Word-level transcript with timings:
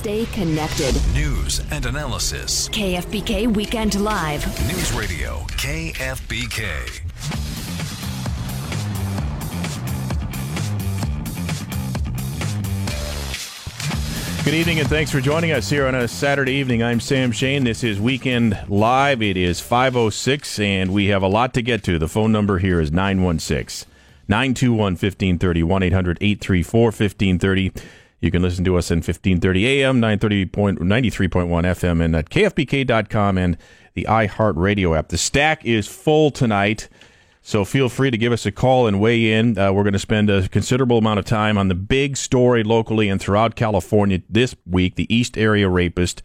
Stay 0.00 0.24
connected. 0.32 0.94
News 1.12 1.60
and 1.70 1.84
analysis. 1.84 2.70
KFBK 2.70 3.54
Weekend 3.54 4.00
Live. 4.00 4.46
News 4.66 4.94
Radio 4.94 5.40
KFBK. 5.58 7.02
Good 14.42 14.54
evening 14.54 14.80
and 14.80 14.88
thanks 14.88 15.10
for 15.10 15.20
joining 15.20 15.52
us 15.52 15.68
here 15.68 15.86
on 15.86 15.94
a 15.94 16.08
Saturday 16.08 16.52
evening. 16.52 16.82
I'm 16.82 16.98
Sam 16.98 17.30
Shane. 17.30 17.64
This 17.64 17.84
is 17.84 18.00
Weekend 18.00 18.58
Live. 18.68 19.20
It 19.20 19.36
is 19.36 19.60
506 19.60 20.60
and 20.60 20.94
we 20.94 21.08
have 21.08 21.22
a 21.22 21.28
lot 21.28 21.52
to 21.52 21.60
get 21.60 21.84
to. 21.84 21.98
The 21.98 22.08
phone 22.08 22.32
number 22.32 22.56
here 22.56 22.80
is 22.80 22.90
916 22.90 23.86
921 24.28 24.92
1530 24.92 25.62
1 25.62 25.82
800 25.82 26.18
834 26.22 26.84
1530. 26.84 27.72
You 28.20 28.30
can 28.30 28.42
listen 28.42 28.64
to 28.66 28.76
us 28.76 28.90
in 28.90 28.98
1530 28.98 29.82
AM, 29.82 30.00
930.93.1 30.00 31.48
FM 31.48 32.04
and 32.04 32.14
at 32.14 32.28
kfbk.com 32.28 33.38
and 33.38 33.56
the 33.94 34.06
iHeartRadio 34.08 34.96
app. 34.96 35.08
The 35.08 35.18
stack 35.18 35.64
is 35.64 35.86
full 35.86 36.30
tonight. 36.30 36.88
So 37.42 37.64
feel 37.64 37.88
free 37.88 38.10
to 38.10 38.18
give 38.18 38.32
us 38.32 38.44
a 38.44 38.52
call 38.52 38.86
and 38.86 39.00
weigh 39.00 39.32
in. 39.32 39.58
Uh, 39.58 39.72
we're 39.72 39.84
going 39.84 39.94
to 39.94 39.98
spend 39.98 40.28
a 40.28 40.46
considerable 40.50 40.98
amount 40.98 41.18
of 41.18 41.24
time 41.24 41.56
on 41.56 41.68
the 41.68 41.74
big 41.74 42.18
story 42.18 42.62
locally 42.62 43.08
and 43.08 43.18
throughout 43.18 43.56
California 43.56 44.20
this 44.28 44.54
week 44.66 44.96
the 44.96 45.12
East 45.14 45.38
Area 45.38 45.68
rapist, 45.68 46.22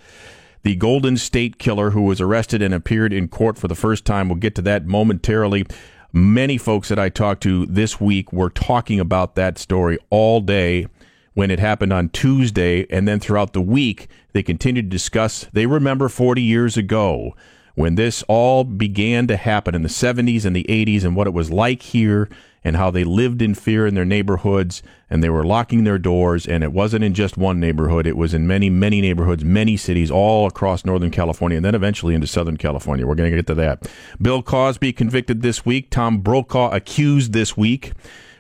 the 0.64 0.75
Golden 0.75 1.16
State 1.16 1.58
Killer, 1.58 1.91
who 1.91 2.02
was 2.02 2.20
arrested 2.20 2.62
and 2.62 2.73
appeared 2.73 3.14
in 3.14 3.30
court 3.30 3.58
for 3.58 3.70
the 3.70 3.75
first 3.75 4.03
time. 4.03 4.27
We'll 4.27 4.36
get 4.36 4.55
to 4.55 4.62
that 4.64 4.86
momentarily. 4.86 5.66
Many 6.12 6.58
folks 6.58 6.89
that 6.89 7.00
I 7.00 7.08
talked 7.08 7.44
to 7.44 7.66
this 7.66 8.02
week 8.02 8.34
were 8.34 8.50
talking 8.50 9.00
about 9.00 9.36
that 9.36 9.58
story 9.58 9.98
all 10.09 10.41
day 10.41 10.88
when 11.35 11.52
it 11.52 11.59
happened 11.59 11.94
on 11.94 12.09
Tuesday. 12.09 12.88
And 12.89 13.07
then 13.07 13.20
throughout 13.20 13.53
the 13.53 13.62
week, 13.62 14.07
they 14.34 14.41
continued 14.41 14.89
to 14.89 14.95
discuss, 14.95 15.45
they 15.53 15.67
remember 15.67 16.09
40 16.09 16.41
years 16.41 16.75
ago 16.75 17.36
when 17.75 17.95
this 17.95 18.23
all 18.28 18.64
began 18.64 19.28
to 19.28 19.38
happen 19.38 19.75
in 19.75 19.83
the 19.83 19.89
70s 19.89 20.45
and 20.45 20.56
the 20.56 20.66
80s 20.67 21.03
and 21.03 21.16
what 21.16 21.28
it 21.28 21.33
was 21.33 21.52
like 21.52 21.81
here 21.83 22.30
and 22.63 22.78
how 22.78 22.89
they 22.89 23.03
lived 23.03 23.41
in 23.41 23.53
fear 23.53 23.86
in 23.86 23.94
their 23.94 24.06
neighborhoods 24.06 24.81
and 25.09 25.23
they 25.23 25.30
were 25.30 25.45
locking 25.45 25.83
their 25.83 26.00
doors 26.00 26.47
and 26.47 26.63
it 26.63 26.73
wasn't 26.73 27.03
in 27.03 27.13
just 27.13 27.38
one 27.38 27.59
neighborhood 27.59 28.08
it 28.08 28.17
was 28.17 28.33
in 28.33 28.47
many 28.47 28.69
many 28.69 29.02
neighborhoods 29.02 29.44
many 29.44 29.78
cities 29.78 30.09
all 30.09 30.47
across 30.47 30.83
northern 30.83 31.11
california 31.11 31.58
and 31.58 31.66
then 31.66 31.75
eventually 31.75 32.16
into 32.16 32.25
southern 32.25 32.58
california. 32.58 33.06
We're 33.06 33.16
going 33.16 33.30
to 33.30 33.36
get 33.38 33.47
to 33.47 33.56
that. 33.56 33.88
Bill 34.22 34.41
cosby 34.41 34.94
convicted 34.94 35.41
this 35.41 35.66
week. 35.66 35.91
Tom 35.91 36.19
brokaw 36.19 36.72
accused 36.72 37.33
this 37.33 37.56
week 37.56 37.91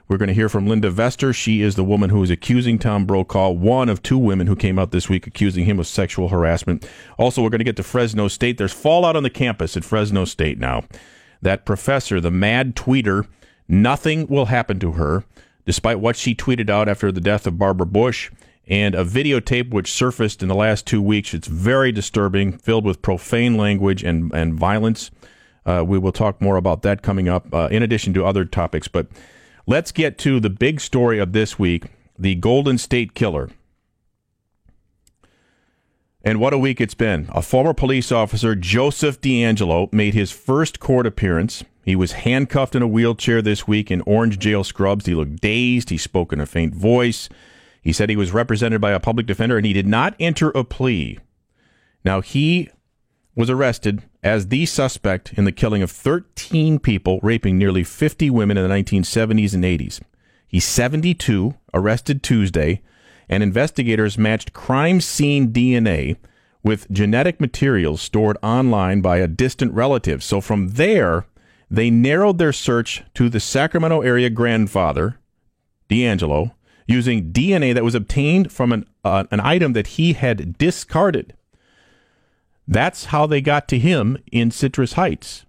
we're 0.07 0.17
going 0.17 0.27
to 0.27 0.33
hear 0.33 0.49
from 0.49 0.67
Linda 0.67 0.91
Vester. 0.91 1.33
She 1.33 1.61
is 1.61 1.75
the 1.75 1.83
woman 1.83 2.09
who 2.09 2.21
is 2.21 2.29
accusing 2.29 2.77
Tom 2.77 3.05
Brokaw, 3.05 3.49
one 3.49 3.89
of 3.89 4.03
two 4.03 4.17
women 4.17 4.47
who 4.47 4.55
came 4.55 4.77
out 4.77 4.91
this 4.91 5.09
week 5.09 5.25
accusing 5.25 5.65
him 5.65 5.79
of 5.79 5.87
sexual 5.87 6.29
harassment. 6.29 6.87
Also, 7.17 7.41
we're 7.41 7.49
going 7.49 7.59
to 7.59 7.65
get 7.65 7.75
to 7.77 7.83
Fresno 7.83 8.27
State. 8.27 8.57
There's 8.57 8.73
fallout 8.73 9.15
on 9.15 9.23
the 9.23 9.29
campus 9.29 9.75
at 9.75 9.83
Fresno 9.83 10.25
State 10.25 10.59
now. 10.59 10.83
That 11.41 11.65
professor, 11.65 12.21
the 12.21 12.31
mad 12.31 12.75
tweeter, 12.75 13.27
nothing 13.67 14.27
will 14.27 14.45
happen 14.45 14.79
to 14.79 14.93
her, 14.93 15.23
despite 15.65 15.99
what 15.99 16.15
she 16.15 16.35
tweeted 16.35 16.69
out 16.69 16.87
after 16.87 17.11
the 17.11 17.21
death 17.21 17.47
of 17.47 17.57
Barbara 17.57 17.87
Bush 17.87 18.31
and 18.67 18.95
a 18.95 19.03
videotape 19.03 19.71
which 19.71 19.91
surfaced 19.91 20.41
in 20.41 20.49
the 20.49 20.55
last 20.55 20.87
two 20.87 21.01
weeks. 21.01 21.33
It's 21.33 21.47
very 21.47 21.91
disturbing, 21.91 22.57
filled 22.57 22.85
with 22.85 23.01
profane 23.01 23.57
language 23.57 24.03
and, 24.03 24.31
and 24.33 24.53
violence. 24.53 25.11
Uh, 25.65 25.83
we 25.85 25.97
will 25.97 26.11
talk 26.11 26.41
more 26.41 26.57
about 26.57 26.83
that 26.83 27.01
coming 27.01 27.27
up, 27.27 27.51
uh, 27.53 27.67
in 27.71 27.83
addition 27.83 28.13
to 28.13 28.25
other 28.25 28.45
topics. 28.45 28.87
But 28.87 29.07
Let's 29.67 29.91
get 29.91 30.19
to 30.19 30.39
the 30.39 30.51
big 30.51 30.79
story 30.79 31.17
of 31.17 31.33
this 31.33 31.57
week 31.57 31.85
the 32.19 32.35
Golden 32.35 32.77
State 32.77 33.15
Killer. 33.15 33.49
And 36.21 36.39
what 36.39 36.53
a 36.53 36.57
week 36.57 36.79
it's 36.79 36.93
been. 36.93 37.27
A 37.33 37.41
former 37.41 37.73
police 37.73 38.11
officer, 38.11 38.55
Joseph 38.55 39.19
DeAngelo, 39.21 39.91
made 39.91 40.13
his 40.13 40.31
first 40.31 40.79
court 40.79 41.07
appearance. 41.07 41.63
He 41.83 41.95
was 41.95 42.11
handcuffed 42.11 42.75
in 42.75 42.83
a 42.83 42.87
wheelchair 42.87 43.41
this 43.41 43.67
week 43.67 43.89
in 43.89 44.01
orange 44.01 44.37
jail 44.37 44.63
scrubs. 44.63 45.07
He 45.07 45.15
looked 45.15 45.41
dazed. 45.41 45.89
He 45.89 45.97
spoke 45.97 46.31
in 46.31 46.39
a 46.39 46.45
faint 46.45 46.75
voice. 46.75 47.27
He 47.81 47.91
said 47.91 48.09
he 48.09 48.15
was 48.15 48.31
represented 48.31 48.79
by 48.79 48.91
a 48.91 48.99
public 48.99 49.25
defender 49.25 49.57
and 49.57 49.65
he 49.65 49.73
did 49.73 49.87
not 49.87 50.15
enter 50.19 50.49
a 50.51 50.63
plea. 50.63 51.17
Now, 52.03 52.21
he 52.21 52.69
was 53.35 53.49
arrested 53.49 54.03
as 54.25 54.47
the 54.47 54.65
suspect 54.65 55.31
in 55.33 55.45
the 55.45 55.51
killing 55.51 55.83
of 55.83 55.91
13 55.91 56.79
people, 56.79 57.19
raping 57.21 57.59
nearly 57.59 57.83
50 57.83 58.31
women 58.31 58.57
in 58.57 58.67
the 58.67 58.75
1970s 58.75 59.53
and 59.53 59.63
80s. 59.63 60.01
He's 60.47 60.65
72, 60.65 61.53
arrested 61.75 62.23
Tuesday, 62.23 62.81
and 63.29 63.43
investigators 63.43 64.17
matched 64.17 64.51
crime 64.51 64.99
scene 64.99 65.53
DNA 65.53 66.17
with 66.63 66.89
genetic 66.89 67.39
materials 67.39 68.01
stored 68.01 68.37
online 68.41 69.01
by 69.01 69.17
a 69.17 69.27
distant 69.27 69.71
relative. 69.73 70.23
So 70.23 70.41
from 70.41 70.69
there, 70.69 71.27
they 71.69 71.91
narrowed 71.91 72.39
their 72.39 72.53
search 72.53 73.03
to 73.13 73.29
the 73.29 73.39
Sacramento 73.39 74.01
area 74.01 74.31
grandfather, 74.31 75.19
DeAngelo, 75.87 76.51
using 76.87 77.31
DNA 77.31 77.75
that 77.75 77.83
was 77.83 77.93
obtained 77.93 78.51
from 78.51 78.71
an, 78.71 78.87
uh, 79.03 79.25
an 79.29 79.39
item 79.39 79.73
that 79.73 79.87
he 79.87 80.13
had 80.13 80.57
discarded. 80.57 81.35
That's 82.67 83.05
how 83.05 83.25
they 83.25 83.41
got 83.41 83.67
to 83.69 83.79
him 83.79 84.17
in 84.31 84.51
Citrus 84.51 84.93
Heights. 84.93 85.45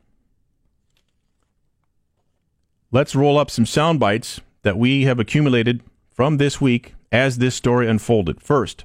Let's 2.93 3.16
roll 3.16 3.38
up 3.38 3.50
some 3.50 3.66
sound 3.66 4.00
bites 4.00 4.41
that 4.62 4.78
we 4.78 5.04
have 5.04 5.19
accumulated 5.19 5.82
from 6.10 6.37
this 6.37 6.60
week 6.60 6.94
as 7.10 7.38
this 7.38 7.54
story 7.54 7.88
unfolded. 7.88 8.41
First, 8.41 8.84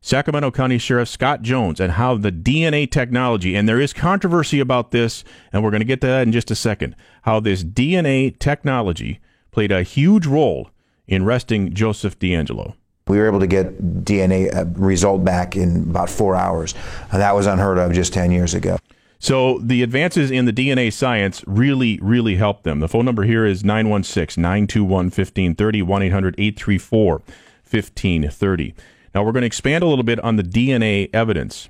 Sacramento 0.00 0.50
County 0.52 0.78
Sheriff 0.78 1.08
Scott 1.08 1.42
Jones 1.42 1.80
and 1.80 1.92
how 1.92 2.16
the 2.16 2.30
DNA 2.30 2.90
technology, 2.90 3.56
and 3.56 3.68
there 3.68 3.80
is 3.80 3.92
controversy 3.92 4.60
about 4.60 4.90
this, 4.90 5.24
and 5.52 5.62
we're 5.64 5.70
going 5.70 5.80
to 5.80 5.86
get 5.86 6.00
to 6.02 6.06
that 6.06 6.22
in 6.22 6.32
just 6.32 6.50
a 6.50 6.54
second, 6.54 6.94
how 7.22 7.40
this 7.40 7.64
DNA 7.64 8.38
technology 8.38 9.20
played 9.50 9.72
a 9.72 9.82
huge 9.82 10.26
role 10.26 10.70
in 11.06 11.22
arresting 11.22 11.72
Joseph 11.74 12.18
DeAngelo. 12.18 12.74
We 13.08 13.18
were 13.18 13.26
able 13.26 13.38
to 13.38 13.46
get 13.46 14.04
DNA 14.04 14.52
uh, 14.52 14.64
result 14.80 15.24
back 15.24 15.54
in 15.54 15.82
about 15.82 16.10
four 16.10 16.34
hours. 16.34 16.74
Uh, 17.12 17.18
that 17.18 17.36
was 17.36 17.46
unheard 17.46 17.78
of 17.78 17.92
just 17.92 18.12
10 18.12 18.32
years 18.32 18.52
ago. 18.52 18.78
So 19.20 19.58
the 19.60 19.82
advances 19.82 20.30
in 20.30 20.44
the 20.44 20.52
DNA 20.52 20.92
science 20.92 21.44
really, 21.46 22.00
really 22.02 22.34
helped 22.34 22.64
them. 22.64 22.80
The 22.80 22.88
phone 22.88 23.04
number 23.04 23.22
here 23.22 23.46
is 23.46 23.64
916 23.64 24.42
921 24.42 25.04
1530, 25.06 25.82
1 25.82 26.02
800 26.02 26.34
834 26.36 27.12
1530. 27.12 28.74
Now 29.14 29.22
we're 29.22 29.32
going 29.32 29.42
to 29.42 29.46
expand 29.46 29.84
a 29.84 29.86
little 29.86 30.04
bit 30.04 30.20
on 30.20 30.36
the 30.36 30.42
DNA 30.42 31.08
evidence. 31.14 31.68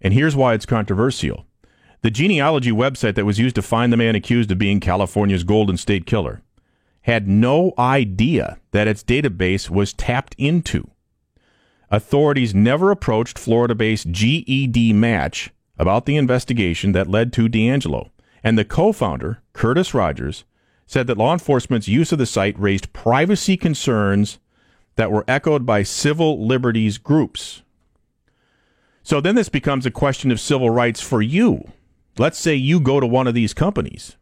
And 0.00 0.14
here's 0.14 0.36
why 0.36 0.54
it's 0.54 0.66
controversial. 0.66 1.44
The 2.02 2.10
genealogy 2.10 2.72
website 2.72 3.16
that 3.16 3.24
was 3.24 3.38
used 3.38 3.54
to 3.56 3.62
find 3.62 3.92
the 3.92 3.96
man 3.96 4.14
accused 4.14 4.50
of 4.50 4.58
being 4.58 4.80
California's 4.80 5.44
Golden 5.44 5.76
State 5.76 6.06
Killer 6.06 6.40
had 7.02 7.28
no 7.28 7.72
idea 7.78 8.58
that 8.70 8.88
its 8.88 9.02
database 9.04 9.68
was 9.68 9.92
tapped 9.92 10.34
into. 10.38 10.90
Authorities 11.90 12.54
never 12.54 12.90
approached 12.90 13.38
Florida 13.38 13.74
based 13.74 14.10
GEDmatch 14.12 15.50
about 15.78 16.06
the 16.06 16.16
investigation 16.16 16.92
that 16.92 17.08
led 17.08 17.32
to 17.34 17.48
DeAngelo, 17.48 18.10
and 18.42 18.56
the 18.56 18.64
co 18.64 18.92
founder, 18.92 19.42
Curtis 19.52 19.92
Rogers, 19.92 20.44
said 20.86 21.06
that 21.06 21.18
law 21.18 21.32
enforcement's 21.32 21.88
use 21.88 22.12
of 22.12 22.18
the 22.18 22.26
site 22.26 22.58
raised 22.58 22.92
privacy 22.92 23.56
concerns 23.56 24.38
that 24.96 25.10
were 25.10 25.24
echoed 25.26 25.66
by 25.66 25.82
civil 25.82 26.46
liberties 26.46 26.98
groups. 26.98 27.62
So 29.02 29.20
then 29.20 29.34
this 29.34 29.48
becomes 29.48 29.84
a 29.84 29.90
question 29.90 30.30
of 30.30 30.40
civil 30.40 30.70
rights 30.70 31.00
for 31.00 31.20
you. 31.20 31.72
Let's 32.18 32.38
say 32.38 32.54
you 32.54 32.78
go 32.78 33.00
to 33.00 33.06
one 33.06 33.26
of 33.26 33.34
these 33.34 33.54
companies 33.54 34.16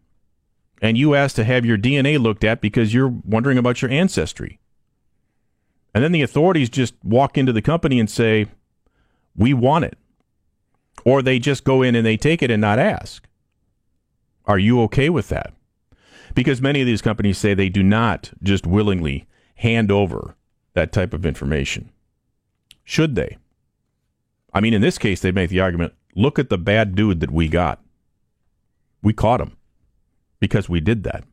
and 0.80 0.96
you 0.96 1.14
ask 1.14 1.36
to 1.36 1.44
have 1.44 1.66
your 1.66 1.78
DNA 1.78 2.20
looked 2.20 2.44
at 2.44 2.60
because 2.60 2.94
you're 2.94 3.12
wondering 3.24 3.58
about 3.58 3.82
your 3.82 3.90
ancestry. 3.90 4.58
And 5.94 6.02
then 6.02 6.12
the 6.12 6.22
authorities 6.22 6.70
just 6.70 6.94
walk 7.02 7.36
into 7.36 7.52
the 7.52 7.62
company 7.62 8.00
and 8.00 8.08
say, 8.08 8.46
We 9.36 9.52
want 9.52 9.84
it. 9.84 9.98
Or 11.04 11.22
they 11.22 11.38
just 11.38 11.64
go 11.64 11.82
in 11.82 11.94
and 11.94 12.06
they 12.06 12.16
take 12.16 12.42
it 12.42 12.50
and 12.50 12.60
not 12.60 12.78
ask. 12.78 13.26
Are 14.46 14.58
you 14.58 14.80
okay 14.82 15.10
with 15.10 15.28
that? 15.28 15.52
Because 16.34 16.60
many 16.60 16.80
of 16.80 16.86
these 16.86 17.02
companies 17.02 17.38
say 17.38 17.54
they 17.54 17.68
do 17.68 17.82
not 17.82 18.30
just 18.42 18.66
willingly 18.66 19.26
hand 19.56 19.90
over 19.90 20.36
that 20.74 20.92
type 20.92 21.12
of 21.12 21.26
information. 21.26 21.90
Should 22.84 23.14
they? 23.14 23.36
I 24.52 24.60
mean, 24.60 24.74
in 24.74 24.80
this 24.80 24.98
case, 24.98 25.20
they 25.20 25.32
make 25.32 25.50
the 25.50 25.60
argument 25.60 25.94
look 26.14 26.38
at 26.38 26.48
the 26.50 26.58
bad 26.58 26.94
dude 26.94 27.20
that 27.20 27.30
we 27.30 27.48
got. 27.48 27.80
We 29.02 29.12
caught 29.12 29.40
him 29.40 29.56
because 30.40 30.68
we 30.68 30.80
did 30.80 31.04
that. 31.04 31.24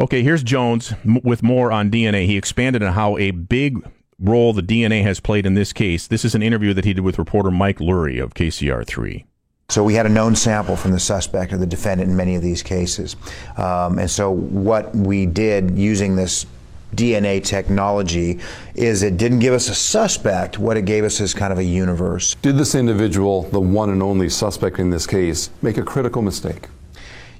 Okay, 0.00 0.22
here's 0.22 0.44
Jones 0.44 0.94
with 1.04 1.42
more 1.42 1.72
on 1.72 1.90
DNA. 1.90 2.26
He 2.26 2.36
expanded 2.36 2.82
on 2.82 2.92
how 2.92 3.18
a 3.18 3.32
big 3.32 3.84
role 4.20 4.52
the 4.52 4.62
DNA 4.62 5.02
has 5.02 5.20
played 5.20 5.44
in 5.44 5.54
this 5.54 5.72
case. 5.72 6.06
This 6.06 6.24
is 6.24 6.34
an 6.34 6.42
interview 6.42 6.72
that 6.74 6.84
he 6.84 6.94
did 6.94 7.02
with 7.02 7.18
reporter 7.18 7.50
Mike 7.50 7.80
Luery 7.80 8.18
of 8.18 8.34
KCRA3. 8.34 9.24
So 9.70 9.84
we 9.84 9.94
had 9.94 10.06
a 10.06 10.08
known 10.08 10.34
sample 10.34 10.76
from 10.76 10.92
the 10.92 11.00
suspect 11.00 11.52
or 11.52 11.58
the 11.58 11.66
defendant 11.66 12.10
in 12.10 12.16
many 12.16 12.36
of 12.36 12.42
these 12.42 12.62
cases. 12.62 13.16
Um, 13.56 13.98
and 13.98 14.10
so 14.10 14.30
what 14.30 14.94
we 14.94 15.26
did 15.26 15.76
using 15.76 16.16
this 16.16 16.46
DNA 16.94 17.44
technology 17.44 18.38
is 18.74 19.02
it 19.02 19.18
didn't 19.18 19.40
give 19.40 19.52
us 19.52 19.68
a 19.68 19.74
suspect. 19.74 20.58
What 20.58 20.76
it 20.76 20.86
gave 20.86 21.04
us 21.04 21.20
is 21.20 21.34
kind 21.34 21.52
of 21.52 21.58
a 21.58 21.64
universe. 21.64 22.34
Did 22.40 22.56
this 22.56 22.74
individual, 22.74 23.42
the 23.42 23.60
one 23.60 23.90
and 23.90 24.02
only 24.02 24.30
suspect 24.30 24.78
in 24.78 24.88
this 24.88 25.06
case, 25.06 25.50
make 25.60 25.76
a 25.76 25.82
critical 25.82 26.22
mistake? 26.22 26.68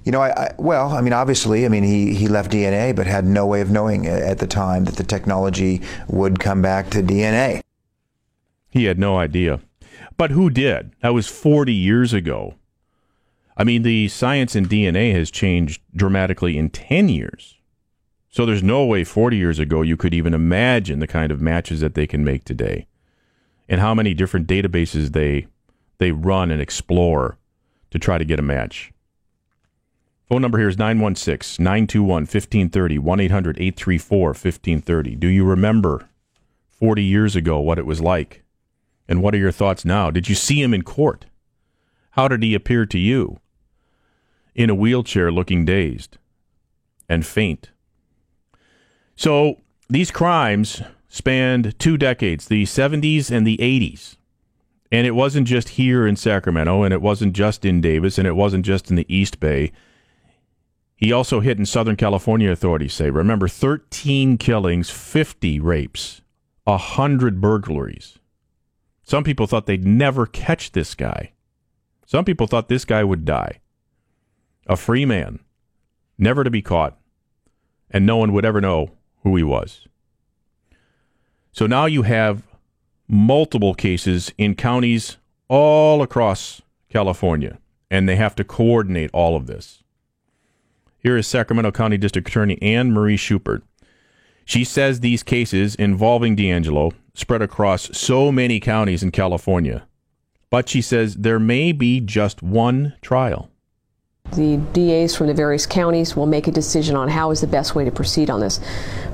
You 0.04 0.12
know, 0.12 0.20
I, 0.20 0.30
I, 0.30 0.54
well, 0.58 0.90
I 0.90 1.00
mean, 1.00 1.12
obviously, 1.12 1.64
I 1.64 1.68
mean, 1.68 1.82
he, 1.82 2.14
he 2.14 2.28
left 2.28 2.50
DNA, 2.50 2.94
but 2.94 3.06
had 3.06 3.24
no 3.24 3.46
way 3.46 3.60
of 3.60 3.70
knowing 3.70 4.06
at 4.06 4.38
the 4.38 4.46
time 4.46 4.84
that 4.84 4.96
the 4.96 5.04
technology 5.04 5.82
would 6.08 6.40
come 6.40 6.62
back 6.62 6.90
to 6.90 7.02
DNA. 7.02 7.60
He 8.70 8.84
had 8.84 8.98
no 8.98 9.18
idea. 9.18 9.60
But 10.16 10.30
who 10.30 10.50
did? 10.50 10.92
That 11.00 11.14
was 11.14 11.26
40 11.26 11.72
years 11.72 12.12
ago. 12.12 12.54
I 13.56 13.64
mean, 13.64 13.82
the 13.82 14.08
science 14.08 14.54
in 14.54 14.66
DNA 14.66 15.12
has 15.14 15.30
changed 15.30 15.82
dramatically 15.94 16.56
in 16.56 16.70
10 16.70 17.08
years. 17.08 17.56
So 18.30 18.46
there's 18.46 18.62
no 18.62 18.84
way 18.84 19.04
40 19.04 19.36
years 19.36 19.58
ago 19.58 19.82
you 19.82 19.96
could 19.96 20.14
even 20.14 20.34
imagine 20.34 21.00
the 21.00 21.06
kind 21.06 21.32
of 21.32 21.40
matches 21.40 21.80
that 21.80 21.94
they 21.94 22.06
can 22.06 22.24
make 22.24 22.44
today 22.44 22.86
and 23.68 23.80
how 23.80 23.94
many 23.94 24.14
different 24.14 24.46
databases 24.46 25.12
they 25.12 25.46
they 25.98 26.12
run 26.12 26.50
and 26.52 26.62
explore 26.62 27.38
to 27.90 27.98
try 27.98 28.18
to 28.18 28.24
get 28.24 28.38
a 28.38 28.42
match. 28.42 28.92
Phone 30.28 30.42
number 30.42 30.58
here 30.58 30.68
is 30.68 30.76
916 30.76 31.64
921 31.64 32.22
1530, 32.22 32.98
1 32.98 33.20
800 33.20 33.56
834 33.56 34.26
1530. 34.28 35.16
Do 35.16 35.26
you 35.26 35.44
remember 35.44 36.10
40 36.68 37.02
years 37.02 37.34
ago 37.34 37.58
what 37.60 37.78
it 37.78 37.86
was 37.86 38.02
like? 38.02 38.42
And 39.08 39.22
what 39.22 39.34
are 39.34 39.38
your 39.38 39.52
thoughts 39.52 39.86
now? 39.86 40.10
Did 40.10 40.28
you 40.28 40.34
see 40.34 40.62
him 40.62 40.74
in 40.74 40.82
court? 40.82 41.24
How 42.10 42.28
did 42.28 42.42
he 42.42 42.54
appear 42.54 42.84
to 42.84 42.98
you? 42.98 43.40
In 44.54 44.68
a 44.68 44.74
wheelchair, 44.74 45.32
looking 45.32 45.64
dazed 45.64 46.18
and 47.08 47.24
faint. 47.24 47.70
So 49.16 49.62
these 49.88 50.10
crimes 50.10 50.82
spanned 51.08 51.78
two 51.78 51.96
decades, 51.96 52.48
the 52.48 52.64
70s 52.64 53.30
and 53.30 53.46
the 53.46 53.56
80s. 53.56 54.16
And 54.92 55.06
it 55.06 55.12
wasn't 55.12 55.46
just 55.46 55.70
here 55.70 56.06
in 56.06 56.16
Sacramento, 56.16 56.82
and 56.82 56.92
it 56.92 57.00
wasn't 57.00 57.32
just 57.32 57.64
in 57.64 57.80
Davis, 57.80 58.18
and 58.18 58.26
it 58.26 58.36
wasn't 58.36 58.66
just 58.66 58.90
in 58.90 58.96
the 58.96 59.06
East 59.14 59.40
Bay. 59.40 59.72
He 60.98 61.12
also 61.12 61.38
hit 61.38 61.58
in 61.58 61.64
Southern 61.64 61.94
California, 61.94 62.50
authorities 62.50 62.92
say. 62.92 63.08
Remember, 63.08 63.46
13 63.46 64.36
killings, 64.36 64.90
50 64.90 65.60
rapes, 65.60 66.22
100 66.64 67.40
burglaries. 67.40 68.18
Some 69.04 69.22
people 69.22 69.46
thought 69.46 69.66
they'd 69.66 69.86
never 69.86 70.26
catch 70.26 70.72
this 70.72 70.96
guy. 70.96 71.32
Some 72.04 72.24
people 72.24 72.48
thought 72.48 72.68
this 72.68 72.84
guy 72.84 73.04
would 73.04 73.24
die. 73.24 73.60
A 74.66 74.76
free 74.76 75.04
man, 75.04 75.38
never 76.18 76.42
to 76.42 76.50
be 76.50 76.62
caught, 76.62 76.98
and 77.92 78.04
no 78.04 78.16
one 78.16 78.32
would 78.32 78.44
ever 78.44 78.60
know 78.60 78.90
who 79.22 79.36
he 79.36 79.44
was. 79.44 79.86
So 81.52 81.68
now 81.68 81.86
you 81.86 82.02
have 82.02 82.42
multiple 83.06 83.72
cases 83.72 84.32
in 84.36 84.56
counties 84.56 85.16
all 85.46 86.02
across 86.02 86.60
California, 86.88 87.58
and 87.88 88.08
they 88.08 88.16
have 88.16 88.34
to 88.34 88.42
coordinate 88.44 89.10
all 89.12 89.36
of 89.36 89.46
this. 89.46 89.84
Here 91.08 91.16
is 91.16 91.26
Sacramento 91.26 91.70
County 91.70 91.96
District 91.96 92.28
Attorney 92.28 92.60
Anne 92.60 92.92
Marie 92.92 93.16
Schubert. 93.16 93.62
She 94.44 94.62
says 94.62 95.00
these 95.00 95.22
cases 95.22 95.74
involving 95.74 96.36
DeAngelo 96.36 96.92
spread 97.14 97.40
across 97.40 97.88
so 97.96 98.30
many 98.30 98.60
counties 98.60 99.02
in 99.02 99.10
California, 99.10 99.88
but 100.50 100.68
she 100.68 100.82
says 100.82 101.14
there 101.14 101.40
may 101.40 101.72
be 101.72 101.98
just 102.00 102.42
one 102.42 102.92
trial. 103.00 103.48
The 104.32 104.58
DAs 104.74 105.16
from 105.16 105.28
the 105.28 105.32
various 105.32 105.64
counties 105.64 106.14
will 106.14 106.26
make 106.26 106.46
a 106.46 106.52
decision 106.52 106.94
on 106.94 107.08
how 107.08 107.30
is 107.30 107.40
the 107.40 107.46
best 107.46 107.74
way 107.74 107.86
to 107.86 107.90
proceed 107.90 108.28
on 108.28 108.40
this. 108.40 108.60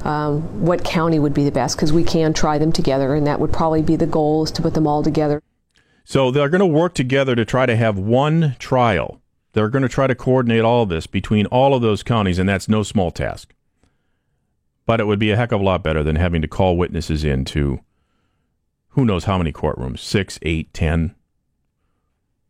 Um, 0.02 0.42
what 0.64 0.82
county 0.82 1.20
would 1.20 1.32
be 1.32 1.44
the 1.44 1.52
best? 1.52 1.76
Because 1.76 1.92
we 1.92 2.02
can 2.02 2.34
try 2.34 2.58
them 2.58 2.72
together, 2.72 3.14
and 3.14 3.24
that 3.28 3.38
would 3.38 3.52
probably 3.52 3.82
be 3.82 3.94
the 3.94 4.04
goal 4.04 4.42
is 4.42 4.50
to 4.50 4.62
put 4.62 4.74
them 4.74 4.88
all 4.88 5.04
together. 5.04 5.40
So 6.04 6.32
they're 6.32 6.48
going 6.48 6.58
to 6.58 6.66
work 6.66 6.94
together 6.94 7.36
to 7.36 7.44
try 7.44 7.66
to 7.66 7.76
have 7.76 7.96
one 7.96 8.56
trial. 8.58 9.20
They're 9.54 9.68
going 9.68 9.82
to 9.82 9.88
try 9.88 10.08
to 10.08 10.16
coordinate 10.16 10.62
all 10.62 10.84
this 10.84 11.06
between 11.06 11.46
all 11.46 11.74
of 11.74 11.82
those 11.82 12.02
counties, 12.02 12.38
and 12.38 12.48
that's 12.48 12.68
no 12.68 12.82
small 12.82 13.10
task. 13.10 13.54
But 14.84 15.00
it 15.00 15.06
would 15.06 15.20
be 15.20 15.30
a 15.30 15.36
heck 15.36 15.52
of 15.52 15.60
a 15.60 15.64
lot 15.64 15.82
better 15.82 16.02
than 16.02 16.16
having 16.16 16.42
to 16.42 16.48
call 16.48 16.76
witnesses 16.76 17.24
into 17.24 17.80
who 18.90 19.04
knows 19.04 19.24
how 19.24 19.38
many 19.38 19.52
courtrooms 19.52 20.00
six, 20.00 20.38
eight, 20.42 20.74
ten. 20.74 21.14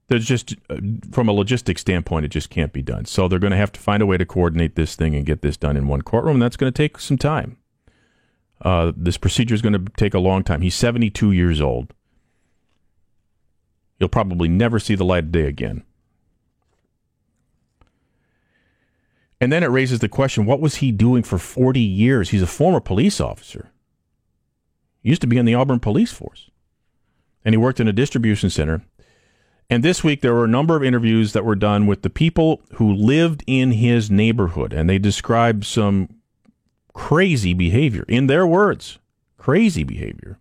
There's 0.08 0.26
just, 0.26 0.54
uh, 0.68 0.76
from 1.12 1.28
a 1.28 1.32
logistics 1.32 1.82
standpoint, 1.82 2.24
it 2.24 2.28
just 2.28 2.50
can't 2.50 2.72
be 2.72 2.82
done. 2.82 3.04
So 3.04 3.28
they're 3.28 3.38
going 3.38 3.52
to 3.52 3.56
have 3.56 3.72
to 3.72 3.80
find 3.80 4.02
a 4.02 4.06
way 4.06 4.16
to 4.16 4.26
coordinate 4.26 4.74
this 4.74 4.96
thing 4.96 5.14
and 5.14 5.24
get 5.24 5.42
this 5.42 5.56
done 5.56 5.76
in 5.76 5.86
one 5.86 6.02
courtroom. 6.02 6.38
That's 6.38 6.56
going 6.56 6.72
to 6.72 6.76
take 6.76 6.98
some 6.98 7.16
time. 7.16 7.58
Uh, 8.62 8.92
this 8.96 9.16
procedure 9.18 9.54
is 9.54 9.62
going 9.62 9.72
to 9.72 9.92
take 9.96 10.14
a 10.14 10.18
long 10.18 10.42
time. 10.42 10.62
He's 10.62 10.74
72 10.74 11.32
years 11.32 11.60
old. 11.60 11.92
He'll 13.98 14.08
probably 14.08 14.48
never 14.48 14.78
see 14.78 14.94
the 14.94 15.04
light 15.04 15.24
of 15.24 15.32
day 15.32 15.46
again. 15.46 15.84
And 19.44 19.52
then 19.52 19.62
it 19.62 19.66
raises 19.66 19.98
the 19.98 20.08
question 20.08 20.46
what 20.46 20.62
was 20.62 20.76
he 20.76 20.90
doing 20.90 21.22
for 21.22 21.36
40 21.36 21.78
years? 21.78 22.30
He's 22.30 22.40
a 22.40 22.46
former 22.46 22.80
police 22.80 23.20
officer. 23.20 23.70
He 25.02 25.10
used 25.10 25.20
to 25.20 25.26
be 25.26 25.36
in 25.36 25.44
the 25.44 25.54
Auburn 25.54 25.80
Police 25.80 26.12
Force. 26.12 26.50
And 27.44 27.52
he 27.52 27.58
worked 27.58 27.78
in 27.78 27.86
a 27.86 27.92
distribution 27.92 28.48
center. 28.48 28.86
And 29.68 29.82
this 29.82 30.02
week, 30.02 30.22
there 30.22 30.32
were 30.32 30.46
a 30.46 30.48
number 30.48 30.76
of 30.76 30.82
interviews 30.82 31.34
that 31.34 31.44
were 31.44 31.56
done 31.56 31.86
with 31.86 32.00
the 32.00 32.08
people 32.08 32.62
who 32.76 32.90
lived 32.90 33.44
in 33.46 33.72
his 33.72 34.10
neighborhood. 34.10 34.72
And 34.72 34.88
they 34.88 34.98
described 34.98 35.66
some 35.66 36.08
crazy 36.94 37.52
behavior. 37.52 38.06
In 38.08 38.28
their 38.28 38.46
words, 38.46 38.98
crazy 39.36 39.84
behavior. 39.84 40.38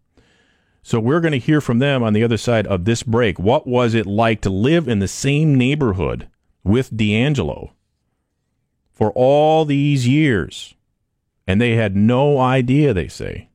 So 0.82 0.98
we're 0.98 1.20
going 1.20 1.34
to 1.34 1.40
hear 1.40 1.60
from 1.60 1.80
them 1.80 2.04
on 2.04 2.14
the 2.14 2.24
other 2.24 2.38
side 2.38 2.68
of 2.68 2.86
this 2.86 3.04
break. 3.04 3.38
What 3.38 3.68
was 3.68 3.96
it 3.96 4.06
like 4.06 4.40
to 4.44 4.50
live 4.50 4.88
in 4.88 5.00
the 5.00 5.10
same 5.10 5.56
neighborhood 5.56 6.30
with 6.64 6.90
DeAngelo? 6.90 7.72
For 8.94 9.12
all 9.12 9.66
these 9.66 10.08
years. 10.08 10.76
And 11.46 11.60
they 11.60 11.76
had 11.76 11.96
no 11.96 12.40
idea, 12.40 12.94
they 12.94 13.08
say. 13.08 13.50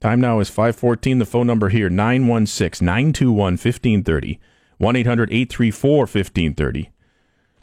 Time 0.00 0.20
now 0.20 0.40
is 0.40 0.50
514. 0.50 1.18
The 1.18 1.24
phone 1.24 1.46
number 1.46 1.68
here, 1.68 1.88
916 1.88 2.84
921 2.84 3.52
1530, 3.52 4.40
1 4.78 4.96
800 4.96 5.30
834 5.32 5.98
1530. 6.00 6.90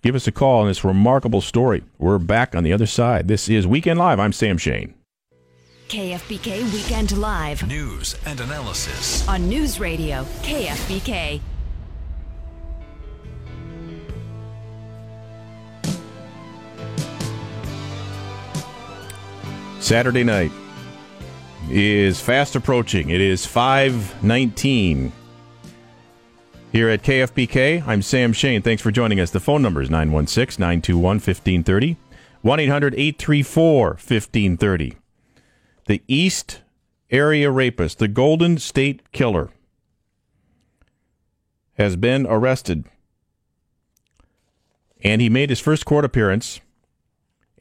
Give 0.01 0.15
us 0.15 0.25
a 0.25 0.31
call 0.31 0.61
on 0.61 0.67
this 0.67 0.83
remarkable 0.83 1.41
story. 1.41 1.83
We're 1.99 2.17
back 2.17 2.55
on 2.55 2.63
the 2.63 2.73
other 2.73 2.87
side. 2.87 3.27
This 3.27 3.47
is 3.49 3.67
Weekend 3.67 3.99
Live. 3.99 4.19
I'm 4.19 4.33
Sam 4.33 4.57
Shane. 4.57 4.95
KFBK 5.89 6.71
Weekend 6.73 7.15
Live 7.17 7.67
News 7.67 8.15
and 8.25 8.39
analysis. 8.39 9.27
on 9.27 9.47
News 9.49 9.79
Radio 9.79 10.23
KFBK. 10.41 11.41
Saturday 19.81 20.23
night 20.23 20.51
is 21.67 22.21
fast 22.21 22.55
approaching. 22.55 23.09
It 23.09 23.19
is 23.19 23.47
519. 23.47 25.11
Here 26.71 26.87
at 26.87 27.01
KFBK, 27.01 27.85
I'm 27.87 28.03
Sam 28.03 28.31
Shane. 28.31 28.61
Thanks 28.61 28.83
for 28.83 28.91
joining 28.91 29.19
us. 29.19 29.31
The 29.31 29.39
phone 29.39 29.63
number 29.63 29.81
is 29.81 29.89
916 29.89 30.61
921 30.61 31.15
1530, 31.15 31.97
1 32.43 32.59
800 32.59 32.93
834 32.93 33.87
1530. 33.87 34.97
The 35.87 36.03
East 36.07 36.61
Area 37.09 37.49
Rapist, 37.49 37.97
the 37.97 38.07
Golden 38.07 38.59
State 38.59 39.11
Killer, 39.11 39.49
has 41.73 41.95
been 41.95 42.27
arrested. 42.27 42.85
And 45.03 45.21
he 45.21 45.27
made 45.27 45.49
his 45.49 45.59
first 45.59 45.85
court 45.85 46.05
appearance 46.05 46.61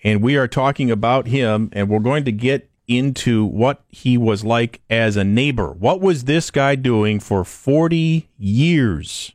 and 0.03 0.23
we 0.23 0.37
are 0.37 0.49
talking 0.49 0.91
about 0.91 1.29
him, 1.29 1.71
and 1.73 1.89
we're 1.89 1.99
going 1.99 2.25
to 2.25 2.33
get 2.33 2.71
into 2.89 3.45
what 3.45 3.85
he 3.89 4.19
was 4.19 4.45
like 4.45 4.81
as 4.91 5.17
a 5.17 5.25
neighbor. 5.25 5.73
What 5.73 6.01
was 6.01 6.25
this 6.25 6.51
guy 6.51 6.75
doing 6.75 7.21
for 7.21 7.45
40 7.45 8.29
years 8.37 9.33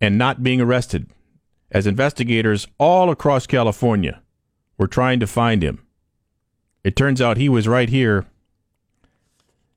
and 0.00 0.18
not 0.18 0.42
being 0.42 0.60
arrested? 0.60 1.08
As 1.70 1.86
investigators 1.86 2.66
all 2.78 3.10
across 3.10 3.46
California 3.46 4.22
were 4.76 4.86
trying 4.86 5.20
to 5.20 5.26
find 5.26 5.62
him, 5.62 5.84
it 6.84 6.96
turns 6.96 7.20
out 7.20 7.36
he 7.36 7.48
was 7.48 7.68
right 7.68 7.88
here 7.88 8.26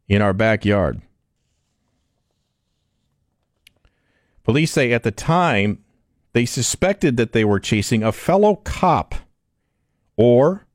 in 0.07 0.21
our 0.21 0.33
backyard. 0.33 1.01
Police 4.43 4.71
say 4.71 4.91
at 4.91 5.03
the 5.03 5.11
time 5.11 5.83
they 6.33 6.45
suspected 6.45 7.17
that 7.17 7.31
they 7.31 7.45
were 7.45 7.59
chasing 7.59 8.03
a 8.03 8.11
fellow 8.11 8.55
cop 8.55 9.15
or 10.17 10.65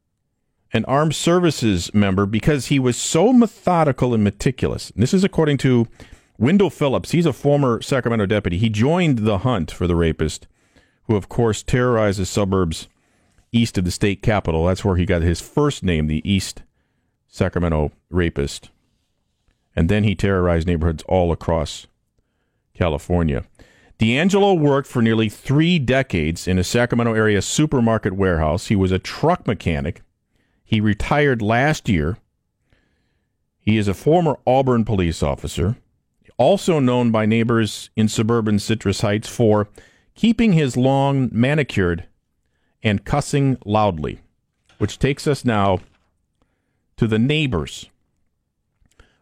an 0.73 0.85
armed 0.87 1.15
services 1.15 1.93
member 1.95 2.27
because 2.27 2.67
he 2.67 2.79
was 2.79 2.97
so 2.97 3.33
methodical 3.33 4.13
and 4.15 4.25
meticulous. 4.25 4.93
This 4.97 5.15
is 5.15 5.25
according 5.25 5.59
to 5.59 5.89
Wendell 6.39 6.71
Phillips. 6.71 7.13
He's 7.13 7.27
a 7.27 7.33
former 7.33 7.81
Sacramento 7.81 8.27
deputy. 8.27 8.59
He 8.59 8.69
joined 8.69 9.21
the 9.21 9.39
hunt 9.39 9.71
for 9.71 9.87
the 9.87 9.97
rapist, 9.97 10.47
who, 11.05 11.17
of 11.17 11.29
course, 11.29 11.63
terrorizes 11.63 12.29
suburbs 12.29 12.89
east 13.53 13.79
of 13.79 13.85
the 13.85 13.91
state 13.91 14.23
capital. 14.23 14.67
That's 14.67 14.85
where 14.85 14.97
he 14.97 15.07
got 15.07 15.23
his 15.23 15.41
first 15.41 15.83
name, 15.83 16.09
the 16.09 16.29
East 16.31 16.63
Sacramento 17.29 17.93
rapist. 18.11 18.71
And 19.75 19.89
then 19.89 20.05
he 20.05 20.15
terrorized 20.15 20.67
neighborhoods 20.67 21.05
all 21.07 21.33
across 21.33 21.87
California. 22.75 23.45
DeAngelo 23.99 24.59
worked 24.59 24.89
for 24.89 25.01
nearly 25.01 25.29
three 25.29 25.79
decades 25.79 26.47
in 26.47 26.59
a 26.59 26.65
Sacramento 26.65 27.15
area 27.15 27.41
supermarket 27.41 28.13
warehouse. 28.13 28.67
He 28.67 28.77
was 28.77 28.93
a 28.93 28.99
truck 28.99 29.47
mechanic. 29.47 30.03
He 30.65 30.81
retired 30.81 31.41
last 31.41 31.89
year. 31.89 32.19
He 33.59 33.79
is 33.79 33.89
a 33.89 33.95
former 33.95 34.39
Auburn 34.47 34.85
police 34.85 35.23
officer, 35.23 35.77
also 36.37 36.79
known 36.79 37.11
by 37.11 37.25
neighbors 37.25 37.91
in 37.97 38.09
suburban 38.09 38.59
Citrus 38.59 39.01
Heights 39.01 39.29
for 39.29 39.69
keeping 40.15 40.53
his 40.53 40.77
lawn 40.77 41.31
manicured 41.33 42.05
and 42.83 43.05
cussing 43.05 43.57
loudly, 43.65 44.21
which 44.79 44.99
takes 44.99 45.27
us 45.27 45.45
now 45.45 45.81
to 46.97 47.07
the 47.07 47.19
neighbors. 47.19 47.89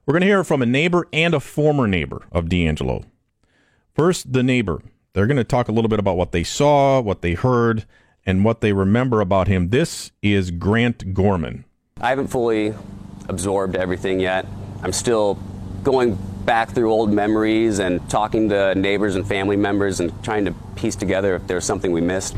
We're 0.05 0.13
going 0.13 0.23
to 0.23 0.27
hear 0.27 0.45
from 0.45 0.63
a 0.63 0.67
neighbor 0.67 1.07
and 1.13 1.33
a 1.33 1.41
former 1.41 1.87
neighbor 1.87 2.23
of 2.33 2.47
DeAngelo. 2.47 3.05
First, 3.95 4.33
the 4.33 4.43
neighbor. 4.43 4.83
They're 5.13 5.29
going 5.29 5.37
to 5.37 5.45
talk 5.45 5.69
a 5.69 5.73
little 5.73 5.89
bit 5.89 6.01
about 6.01 6.17
what 6.17 6.33
they 6.33 6.43
saw, 6.43 7.01
what 7.01 7.23
they 7.23 7.35
heard, 7.35 7.87
and 8.27 8.45
what 8.45 8.61
they 8.61 8.73
remember 8.73 9.21
about 9.21 9.47
him. 9.47 9.69
This 9.69 10.11
is 10.21 10.51
Grant 10.51 11.15
Gorman. 11.15 11.65
I 12.01 12.09
haven't 12.09 12.27
fully 12.27 12.75
absorbed 13.29 13.77
everything 13.77 14.19
yet. 14.19 14.47
I'm 14.83 14.93
still 14.93 15.39
going 15.85 16.19
back 16.45 16.71
through 16.71 16.93
old 16.93 17.13
memories 17.13 17.79
and 17.79 18.09
talking 18.11 18.49
to 18.49 18.75
neighbors 18.75 19.15
and 19.15 19.27
family 19.27 19.57
members 19.57 20.01
and 20.01 20.13
trying 20.25 20.45
to 20.47 20.53
piece 20.75 20.97
together 20.97 21.37
if 21.37 21.47
there's 21.47 21.65
something 21.65 21.93
we 21.93 22.01
missed. 22.01 22.37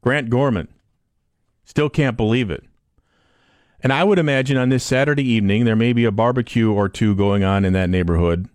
Grant 0.00 0.30
Gorman. 0.30 0.68
Still 1.64 1.90
can't 1.90 2.16
believe 2.16 2.50
it. 2.50 2.64
And 3.82 3.92
I 3.92 4.04
would 4.04 4.18
imagine 4.18 4.56
on 4.56 4.70
this 4.70 4.84
Saturday 4.84 5.24
evening, 5.24 5.64
there 5.64 5.76
may 5.76 5.92
be 5.92 6.04
a 6.04 6.10
barbecue 6.10 6.72
or 6.72 6.88
two 6.88 7.14
going 7.14 7.44
on 7.44 7.64
in 7.64 7.72
that 7.74 7.90
neighborhood. 7.90 8.48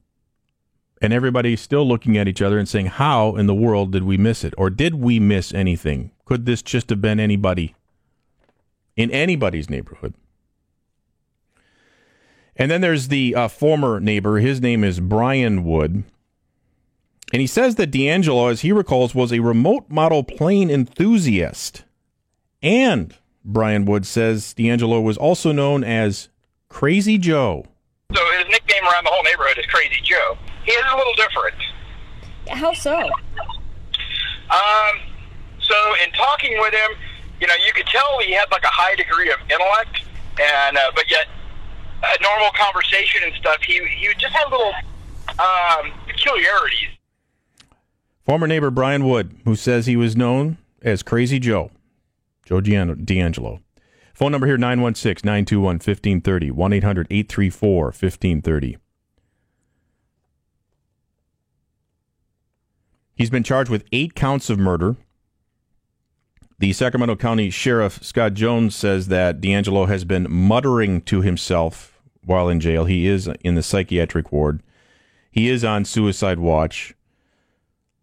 And 1.02 1.14
everybody's 1.14 1.62
still 1.62 1.88
looking 1.88 2.18
at 2.18 2.28
each 2.28 2.42
other 2.42 2.58
and 2.58 2.68
saying, 2.68 2.88
How 2.88 3.36
in 3.36 3.46
the 3.46 3.54
world 3.54 3.92
did 3.92 4.04
we 4.04 4.18
miss 4.18 4.44
it? 4.44 4.54
Or 4.58 4.70
did 4.70 4.96
we 4.96 5.20
miss 5.20 5.54
anything? 5.54 6.12
Could 6.26 6.46
this 6.46 6.62
just 6.62 6.90
have 6.90 7.02
been 7.02 7.20
anybody 7.20 7.76
in 8.96 9.12
anybody's 9.12 9.70
neighborhood? 9.70 10.16
And 12.56 12.72
then 12.72 12.82
there's 12.82 13.10
the 13.10 13.36
uh, 13.36 13.48
former 13.48 14.00
neighbor. 14.00 14.40
His 14.40 14.60
name 14.60 14.84
is 14.84 15.00
Brian 15.00 15.64
Wood. 15.64 16.04
And 17.32 17.42
he 17.42 17.48
says 17.48 17.76
that 17.76 17.92
DeAngelo, 17.92 18.52
as 18.52 18.62
he 18.62 18.72
recalls, 18.72 19.14
was 19.14 19.32
a 19.32 19.40
remote 19.40 19.90
model 19.90 20.24
plane 20.24 20.72
enthusiast. 20.72 21.84
And 22.64 23.14
Brian 23.46 23.86
Wood 23.86 24.06
says 24.06 24.56
DeAngelo 24.58 25.04
was 25.04 25.18
also 25.18 25.52
known 25.52 25.84
as 25.84 26.30
Crazy 26.70 27.18
Joe. 27.18 27.66
So 28.16 28.22
his 28.38 28.48
nickname 28.50 28.84
around 28.84 29.04
the 29.04 29.12
whole 29.12 29.24
neighborhood 29.24 29.58
is 29.58 29.66
Crazy 29.68 30.02
Joe. 30.04 30.38
He 30.68 30.74
is 30.74 30.84
a 30.92 30.98
little 30.98 31.14
different. 31.14 31.56
How 32.50 32.74
so? 32.74 33.10
Um, 34.50 35.00
so 35.62 35.76
in 36.04 36.12
talking 36.12 36.60
with 36.60 36.74
him, 36.74 36.92
you 37.40 37.48
know, 37.48 37.54
you 37.66 37.72
could 37.74 37.86
tell 37.86 38.20
he 38.20 38.34
had 38.34 38.52
like 38.52 38.64
a 38.64 38.70
high 38.70 38.96
degree 38.96 39.32
of 39.32 39.40
intellect, 39.50 40.04
and 40.40 40.78
uh, 40.78 40.92
but 40.94 41.10
yet 41.10 41.28
a 42.04 42.22
normal 42.22 42.50
conversation 42.52 43.24
and 43.24 43.34
stuff, 43.36 43.62
he 43.62 43.80
he 43.98 44.14
just 44.20 44.34
had 44.34 44.52
little 44.52 44.74
um, 45.40 45.94
peculiarities. 46.06 46.90
Former 48.26 48.48
neighbor 48.48 48.70
Brian 48.70 49.06
Wood, 49.06 49.38
who 49.46 49.56
says 49.56 49.86
he 49.86 49.96
was 49.96 50.18
known 50.18 50.58
as 50.82 51.02
Crazy 51.02 51.40
Joe, 51.40 51.72
Joe 52.46 52.60
DeAngelo. 52.60 53.62
Phone 54.14 54.32
number 54.34 54.48
here 54.48 54.58
916 54.58 55.26
921 55.26 55.76
1530, 55.76 56.52
1 56.52 56.74
800 56.74 57.08
834 57.10 57.86
1530. 57.86 58.78
He's 63.18 63.32
been 63.32 63.44
charged 63.44 63.72
with 63.72 63.84
eight 63.92 64.14
counts 64.14 64.52
of 64.52 64.60
murder. 64.60 64.96
The 66.60 66.72
Sacramento 66.72 67.16
County 67.16 67.50
Sheriff 67.50 68.04
Scott 68.04 68.36
Jones 68.36 68.76
says 68.76 69.08
that 69.08 69.42
DeAngelo 69.42 69.88
has 69.88 70.06
been 70.06 70.28
muttering 70.30 71.02
to 71.02 71.22
himself 71.22 72.00
while 72.24 72.48
in 72.48 72.60
jail. 72.60 72.86
He 72.86 73.08
is 73.08 73.28
in 73.44 73.56
the 73.56 73.64
psychiatric 73.64 74.32
ward. 74.32 74.62
He 75.32 75.50
is 75.50 75.64
on 75.64 75.84
suicide 75.84 76.38
watch. 76.38 76.94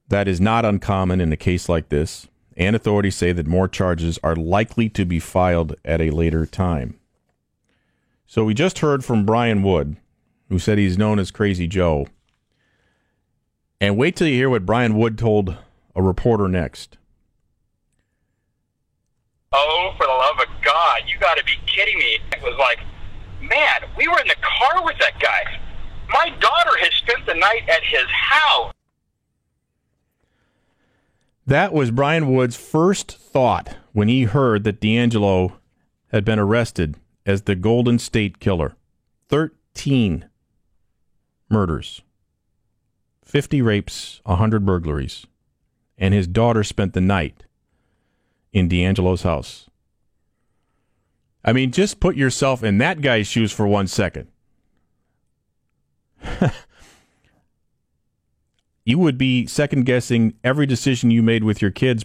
That 0.08 0.26
is 0.26 0.40
not 0.40 0.64
uncommon 0.64 1.20
in 1.20 1.32
a 1.32 1.36
case 1.36 1.68
like 1.68 1.90
this, 1.90 2.26
and 2.56 2.74
authorities 2.74 3.14
say 3.14 3.32
that 3.32 3.46
more 3.46 3.68
charges 3.68 4.18
are 4.24 4.36
likely 4.36 4.88
to 4.90 5.04
be 5.04 5.20
filed 5.20 5.76
at 5.84 6.00
a 6.00 6.10
later 6.10 6.44
time. 6.44 6.98
So 8.26 8.44
we 8.44 8.52
just 8.52 8.80
heard 8.80 9.04
from 9.04 9.24
Brian 9.24 9.62
Wood, 9.62 9.96
who 10.48 10.58
said 10.58 10.78
he's 10.78 10.98
known 10.98 11.20
as 11.20 11.30
Crazy 11.30 11.68
Joe. 11.68 12.08
And 13.80 13.96
wait 13.96 14.16
till 14.16 14.28
you 14.28 14.34
hear 14.34 14.50
what 14.50 14.66
Brian 14.66 14.96
Wood 14.96 15.18
told 15.18 15.56
a 15.94 16.02
reporter 16.02 16.48
next. 16.48 16.96
Oh, 19.52 19.94
for 19.96 20.06
the 20.06 20.12
love 20.12 20.40
of 20.40 20.64
God, 20.64 21.02
you 21.06 21.18
got 21.18 21.36
to 21.38 21.44
be 21.44 21.52
kidding 21.66 21.98
me. 21.98 22.18
It 22.32 22.42
was 22.42 22.56
like, 22.58 22.78
man, 23.40 23.88
we 23.96 24.08
were 24.08 24.18
in 24.18 24.26
the 24.26 24.36
car 24.40 24.84
with 24.84 24.96
that 24.98 25.20
guy. 25.20 25.60
My 26.08 26.30
daughter 26.40 26.76
has 26.80 26.94
spent 26.94 27.26
the 27.26 27.34
night 27.34 27.68
at 27.68 27.82
his 27.84 28.06
house. 28.10 28.72
That 31.46 31.72
was 31.72 31.90
Brian 31.90 32.32
Wood's 32.34 32.56
first 32.56 33.12
thought 33.12 33.76
when 33.92 34.08
he 34.08 34.24
heard 34.24 34.64
that 34.64 34.80
DeAngelo 34.80 35.52
had 36.08 36.24
been 36.24 36.38
arrested 36.38 36.96
as 37.26 37.42
the 37.42 37.54
Golden 37.54 37.98
State 37.98 38.40
Killer. 38.40 38.76
13 39.28 40.24
murders, 41.50 42.02
50 43.34 43.60
rapes, 43.62 44.20
100 44.26 44.64
burglaries. 44.64 45.26
And 45.98 46.14
his 46.14 46.28
daughter 46.28 46.62
spent 46.62 46.92
the 46.92 47.00
night 47.00 47.42
in 48.52 48.68
DeAngelo's 48.68 49.24
house. 49.24 49.68
I 51.44 51.52
mean, 51.52 51.72
just 51.72 51.98
put 51.98 52.14
yourself 52.14 52.62
in 52.62 52.78
that 52.78 53.00
guy's 53.00 53.26
shoes 53.26 53.50
for 53.50 53.66
one 53.66 53.88
second. 53.88 54.28
you 58.84 59.00
would 59.00 59.18
be 59.18 59.48
second 59.48 59.84
guessing 59.84 60.34
every 60.44 60.64
decision 60.64 61.10
you 61.10 61.20
made 61.20 61.42
with 61.42 61.60
your 61.60 61.72
kids 61.72 62.04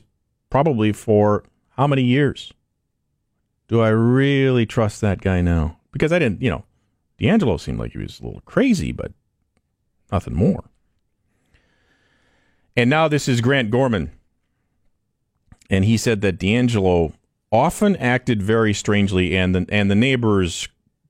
probably 0.49 0.91
for 0.91 1.43
how 1.77 1.85
many 1.85 2.01
years? 2.01 2.51
Do 3.67 3.81
I 3.81 3.89
really 3.89 4.65
trust 4.65 4.99
that 5.01 5.21
guy 5.21 5.41
now? 5.41 5.77
Because 5.91 6.11
I 6.11 6.17
didn't, 6.17 6.41
you 6.41 6.49
know, 6.49 6.65
DeAngelo 7.19 7.59
seemed 7.59 7.77
like 7.77 7.91
he 7.91 7.99
was 7.99 8.19
a 8.19 8.25
little 8.25 8.41
crazy, 8.45 8.91
but 8.91 9.11
nothing 10.11 10.33
more. 10.33 10.63
And 12.75 12.89
now 12.89 13.07
this 13.07 13.27
is 13.27 13.41
Grant 13.41 13.71
Gorman. 13.71 14.11
And 15.69 15.85
he 15.85 15.97
said 15.97 16.21
that 16.21 16.39
DeAngelo 16.39 17.13
often 17.51 17.95
acted 17.97 18.41
very 18.41 18.73
strangely, 18.73 19.35
and 19.35 19.55
the, 19.55 19.65
and 19.69 19.89
the 19.89 19.95
neighbors 19.95 20.67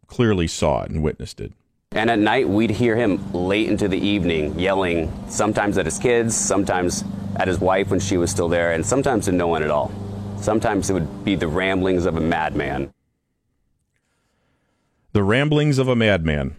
clearly 0.07 0.47
saw 0.47 0.83
it 0.83 0.91
and 0.91 1.03
witnessed 1.03 1.39
it. 1.39 1.53
And 1.91 2.09
at 2.09 2.19
night, 2.19 2.47
we'd 2.47 2.69
hear 2.69 2.95
him 2.95 3.33
late 3.33 3.67
into 3.67 3.87
the 3.87 3.97
evening 3.97 4.57
yelling, 4.59 5.11
sometimes 5.27 5.77
at 5.77 5.85
his 5.85 5.97
kids, 5.97 6.35
sometimes 6.35 7.03
at 7.35 7.47
his 7.47 7.59
wife 7.59 7.89
when 7.89 7.99
she 7.99 8.17
was 8.17 8.29
still 8.29 8.49
there, 8.49 8.73
and 8.73 8.85
sometimes 8.85 9.25
to 9.25 9.31
no 9.31 9.47
one 9.47 9.63
at 9.63 9.71
all. 9.71 9.91
Sometimes 10.39 10.89
it 10.89 10.93
would 10.93 11.25
be 11.25 11.35
the 11.35 11.47
ramblings 11.47 12.05
of 12.05 12.15
a 12.15 12.21
madman. 12.21 12.93
The 15.13 15.23
ramblings 15.23 15.79
of 15.79 15.87
a 15.87 15.95
madman 15.95 16.55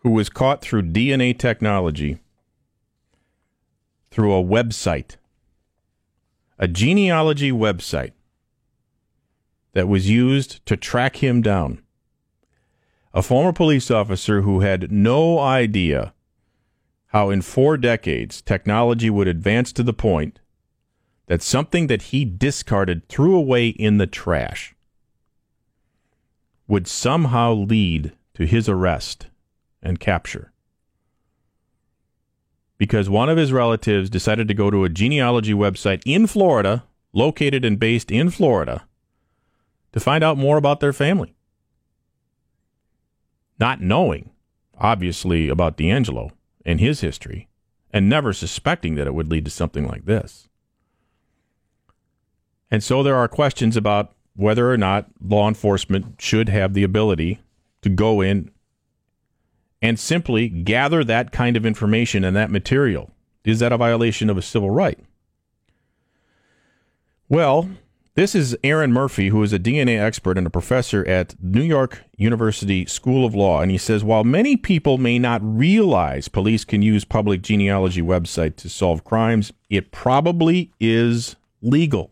who 0.00 0.10
was 0.10 0.28
caught 0.28 0.60
through 0.60 0.82
DNA 0.82 1.38
technology 1.38 2.18
through 4.10 4.34
a 4.34 4.42
website, 4.42 5.16
a 6.58 6.68
genealogy 6.68 7.52
website 7.52 8.12
that 9.72 9.88
was 9.88 10.10
used 10.10 10.64
to 10.66 10.76
track 10.76 11.16
him 11.16 11.42
down. 11.42 11.82
A 13.14 13.22
former 13.22 13.52
police 13.52 13.90
officer 13.90 14.42
who 14.42 14.60
had 14.60 14.92
no 14.92 15.38
idea 15.38 16.14
how 17.08 17.30
in 17.30 17.42
four 17.42 17.76
decades 17.76 18.42
technology 18.42 19.08
would 19.08 19.28
advance 19.28 19.72
to 19.72 19.82
the 19.82 19.92
point 19.92 20.40
that 21.26 21.42
something 21.42 21.86
that 21.86 22.02
he 22.02 22.24
discarded, 22.24 23.08
threw 23.08 23.36
away 23.36 23.68
in 23.68 23.98
the 23.98 24.06
trash, 24.06 24.74
would 26.66 26.86
somehow 26.86 27.52
lead 27.52 28.12
to 28.34 28.46
his 28.46 28.68
arrest 28.68 29.28
and 29.82 30.00
capture. 30.00 30.52
Because 32.78 33.10
one 33.10 33.28
of 33.28 33.36
his 33.36 33.52
relatives 33.52 34.08
decided 34.08 34.48
to 34.48 34.54
go 34.54 34.70
to 34.70 34.84
a 34.84 34.88
genealogy 34.88 35.52
website 35.52 36.00
in 36.06 36.26
Florida, 36.26 36.84
located 37.12 37.64
and 37.64 37.78
based 37.78 38.10
in 38.10 38.30
Florida, 38.30 38.86
to 39.92 40.00
find 40.00 40.22
out 40.22 40.38
more 40.38 40.56
about 40.56 40.80
their 40.80 40.92
family. 40.92 41.34
Not 43.58 43.80
knowing, 43.80 44.30
obviously, 44.78 45.48
about 45.48 45.76
DeAngelo 45.76 46.30
and 46.64 46.78
his 46.78 47.00
history, 47.00 47.48
and 47.92 48.08
never 48.08 48.32
suspecting 48.32 48.94
that 48.94 49.08
it 49.08 49.14
would 49.14 49.30
lead 49.30 49.44
to 49.46 49.50
something 49.50 49.86
like 49.86 50.04
this. 50.04 50.48
And 52.70 52.84
so 52.84 53.02
there 53.02 53.16
are 53.16 53.28
questions 53.28 53.76
about 53.76 54.12
whether 54.36 54.70
or 54.70 54.76
not 54.76 55.06
law 55.20 55.48
enforcement 55.48 56.20
should 56.20 56.48
have 56.48 56.74
the 56.74 56.84
ability 56.84 57.40
to 57.82 57.88
go 57.88 58.20
in 58.20 58.52
and 59.80 59.98
simply 59.98 60.48
gather 60.48 61.04
that 61.04 61.32
kind 61.32 61.56
of 61.56 61.64
information 61.64 62.24
and 62.24 62.36
that 62.36 62.50
material. 62.50 63.10
Is 63.44 63.60
that 63.60 63.72
a 63.72 63.76
violation 63.76 64.28
of 64.28 64.36
a 64.36 64.42
civil 64.42 64.70
right? 64.70 64.98
Well, 67.28 67.68
this 68.18 68.34
is 68.34 68.56
Erin 68.64 68.92
Murphy, 68.92 69.28
who 69.28 69.42
is 69.44 69.52
a 69.52 69.60
DNA 69.60 70.00
expert 70.00 70.36
and 70.36 70.44
a 70.44 70.50
professor 70.50 71.06
at 71.06 71.36
New 71.40 71.62
York 71.62 72.02
University 72.16 72.84
School 72.84 73.24
of 73.24 73.32
Law. 73.32 73.60
And 73.60 73.70
he 73.70 73.78
says 73.78 74.02
while 74.02 74.24
many 74.24 74.56
people 74.56 74.98
may 74.98 75.20
not 75.20 75.40
realize 75.44 76.26
police 76.26 76.64
can 76.64 76.82
use 76.82 77.04
public 77.04 77.42
genealogy 77.42 78.02
website 78.02 78.56
to 78.56 78.68
solve 78.68 79.04
crimes, 79.04 79.52
it 79.70 79.92
probably 79.92 80.72
is 80.80 81.36
legal. 81.62 82.10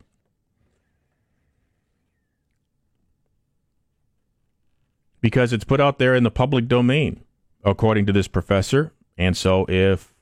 Because 5.21 5.53
it's 5.53 5.65
put 5.65 5.81
out 5.81 5.99
there 5.99 6.15
in 6.15 6.23
the 6.23 6.31
public 6.31 6.69
domain, 6.69 7.25
according 7.67 8.07
to 8.07 8.13
this 8.13 8.29
professor. 8.29 8.93
And 9.19 9.37
so 9.37 9.67
if 9.69 10.15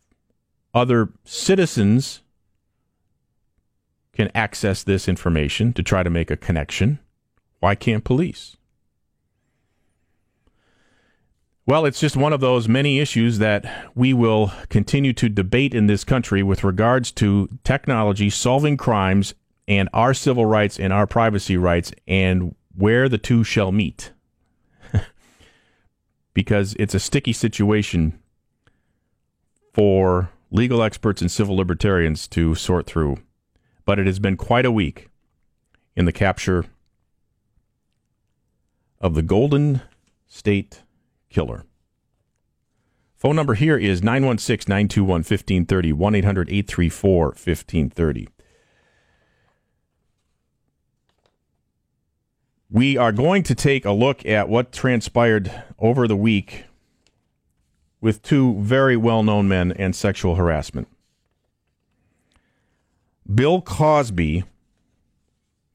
other 0.75 1.11
citizens 1.25 2.23
can 4.15 4.31
access 4.35 4.83
this 4.83 5.09
information 5.09 5.73
to 5.73 5.83
try 5.83 6.03
to 6.03 6.11
make 6.11 6.31
a 6.31 6.37
connection. 6.37 6.99
Why 7.61 7.75
can't 7.75 8.05
police? 8.05 8.57
Well, 11.67 11.87
it's 11.87 12.01
just 12.01 12.17
one 12.17 12.33
of 12.35 12.41
those 12.41 12.69
many 12.69 13.01
issues 13.01 13.39
that 13.39 13.91
we 13.95 14.13
will 14.13 14.53
continue 14.69 15.15
to 15.15 15.29
debate 15.29 15.75
in 15.75 15.87
this 15.87 16.05
country 16.05 16.43
with 16.43 16.63
regards 16.63 17.11
to 17.13 17.49
technology 17.65 18.29
solving 18.29 18.77
crimes 18.77 19.35
and 19.67 19.89
our 19.95 20.13
civil 20.13 20.45
rights 20.45 20.79
and 20.79 20.93
our 20.93 21.07
privacy 21.07 21.57
rights 21.57 21.91
and 22.07 22.55
where 22.77 23.09
the 23.09 23.17
two 23.17 23.43
shall 23.45 23.73
meet. 23.73 24.13
Because 26.35 26.75
it's 26.79 26.95
a 26.95 27.01
sticky 27.01 27.33
situation 27.33 28.19
for 29.73 30.31
legal 30.51 30.83
experts 30.83 31.21
and 31.21 31.31
civil 31.31 31.57
libertarians 31.57 32.29
to 32.29 32.55
sort 32.55 32.87
through 32.87 33.17
but 33.85 33.99
it 33.99 34.07
has 34.07 34.19
been 34.19 34.37
quite 34.37 34.65
a 34.65 34.73
week 34.73 35.09
in 35.97 36.05
the 36.05 36.13
capture 36.13 36.67
of 39.01 39.15
the 39.15 39.23
Golden 39.23 39.83
State 40.27 40.83
Killer. 41.29 41.65
Phone 43.17 43.37
number 43.37 43.55
here 43.55 43.77
is 43.77 44.03
916 44.03 44.71
921 44.71 45.19
1530, 45.19 45.93
1 45.93 46.15
800 46.15 46.49
834 46.49 47.25
1530. 47.27 48.29
We 52.71 52.97
are 52.97 53.13
going 53.13 53.43
to 53.45 53.55
take 53.55 53.85
a 53.85 53.93
look 53.93 54.25
at 54.27 54.49
what 54.49 54.73
transpired 54.73 55.51
over 55.79 56.09
the 56.09 56.17
week 56.17 56.65
with 58.01 58.23
two 58.23 58.61
very 58.61 58.97
well 58.97 59.23
known 59.23 59.49
men 59.49 59.73
and 59.73 59.95
sexual 59.95 60.35
harassment. 60.35 60.89
Bill 63.33 63.63
Cosby 63.63 64.45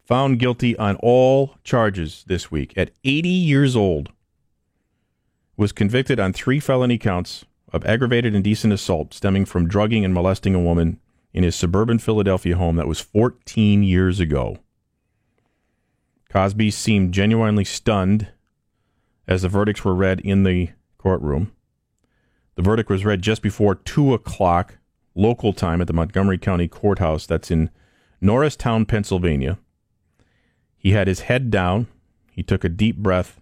found 0.05 0.39
guilty 0.39 0.77
on 0.77 0.95
all 0.97 1.55
charges 1.63 2.23
this 2.27 2.51
week 2.51 2.73
at 2.75 2.91
80 3.03 3.29
years 3.29 3.75
old 3.75 4.09
was 5.57 5.71
convicted 5.71 6.19
on 6.19 6.33
three 6.33 6.59
felony 6.59 6.97
counts 6.97 7.45
of 7.73 7.85
aggravated 7.85 8.33
indecent 8.33 8.73
assault 8.73 9.13
stemming 9.13 9.45
from 9.45 9.67
drugging 9.67 10.05
and 10.05 10.13
molesting 10.13 10.55
a 10.55 10.59
woman 10.59 10.99
in 11.33 11.43
his 11.43 11.55
suburban 11.55 11.99
Philadelphia 11.99 12.55
home 12.55 12.75
that 12.75 12.87
was 12.87 12.99
14 12.99 13.83
years 13.83 14.19
ago. 14.19 14.57
Cosby 16.29 16.71
seemed 16.71 17.13
genuinely 17.13 17.65
stunned 17.65 18.27
as 19.27 19.41
the 19.41 19.49
verdicts 19.49 19.83
were 19.83 19.95
read 19.95 20.19
in 20.21 20.43
the 20.43 20.69
courtroom. 20.97 21.51
The 22.55 22.61
verdict 22.61 22.89
was 22.89 23.05
read 23.05 23.21
just 23.21 23.41
before 23.41 23.75
2 23.75 24.13
o'clock 24.13 24.77
local 25.15 25.53
time 25.53 25.81
at 25.81 25.87
the 25.87 25.93
Montgomery 25.93 26.37
County 26.37 26.67
Courthouse 26.67 27.25
that's 27.25 27.51
in 27.51 27.69
Norristown, 28.21 28.85
Pennsylvania. 28.85 29.57
He 30.77 30.91
had 30.91 31.07
his 31.07 31.21
head 31.21 31.49
down, 31.49 31.87
he 32.31 32.43
took 32.43 32.63
a 32.63 32.69
deep 32.69 32.97
breath, 32.97 33.39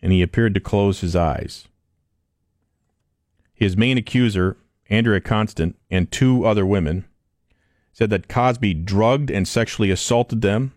and 0.00 0.12
he 0.12 0.22
appeared 0.22 0.54
to 0.54 0.60
close 0.60 1.00
his 1.00 1.16
eyes. 1.16 1.66
His 3.54 3.76
main 3.76 3.98
accuser, 3.98 4.56
Andrea 4.90 5.20
Constand, 5.20 5.74
and 5.90 6.10
two 6.10 6.44
other 6.44 6.66
women 6.66 7.04
said 7.92 8.10
that 8.10 8.28
Cosby 8.28 8.74
drugged 8.74 9.30
and 9.30 9.46
sexually 9.46 9.90
assaulted 9.90 10.42
them. 10.42 10.72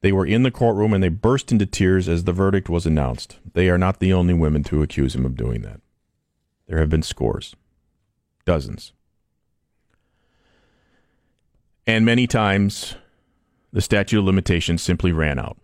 They 0.00 0.12
were 0.12 0.26
in 0.26 0.44
the 0.44 0.50
courtroom 0.50 0.92
and 0.92 1.02
they 1.02 1.08
burst 1.08 1.50
into 1.50 1.66
tears 1.66 2.08
as 2.08 2.24
the 2.24 2.32
verdict 2.32 2.68
was 2.68 2.86
announced. 2.86 3.38
They 3.52 3.68
are 3.68 3.78
not 3.78 3.98
the 3.98 4.12
only 4.12 4.34
women 4.34 4.62
to 4.64 4.82
accuse 4.82 5.14
him 5.14 5.26
of 5.26 5.36
doing 5.36 5.62
that. 5.62 5.80
There 6.66 6.78
have 6.78 6.90
been 6.90 7.02
scores. 7.02 7.56
Dozens. 8.44 8.92
And 11.86 12.04
many 12.04 12.26
times, 12.26 12.94
the 13.72 13.80
statute 13.80 14.18
of 14.18 14.24
limitations 14.24 14.82
simply 14.82 15.10
ran 15.10 15.38
out. 15.38 15.58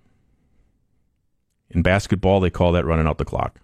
In 1.70 1.82
basketball, 1.82 2.40
they 2.40 2.50
call 2.50 2.72
that 2.72 2.86
running 2.86 3.06
out 3.06 3.18
the 3.18 3.24
clock. 3.24 3.60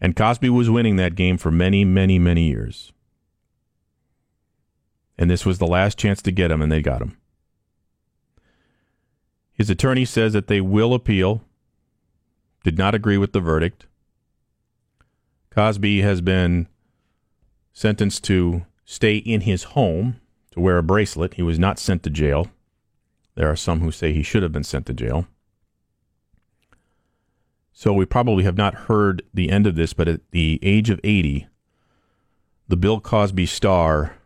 And 0.00 0.16
Cosby 0.16 0.50
was 0.50 0.70
winning 0.70 0.96
that 0.96 1.14
game 1.14 1.36
for 1.36 1.50
many, 1.50 1.84
many, 1.84 2.18
many 2.18 2.48
years. 2.48 2.92
And 5.18 5.30
this 5.30 5.44
was 5.44 5.58
the 5.58 5.66
last 5.66 5.98
chance 5.98 6.22
to 6.22 6.32
get 6.32 6.50
him, 6.50 6.62
and 6.62 6.72
they 6.72 6.80
got 6.80 7.02
him. 7.02 7.19
His 9.60 9.68
attorney 9.68 10.06
says 10.06 10.32
that 10.32 10.46
they 10.46 10.62
will 10.62 10.94
appeal, 10.94 11.44
did 12.64 12.78
not 12.78 12.94
agree 12.94 13.18
with 13.18 13.34
the 13.34 13.42
verdict. 13.42 13.84
Cosby 15.50 16.00
has 16.00 16.22
been 16.22 16.66
sentenced 17.74 18.24
to 18.24 18.64
stay 18.86 19.16
in 19.16 19.42
his 19.42 19.64
home 19.76 20.18
to 20.52 20.60
wear 20.60 20.78
a 20.78 20.82
bracelet. 20.82 21.34
He 21.34 21.42
was 21.42 21.58
not 21.58 21.78
sent 21.78 22.02
to 22.04 22.08
jail. 22.08 22.50
There 23.34 23.50
are 23.50 23.54
some 23.54 23.80
who 23.80 23.92
say 23.92 24.14
he 24.14 24.22
should 24.22 24.42
have 24.42 24.50
been 24.50 24.64
sent 24.64 24.86
to 24.86 24.94
jail. 24.94 25.26
So 27.74 27.92
we 27.92 28.06
probably 28.06 28.44
have 28.44 28.56
not 28.56 28.86
heard 28.88 29.22
the 29.34 29.50
end 29.50 29.66
of 29.66 29.74
this, 29.74 29.92
but 29.92 30.08
at 30.08 30.22
the 30.30 30.58
age 30.62 30.88
of 30.88 31.00
80, 31.04 31.48
the 32.66 32.78
Bill 32.78 32.98
Cosby 32.98 33.44
star 33.44 34.16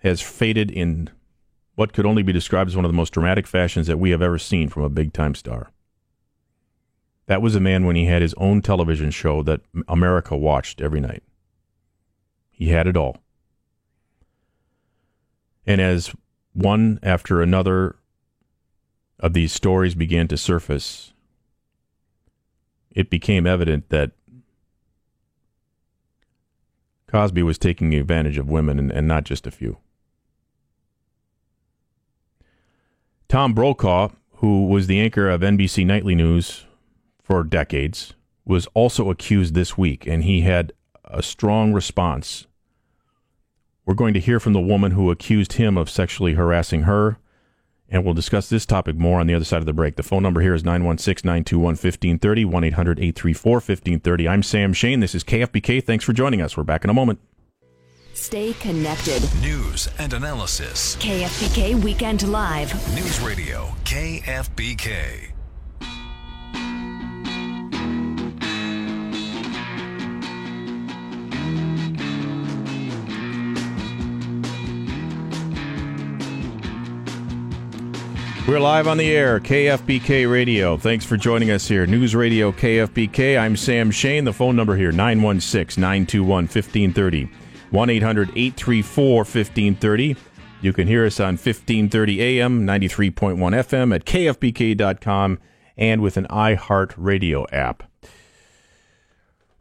has 0.00 0.22
faded 0.22 0.70
in 0.70 1.10
what 1.78 1.92
could 1.92 2.04
only 2.04 2.24
be 2.24 2.32
described 2.32 2.68
as 2.68 2.74
one 2.74 2.84
of 2.84 2.88
the 2.88 2.96
most 2.96 3.12
dramatic 3.12 3.46
fashions 3.46 3.86
that 3.86 4.00
we 4.00 4.10
have 4.10 4.20
ever 4.20 4.36
seen 4.36 4.68
from 4.68 4.82
a 4.82 4.88
big 4.88 5.12
time 5.12 5.32
star. 5.32 5.70
That 7.26 7.40
was 7.40 7.54
a 7.54 7.60
man 7.60 7.86
when 7.86 7.94
he 7.94 8.06
had 8.06 8.20
his 8.20 8.34
own 8.34 8.62
television 8.62 9.12
show 9.12 9.44
that 9.44 9.60
America 9.86 10.36
watched 10.36 10.80
every 10.80 11.00
night. 11.00 11.22
He 12.50 12.70
had 12.70 12.88
it 12.88 12.96
all. 12.96 13.18
And 15.68 15.80
as 15.80 16.12
one 16.52 16.98
after 17.00 17.42
another 17.42 17.94
of 19.20 19.32
these 19.32 19.52
stories 19.52 19.94
began 19.94 20.26
to 20.28 20.36
surface, 20.36 21.12
it 22.90 23.08
became 23.08 23.46
evident 23.46 23.88
that 23.90 24.10
Cosby 27.06 27.44
was 27.44 27.56
taking 27.56 27.94
advantage 27.94 28.36
of 28.36 28.50
women 28.50 28.80
and, 28.80 28.90
and 28.90 29.06
not 29.06 29.22
just 29.22 29.46
a 29.46 29.52
few. 29.52 29.78
Tom 33.28 33.52
Brokaw, 33.52 34.08
who 34.36 34.66
was 34.66 34.86
the 34.86 35.00
anchor 35.00 35.28
of 35.28 35.42
NBC 35.42 35.84
Nightly 35.84 36.14
News 36.14 36.64
for 37.22 37.44
decades, 37.44 38.14
was 38.44 38.66
also 38.74 39.10
accused 39.10 39.54
this 39.54 39.76
week, 39.76 40.06
and 40.06 40.24
he 40.24 40.40
had 40.40 40.72
a 41.04 41.22
strong 41.22 41.72
response 41.72 42.46
we're 43.88 43.94
going 43.94 44.12
to 44.12 44.20
hear 44.20 44.38
from 44.38 44.52
the 44.52 44.60
woman 44.60 44.92
who 44.92 45.10
accused 45.10 45.54
him 45.54 45.78
of 45.78 45.88
sexually 45.88 46.34
harassing 46.34 46.82
her, 46.82 47.16
and 47.88 48.04
we'll 48.04 48.12
discuss 48.12 48.46
this 48.50 48.66
topic 48.66 48.96
more 48.96 49.18
on 49.18 49.26
the 49.26 49.32
other 49.32 49.46
side 49.46 49.60
of 49.60 49.64
the 49.64 49.72
break. 49.72 49.96
The 49.96 50.02
phone 50.02 50.22
number 50.22 50.42
here 50.42 50.52
is 50.52 50.62
916 50.62 51.26
921 51.26 51.70
1530, 51.70 52.44
1 52.44 52.64
800 52.64 52.98
834 52.98 53.52
1530. 53.54 54.28
I'm 54.28 54.42
Sam 54.42 54.74
Shane. 54.74 55.00
This 55.00 55.14
is 55.14 55.24
KFBK. 55.24 55.82
Thanks 55.82 56.04
for 56.04 56.12
joining 56.12 56.42
us. 56.42 56.54
We're 56.54 56.64
back 56.64 56.84
in 56.84 56.90
a 56.90 56.92
moment. 56.94 57.18
Stay 58.20 58.52
connected. 58.54 59.22
News 59.40 59.88
and 60.00 60.12
analysis. 60.12 60.96
KFBK 60.96 61.82
Weekend 61.82 62.26
Live. 62.26 62.74
News 62.94 63.20
Radio 63.20 63.68
KFBK. 63.84 65.30
We're 78.48 78.58
live 78.58 78.88
on 78.88 78.96
the 78.96 79.14
air, 79.14 79.38
KFBK 79.38 80.30
Radio. 80.30 80.76
Thanks 80.76 81.04
for 81.04 81.16
joining 81.16 81.52
us 81.52 81.68
here. 81.68 81.86
News 81.86 82.16
Radio 82.16 82.50
KFBK. 82.50 83.38
I'm 83.38 83.56
Sam 83.56 83.92
Shane. 83.92 84.24
The 84.24 84.32
phone 84.32 84.56
number 84.56 84.74
here, 84.74 84.90
916 84.90 85.80
921 85.80 86.44
1530. 86.44 87.47
1 87.70 87.90
800 87.90 88.30
834 88.30 89.16
1530. 89.16 90.16
You 90.60 90.72
can 90.72 90.88
hear 90.88 91.06
us 91.06 91.20
on 91.20 91.34
1530 91.34 92.20
AM, 92.20 92.66
93.1 92.66 93.36
FM 93.36 93.94
at 93.94 94.04
kfbk.com 94.04 95.38
and 95.76 96.00
with 96.02 96.16
an 96.16 96.26
iHeart 96.26 96.94
Radio 96.96 97.46
app. 97.52 97.84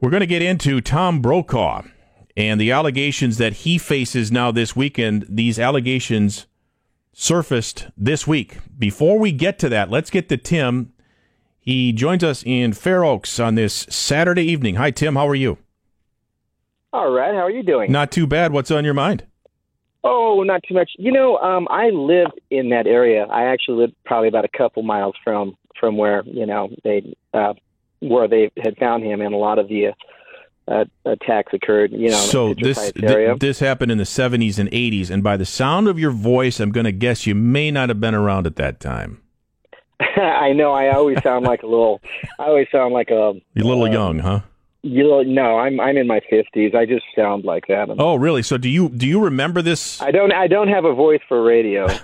We're 0.01 0.09
going 0.09 0.21
to 0.21 0.27
get 0.27 0.41
into 0.41 0.81
Tom 0.81 1.21
Brokaw 1.21 1.83
and 2.35 2.61
the 2.61 2.71
allegations 2.71 3.37
that 3.37 3.53
he 3.53 3.77
faces 3.77 4.31
now 4.31 4.51
this 4.51 4.75
weekend. 4.75 5.25
These 5.29 5.59
allegations 5.59 6.47
surfaced 7.13 7.87
this 7.97 8.27
week. 8.27 8.57
Before 8.77 9.17
we 9.17 9.31
get 9.31 9.57
to 9.59 9.69
that, 9.69 9.89
let's 9.89 10.09
get 10.09 10.29
to 10.29 10.37
Tim. 10.37 10.93
He 11.59 11.91
joins 11.91 12.23
us 12.23 12.43
in 12.45 12.73
Fair 12.73 13.03
Oaks 13.03 13.39
on 13.39 13.55
this 13.55 13.87
Saturday 13.89 14.43
evening. 14.43 14.75
Hi, 14.75 14.91
Tim. 14.91 15.15
How 15.15 15.27
are 15.27 15.35
you? 15.35 15.57
All 16.93 17.11
right. 17.11 17.33
How 17.33 17.41
are 17.41 17.51
you 17.51 17.63
doing? 17.63 17.91
Not 17.91 18.11
too 18.11 18.27
bad. 18.27 18.51
What's 18.51 18.71
on 18.71 18.85
your 18.85 18.93
mind? 18.93 19.25
Oh, 20.03 20.43
not 20.43 20.63
too 20.67 20.73
much. 20.73 20.91
You 20.97 21.11
know, 21.11 21.37
um, 21.37 21.67
I 21.69 21.89
live 21.89 22.27
in 22.49 22.69
that 22.69 22.87
area. 22.87 23.25
I 23.25 23.45
actually 23.45 23.81
live 23.81 23.91
probably 24.05 24.29
about 24.29 24.45
a 24.45 24.57
couple 24.57 24.83
miles 24.83 25.15
from 25.23 25.57
from 25.79 25.97
where 25.97 26.23
you 26.25 26.45
know 26.45 26.69
they 26.83 27.15
uh, 27.33 27.53
where 27.99 28.27
they 28.27 28.51
had 28.63 28.77
found 28.77 29.03
him, 29.03 29.21
and 29.21 29.33
a 29.33 29.37
lot 29.37 29.59
of 29.59 29.67
the 29.67 29.93
uh, 30.67 30.85
attacks 31.05 31.53
occurred. 31.53 31.91
You 31.91 32.09
know, 32.09 32.17
so 32.17 32.53
this 32.53 32.91
th- 32.91 33.39
this 33.39 33.59
happened 33.59 33.91
in 33.91 33.97
the 33.97 34.05
seventies 34.05 34.59
and 34.59 34.69
eighties, 34.71 35.09
and 35.09 35.23
by 35.23 35.35
the 35.35 35.45
sound 35.45 35.87
of 35.87 35.99
your 35.99 36.11
voice, 36.11 36.59
I'm 36.59 36.71
going 36.71 36.85
to 36.85 36.91
guess 36.91 37.25
you 37.25 37.35
may 37.35 37.71
not 37.71 37.89
have 37.89 37.99
been 37.99 38.15
around 38.15 38.47
at 38.47 38.55
that 38.57 38.79
time. 38.79 39.21
I 39.99 40.53
know. 40.53 40.71
I 40.71 40.89
always 40.89 41.21
sound 41.23 41.45
like 41.45 41.63
a 41.63 41.67
little. 41.67 42.01
I 42.39 42.43
always 42.45 42.67
sound 42.71 42.93
like 42.93 43.09
a. 43.09 43.33
You're 43.53 43.65
a 43.65 43.67
little 43.67 43.85
uh, 43.85 43.91
young, 43.91 44.19
huh? 44.19 44.41
You 44.87 45.03
know, 45.03 45.21
no, 45.23 45.59
I'm 45.59 45.79
I'm 45.79 45.97
in 45.97 46.07
my 46.07 46.21
fifties. 46.29 46.73
I 46.73 46.85
just 46.85 47.05
sound 47.15 47.43
like 47.43 47.67
that. 47.67 47.89
Oh, 47.99 48.15
really? 48.15 48.41
So 48.41 48.57
do 48.57 48.69
you 48.69 48.89
do 48.89 49.07
you 49.07 49.19
remember 49.19 49.61
this? 49.61 50.01
I 50.01 50.11
don't. 50.11 50.31
I 50.31 50.47
don't 50.47 50.69
have 50.69 50.85
a 50.85 50.93
voice 50.93 51.21
for 51.27 51.43
radio. 51.43 51.87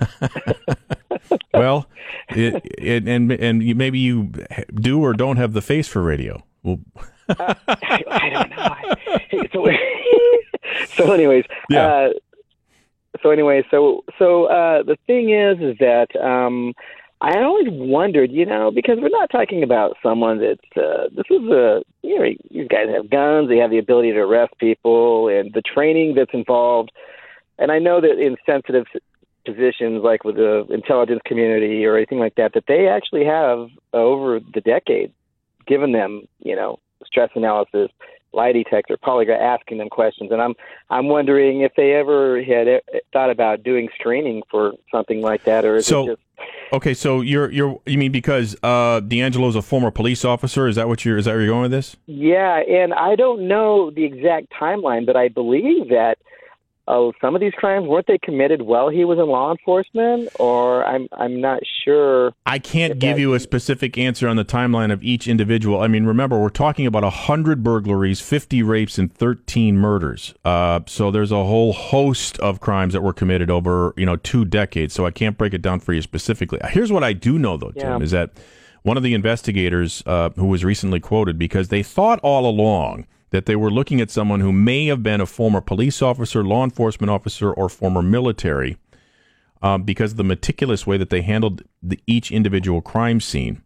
well, 1.54 1.86
it, 2.30 2.62
it, 2.78 3.08
and 3.08 3.32
and 3.32 3.76
maybe 3.76 3.98
you 3.98 4.32
do 4.74 5.02
or 5.02 5.12
don't 5.12 5.36
have 5.36 5.52
the 5.52 5.62
face 5.62 5.88
for 5.88 6.02
radio. 6.02 6.42
Well, 6.62 6.80
uh, 7.28 7.54
I, 7.68 8.04
I, 8.08 8.30
don't 8.30 8.50
know. 8.50 9.44
So, 9.52 11.04
so 11.04 11.12
anyways, 11.12 11.44
yeah. 11.70 11.86
Uh, 11.86 12.08
so 13.22 13.30
anyway, 13.30 13.64
so 13.70 14.04
so 14.18 14.44
uh, 14.44 14.82
the 14.82 14.96
thing 15.06 15.30
is, 15.30 15.58
is 15.60 15.78
that 15.78 16.14
um, 16.16 16.74
I 17.24 17.42
always 17.42 17.68
wondered, 17.70 18.30
you 18.30 18.44
know, 18.44 18.70
because 18.70 18.98
we're 19.00 19.08
not 19.08 19.30
talking 19.30 19.62
about 19.62 19.96
someone 20.02 20.40
that 20.40 20.58
uh, 20.76 21.08
this 21.10 21.24
is 21.30 21.48
a 21.50 21.82
you 22.02 22.18
know 22.18 22.34
these 22.50 22.68
guys 22.68 22.88
have 22.94 23.08
guns, 23.08 23.48
they 23.48 23.56
have 23.56 23.70
the 23.70 23.78
ability 23.78 24.12
to 24.12 24.18
arrest 24.18 24.52
people, 24.58 25.28
and 25.28 25.50
the 25.54 25.62
training 25.62 26.16
that's 26.16 26.34
involved. 26.34 26.92
And 27.58 27.72
I 27.72 27.78
know 27.78 28.02
that 28.02 28.18
in 28.18 28.36
sensitive 28.44 28.84
positions 29.46 30.02
like 30.04 30.22
with 30.22 30.36
the 30.36 30.66
intelligence 30.68 31.22
community 31.24 31.86
or 31.86 31.96
anything 31.96 32.18
like 32.18 32.34
that, 32.34 32.52
that 32.52 32.64
they 32.68 32.88
actually 32.88 33.24
have 33.24 33.70
over 33.94 34.40
the 34.40 34.60
decade 34.60 35.10
given 35.66 35.92
them, 35.92 36.28
you 36.40 36.54
know, 36.54 36.78
stress 37.06 37.30
analysis, 37.34 37.90
lie 38.34 38.52
detector, 38.52 38.98
polygraph, 38.98 39.40
asking 39.40 39.78
them 39.78 39.88
questions, 39.88 40.30
and 40.30 40.42
I'm 40.42 40.54
I'm 40.90 41.08
wondering 41.08 41.62
if 41.62 41.72
they 41.74 41.94
ever 41.94 42.42
had 42.42 42.68
uh, 42.68 42.80
thought 43.14 43.30
about 43.30 43.62
doing 43.62 43.88
screening 43.98 44.42
for 44.50 44.74
something 44.92 45.22
like 45.22 45.44
that, 45.44 45.64
or 45.64 45.76
is 45.76 45.86
so, 45.86 46.02
it 46.02 46.06
just 46.16 46.22
Okay, 46.72 46.94
so 46.94 47.20
you're 47.20 47.50
you're 47.50 47.80
you 47.86 47.98
mean 47.98 48.12
because 48.12 48.56
uh, 48.62 49.00
DeAngelo's 49.00 49.56
a 49.56 49.62
former 49.62 49.90
police 49.90 50.24
officer? 50.24 50.66
Is 50.66 50.76
that 50.76 50.88
what 50.88 51.04
you're 51.04 51.18
is 51.18 51.26
that 51.26 51.32
where 51.32 51.42
you're 51.42 51.50
going 51.50 51.62
with 51.62 51.70
this? 51.70 51.96
Yeah, 52.06 52.58
and 52.58 52.94
I 52.94 53.16
don't 53.16 53.46
know 53.46 53.90
the 53.90 54.04
exact 54.04 54.52
timeline, 54.52 55.06
but 55.06 55.16
I 55.16 55.28
believe 55.28 55.88
that 55.90 56.18
oh, 56.88 57.12
some 57.20 57.34
of 57.34 57.40
these 57.40 57.52
crimes 57.54 57.86
weren't 57.86 58.06
they 58.06 58.18
committed 58.18 58.62
while 58.62 58.88
he 58.88 59.04
was 59.04 59.18
in 59.18 59.26
law 59.26 59.50
enforcement, 59.50 60.28
or 60.38 60.84
I'm 60.84 61.08
I'm 61.12 61.40
not 61.40 61.60
sure. 61.84 62.32
I 62.46 62.58
can't 62.58 62.98
give 62.98 63.18
you 63.18 63.34
a 63.34 63.40
specific 63.40 63.96
answer 63.98 64.28
on 64.28 64.36
the 64.36 64.44
timeline 64.44 64.92
of 64.92 65.02
each 65.02 65.26
individual. 65.28 65.80
I 65.80 65.88
mean, 65.88 66.04
remember 66.04 66.40
we're 66.40 66.48
talking 66.50 66.86
about 66.86 67.04
hundred 67.12 67.62
burglaries, 67.62 68.20
fifty 68.20 68.62
rapes, 68.62 68.98
and 68.98 69.12
thirteen 69.12 69.76
murders. 69.76 70.34
Uh, 70.44 70.80
so 70.86 71.10
there's 71.10 71.32
a 71.32 71.44
whole 71.44 71.72
host 71.72 72.38
of 72.38 72.60
crimes 72.60 72.92
that 72.92 73.02
were 73.02 73.12
committed 73.12 73.50
over 73.50 73.94
you 73.96 74.06
know 74.06 74.16
two 74.16 74.44
decades. 74.44 74.94
So 74.94 75.06
I 75.06 75.10
can't 75.10 75.38
break 75.38 75.54
it 75.54 75.62
down 75.62 75.80
for 75.80 75.92
you 75.92 76.02
specifically. 76.02 76.60
Here's 76.70 76.92
what 76.92 77.04
I 77.04 77.12
do 77.12 77.38
know 77.38 77.56
though, 77.56 77.70
Tim, 77.72 77.98
Yeah. 78.00 78.04
is 78.04 78.10
that 78.10 78.30
one 78.82 78.96
of 78.98 79.02
the 79.02 79.14
investigators 79.14 80.02
uh, 80.04 80.28
who 80.36 80.46
was 80.46 80.62
recently 80.64 81.00
quoted 81.00 81.38
because 81.38 81.68
they 81.68 81.82
thought 81.82 82.20
all 82.22 82.46
along 82.48 83.06
that 83.30 83.46
they 83.46 83.56
were 83.56 83.70
looking 83.70 84.00
at 84.00 84.10
someone 84.10 84.40
who 84.40 84.52
may 84.52 84.86
have 84.86 85.02
been 85.02 85.20
a 85.20 85.26
former 85.26 85.60
police 85.60 86.00
officer, 86.02 86.44
law 86.44 86.64
enforcement 86.64 87.10
officer, 87.10 87.52
or 87.52 87.68
former 87.68 88.02
military 88.02 88.76
um, 89.62 89.82
because 89.82 90.12
of 90.12 90.16
the 90.18 90.24
meticulous 90.24 90.86
way 90.86 90.96
that 90.96 91.10
they 91.10 91.22
handled 91.22 91.62
the, 91.82 91.98
each 92.06 92.30
individual 92.30 92.80
crime 92.80 93.20
scene. 93.20 93.62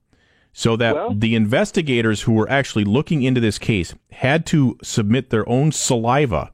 So 0.53 0.77
that 0.77 0.95
Well- 0.95 1.15
the 1.15 1.35
investigators 1.35 2.23
who 2.23 2.33
were 2.33 2.51
actually 2.51 2.85
looking 2.85 3.23
into 3.23 3.41
this 3.41 3.59
case 3.59 3.95
had 4.13 4.47
to 4.47 4.79
submit 4.83 5.31
their 5.31 5.49
own 5.49 5.73
saliva 5.73 6.53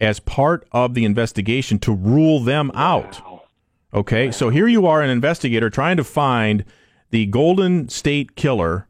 as 0.00 0.20
part 0.20 0.66
of 0.72 0.94
the 0.94 1.04
investigation 1.04 1.78
to 1.80 1.92
rule 1.92 2.40
them 2.40 2.70
out. 2.74 3.20
Okay, 3.92 4.30
so 4.30 4.50
here 4.50 4.66
you 4.66 4.86
are, 4.86 5.02
an 5.02 5.10
investigator 5.10 5.70
trying 5.70 5.96
to 5.96 6.04
find 6.04 6.64
the 7.10 7.26
Golden 7.26 7.88
State 7.88 8.34
Killer, 8.34 8.88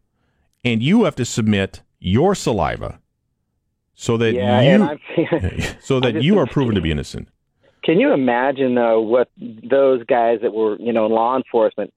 and 0.65 0.83
you 0.83 1.05
have 1.05 1.15
to 1.17 1.25
submit 1.25 1.83
your 2.01 2.35
saliva 2.35 2.99
so 3.95 4.17
that 4.17 4.33
yeah, 4.33 4.61
you 4.61 4.99
so 5.81 6.01
that 6.01 6.23
you 6.23 6.39
are 6.39 6.47
proven 6.47 6.75
to 6.75 6.81
be 6.81 6.91
innocent. 6.91 7.29
Can 7.85 8.01
you 8.01 8.13
imagine 8.13 8.75
though 8.75 9.01
what 9.01 9.29
those 9.39 10.05
guys 10.05 10.41
that 10.43 10.53
were 10.53 10.77
you 10.79 10.93
know 10.93 11.07
in 11.07 11.13
law 11.13 11.37
enforcement? 11.37 11.93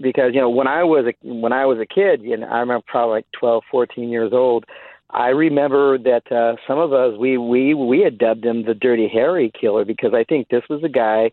Because 0.00 0.34
you 0.34 0.40
know 0.40 0.50
when 0.50 0.66
I 0.66 0.84
was 0.84 1.06
a 1.06 1.14
when 1.26 1.52
I 1.52 1.66
was 1.66 1.78
a 1.78 1.86
kid, 1.86 2.22
you 2.22 2.36
know 2.36 2.46
I 2.46 2.58
remember 2.60 2.84
probably 2.86 3.16
like 3.16 3.26
twelve, 3.38 3.64
fourteen 3.70 4.10
years 4.10 4.32
old. 4.32 4.64
I 5.10 5.28
remember 5.28 5.98
that 5.98 6.30
uh, 6.32 6.56
some 6.66 6.78
of 6.78 6.92
us 6.92 7.16
we 7.18 7.38
we 7.38 7.72
we 7.74 8.00
had 8.00 8.18
dubbed 8.18 8.44
him 8.44 8.64
the 8.64 8.74
Dirty 8.74 9.08
Harry 9.08 9.52
Killer 9.58 9.84
because 9.84 10.12
I 10.12 10.24
think 10.24 10.48
this 10.48 10.64
was 10.68 10.82
a 10.82 10.88
guy 10.88 11.30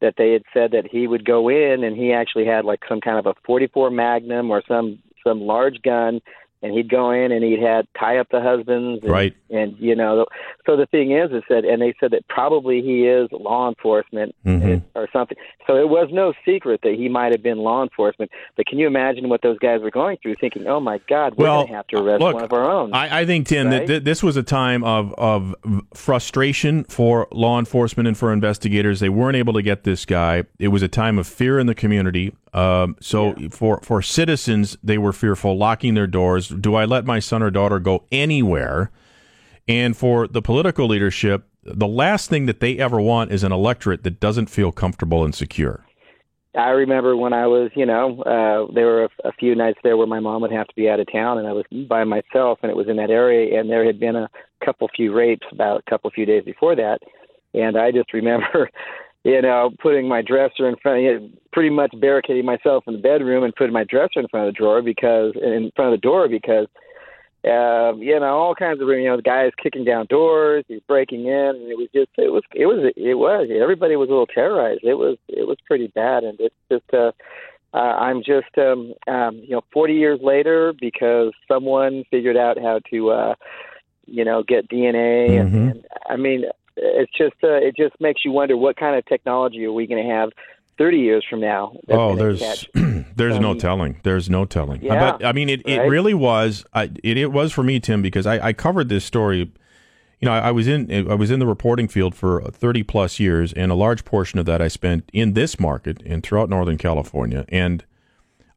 that 0.00 0.14
they 0.16 0.32
had 0.32 0.42
said 0.54 0.70
that 0.70 0.86
he 0.88 1.08
would 1.08 1.24
go 1.24 1.48
in 1.48 1.82
and 1.82 1.96
he 1.96 2.12
actually 2.12 2.46
had 2.46 2.64
like 2.64 2.80
some 2.88 3.00
kind 3.00 3.18
of 3.18 3.26
a 3.26 3.34
44 3.44 3.90
Magnum 3.90 4.50
or 4.50 4.62
some 4.68 5.00
some 5.24 5.40
large 5.40 5.82
gun 5.82 6.20
and 6.62 6.72
he'd 6.72 6.88
go 6.90 7.10
in 7.10 7.30
and 7.32 7.44
he'd 7.44 7.60
had 7.60 7.86
tie 7.98 8.18
up 8.18 8.28
the 8.30 8.40
husbands 8.40 9.02
and, 9.02 9.10
Right. 9.12 9.34
and 9.50 9.76
you 9.78 9.94
know 9.94 10.26
so 10.66 10.76
the 10.76 10.86
thing 10.86 11.12
is 11.12 11.30
is 11.32 11.42
that 11.48 11.64
and 11.64 11.80
they 11.80 11.94
said 12.00 12.10
that 12.10 12.26
probably 12.28 12.82
he 12.82 13.06
is 13.06 13.28
law 13.32 13.68
enforcement 13.68 14.34
Mhm. 14.46 14.82
or 14.94 15.08
something 15.12 15.36
so 15.66 15.76
it 15.76 15.88
was 15.88 16.08
no 16.12 16.32
secret 16.44 16.80
that 16.82 16.94
he 16.94 17.08
might 17.08 17.32
have 17.32 17.42
been 17.42 17.58
law 17.58 17.82
enforcement 17.82 18.30
but 18.56 18.66
can 18.66 18.78
you 18.78 18.86
imagine 18.86 19.28
what 19.28 19.42
those 19.42 19.58
guys 19.58 19.80
were 19.82 19.90
going 19.90 20.16
through 20.22 20.34
thinking 20.36 20.66
oh 20.66 20.80
my 20.80 20.98
god 21.08 21.34
we're 21.36 21.44
Well, 21.44 21.56
going 21.62 21.68
to 21.68 21.74
have 21.74 21.86
to 21.88 21.96
arrest 21.98 22.20
look, 22.20 22.34
one 22.34 22.44
of 22.44 22.52
our 22.52 22.70
own 22.70 22.92
I, 22.92 23.20
I 23.20 23.26
think 23.26 23.46
Tim 23.46 23.70
that 23.70 23.78
Right? 23.80 23.86
th- 23.86 24.02
this 24.04 24.22
was 24.22 24.36
a 24.36 24.42
time 24.42 24.82
of 24.84 25.14
of 25.18 25.54
frustration 25.94 26.84
for 26.84 27.28
law 27.32 27.58
enforcement 27.58 28.06
and 28.06 28.16
for 28.16 28.32
investigators. 28.32 29.00
They 29.00 29.08
weren't 29.08 29.36
able 29.36 29.52
to 29.54 29.62
get 29.62 29.84
this 29.84 30.04
guy. 30.04 30.44
It 30.58 30.68
was 30.68 30.82
a 30.82 30.88
time 30.88 31.18
of 31.18 31.26
fear 31.26 31.58
in 31.58 31.66
the 31.66 31.74
community. 31.74 32.32
Um, 32.54 32.96
so 33.00 33.34
for 33.50 33.80
for 33.82 34.00
citizens, 34.02 34.76
they 34.82 34.96
were 34.98 35.12
fearful, 35.12 35.56
locking 35.56 35.94
their 35.94 36.06
doors. 36.06 36.47
Do 36.48 36.74
I 36.74 36.84
let 36.84 37.04
my 37.04 37.18
son 37.18 37.42
or 37.42 37.50
daughter 37.50 37.78
go 37.78 38.04
anywhere? 38.10 38.90
And 39.66 39.96
for 39.96 40.26
the 40.26 40.42
political 40.42 40.86
leadership, 40.86 41.46
the 41.62 41.86
last 41.86 42.30
thing 42.30 42.46
that 42.46 42.60
they 42.60 42.78
ever 42.78 43.00
want 43.00 43.32
is 43.32 43.44
an 43.44 43.52
electorate 43.52 44.02
that 44.04 44.20
doesn't 44.20 44.46
feel 44.48 44.72
comfortable 44.72 45.24
and 45.24 45.34
secure. 45.34 45.84
I 46.54 46.70
remember 46.70 47.16
when 47.16 47.32
I 47.32 47.46
was, 47.46 47.70
you 47.76 47.86
know, 47.86 48.22
uh, 48.22 48.72
there 48.72 48.86
were 48.86 49.04
a, 49.04 49.28
a 49.28 49.32
few 49.32 49.54
nights 49.54 49.78
there 49.84 49.96
where 49.96 50.06
my 50.06 50.18
mom 50.18 50.42
would 50.42 50.50
have 50.50 50.66
to 50.66 50.74
be 50.74 50.88
out 50.88 50.98
of 50.98 51.06
town, 51.12 51.38
and 51.38 51.46
I 51.46 51.52
was 51.52 51.64
by 51.88 52.04
myself, 52.04 52.58
and 52.62 52.70
it 52.70 52.76
was 52.76 52.88
in 52.88 52.96
that 52.96 53.10
area, 53.10 53.60
and 53.60 53.70
there 53.70 53.84
had 53.84 54.00
been 54.00 54.16
a 54.16 54.30
couple 54.64 54.88
few 54.96 55.14
rapes 55.14 55.46
about 55.52 55.80
a 55.86 55.90
couple 55.90 56.10
few 56.10 56.26
days 56.26 56.44
before 56.44 56.74
that, 56.74 56.98
and 57.54 57.76
I 57.76 57.92
just 57.92 58.12
remember, 58.12 58.70
you 59.28 59.42
know, 59.42 59.70
putting 59.82 60.08
my 60.08 60.22
dresser 60.22 60.66
in 60.66 60.76
front, 60.76 61.02
you 61.02 61.20
know, 61.20 61.28
pretty 61.52 61.68
much 61.68 61.92
barricading 62.00 62.46
myself 62.46 62.84
in 62.86 62.94
the 62.94 62.98
bedroom 63.00 63.44
and 63.44 63.54
putting 63.54 63.74
my 63.74 63.84
dresser 63.84 64.20
in 64.20 64.28
front 64.28 64.48
of 64.48 64.54
the 64.54 64.58
drawer 64.58 64.80
because 64.80 65.34
in 65.36 65.70
front 65.76 65.92
of 65.92 66.00
the 66.00 66.02
door 66.02 66.28
because. 66.28 66.66
Uh, 67.44 67.94
you 67.98 68.18
know, 68.18 68.36
all 68.36 68.52
kinds 68.52 68.82
of 68.82 68.88
you 68.88 69.04
know, 69.04 69.16
the 69.16 69.22
guys 69.22 69.52
kicking 69.62 69.84
down 69.84 70.04
doors, 70.10 70.64
he's 70.66 70.80
breaking 70.88 71.26
in, 71.26 71.54
and 71.54 71.70
it 71.70 71.78
was 71.78 71.88
just, 71.94 72.10
it 72.18 72.32
was, 72.32 72.42
it 72.52 72.66
was, 72.66 72.92
it 72.96 73.14
was. 73.14 73.48
Everybody 73.48 73.94
was 73.94 74.08
a 74.08 74.10
little 74.10 74.26
terrorized. 74.26 74.80
It 74.82 74.94
was, 74.94 75.16
it 75.28 75.46
was 75.46 75.56
pretty 75.64 75.86
bad, 75.86 76.24
and 76.24 76.36
it's 76.40 76.54
just, 76.70 76.92
uh, 76.92 77.12
uh, 77.72 77.76
I'm 77.76 78.24
just, 78.24 78.58
um, 78.58 78.92
um, 79.06 79.36
you 79.36 79.50
know, 79.50 79.62
40 79.72 79.94
years 79.94 80.18
later 80.20 80.74
because 80.78 81.32
someone 81.46 82.02
figured 82.10 82.36
out 82.36 82.58
how 82.60 82.80
to, 82.90 83.10
uh, 83.10 83.34
you 84.06 84.24
know, 84.24 84.42
get 84.42 84.68
DNA, 84.68 85.40
and, 85.40 85.52
Mhm. 85.52 85.70
and 85.70 85.86
I 86.10 86.16
mean, 86.16 86.44
it's 86.80 87.12
just, 87.16 87.34
uh, 87.42 87.48
it 87.54 87.76
just 87.76 88.00
makes 88.00 88.24
you 88.24 88.32
wonder 88.32 88.56
what 88.56 88.76
kind 88.76 88.96
of 88.96 89.04
technology 89.06 89.64
are 89.64 89.72
we 89.72 89.86
going 89.86 90.02
to 90.02 90.10
have 90.10 90.30
30 90.78 90.98
years 90.98 91.24
from 91.28 91.40
now? 91.40 91.76
Oh, 91.88 92.14
there's 92.14 92.66
there's 93.16 93.38
no 93.38 93.50
Um, 93.50 93.58
telling. 93.58 94.00
There's 94.04 94.30
no 94.30 94.44
telling. 94.44 94.82
yeah, 94.82 95.12
but 95.12 95.24
I 95.24 95.32
mean, 95.32 95.48
it, 95.48 95.66
it 95.66 95.80
really 95.80 96.14
was. 96.14 96.64
I, 96.72 96.84
it, 97.02 97.16
it 97.16 97.32
was 97.32 97.52
for 97.52 97.62
me, 97.62 97.80
Tim, 97.80 98.00
because 98.00 98.26
I, 98.26 98.48
I 98.48 98.52
covered 98.52 98.88
this 98.88 99.04
story 99.04 99.50
you 100.20 100.26
know, 100.26 100.32
I, 100.32 100.48
I 100.48 100.50
was 100.50 100.66
in 100.66 100.90
I 101.08 101.14
was 101.14 101.30
in 101.30 101.38
the 101.38 101.46
reporting 101.46 101.88
field 101.88 102.14
for 102.14 102.42
30 102.42 102.82
plus 102.82 103.20
years, 103.20 103.52
and 103.52 103.70
a 103.70 103.74
large 103.74 104.04
portion 104.04 104.38
of 104.38 104.46
that 104.46 104.60
I 104.60 104.68
spent 104.68 105.08
in 105.12 105.34
this 105.34 105.60
market 105.60 106.02
and 106.04 106.22
throughout 106.22 106.48
Northern 106.48 106.78
California. 106.78 107.44
And 107.48 107.84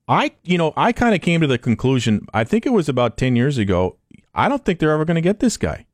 I, 0.07 0.31
you 0.43 0.57
know, 0.57 0.73
I 0.75 0.91
kind 0.91 1.13
of 1.13 1.21
came 1.21 1.41
to 1.41 1.47
the 1.47 1.57
conclusion. 1.57 2.25
I 2.33 2.43
think 2.43 2.65
it 2.65 2.71
was 2.71 2.89
about 2.89 3.15
10 3.17 3.35
years 3.35 3.57
ago. 3.57 3.97
I 4.33 4.49
don't 4.49 4.65
think 4.65 4.79
they're 4.79 4.91
ever 4.91 5.05
going 5.05 5.15
to 5.15 5.21
get 5.21 5.39
this 5.39 5.57
guy. 5.57 5.85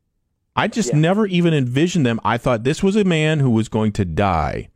I 0.58 0.68
just 0.68 0.92
Yeah. 0.92 1.00
never 1.00 1.26
even 1.28 1.54
envisioned 1.54 2.06
them. 2.06 2.20
I 2.26 2.38
thought 2.38 2.64
this 2.64 2.82
was 2.84 2.96
a 2.96 3.04
man 3.04 3.40
who 3.40 3.50
was 3.52 3.70
going 3.70 3.92
to 3.94 4.04
die, 4.06 4.70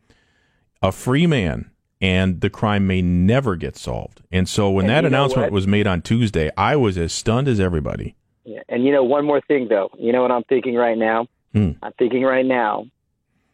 a 0.81 0.91
free 0.91 1.25
man, 1.27 1.71
and 1.99 2.39
the 2.41 2.49
crime 2.49 2.87
may 2.87 3.01
never 3.01 3.55
get 3.55 3.75
solved. 3.75 4.21
And 4.31 4.47
so 4.47 4.69
when 4.69 4.85
And 4.85 4.91
that 4.91 5.05
announcement 5.05 5.51
was 5.51 5.67
made 5.67 5.87
on 5.87 6.01
Tuesday, 6.01 6.51
I 6.55 6.75
was 6.75 6.97
as 6.97 7.11
stunned 7.13 7.47
as 7.47 7.59
everybody. 7.59 8.15
Yeah. 8.45 8.61
And 8.69 8.83
you 8.85 8.91
know, 8.91 9.03
one 9.03 9.25
more 9.25 9.41
thing 9.41 9.67
though. 9.67 9.89
You 9.99 10.11
know 10.13 10.21
what 10.21 10.31
I'm 10.31 10.43
thinking 10.43 10.75
right 10.75 10.97
now? 10.97 11.27
Hmm. 11.53 11.71
I'm 11.83 11.93
thinking 11.99 12.23
right 12.23 12.45
now, 12.45 12.85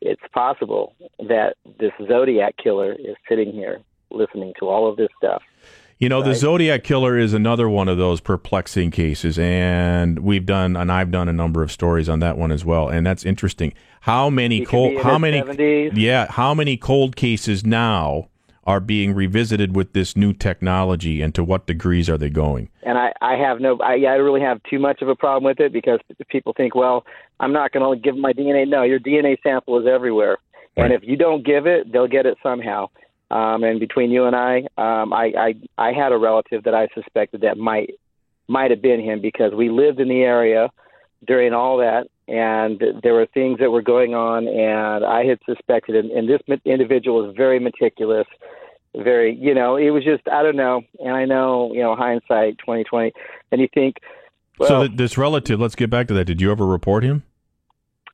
it's 0.02 0.22
possible 0.34 0.94
that 1.28 1.56
this 1.80 1.92
Zodiac 2.08 2.56
killer 2.58 2.94
is 2.94 3.16
sitting 3.28 3.52
here 3.52 3.80
listening 4.12 4.54
to 4.60 4.68
all 4.68 4.88
of 4.90 4.96
this 4.96 5.10
stuff. 5.18 5.42
You 6.00 6.10
know, 6.10 6.22
the 6.22 6.36
Zodiac 6.36 6.84
killer 6.84 7.18
is 7.18 7.34
another 7.34 7.68
one 7.68 7.88
of 7.88 7.98
those 7.98 8.22
perplexing 8.22 8.92
cases, 8.92 9.40
and 9.40 10.20
we've 10.20 10.46
done, 10.46 10.76
and 10.76 10.92
I've 10.92 11.10
done 11.10 11.28
a 11.28 11.34
number 11.34 11.64
of 11.64 11.72
stories 11.72 12.08
on 12.08 12.20
that 12.20 12.38
one 12.38 12.52
as 12.52 12.64
well, 12.64 12.88
and 12.88 13.04
that's 13.04 13.26
interesting. 13.26 13.74
How 14.02 14.30
many 14.30 14.60
He 14.60 14.66
could 14.66 14.90
be 14.90 14.96
cold? 14.96 15.04
How 15.04 15.18
many? 15.18 15.42
70s. 15.42 15.94
Yeah, 15.96 16.28
how 16.30 16.54
many 16.54 16.78
cold 16.78 17.16
cases 17.16 17.66
now 17.66 18.30
are 18.66 18.80
being 18.80 19.16
revisited 19.16 19.76
with 19.76 19.94
this 19.94 20.16
new 20.16 20.34
technology, 20.34 21.24
and 21.24 21.34
to 21.34 21.44
what 21.44 21.66
degrees 21.66 22.12
are 22.12 22.18
they 22.20 22.30
going? 22.30 22.70
And 22.84 23.00
I, 23.00 23.12
I 23.20 23.34
have 23.34 23.60
no, 23.60 23.80
I, 23.80 23.94
I 23.94 24.16
really 24.18 24.42
have 24.42 24.62
too 24.70 24.78
much 24.78 25.02
of 25.02 25.08
a 25.08 25.16
problem 25.16 25.46
with 25.46 25.60
it 25.60 25.74
because 25.74 26.00
people 26.30 26.54
think, 26.56 26.76
well, 26.76 27.06
I'm 27.40 27.54
not 27.54 27.72
going 27.72 27.96
to 27.96 28.00
give 28.00 28.16
my 28.16 28.34
DNA. 28.34 28.68
No, 28.68 28.84
your 28.84 29.00
DNA 29.00 29.38
sample 29.42 29.80
is 29.80 29.88
everywhere, 29.88 30.38
and 30.76 30.94
if 30.94 31.02
you 31.02 31.18
don't 31.18 31.44
give 31.44 31.66
it, 31.66 31.92
they'll 31.92 32.08
get 32.08 32.28
it 32.28 32.38
somehow. 32.44 32.88
Um, 33.30 33.64
and 33.64 33.80
between 33.80 34.10
you 34.10 34.26
and 34.26 34.36
I, 34.36 34.60
um, 34.78 35.12
I, 35.12 35.34
I, 35.38 35.56
I 35.78 35.92
had 35.92 36.12
a 36.12 36.18
relative 36.18 36.64
that 36.64 36.74
I 36.74 36.88
suspected 36.94 37.42
that 37.42 37.58
might, 37.58 37.92
might 38.48 38.72
have 38.72 38.82
been 38.82 39.02
him 39.02 39.22
because 39.22 39.54
we 39.54 39.70
lived 39.70 40.00
in 40.00 40.08
the 40.08 40.22
area 40.22 40.70
during 41.26 41.54
all 41.54 41.78
that, 41.78 42.08
and 42.28 42.82
there 43.04 43.14
were 43.14 43.26
things 43.34 43.60
that 43.60 43.70
were 43.72 43.82
going 43.82 44.14
on, 44.14 44.48
and 44.48 45.04
I 45.04 45.26
had 45.26 45.40
suspected, 45.46 45.96
and, 45.96 46.12
and 46.12 46.30
this 46.30 46.42
individual 46.66 47.26
was 47.26 47.36
very 47.36 47.60
meticulous 47.60 48.28
very 48.96 49.36
you 49.36 49.54
know 49.54 49.76
it 49.76 49.92
was 49.92 50.04
just 50.04 50.28
i 50.28 50.42
don't 50.42 50.56
know 50.56 50.82
and 51.00 51.16
i 51.16 51.26
know 51.26 51.72
you 51.74 51.82
know 51.82 51.96
hindsight 51.96 52.58
2020 52.60 53.12
and 53.52 53.62
you 53.62 53.68
think 53.74 53.98
well 54.58 54.70
so 54.70 54.88
th- 54.88 54.98
this 54.98 55.18
relative, 55.18 55.60
let's 55.60 55.76
get 55.76 55.90
back 55.90 56.08
to 56.08 56.14
that. 56.16 56.26
Did 56.26 56.42
you 56.42 56.52
ever 56.52 56.66
report 56.66 57.04
him? 57.04 57.24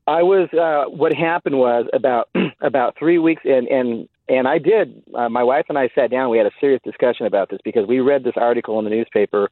i 0.08 0.22
was 0.22 0.50
uh 0.54 0.90
what 0.90 1.14
happened 1.14 1.58
was 1.58 1.86
about 1.94 2.30
about 2.62 2.98
three 2.98 3.18
weeks 3.18 3.44
and 3.46 3.68
and 3.68 4.10
and 4.38 4.48
i 4.48 4.58
did 4.58 5.02
uh, 5.16 5.30
my 5.30 5.44
wife 5.44 5.66
and 5.70 5.78
i 5.78 5.90
sat 5.96 6.12
down 6.12 6.30
we 6.30 6.38
had 6.38 6.48
a 6.48 6.52
serious 6.60 6.82
discussion 6.84 7.26
about 7.26 7.50
this 7.50 7.60
because 7.64 7.88
we 7.88 8.00
read 8.00 8.24
this 8.24 8.34
article 8.38 8.78
in 8.80 8.86
the 8.86 8.92
newspaper 8.92 9.50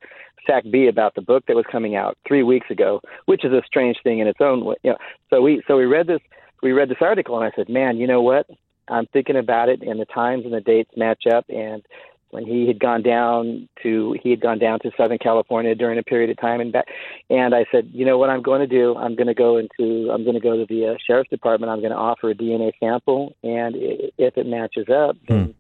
Sac 0.47 0.63
Bee 0.71 0.87
about 0.87 1.13
the 1.15 1.21
book 1.21 1.43
that 1.47 1.55
was 1.55 1.65
coming 1.71 1.95
out 1.95 2.17
three 2.27 2.43
weeks 2.43 2.69
ago 2.69 3.01
which 3.25 3.45
is 3.45 3.51
a 3.51 3.61
strange 3.65 3.97
thing 4.03 4.19
in 4.19 4.27
its 4.27 4.39
own 4.41 4.65
way 4.65 4.75
you 4.83 4.91
know. 4.91 4.97
So 5.29 5.41
we 5.41 5.61
so 5.67 5.77
we 5.77 5.85
read 5.85 6.07
this 6.07 6.21
we 6.61 6.71
read 6.71 6.89
this 6.89 6.97
article 7.01 7.39
and 7.39 7.45
i 7.45 7.55
said 7.55 7.69
man 7.69 7.97
you 7.97 8.07
know 8.07 8.21
what? 8.21 8.47
I'm 8.87 9.05
thinking 9.07 9.37
about 9.37 9.69
it 9.69 9.81
and 9.81 9.99
the 9.99 10.05
times 10.05 10.43
and 10.45 10.53
the 10.53 10.61
dates 10.61 10.91
match 10.97 11.23
up 11.31 11.45
and 11.49 11.83
when 12.31 12.45
he 12.45 12.67
had 12.67 12.79
gone 12.79 13.01
down 13.03 13.69
to 13.83 14.15
he 14.21 14.29
had 14.31 14.41
gone 14.41 14.59
down 14.59 14.79
to 14.79 14.91
Southern 14.97 15.17
California 15.17 15.75
during 15.75 15.99
a 15.99 16.03
period 16.03 16.29
of 16.29 16.37
time 16.39 16.59
and 16.61 16.71
back 16.71 16.85
and 17.29 17.53
I 17.53 17.65
said, 17.71 17.89
you 17.93 18.05
know 18.05 18.17
what 18.17 18.29
I'm 18.29 18.41
going 18.41 18.61
to 18.61 18.67
do? 18.67 18.95
I'm 18.95 19.15
going 19.15 19.27
to 19.27 19.33
go 19.33 19.57
into 19.57 20.09
I'm 20.11 20.23
going 20.23 20.35
to 20.35 20.39
go 20.41 20.57
to 20.57 20.65
the 20.65 20.87
uh, 20.87 20.95
sheriff's 21.05 21.29
department. 21.29 21.71
I'm 21.71 21.79
going 21.79 21.91
to 21.91 21.97
offer 21.97 22.29
a 22.29 22.35
DNA 22.35 22.71
sample, 22.79 23.35
and 23.43 23.75
if 23.77 24.37
it 24.37 24.47
matches 24.47 24.87
up, 24.89 25.17
then 25.27 25.53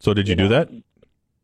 So 0.00 0.12
did 0.14 0.28
you, 0.28 0.34
do 0.34 0.48
that? 0.48 0.68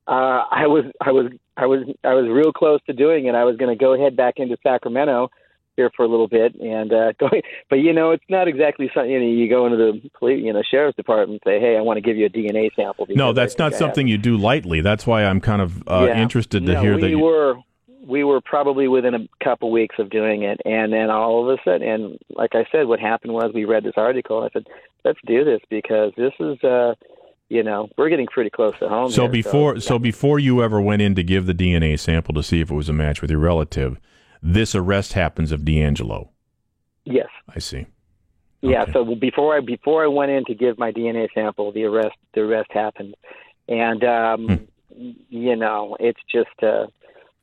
uh, 0.06 0.44
I 0.50 0.66
was 0.66 0.84
I 1.00 1.12
was 1.12 1.32
I 1.56 1.66
was 1.66 1.86
I 2.04 2.14
was 2.14 2.26
real 2.28 2.52
close 2.52 2.80
to 2.86 2.92
doing 2.92 3.26
it. 3.26 3.34
I 3.34 3.44
was 3.44 3.56
going 3.56 3.76
to 3.76 3.80
go 3.80 3.98
head 3.98 4.16
back 4.16 4.34
into 4.38 4.56
Sacramento 4.62 5.30
here 5.76 5.90
for 5.96 6.04
a 6.04 6.08
little 6.08 6.28
bit 6.28 6.54
and 6.61 6.92
uh 6.92 7.12
going 7.18 7.42
but 7.70 7.76
you 7.76 7.92
know 7.92 8.11
it's 8.11 8.24
not 8.28 8.48
exactly 8.48 8.90
something 8.94 9.11
you 9.11 9.18
know 9.18 9.26
you 9.26 9.48
go 9.48 9.64
into 9.66 9.76
the 9.78 10.11
police 10.18 10.42
you 10.44 10.52
know 10.52 10.62
sheriff's 10.70 10.96
department 10.96 11.40
and 11.44 11.52
say 11.52 11.61
hey 11.61 11.76
I 11.76 11.80
want 11.80 11.96
to 11.96 12.00
give 12.02 12.16
you 12.16 12.26
a 12.26 12.30
DNA 12.30 12.70
sample 12.76 13.06
No, 13.11 13.32
that's 13.32 13.58
not 13.58 13.72
I 13.72 13.74
have 13.74 13.78
something 13.78 14.06
you 14.06 14.18
do 14.18 14.37
lightly. 14.37 14.80
That's 14.80 15.06
why 15.06 15.24
I'm 15.24 15.40
kind 15.40 15.62
of 15.62 15.87
uh, 15.88 16.06
Yeah. 16.08 16.22
interested 16.22 16.66
to 16.66 16.72
no, 16.74 16.80
hear 16.80 16.94
we 16.96 17.00
that. 17.02 17.08
You, 17.11 17.18
were 17.18 17.54
we 18.06 18.24
were 18.24 18.40
probably 18.40 18.88
within 18.88 19.14
a 19.14 19.28
couple 19.42 19.70
weeks 19.70 19.96
of 19.98 20.11
doing 20.11 20.42
it, 20.42 20.61
and 20.64 20.92
then 20.92 21.08
all 21.11 21.48
of 21.48 21.58
a 21.58 21.62
sudden, 21.62 21.87
and 21.88 22.18
like 22.30 22.50
I 22.54 22.66
said, 22.72 22.87
what 22.87 23.00
happened 23.00 23.32
was 23.32 23.52
we 23.54 23.64
read 23.64 23.85
this 23.85 23.94
article. 23.96 24.42
And 24.42 24.50
I 24.50 24.52
said, 24.52 24.66
let's 25.04 25.20
do 25.26 25.44
this 25.44 25.61
because 25.70 26.12
this 26.16 26.32
is, 26.40 26.62
uh, 26.64 26.94
you 27.48 27.62
know, 27.62 27.88
we're 27.96 28.08
getting 28.08 28.26
pretty 28.26 28.50
close 28.50 28.72
to 28.80 28.88
home. 28.88 29.11
so 29.11 29.22
here, 29.22 29.30
before, 29.30 29.80
so 29.80 29.98
before 29.98 30.38
you 30.38 30.62
ever 30.62 30.80
went 30.80 31.00
in 31.00 31.14
to 31.14 31.22
give 31.22 31.46
the 31.46 31.54
DNA 31.54 31.98
sample 31.98 32.35
to 32.35 32.42
see 32.42 32.61
if 32.61 32.70
it 32.70 32.74
was 32.74 32.88
a 32.88 32.92
match 32.92 33.22
with 33.22 33.30
your 33.30 33.40
relative, 33.40 34.00
this 34.42 34.74
arrest 34.74 35.12
happens 35.12 35.52
of 35.52 35.61
DeAngelo. 35.61 36.28
yes, 37.05 37.28
I 37.55 37.59
see. 37.59 37.87
yeah. 38.61 38.83
Okay. 38.83 38.92
So 38.92 39.14
before 39.14 39.57
I 39.57 39.61
before 39.61 40.05
I 40.05 40.09
went 40.09 40.31
in 40.31 40.44
to 40.46 40.55
give 40.55 40.78
my 40.78 40.92
DNA 40.92 41.28
sample, 41.35 41.72
the 41.72 41.85
arrest 41.85 42.16
the 42.35 42.40
arrest 42.42 42.70
happened, 42.72 43.14
and 43.68 44.02
um, 44.05 44.46
Hmm. 44.94 45.11
you 45.31 45.57
know, 45.57 45.96
it's 46.00 46.20
just, 46.31 46.62
uh, 46.62 46.87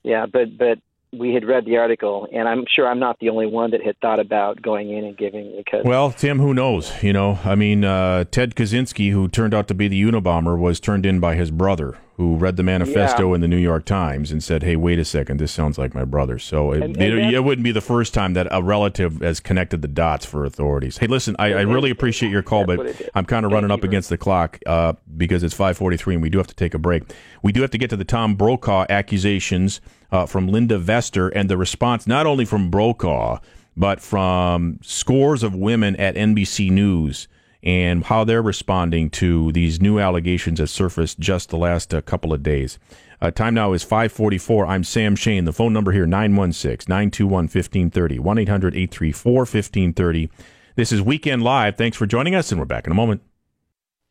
yeah, 0.03 0.25
but 0.25 0.57
but. 0.57 0.79
We 1.11 1.33
had 1.33 1.43
read 1.43 1.65
the 1.65 1.77
article, 1.77 2.27
and 2.31 2.47
I'm 2.47 2.65
sure 2.75 2.87
I'm 2.87 2.99
not 2.99 3.17
the 3.19 3.29
only 3.29 3.47
one 3.47 3.71
that 3.71 3.81
had 3.83 3.97
thought 3.99 4.19
about 4.19 4.61
going 4.61 4.91
in 4.95 5.03
and 5.05 5.17
giving 5.17 5.55
because 5.57 5.83
Well, 5.83 6.11
Tim, 6.11 6.37
who 6.37 6.53
knows? 6.53 7.01
You 7.01 7.13
know, 7.13 7.39
I 7.43 7.55
mean, 7.55 7.83
uh, 7.83 8.25
Ted 8.25 8.53
Kaczynski, 8.53 9.09
who 9.11 9.27
turned 9.27 9.55
out 9.55 9.67
to 9.69 9.73
be 9.73 9.87
the 9.87 9.99
Unabomber, 10.03 10.55
was 10.55 10.79
turned 10.79 11.07
in 11.07 11.19
by 11.19 11.33
his 11.33 11.49
brother, 11.49 11.97
who 12.19 12.35
read 12.35 12.57
the 12.57 12.63
manifesto 12.63 13.29
Yeah. 13.29 13.35
in 13.35 13.41
the 13.41 13.47
New 13.47 13.55
York 13.57 13.85
Times 13.85 14.29
and 14.29 14.43
said, 14.43 14.61
"Hey, 14.61 14.75
wait 14.75 14.99
a 14.99 15.05
second, 15.05 15.39
this 15.39 15.53
sounds 15.53 15.77
like 15.77 15.95
my 15.95 16.03
brother." 16.03 16.37
So 16.37 16.73
it, 16.73 16.81
And- 16.83 16.97
and 16.97 17.17
that- 17.17 17.33
it 17.33 17.43
wouldn't 17.45 17.63
be 17.63 17.71
the 17.71 17.79
first 17.79 18.13
time 18.13 18.33
that 18.33 18.45
a 18.51 18.61
relative 18.61 19.21
has 19.21 19.39
connected 19.39 19.81
the 19.81 19.87
dots 19.87 20.25
for 20.25 20.43
authorities. 20.43 20.97
Hey, 20.97 21.07
listen, 21.07 21.37
I, 21.39 21.53
I 21.53 21.61
really 21.61 21.89
appreciate 21.89 22.29
your 22.29 22.41
call, 22.43 22.65
but 22.65 22.81
it. 22.81 23.09
I'm 23.15 23.23
kind 23.23 23.45
of 23.45 23.53
running 23.53 23.71
up 23.71 23.85
against 23.85 24.09
the 24.09 24.17
clock 24.17 24.59
uh, 24.65 24.93
because 25.15 25.43
it's 25.43 25.55
5:43 25.55 26.13
and 26.15 26.21
we 26.21 26.29
do 26.29 26.37
have 26.39 26.47
to 26.47 26.55
take 26.55 26.73
a 26.73 26.77
break. 26.77 27.03
We 27.41 27.53
do 27.53 27.61
have 27.61 27.71
to 27.71 27.77
get 27.77 27.89
to 27.91 27.95
the 27.95 28.03
Tom 28.03 28.35
Brokaw 28.35 28.85
accusations 28.89 29.79
uh, 30.11 30.25
from 30.25 30.49
Linda 30.49 30.77
Vester 30.77 31.31
and 31.33 31.49
the 31.49 31.55
response 31.55 32.05
not 32.05 32.25
only 32.27 32.43
from 32.43 32.69
Brokaw 32.69 33.39
but 33.77 34.01
from 34.01 34.77
scores 34.81 35.41
of 35.41 35.55
women 35.55 35.95
at 35.95 36.15
NBC 36.17 36.69
News 36.69 37.29
and 37.61 38.05
how 38.05 38.23
they're 38.23 38.41
responding 38.41 39.09
to 39.09 39.51
these 39.51 39.81
new 39.81 39.99
allegations 39.99 40.59
that 40.59 40.67
surfaced 40.67 41.19
just 41.19 41.49
the 41.49 41.57
last 41.57 41.93
uh, 41.93 41.99
couple 42.01 42.31
of 42.33 42.43
days. 42.43 42.79
Uh, 43.21 43.31
time 43.31 43.53
now 43.53 43.73
is 43.73 43.83
544. 43.83 44.65
I'm 44.65 44.83
Sam 44.83 45.15
Shane. 45.15 45.45
The 45.45 45.51
phone 45.51 45.73
number 45.73 45.91
here, 45.91 46.05
916-921-1530, 46.05 48.19
1-800-834-1530. 48.19 50.29
This 50.75 50.91
is 50.91 51.01
Weekend 51.01 51.41
Live. 51.43 51.75
Thanks 51.75 51.97
for 51.97 52.05
joining 52.05 52.35
us, 52.35 52.51
and 52.51 52.59
we're 52.59 52.65
back 52.65 52.85
in 52.85 52.91
a 52.91 52.95
moment. 52.95 53.21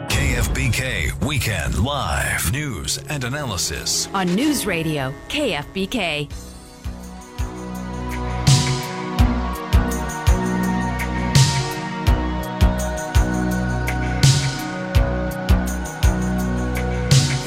KFBK 0.03 1.25
Weekend 1.27 1.79
Live. 1.79 2.53
News 2.53 2.99
and 3.09 3.25
analysis. 3.25 4.09
On 4.15 4.33
News 4.35 4.67
Radio, 4.67 5.15
KFBK. 5.29 6.48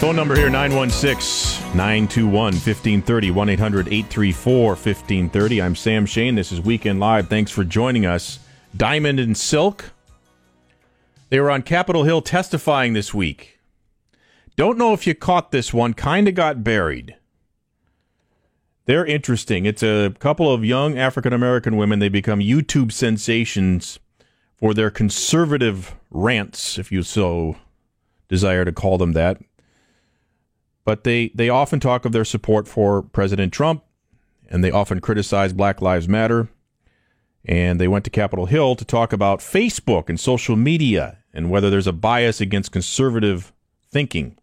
Phone 0.02 0.16
number 0.16 0.36
here 0.36 0.50
916 0.50 1.78
921 1.78 2.34
1530 2.34 3.30
1 3.30 3.50
800 3.50 3.88
834 3.88 4.70
1530. 4.70 5.62
I'm 5.62 5.76
Sam 5.76 6.08
Shane. 6.08 6.34
This 6.34 6.52
is 6.52 6.60
Weekend 6.60 7.00
Live. 7.00 7.28
Thanks 7.28 7.52
for 7.52 7.64
joining 7.64 8.08
us. 8.08 8.40
Diamond 8.76 9.20
and 9.20 9.38
Silk. 9.38 9.92
They 11.30 11.40
were 11.40 11.52
on 11.52 11.62
Capitol 11.62 12.04
Hill 12.04 12.24
testifying 12.24 12.94
this 12.94 13.14
week. 13.14 13.60
Don't 14.56 14.80
know 14.80 14.94
if 14.94 15.06
you 15.06 15.14
caught 15.14 15.52
this 15.52 15.72
one, 15.72 15.94
kind 15.94 16.28
of 16.28 16.34
got 16.34 16.64
buried. 16.64 17.16
They're 18.86 19.06
interesting. 19.06 19.68
It's 19.68 19.84
a 19.84 20.16
couple 20.18 20.52
of 20.52 20.66
young 20.66 20.98
African 20.98 21.32
American 21.32 21.78
women. 21.78 22.00
They 22.00 22.10
become 22.10 22.40
YouTube 22.40 22.92
sensations 22.92 24.00
for 24.56 24.74
their 24.74 24.90
conservative 24.90 25.96
rants, 26.10 26.80
if 26.80 26.92
you 26.92 27.04
so 27.04 27.58
desire 28.28 28.66
to 28.66 28.72
call 28.72 28.98
them 28.98 29.14
that 29.14 29.38
but 30.84 31.04
they, 31.04 31.32
they 31.36 31.50
often 31.50 31.80
talk 31.80 32.06
of 32.06 32.12
their 32.12 32.26
support 32.26 32.68
for 32.68 33.02
President 33.02 33.54
Trump, 33.54 33.84
and 34.50 34.64
they 34.64 34.72
often 34.72 35.00
criticize 35.00 35.54
Black 35.54 35.82
Lives 35.82 36.08
Matter. 36.08 36.50
And 37.46 37.82
they 37.82 37.88
went 37.88 38.06
to 38.06 38.12
Capitol 38.12 38.46
Hill 38.46 38.76
to 38.76 38.86
talk 38.86 39.14
about 39.14 39.40
Facebook 39.40 40.10
and 40.10 40.20
social 40.20 40.56
media 40.56 41.18
and 41.34 41.50
whether 41.50 41.70
there's 41.70 41.88
a 41.88 41.94
bias 41.94 42.42
against 42.42 42.72
conservative 42.72 43.52
thinking. 43.90 44.38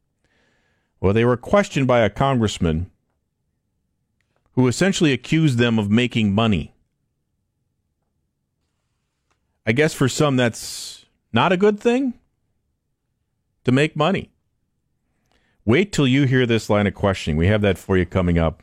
Well, 1.01 1.13
they 1.13 1.25
were 1.25 1.37
questioned 1.37 1.87
by 1.87 2.01
a 2.01 2.11
congressman 2.11 2.91
who 4.53 4.67
essentially 4.67 5.13
accused 5.13 5.59
them 5.59 5.79
of 5.79 5.91
making 5.91 6.33
money. 6.33 6.75
I 9.65 9.73
guess 9.73 9.95
for 9.95 10.09
some 10.09 10.37
that's 10.37 11.07
not 11.33 11.53
a 11.53 11.57
good 11.57 11.79
thing 11.79 12.15
to 13.65 13.71
make 13.71 13.95
money. 13.95 14.31
Wait 15.69 15.93
till 15.93 16.09
you 16.09 16.25
hear 16.25 16.47
this 16.47 16.71
line 16.71 16.87
of 16.87 16.95
questioning. 16.95 17.37
We 17.37 17.49
have 17.49 17.61
that 17.61 17.77
for 17.77 17.99
you 17.99 18.07
coming 18.07 18.39
up 18.39 18.63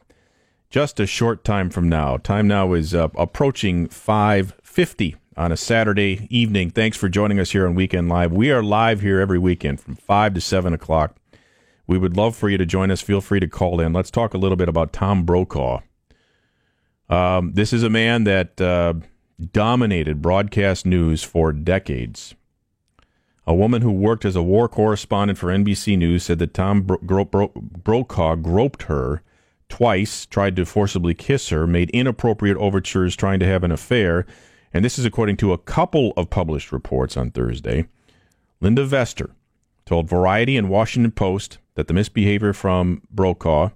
just 0.71 0.99
a 0.99 1.05
short 1.05 1.43
time 1.43 1.69
from 1.69 1.87
now. 1.87 2.17
Time 2.17 2.47
now 2.47 2.73
is 2.73 2.95
uh, 2.95 3.09
approaching 3.15 3.87
5:50 3.89 5.13
on 5.37 5.51
a 5.51 5.55
Saturday 5.55 6.25
evening. 6.31 6.71
Thanks 6.71 6.97
for 6.97 7.07
joining 7.07 7.39
us 7.39 7.51
here 7.51 7.67
on 7.67 7.75
Weekend 7.75 8.09
Live. 8.09 8.31
We 8.31 8.49
are 8.49 8.63
live 8.63 9.01
here 9.01 9.19
every 9.19 9.37
weekend 9.37 9.79
from 9.81 9.97
5 9.97 10.33
to 10.33 10.41
7 10.41 10.73
o'clock. 10.73 11.15
We 11.85 11.99
would 11.99 12.17
love 12.17 12.35
for 12.35 12.49
you 12.49 12.57
to 12.57 12.65
join 12.65 12.89
us. 12.89 13.01
Feel 13.01 13.21
free 13.21 13.39
to 13.39 13.47
call 13.47 13.79
in. 13.79 13.93
Let's 13.93 14.09
talk 14.09 14.33
a 14.33 14.39
little 14.39 14.57
bit 14.57 14.67
about 14.67 14.91
Tom 14.91 15.25
Brokaw. 15.25 15.81
Um, 17.07 17.53
this 17.53 17.71
is 17.71 17.83
a 17.83 17.89
man 17.91 18.23
that 18.23 18.59
uh, 18.59 18.95
dominated 19.51 20.23
broadcast 20.23 20.87
news 20.87 21.21
for 21.21 21.53
decades. 21.53 22.33
A 23.47 23.53
woman 23.53 23.81
who 23.81 23.91
worked 23.91 24.25
as 24.25 24.35
a 24.35 24.41
war 24.41 24.67
correspondent 24.67 25.37
for 25.37 25.47
NBC 25.47 25.97
News 25.97 26.23
said 26.23 26.39
that 26.39 26.53
Tom 26.53 26.81
Bro- 26.81 26.99
Bro- 27.01 27.25
Bro- 27.25 27.51
Brokaw 27.55 28.35
groped 28.35 28.83
her 28.83 29.21
twice, 29.69 30.25
tried 30.25 30.55
to 30.55 30.65
forcibly 30.65 31.13
kiss 31.13 31.49
her, 31.49 31.67
made 31.67 31.89
inappropriate 31.91 32.57
overtures 32.57 33.15
trying 33.15 33.39
to 33.39 33.45
have 33.45 33.63
an 33.63 33.71
affair. 33.71 34.25
And 34.73 34.83
this 34.83 34.97
is 34.97 35.05
according 35.05 35.37
to 35.37 35.53
a 35.53 35.57
couple 35.57 36.13
of 36.17 36.29
published 36.29 36.71
reports 36.71 37.15
on 37.15 37.31
Thursday. 37.31 37.85
Linda 38.61 38.85
Vester 38.85 39.31
told 39.85 40.09
Variety 40.09 40.57
and 40.57 40.69
Washington 40.69 41.11
Post 41.11 41.59
that 41.75 41.87
the 41.87 41.93
misbehavior 41.93 42.53
from 42.53 43.03
Brokaw 43.11 43.69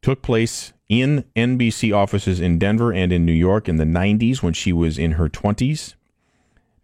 took 0.00 0.20
place 0.20 0.72
in 0.88 1.24
NBC 1.36 1.94
offices 1.94 2.40
in 2.40 2.58
Denver 2.58 2.92
and 2.92 3.12
in 3.12 3.24
New 3.24 3.32
York 3.32 3.68
in 3.68 3.76
the 3.76 3.84
90s 3.84 4.42
when 4.42 4.52
she 4.52 4.72
was 4.72 4.98
in 4.98 5.12
her 5.12 5.28
20s. 5.28 5.94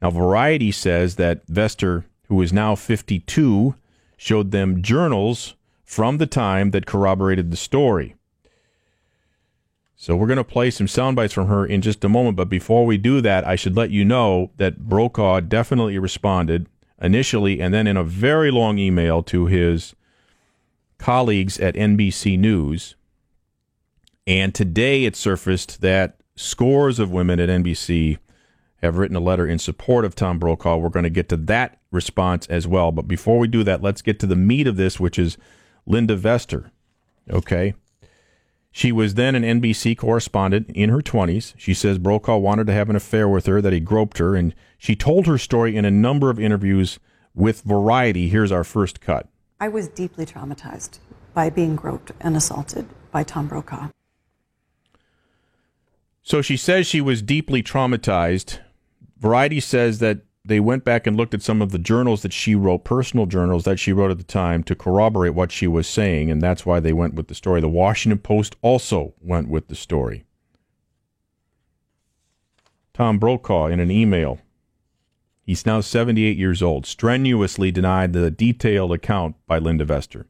Now, 0.00 0.10
Variety 0.10 0.70
says 0.70 1.16
that 1.16 1.46
Vester, 1.46 2.04
who 2.28 2.40
is 2.40 2.52
now 2.52 2.74
52, 2.74 3.74
showed 4.16 4.50
them 4.50 4.82
journals 4.82 5.54
from 5.84 6.18
the 6.18 6.26
time 6.26 6.70
that 6.70 6.86
corroborated 6.86 7.50
the 7.50 7.56
story. 7.56 8.14
So 9.96 10.14
we're 10.14 10.28
going 10.28 10.36
to 10.36 10.44
play 10.44 10.70
some 10.70 10.86
sound 10.86 11.16
bites 11.16 11.32
from 11.32 11.48
her 11.48 11.66
in 11.66 11.82
just 11.82 12.04
a 12.04 12.08
moment. 12.08 12.36
But 12.36 12.48
before 12.48 12.86
we 12.86 12.98
do 12.98 13.20
that, 13.20 13.44
I 13.44 13.56
should 13.56 13.76
let 13.76 13.90
you 13.90 14.04
know 14.04 14.52
that 14.56 14.88
Brokaw 14.88 15.40
definitely 15.40 15.98
responded 15.98 16.68
initially 17.02 17.60
and 17.60 17.74
then 17.74 17.88
in 17.88 17.96
a 17.96 18.04
very 18.04 18.52
long 18.52 18.78
email 18.78 19.24
to 19.24 19.46
his 19.46 19.96
colleagues 20.98 21.58
at 21.58 21.74
NBC 21.74 22.38
News. 22.38 22.94
And 24.26 24.54
today 24.54 25.04
it 25.04 25.16
surfaced 25.16 25.80
that 25.80 26.20
scores 26.36 27.00
of 27.00 27.10
women 27.10 27.40
at 27.40 27.48
NBC 27.48 28.18
have 28.82 28.96
written 28.98 29.16
a 29.16 29.20
letter 29.20 29.46
in 29.46 29.58
support 29.58 30.04
of 30.04 30.14
Tom 30.14 30.38
Brokaw. 30.38 30.76
We're 30.76 30.88
going 30.88 31.04
to 31.04 31.10
get 31.10 31.28
to 31.30 31.36
that 31.36 31.80
response 31.90 32.46
as 32.46 32.66
well. 32.66 32.92
But 32.92 33.08
before 33.08 33.38
we 33.38 33.48
do 33.48 33.64
that, 33.64 33.82
let's 33.82 34.02
get 34.02 34.20
to 34.20 34.26
the 34.26 34.36
meat 34.36 34.66
of 34.66 34.76
this, 34.76 35.00
which 35.00 35.18
is 35.18 35.36
Linda 35.86 36.16
Vester. 36.16 36.70
Okay. 37.30 37.74
She 38.70 38.92
was 38.92 39.14
then 39.14 39.34
an 39.34 39.60
NBC 39.60 39.96
correspondent 39.96 40.70
in 40.70 40.90
her 40.90 41.00
20s. 41.00 41.54
She 41.56 41.74
says 41.74 41.98
Brokaw 41.98 42.36
wanted 42.36 42.66
to 42.68 42.72
have 42.72 42.90
an 42.90 42.96
affair 42.96 43.28
with 43.28 43.46
her, 43.46 43.60
that 43.60 43.72
he 43.72 43.80
groped 43.80 44.18
her, 44.18 44.36
and 44.36 44.54
she 44.76 44.94
told 44.94 45.26
her 45.26 45.38
story 45.38 45.74
in 45.76 45.84
a 45.84 45.90
number 45.90 46.30
of 46.30 46.38
interviews 46.38 47.00
with 47.34 47.62
Variety. 47.62 48.28
Here's 48.28 48.52
our 48.52 48.64
first 48.64 49.00
cut. 49.00 49.26
I 49.60 49.68
was 49.68 49.88
deeply 49.88 50.24
traumatized 50.24 51.00
by 51.34 51.50
being 51.50 51.74
groped 51.74 52.12
and 52.20 52.36
assaulted 52.36 52.86
by 53.10 53.24
Tom 53.24 53.48
Brokaw. 53.48 53.88
So 56.22 56.42
she 56.42 56.56
says 56.56 56.86
she 56.86 57.00
was 57.00 57.22
deeply 57.22 57.62
traumatized 57.62 58.58
Variety 59.20 59.60
says 59.60 59.98
that 59.98 60.20
they 60.44 60.60
went 60.60 60.84
back 60.84 61.06
and 61.06 61.16
looked 61.16 61.34
at 61.34 61.42
some 61.42 61.60
of 61.60 61.72
the 61.72 61.78
journals 61.78 62.22
that 62.22 62.32
she 62.32 62.54
wrote, 62.54 62.84
personal 62.84 63.26
journals 63.26 63.64
that 63.64 63.78
she 63.78 63.92
wrote 63.92 64.10
at 64.10 64.18
the 64.18 64.24
time, 64.24 64.62
to 64.64 64.74
corroborate 64.74 65.34
what 65.34 65.52
she 65.52 65.66
was 65.66 65.86
saying, 65.86 66.30
and 66.30 66.40
that's 66.40 66.64
why 66.64 66.80
they 66.80 66.92
went 66.92 67.14
with 67.14 67.28
the 67.28 67.34
story. 67.34 67.60
The 67.60 67.68
Washington 67.68 68.18
Post 68.18 68.56
also 68.62 69.14
went 69.20 69.48
with 69.48 69.68
the 69.68 69.74
story. 69.74 70.24
Tom 72.94 73.18
Brokaw, 73.18 73.66
in 73.66 73.78
an 73.78 73.90
email, 73.90 74.38
he's 75.42 75.66
now 75.66 75.80
78 75.80 76.36
years 76.36 76.62
old, 76.62 76.86
strenuously 76.86 77.70
denied 77.70 78.12
the 78.12 78.30
detailed 78.30 78.92
account 78.92 79.36
by 79.46 79.58
Linda 79.58 79.84
Vester. 79.84 80.24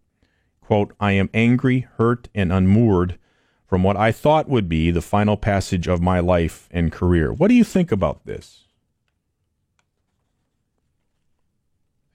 Quote, 0.61 0.95
I 0.99 1.13
am 1.13 1.31
angry, 1.33 1.87
hurt, 1.97 2.29
and 2.35 2.53
unmoored 2.53 3.19
from 3.67 3.83
what 3.83 3.97
I 3.97 4.13
thought 4.13 4.49
would 4.49 4.69
be 4.69 4.91
the 4.91 5.01
final 5.01 5.37
passage 5.37 5.87
of 5.87 6.03
my 6.03 6.21
life 6.21 6.69
and 6.71 6.91
career. 6.91 7.33
What 7.33 7.49
do 7.49 7.55
you 7.55 7.65
think 7.65 7.93
about 7.93 8.27
this? 8.27 8.65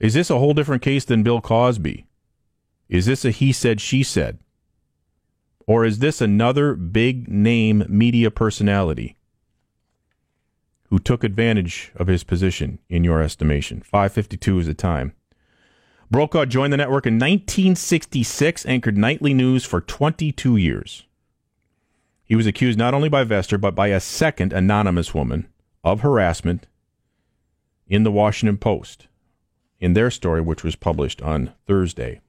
Is 0.04 0.12
this 0.12 0.28
a 0.28 0.38
whole 0.38 0.52
different 0.52 0.82
case 0.82 1.06
than 1.06 1.22
Bill 1.22 1.40
Cosby? 1.40 2.04
Is 2.90 3.06
this 3.06 3.24
a 3.24 3.30
he 3.30 3.52
said, 3.52 3.80
she 3.80 4.02
said? 4.02 4.38
Or 5.66 5.86
is 5.86 6.00
this 6.00 6.20
another 6.20 6.74
big 6.74 7.26
name 7.26 7.86
media 7.88 8.30
personality 8.30 9.16
who 10.90 10.98
took 10.98 11.24
advantage 11.24 11.90
of 11.96 12.08
his 12.08 12.22
position 12.22 12.80
in 12.90 13.02
your 13.02 13.22
estimation? 13.22 13.80
552 13.80 14.58
is 14.58 14.66
the 14.66 14.74
time. 14.74 15.14
Brokaw 16.10 16.44
joined 16.44 16.74
the 16.74 16.76
network 16.76 17.06
in 17.06 17.14
1966, 17.14 18.66
anchored 18.66 18.98
nightly 18.98 19.32
news 19.32 19.64
for 19.64 19.80
22 19.80 20.58
years. 20.58 21.04
He 22.24 22.36
was 22.36 22.46
accused 22.46 22.78
not 22.78 22.92
only 22.92 23.08
by 23.08 23.24
Vester, 23.24 23.58
but 23.58 23.74
by 23.74 23.86
a 23.86 24.00
second 24.00 24.52
anonymous 24.52 25.14
woman 25.14 25.48
of 25.82 26.00
harassment 26.00 26.66
in 27.88 28.02
the 28.02 28.12
Washington 28.12 28.58
Post 28.58 29.06
in 29.84 29.92
their 29.92 30.10
story, 30.10 30.40
which 30.40 30.64
was 30.64 30.76
published 30.76 31.20
on 31.20 31.52
Thursday. 31.66 32.22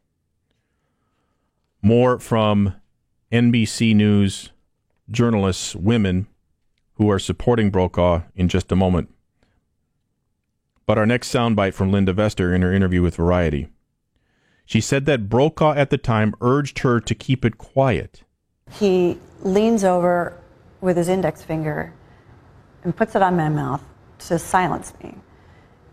More 1.82 2.20
from 2.20 2.76
NBC 3.32 3.96
News 3.96 4.50
journalists, 5.10 5.74
women 5.74 6.28
who 6.96 7.10
are 7.10 7.18
supporting 7.18 7.70
Brokaw 7.70 8.24
in 8.36 8.50
just 8.50 8.74
a 8.74 8.76
moment. 8.76 9.10
But 10.86 10.98
our 10.98 11.06
next 11.06 11.34
soundbite 11.34 11.74
from 11.74 11.94
Linda 11.94 12.14
Vester 12.14 12.54
in 12.54 12.62
her 12.62 12.74
interview 12.74 13.02
with 13.02 13.16
Variety. 13.16 13.70
She 14.66 14.82
said 14.82 15.06
that 15.06 15.30
Brokaw 15.30 15.76
at 15.76 15.92
the 15.92 15.98
time 15.98 16.36
urged 16.42 16.80
her 16.80 17.00
to 17.00 17.16
keep 17.16 17.46
it 17.46 17.58
quiet. 17.58 18.24
He 18.70 19.18
leans 19.42 19.86
over 19.86 20.38
with 20.82 20.98
his 20.98 21.08
index 21.08 21.42
finger 21.42 21.94
and 22.84 22.94
puts 22.94 23.16
it 23.16 23.22
on 23.22 23.38
my 23.38 23.48
mouth 23.48 23.82
to 24.20 24.38
silence 24.40 24.94
me 25.02 25.16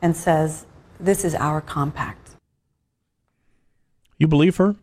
and 0.00 0.16
says, 0.16 0.66
this 1.02 1.24
is 1.24 1.34
our 1.34 1.60
compact. 1.60 2.36
You 4.18 4.28
believe 4.28 4.56
her? 4.56 4.76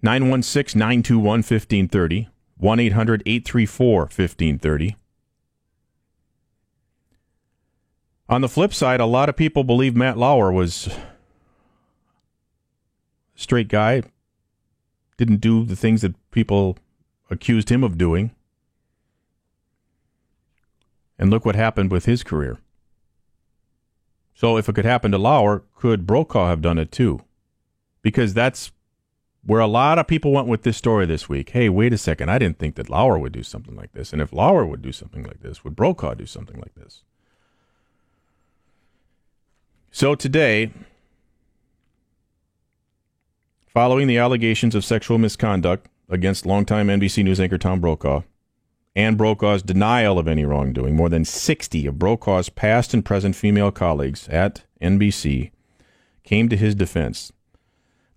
916 0.00 0.78
921 0.78 1.38
1530, 1.38 2.28
1 2.58 2.80
800 2.80 3.22
834 3.26 4.00
1530. 4.00 4.96
On 8.28 8.40
the 8.40 8.48
flip 8.48 8.72
side, 8.72 9.00
a 9.00 9.06
lot 9.06 9.28
of 9.28 9.36
people 9.36 9.64
believe 9.64 9.96
Matt 9.96 10.16
Lauer 10.16 10.52
was 10.52 10.86
a 10.86 10.92
straight 13.34 13.68
guy, 13.68 14.02
didn't 15.16 15.40
do 15.40 15.64
the 15.64 15.76
things 15.76 16.02
that 16.02 16.14
people 16.30 16.78
accused 17.30 17.70
him 17.70 17.82
of 17.82 17.98
doing. 17.98 18.30
And 21.18 21.30
look 21.30 21.44
what 21.44 21.54
happened 21.54 21.90
with 21.90 22.06
his 22.06 22.22
career. 22.22 22.58
So 24.34 24.56
if 24.56 24.68
it 24.68 24.74
could 24.74 24.84
happen 24.84 25.12
to 25.12 25.18
Lauer, 25.18 25.62
could 25.74 26.06
Brokaw 26.06 26.48
have 26.48 26.60
done 26.60 26.78
it 26.78 26.90
too? 26.90 27.20
Because 28.02 28.34
that's 28.34 28.72
where 29.46 29.60
a 29.60 29.66
lot 29.66 29.98
of 29.98 30.06
people 30.06 30.32
went 30.32 30.48
with 30.48 30.62
this 30.62 30.76
story 30.76 31.06
this 31.06 31.28
week. 31.28 31.50
Hey, 31.50 31.68
wait 31.68 31.92
a 31.92 31.98
second. 31.98 32.30
I 32.30 32.38
didn't 32.38 32.58
think 32.58 32.74
that 32.76 32.90
Lauer 32.90 33.18
would 33.18 33.32
do 33.32 33.42
something 33.42 33.76
like 33.76 33.92
this. 33.92 34.12
And 34.12 34.20
if 34.20 34.32
Lauer 34.32 34.66
would 34.66 34.82
do 34.82 34.92
something 34.92 35.22
like 35.22 35.40
this, 35.40 35.62
would 35.62 35.76
Brokaw 35.76 36.14
do 36.14 36.26
something 36.26 36.58
like 36.58 36.74
this? 36.74 37.02
So 39.90 40.14
today, 40.14 40.72
following 43.68 44.08
the 44.08 44.18
allegations 44.18 44.74
of 44.74 44.84
sexual 44.84 45.18
misconduct 45.18 45.88
against 46.08 46.46
longtime 46.46 46.88
NBC 46.88 47.22
News 47.22 47.38
anchor 47.38 47.58
Tom 47.58 47.80
Brokaw, 47.80 48.22
and 48.96 49.18
Brokaw's 49.18 49.62
denial 49.62 50.18
of 50.18 50.28
any 50.28 50.44
wrongdoing. 50.44 50.94
More 50.94 51.08
than 51.08 51.24
60 51.24 51.86
of 51.86 51.98
Brokaw's 51.98 52.48
past 52.48 52.94
and 52.94 53.04
present 53.04 53.34
female 53.34 53.72
colleagues 53.72 54.28
at 54.28 54.64
NBC 54.80 55.50
came 56.22 56.48
to 56.48 56.56
his 56.56 56.74
defense. 56.74 57.32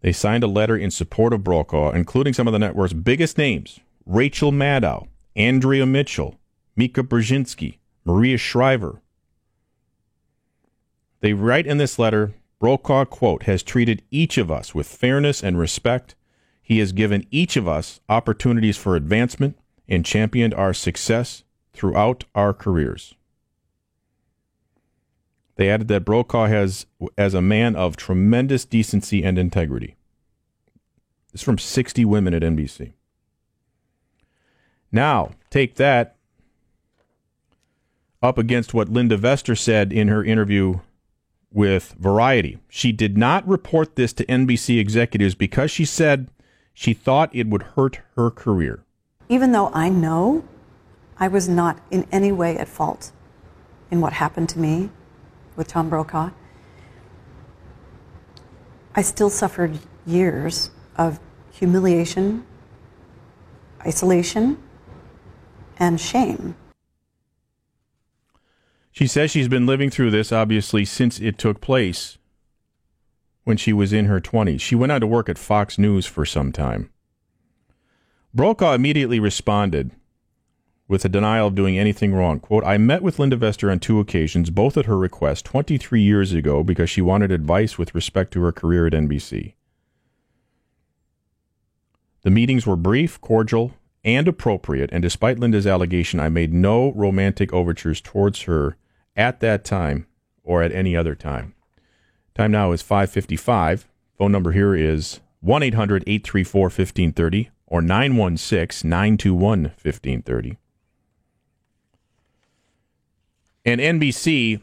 They 0.01 0.11
signed 0.11 0.43
a 0.43 0.47
letter 0.47 0.77
in 0.77 0.91
support 0.91 1.33
of 1.33 1.43
Brokaw, 1.43 1.91
including 1.91 2.33
some 2.33 2.47
of 2.47 2.53
the 2.53 2.59
network's 2.59 2.93
biggest 2.93 3.37
names 3.37 3.79
Rachel 4.05 4.51
Maddow, 4.51 5.07
Andrea 5.35 5.85
Mitchell, 5.85 6.39
Mika 6.75 7.03
Brzezinski, 7.03 7.79
Maria 8.05 8.37
Shriver. 8.37 9.01
They 11.19 11.33
write 11.33 11.65
in 11.65 11.77
this 11.77 11.97
letter 11.97 12.35
Brokaw, 12.59 13.05
quote, 13.05 13.43
has 13.43 13.63
treated 13.63 14.03
each 14.11 14.37
of 14.37 14.51
us 14.51 14.73
with 14.73 14.87
fairness 14.87 15.43
and 15.43 15.59
respect. 15.59 16.15
He 16.61 16.79
has 16.79 16.91
given 16.91 17.25
each 17.31 17.55
of 17.55 17.67
us 17.67 17.99
opportunities 18.09 18.77
for 18.77 18.95
advancement 18.95 19.57
and 19.87 20.05
championed 20.05 20.53
our 20.53 20.73
success 20.73 21.43
throughout 21.73 22.25
our 22.35 22.53
careers. 22.53 23.13
They 25.55 25.69
added 25.69 25.87
that 25.87 26.05
Brokaw 26.05 26.47
has, 26.47 26.85
as 27.17 27.33
a 27.33 27.41
man 27.41 27.75
of 27.75 27.97
tremendous 27.97 28.63
decency 28.63 29.23
and 29.23 29.39
integrity. 29.39 29.95
It's 31.33 31.43
from 31.43 31.57
60 31.57 32.05
women 32.05 32.33
at 32.33 32.43
NBC. 32.43 32.93
Now, 34.91 35.31
take 35.49 35.75
that 35.75 36.15
up 38.21 38.37
against 38.37 38.73
what 38.73 38.89
Linda 38.89 39.17
Vester 39.17 39.57
said 39.57 39.91
in 39.91 40.07
her 40.07 40.23
interview 40.23 40.79
with 41.51 41.95
Variety. 41.99 42.59
She 42.69 42.91
did 42.91 43.17
not 43.17 43.47
report 43.47 43.95
this 43.95 44.13
to 44.13 44.25
NBC 44.25 44.79
executives 44.79 45.35
because 45.35 45.71
she 45.71 45.85
said 45.85 46.29
she 46.73 46.93
thought 46.93 47.33
it 47.33 47.47
would 47.47 47.63
hurt 47.63 48.01
her 48.15 48.29
career. 48.29 48.83
Even 49.29 49.51
though 49.51 49.69
I 49.73 49.89
know 49.89 50.43
I 51.17 51.27
was 51.27 51.49
not 51.49 51.79
in 51.91 52.07
any 52.11 52.31
way 52.31 52.57
at 52.57 52.67
fault 52.67 53.11
in 53.91 54.01
what 54.01 54.13
happened 54.13 54.49
to 54.49 54.59
me 54.59 54.89
with 55.55 55.67
Tom 55.67 55.89
Brokaw, 55.89 56.31
I 58.95 59.01
still 59.01 59.29
suffered 59.29 59.79
years 60.05 60.71
of 60.95 61.19
humiliation, 61.51 62.45
isolation, 63.85 64.57
and 65.77 65.99
shame. 65.99 66.55
She 68.91 69.05
says 69.05 69.29
she's 69.29 69.47
been 69.47 69.67
living 69.67 69.91
through 69.91 70.09
this, 70.09 70.31
obviously, 70.31 70.85
since 70.85 71.19
it 71.19 71.37
took 71.37 71.61
place 71.61 72.17
when 73.43 73.57
she 73.57 73.71
was 73.71 73.93
in 73.93 74.05
her 74.05 74.19
20s. 74.19 74.59
She 74.59 74.73
went 74.73 74.91
on 74.91 75.01
to 75.01 75.07
work 75.07 75.29
at 75.29 75.37
Fox 75.37 75.77
News 75.77 76.05
for 76.05 76.25
some 76.25 76.51
time. 76.51 76.89
Brokaw 78.33 78.73
immediately 78.73 79.19
responded 79.19 79.91
with 80.87 81.03
a 81.03 81.09
denial 81.09 81.47
of 81.47 81.55
doing 81.55 81.77
anything 81.77 82.13
wrong. 82.13 82.39
Quote, 82.39 82.63
I 82.63 82.77
met 82.77 83.01
with 83.01 83.19
Linda 83.19 83.35
Vester 83.35 83.71
on 83.71 83.79
two 83.79 83.99
occasions, 83.99 84.49
both 84.49 84.77
at 84.77 84.85
her 84.85 84.97
request, 84.97 85.45
23 85.45 86.01
years 86.01 86.33
ago, 86.33 86.63
because 86.63 86.89
she 86.89 87.01
wanted 87.01 87.31
advice 87.31 87.77
with 87.77 87.93
respect 87.93 88.31
to 88.33 88.41
her 88.43 88.51
career 88.51 88.87
at 88.87 88.93
NBC. 88.93 89.53
The 92.21 92.31
meetings 92.31 92.65
were 92.65 92.75
brief, 92.75 93.21
cordial, 93.21 93.73
and 94.03 94.27
appropriate, 94.27 94.89
and 94.93 95.01
despite 95.01 95.39
Linda's 95.39 95.67
allegation, 95.67 96.19
I 96.19 96.29
made 96.29 96.53
no 96.53 96.93
romantic 96.93 97.53
overtures 97.53 98.01
towards 98.01 98.43
her 98.43 98.77
at 99.15 99.39
that 99.41 99.65
time 99.65 100.07
or 100.43 100.63
at 100.63 100.71
any 100.71 100.95
other 100.95 101.15
time. 101.15 101.53
Time 102.33 102.51
now 102.51 102.71
is 102.71 102.81
555. 102.81 103.87
Phone 104.17 104.31
number 104.31 104.51
here 104.51 104.75
is 104.75 105.19
1-800-834-1530 105.43 107.49
or 107.67 107.81
916-921-1530. 107.81 110.57
And 113.65 113.81
NBC, 113.81 114.61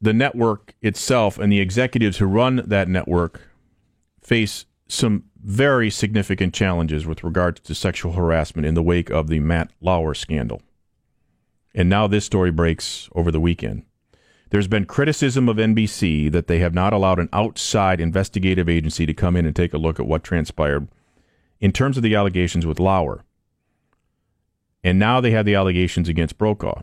the 0.00 0.12
network 0.12 0.74
itself 0.80 1.38
and 1.38 1.52
the 1.52 1.60
executives 1.60 2.18
who 2.18 2.26
run 2.26 2.62
that 2.66 2.88
network 2.88 3.40
face 4.20 4.66
some 4.88 5.24
very 5.42 5.90
significant 5.90 6.54
challenges 6.54 7.06
with 7.06 7.24
regards 7.24 7.60
to 7.62 7.74
sexual 7.74 8.12
harassment 8.12 8.66
in 8.66 8.74
the 8.74 8.82
wake 8.82 9.10
of 9.10 9.26
the 9.26 9.40
Matt 9.40 9.72
Lauer 9.80 10.14
scandal. 10.14 10.62
And 11.74 11.88
now 11.88 12.06
this 12.06 12.24
story 12.24 12.52
breaks 12.52 13.08
over 13.12 13.32
the 13.32 13.40
weekend. 13.40 13.84
There's 14.50 14.68
been 14.68 14.84
criticism 14.84 15.48
of 15.48 15.56
NBC 15.56 16.30
that 16.30 16.46
they 16.46 16.58
have 16.58 16.74
not 16.74 16.92
allowed 16.92 17.18
an 17.18 17.30
outside 17.32 18.00
investigative 18.00 18.68
agency 18.68 19.06
to 19.06 19.14
come 19.14 19.34
in 19.34 19.46
and 19.46 19.56
take 19.56 19.72
a 19.72 19.78
look 19.78 19.98
at 19.98 20.06
what 20.06 20.22
transpired 20.22 20.86
in 21.62 21.70
terms 21.72 21.96
of 21.96 22.02
the 22.02 22.16
allegations 22.16 22.66
with 22.66 22.80
Lauer. 22.80 23.24
And 24.82 24.98
now 24.98 25.20
they 25.20 25.30
have 25.30 25.46
the 25.46 25.54
allegations 25.54 26.08
against 26.08 26.36
Brokaw. 26.36 26.82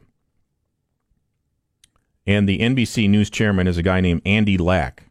And 2.25 2.47
the 2.47 2.59
NBC 2.59 3.09
News 3.09 3.29
chairman 3.29 3.67
is 3.67 3.77
a 3.77 3.83
guy 3.83 3.99
named 3.99 4.21
Andy 4.25 4.57
Lack. 4.57 5.03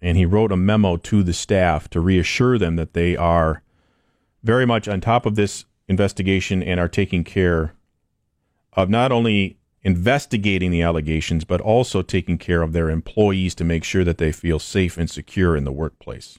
And 0.00 0.16
he 0.16 0.24
wrote 0.24 0.50
a 0.50 0.56
memo 0.56 0.96
to 0.96 1.22
the 1.22 1.34
staff 1.34 1.88
to 1.90 2.00
reassure 2.00 2.58
them 2.58 2.76
that 2.76 2.94
they 2.94 3.14
are 3.14 3.62
very 4.42 4.66
much 4.66 4.88
on 4.88 5.02
top 5.02 5.26
of 5.26 5.34
this 5.34 5.66
investigation 5.86 6.62
and 6.62 6.80
are 6.80 6.88
taking 6.88 7.24
care 7.24 7.74
of 8.72 8.88
not 8.88 9.12
only 9.12 9.58
investigating 9.82 10.70
the 10.70 10.80
allegations, 10.80 11.44
but 11.44 11.60
also 11.60 12.00
taking 12.00 12.38
care 12.38 12.62
of 12.62 12.72
their 12.72 12.88
employees 12.88 13.54
to 13.56 13.64
make 13.64 13.84
sure 13.84 14.04
that 14.04 14.16
they 14.16 14.32
feel 14.32 14.58
safe 14.58 14.96
and 14.96 15.10
secure 15.10 15.54
in 15.56 15.64
the 15.64 15.72
workplace. 15.72 16.38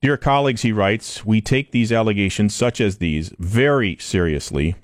Dear 0.00 0.16
colleagues, 0.16 0.62
he 0.62 0.72
writes, 0.72 1.24
we 1.24 1.40
take 1.40 1.72
these 1.72 1.90
allegations, 1.90 2.54
such 2.54 2.80
as 2.80 2.98
these, 2.98 3.32
very 3.38 3.96
seriously, 3.98 4.76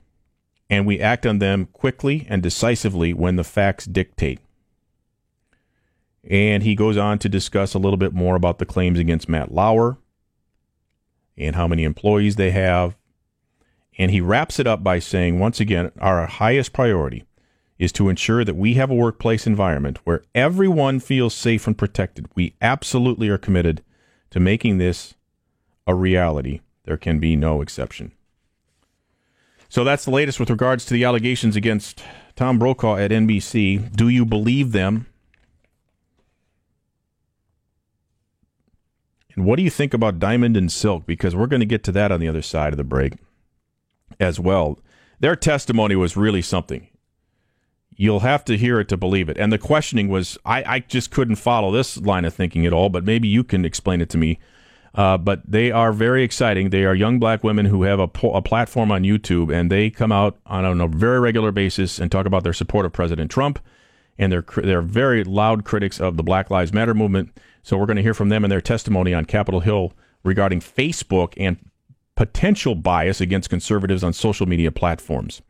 and 0.71 0.87
we 0.87 1.01
act 1.01 1.27
on 1.27 1.39
them 1.39 1.67
quickly 1.67 2.27
and 2.29 2.43
decisively 2.43 3.13
when 3.13 3.37
the 3.37 3.45
facts 3.45 3.85
dictate. 3.85 4.41
And 6.29 6.63
he 6.63 6.75
goes 6.75 6.97
on 6.97 7.19
to 7.21 7.29
discuss 7.29 7.75
a 7.75 7.79
little 7.79 7.97
bit 7.97 8.15
more 8.15 8.37
about 8.37 8.59
the 8.59 8.67
claims 8.67 8.99
against 8.99 9.29
Matt 9.29 9.53
Lauer 9.53 9.99
and 11.37 11.57
how 11.57 11.67
many 11.67 11.85
employees 11.85 12.37
they 12.37 12.53
have 12.53 12.97
and 13.99 14.11
he 14.11 14.21
wraps 14.21 14.59
it 14.59 14.67
up 14.67 14.83
by 14.83 14.99
saying, 14.99 15.39
once 15.39 15.61
again, 15.61 15.93
our 16.01 16.27
highest 16.27 16.73
priority 16.73 17.25
is 17.79 17.93
to 17.93 18.09
ensure 18.09 18.45
that 18.45 18.57
we 18.57 18.75
have 18.75 18.91
a 18.91 18.95
workplace 18.95 19.47
environment 19.47 19.99
where 20.05 20.25
everyone 20.35 21.01
feels 21.01 21.35
safe 21.35 21.67
and 21.67 21.77
protected. 21.77 22.27
We 22.35 22.55
absolutely 22.63 23.29
are 23.29 23.39
committed 23.39 23.83
to 24.33 24.41
making 24.41 24.79
this 24.79 25.15
a 25.87 25.95
reality. 25.95 26.61
There 26.85 26.97
can 26.97 27.21
be 27.21 27.37
no 27.37 27.63
exception. 27.63 28.13
So 29.69 29.85
that's 29.85 30.05
the 30.05 30.11
latest 30.11 30.41
with 30.41 30.51
regards 30.51 30.85
to 30.87 30.95
the 30.95 31.05
allegations 31.05 31.55
against 31.55 32.03
Tom 32.35 32.59
Brokaw 32.59 32.97
at 32.97 33.11
NBC. 33.11 33.95
Do 33.95 34.09
you 34.09 34.25
believe 34.25 34.73
them? 34.73 35.07
And 39.35 39.47
what 39.47 39.57
do 39.57 39.63
you 39.63 39.71
think 39.71 39.95
about 39.95 40.19
Diamond 40.19 40.57
and 40.57 40.71
Silk? 40.71 41.07
Because 41.07 41.35
we're 41.35 41.47
going 41.47 41.61
to 41.61 41.67
get 41.67 41.85
to 41.85 41.93
that 41.93 42.13
on 42.13 42.21
the 42.21 42.29
other 42.29 42.43
side 42.43 42.73
of 42.73 42.77
the 42.77 42.85
break 42.85 43.15
as 44.21 44.39
well. 44.39 44.79
Their 45.21 45.37
testimony 45.37 45.97
was 45.97 46.17
really 46.17 46.43
something. 46.43 46.89
You'll 47.97 48.21
have 48.21 48.45
to 48.47 48.57
hear 48.57 48.81
it 48.81 48.89
to 48.89 48.97
believe 48.97 49.29
it. 49.29 49.37
And 49.37 49.53
the 49.53 49.59
questioning 49.59 50.09
was, 50.09 50.39
I, 50.45 50.65
I 50.65 50.79
just 50.81 51.11
couldn't 51.11 51.37
follow 51.37 51.71
this 51.71 51.97
line 51.99 52.25
of 52.25 52.35
thinking 52.35 52.67
at 52.67 52.73
all, 52.73 52.89
but 52.89 53.05
maybe 53.05 53.29
you 53.29 53.45
can 53.45 53.65
explain 53.65 54.01
it 54.01 54.09
to 54.11 54.19
me. 54.19 54.39
Uh, 54.95 55.17
but 55.17 55.41
they 55.51 55.71
are 55.71 55.93
very 55.93 56.23
exciting. 56.23 56.71
They 56.71 56.85
are 56.85 56.95
young 56.95 57.19
black 57.19 57.43
women 57.43 57.67
who 57.67 57.85
have 57.85 57.99
a, 57.99 58.11
a 58.29 58.43
platform 58.43 58.93
on 58.93 59.03
YouTube, 59.05 59.55
and 59.55 59.71
they 59.71 59.89
come 59.89 60.13
out 60.13 60.39
on 60.45 60.81
a 60.81 60.87
very 60.89 61.19
regular 61.19 61.51
basis 61.51 61.99
and 61.99 62.13
talk 62.13 62.27
about 62.27 62.45
their 62.45 62.53
support 62.53 62.85
of 62.85 62.93
President 62.93 63.31
Trump. 63.31 63.59
And 64.19 64.31
they're 64.31 64.45
they're 64.59 64.83
very 64.83 65.25
loud 65.25 65.65
critics 65.65 65.99
of 65.99 66.19
the 66.19 66.23
Black 66.23 66.51
Lives 66.51 66.73
Matter 66.73 66.93
movement. 66.93 67.31
So 67.63 67.79
we're 67.79 67.87
going 67.87 67.97
to 67.97 68.03
hear 68.03 68.13
from 68.13 68.29
them 68.29 68.45
and 68.45 68.53
their 68.53 68.61
testimony 68.61 69.15
on 69.15 69.25
Capitol 69.25 69.61
Hill 69.61 69.95
regarding 70.23 70.61
Facebook 70.61 71.33
and 71.39 71.57
potential 72.15 72.75
bias 72.75 73.21
against 73.21 73.49
conservatives 73.49 74.05
on 74.05 74.13
social 74.13 74.47
media 74.47 74.71
platforms. 74.71 75.41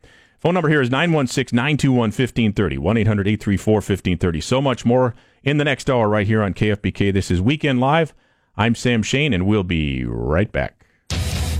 Phone 0.43 0.55
number 0.55 0.67
here 0.67 0.81
is 0.81 0.89
916 0.91 1.55
921 1.55 2.09
1530, 2.09 2.77
1 2.77 2.97
800 2.97 3.27
834 3.29 3.75
1530. 3.75 4.41
So 4.41 4.61
much 4.61 4.83
more 4.83 5.15
in 5.41 5.55
the 5.55 5.63
next 5.63 5.89
hour 5.89 6.09
right 6.09 6.27
here 6.27 6.43
on 6.43 6.53
KFBK. 6.53 7.13
This 7.13 7.31
is 7.31 7.41
Weekend 7.41 7.79
Live. 7.79 8.13
I'm 8.57 8.75
Sam 8.75 9.03
Shane, 9.03 9.31
and 9.31 9.47
we'll 9.47 9.63
be 9.63 10.03
right 10.03 10.51
back. 10.51 10.85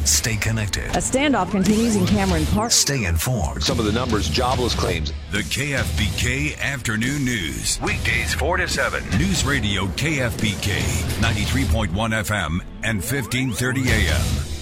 Stay 0.03 0.35
connected. 0.35 0.83
A 0.87 0.99
standoff 0.99 1.51
continues 1.51 1.95
in 1.95 2.05
Cameron 2.05 2.45
Park. 2.47 2.73
Stay 2.73 3.05
informed. 3.05 3.63
Some 3.63 3.79
of 3.79 3.85
the 3.85 3.93
numbers, 3.93 4.27
jobless 4.27 4.75
claims. 4.75 5.13
The 5.31 5.43
KFBK 5.43 6.59
Afternoon 6.59 7.23
News. 7.23 7.79
Weekdays 7.79 8.33
4 8.33 8.57
to 8.57 8.67
7. 8.67 9.01
News 9.17 9.45
Radio 9.45 9.85
KFBK, 9.85 10.81
93.1 11.21 11.87
FM 11.87 12.59
and 12.83 12.97
1530 12.97 13.89
AM. 13.89 14.53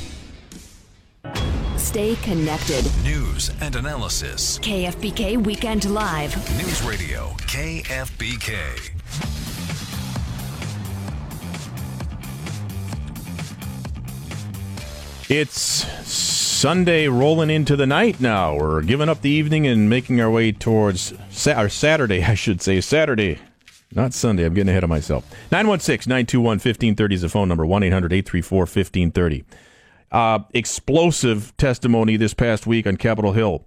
Stay 1.82 2.16
connected. 2.18 2.86
News 3.04 3.52
and 3.60 3.76
analysis. 3.76 4.60
KFBK 4.60 5.44
Weekend 5.44 5.90
Live. 5.90 6.36
News 6.58 6.84
Radio 6.84 7.30
KFBK. 7.48 8.92
It's 15.30 15.62
Sunday 16.08 17.08
rolling 17.08 17.50
into 17.50 17.76
the 17.76 17.88
night 17.88 18.20
now. 18.20 18.56
We're 18.56 18.82
giving 18.84 19.10
up 19.10 19.22
the 19.22 19.30
evening 19.30 19.66
and 19.66 19.90
making 19.90 20.20
our 20.22 20.30
way 20.30 20.52
towards 20.52 21.14
sa- 21.30 21.60
or 21.62 21.70
Saturday, 21.70 22.24
I 22.26 22.36
should 22.36 22.62
say. 22.62 22.80
Saturday, 22.82 23.40
not 23.94 24.14
Sunday. 24.14 24.46
I'm 24.46 24.54
getting 24.54 24.70
ahead 24.70 24.84
of 24.84 24.90
myself. 24.90 25.24
916 25.52 26.10
921 26.10 26.46
1530 26.58 27.16
is 27.16 27.22
the 27.22 27.30
phone 27.30 27.48
number 27.48 27.66
1 27.66 27.84
800 27.84 28.14
834 28.14 28.60
1530. 28.60 29.44
Uh, 30.12 30.39
explosive 30.53 31.55
testimony 31.55 32.18
this 32.18 32.34
past 32.34 32.68
week 32.68 32.86
on 32.86 32.97
Capitol 32.97 33.32
Hill. 33.32 33.66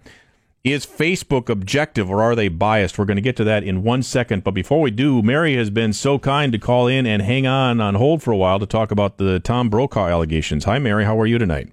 Is 0.62 0.86
Facebook 0.86 1.48
objective 1.48 2.10
or 2.10 2.22
are 2.22 2.34
they 2.34 2.48
biased? 2.48 2.98
We're 2.98 3.04
going 3.04 3.16
to 3.16 3.22
get 3.22 3.36
to 3.36 3.44
that 3.44 3.64
in 3.64 3.82
one 3.82 4.02
second. 4.02 4.44
But 4.44 4.52
before 4.52 4.80
we 4.80 4.90
do, 4.90 5.22
Mary 5.22 5.56
has 5.56 5.68
been 5.68 5.92
so 5.92 6.18
kind 6.18 6.52
to 6.52 6.58
call 6.58 6.86
in 6.86 7.06
and 7.06 7.20
hang 7.20 7.46
on 7.46 7.80
on 7.80 7.96
hold 7.96 8.22
for 8.22 8.30
a 8.30 8.36
while 8.36 8.58
to 8.58 8.66
talk 8.66 8.90
about 8.90 9.18
the 9.18 9.40
Tom 9.40 9.68
Brokaw 9.68 10.08
allegations. 10.08 10.64
Hi, 10.64 10.78
Mary. 10.78 11.04
How 11.04 11.20
are 11.20 11.26
you 11.26 11.36
tonight? 11.36 11.70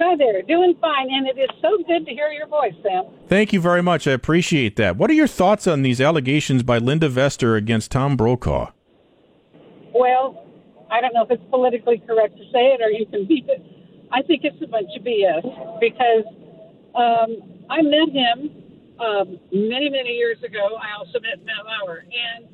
Hi 0.00 0.16
there. 0.16 0.40
Doing 0.42 0.74
fine, 0.80 1.08
and 1.10 1.26
it 1.28 1.38
is 1.38 1.50
so 1.60 1.76
good 1.86 2.06
to 2.06 2.12
hear 2.12 2.30
your 2.30 2.46
voice, 2.46 2.72
Sam. 2.82 3.04
Thank 3.28 3.52
you 3.52 3.60
very 3.60 3.82
much. 3.82 4.06
I 4.06 4.12
appreciate 4.12 4.76
that. 4.76 4.96
What 4.96 5.10
are 5.10 5.14
your 5.14 5.26
thoughts 5.26 5.66
on 5.66 5.82
these 5.82 6.00
allegations 6.00 6.62
by 6.62 6.78
Linda 6.78 7.10
Vester 7.10 7.54
against 7.54 7.90
Tom 7.92 8.16
Brokaw? 8.16 8.70
Well, 9.94 10.46
I 10.90 11.00
don't 11.00 11.14
know 11.14 11.22
if 11.22 11.30
it's 11.30 11.50
politically 11.50 12.02
correct 12.06 12.36
to 12.36 12.44
say 12.52 12.74
it 12.74 12.80
or 12.80 12.90
you 12.90 13.06
can 13.06 13.26
beat 13.26 13.46
it. 13.48 13.62
I 14.12 14.22
think 14.22 14.42
it's 14.44 14.60
a 14.62 14.66
bunch 14.66 14.90
of 14.96 15.04
BS 15.04 15.80
because 15.80 16.24
um, 16.94 17.60
I 17.70 17.82
met 17.82 18.10
him 18.10 18.60
um, 18.98 19.38
many, 19.52 19.88
many 19.88 20.10
years 20.10 20.42
ago. 20.42 20.76
I 20.76 20.98
also 20.98 21.20
met 21.20 21.44
Matt 21.44 21.64
Lauer, 21.64 22.04
and 22.04 22.48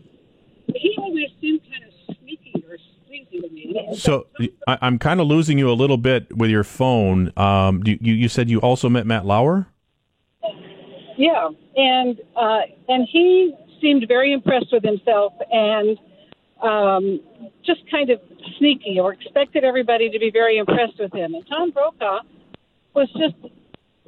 he 0.74 0.96
always 0.98 1.30
seemed 1.40 1.60
kind 1.62 1.84
of 1.84 2.16
sneaky 2.20 2.64
or 2.68 2.76
sleazy 3.06 3.40
to 3.40 3.48
me. 3.48 3.88
So 3.96 4.26
I, 4.68 4.78
I'm 4.82 4.98
kind 4.98 5.20
of 5.20 5.26
losing 5.26 5.58
you 5.58 5.70
a 5.70 5.74
little 5.74 5.96
bit 5.96 6.36
with 6.36 6.50
your 6.50 6.64
phone. 6.64 7.32
Um, 7.36 7.82
you, 7.84 7.98
you 8.00 8.14
you 8.14 8.28
said 8.28 8.50
you 8.50 8.60
also 8.60 8.88
met 8.88 9.06
Matt 9.06 9.24
Lauer. 9.24 9.66
Yeah, 11.16 11.48
and 11.76 12.20
uh, 12.36 12.60
and 12.88 13.08
he 13.10 13.54
seemed 13.80 14.04
very 14.06 14.32
impressed 14.32 14.72
with 14.72 14.84
himself 14.84 15.32
and 15.50 15.98
um, 16.62 17.20
just 17.64 17.80
kind 17.90 18.10
of 18.10 18.20
sneaky 18.58 18.98
or 19.00 19.12
expected 19.12 19.64
everybody 19.64 20.10
to 20.10 20.18
be 20.18 20.30
very 20.30 20.58
impressed 20.58 20.98
with 20.98 21.12
him. 21.12 21.34
And 21.34 21.46
Tom 21.48 21.70
Brokaw 21.70 22.20
was 22.94 23.08
just 23.18 23.34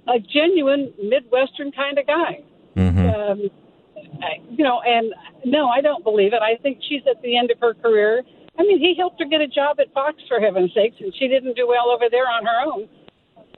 a 0.09 0.19
genuine 0.19 0.93
Midwestern 1.03 1.73
kind 1.73 1.99
of 1.99 2.07
guy. 2.07 2.43
Um, 3.15 3.51
I, 4.23 4.41
you 4.51 4.65
know, 4.65 4.81
and 4.81 5.13
no, 5.45 5.69
I 5.69 5.81
don't 5.81 6.05
believe 6.05 6.33
it. 6.33 6.41
I 6.43 6.57
think 6.63 6.79
she's 6.89 7.03
at 7.11 7.21
the 7.23 7.37
end 7.37 7.51
of 7.51 7.59
her 7.61 7.75
career. 7.75 8.23
I 8.59 8.63
mean, 8.63 8.79
he 8.79 8.95
helped 8.97 9.21
her 9.21 9.27
get 9.27 9.41
a 9.41 9.47
job 9.47 9.79
at 9.81 9.93
Fox 9.93 10.23
for 10.27 10.41
heaven's 10.41 10.73
sakes, 10.75 10.97
and 11.01 11.15
she 11.15 11.29
didn't 11.29 11.55
do 11.55 11.67
well 11.69 11.91
over 11.91 12.07
there 12.11 12.27
on 12.27 12.45
her 12.45 12.61
own, 12.65 12.89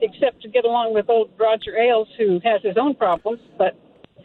except 0.01 0.43
to 0.43 0.49
get 0.49 0.64
along 0.64 0.93
with 0.93 1.09
old 1.09 1.30
Roger 1.38 1.76
Ailes, 1.78 2.09
who 2.18 2.41
has 2.45 2.61
his 2.62 2.76
own 2.76 2.95
problems. 2.95 3.41
But 3.57 3.76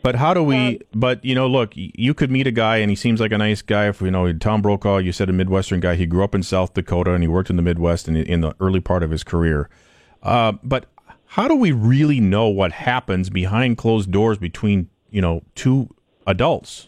But 0.03 0.15
how 0.15 0.33
do 0.33 0.43
we? 0.43 0.81
but 0.93 1.23
you 1.23 1.35
know, 1.35 1.47
look, 1.47 1.73
you 1.75 2.13
could 2.13 2.31
meet 2.31 2.47
a 2.47 2.51
guy 2.51 2.77
and 2.77 2.89
he 2.89 2.95
seems 2.95 3.19
like 3.19 3.31
a 3.31 3.37
nice 3.37 3.61
guy. 3.61 3.87
If 3.87 4.01
you 4.01 4.11
know 4.11 4.31
Tom 4.33 4.61
Brokaw, 4.61 4.97
you 4.97 5.11
said 5.11 5.29
a 5.29 5.33
Midwestern 5.33 5.79
guy. 5.79 5.95
He 5.95 6.05
grew 6.05 6.23
up 6.23 6.35
in 6.35 6.43
South 6.43 6.73
Dakota 6.73 7.13
and 7.13 7.23
he 7.23 7.27
worked 7.27 7.49
in 7.49 7.55
the 7.55 7.61
Midwest 7.61 8.07
in, 8.07 8.15
in 8.15 8.41
the 8.41 8.55
early 8.59 8.79
part 8.79 9.03
of 9.03 9.11
his 9.11 9.23
career. 9.23 9.69
Uh, 10.23 10.53
but 10.63 10.85
how 11.25 11.47
do 11.47 11.55
we 11.55 11.71
really 11.71 12.19
know 12.19 12.47
what 12.47 12.71
happens 12.71 13.29
behind 13.29 13.77
closed 13.77 14.11
doors 14.11 14.37
between 14.37 14.89
you 15.09 15.21
know 15.21 15.41
two 15.55 15.89
adults? 16.27 16.87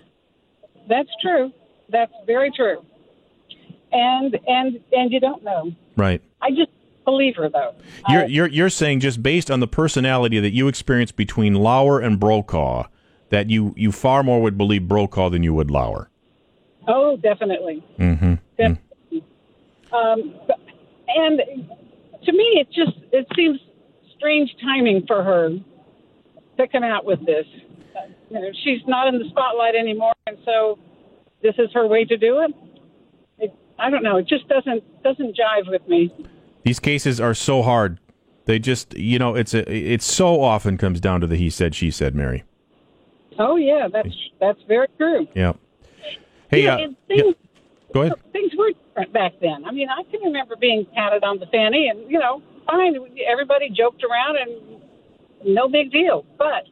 that's 0.87 1.09
true. 1.21 1.51
That's 1.89 2.13
very 2.25 2.51
true. 2.51 2.85
And 3.91 4.37
and 4.47 4.79
and 4.91 5.11
you 5.11 5.19
don't 5.19 5.43
know. 5.43 5.71
Right. 5.95 6.21
I 6.41 6.49
just 6.49 6.71
believe 7.05 7.35
her 7.37 7.49
though. 7.49 7.73
You're 8.09 8.25
you're 8.25 8.47
you're 8.47 8.69
saying 8.69 8.99
just 8.99 9.23
based 9.23 9.49
on 9.49 9.59
the 9.59 9.67
personality 9.67 10.39
that 10.39 10.51
you 10.51 10.67
experienced 10.67 11.15
between 11.15 11.53
Lauer 11.55 11.99
and 11.99 12.19
Brokaw, 12.19 12.87
that 13.29 13.49
you 13.49 13.73
you 13.77 13.91
far 13.91 14.23
more 14.23 14.41
would 14.41 14.57
believe 14.57 14.87
Brokaw 14.87 15.29
than 15.29 15.43
you 15.43 15.53
would 15.53 15.71
Lauer. 15.71 16.09
Oh, 16.87 17.17
definitely. 17.17 17.83
Mm-hmm. 17.99 18.35
Definitely. 18.57 19.23
Um, 19.91 20.35
and 21.07 21.41
to 22.23 22.31
me, 22.31 22.61
it 22.61 22.67
just 22.71 22.97
it 23.11 23.27
seems 23.35 23.59
strange 24.17 24.49
timing 24.61 25.05
for 25.05 25.23
her 25.23 25.49
to 26.57 26.67
come 26.67 26.83
out 26.83 27.05
with 27.05 27.25
this. 27.25 27.45
You 28.29 28.39
know, 28.39 28.49
she's 28.63 28.81
not 28.87 29.07
in 29.07 29.19
the 29.19 29.25
spotlight 29.29 29.75
anymore, 29.75 30.13
and 30.27 30.37
so 30.45 30.77
this 31.41 31.55
is 31.57 31.69
her 31.73 31.87
way 31.87 32.05
to 32.05 32.17
do 32.17 32.39
it. 32.39 32.51
it 33.39 33.55
I 33.79 33.89
don't 33.89 34.03
know. 34.03 34.17
It 34.17 34.27
just 34.27 34.47
doesn't 34.47 34.83
doesn't 35.03 35.35
jive 35.37 35.69
with 35.69 35.87
me. 35.87 36.13
These 36.63 36.79
cases 36.79 37.19
are 37.21 37.33
so 37.33 37.63
hard. 37.63 37.99
They 38.45 38.59
just 38.59 38.97
you 38.97 39.19
know 39.19 39.35
it's 39.35 39.53
a 39.53 39.69
it 39.71 40.01
so 40.01 40.41
often 40.41 40.77
comes 40.77 40.99
down 40.99 41.21
to 41.21 41.27
the 41.27 41.35
he 41.35 41.49
said 41.49 41.75
she 41.75 41.91
said 41.91 42.15
Mary. 42.15 42.43
Oh 43.39 43.55
yeah, 43.55 43.87
that's 43.91 44.15
that's 44.39 44.59
very 44.67 44.87
true. 44.97 45.27
Yeah. 45.33 45.53
Hey, 46.49 46.63
yeah, 46.63 46.75
uh, 46.75 46.87
things, 47.07 47.35
go 47.93 48.01
ahead. 48.03 48.13
things 48.31 48.51
were 48.57 48.71
different 48.71 49.13
back 49.13 49.33
then. 49.41 49.65
I 49.65 49.71
mean, 49.71 49.89
I 49.89 50.03
can 50.09 50.21
remember 50.21 50.55
being 50.55 50.85
patted 50.93 51.23
on 51.23 51.39
the 51.39 51.45
fanny, 51.47 51.89
and 51.89 52.09
you 52.09 52.19
know, 52.19 52.41
fine, 52.65 52.95
everybody 53.29 53.69
joked 53.69 54.03
around, 54.03 54.37
and 54.37 54.81
no 55.45 55.67
big 55.67 55.91
deal. 55.91 56.25
But 56.37 56.65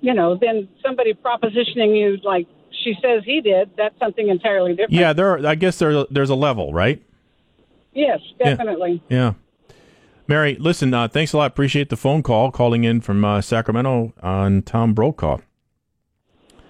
you 0.00 0.14
know, 0.14 0.36
then 0.40 0.68
somebody 0.82 1.14
propositioning 1.14 1.96
you 1.98 2.18
like 2.24 2.46
she 2.82 2.94
says 3.00 3.22
he 3.24 3.40
did, 3.40 3.70
that's 3.76 3.98
something 3.98 4.28
entirely 4.28 4.72
different. 4.72 4.92
Yeah, 4.92 5.12
there. 5.12 5.32
Are, 5.32 5.46
I 5.46 5.54
guess 5.54 5.78
there 5.78 6.04
there's 6.10 6.30
a 6.30 6.34
level, 6.34 6.72
right? 6.72 7.02
Yes, 7.92 8.20
Yeah. 8.38 8.50
definitely. 8.50 9.02
Yeah. 9.08 9.34
Mary, 10.26 10.56
listen. 10.58 10.94
Uh, 10.94 11.08
thanks 11.08 11.32
a 11.32 11.36
lot. 11.36 11.50
Appreciate 11.50 11.90
the 11.90 11.96
phone 11.96 12.22
call, 12.22 12.50
calling 12.50 12.84
in 12.84 13.00
from 13.00 13.24
uh, 13.24 13.40
Sacramento 13.40 14.12
on 14.22 14.62
Tom 14.62 14.94
Brokaw. 14.94 15.38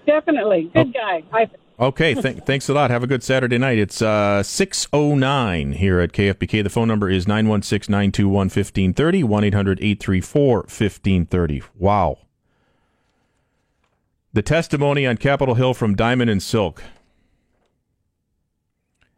Definitely. 0.05 0.69
Good 0.73 0.93
guy. 0.93 1.23
I 1.31 1.49
Okay, 1.77 2.13
th- 2.13 2.37
thanks 2.45 2.69
a 2.69 2.73
lot. 2.73 2.89
Have 2.89 3.03
a 3.03 3.07
good 3.07 3.23
Saturday 3.23 3.57
night. 3.57 3.77
It's 3.77 4.01
uh, 4.01 4.43
609 4.43 5.73
here 5.73 5.99
at 5.99 6.13
KFBK. 6.13 6.63
The 6.63 6.69
phone 6.69 6.87
number 6.87 7.09
is 7.09 7.27
916 7.27 7.91
921 7.91 8.33
1530, 8.45 9.23
1 9.23 9.43
800 9.43 9.79
834 9.79 10.55
1530. 10.57 11.63
Wow. 11.77 12.19
The 14.33 14.41
testimony 14.41 15.05
on 15.05 15.17
Capitol 15.17 15.55
Hill 15.55 15.73
from 15.73 15.95
Diamond 15.95 16.29
and 16.29 16.43
Silk. 16.43 16.83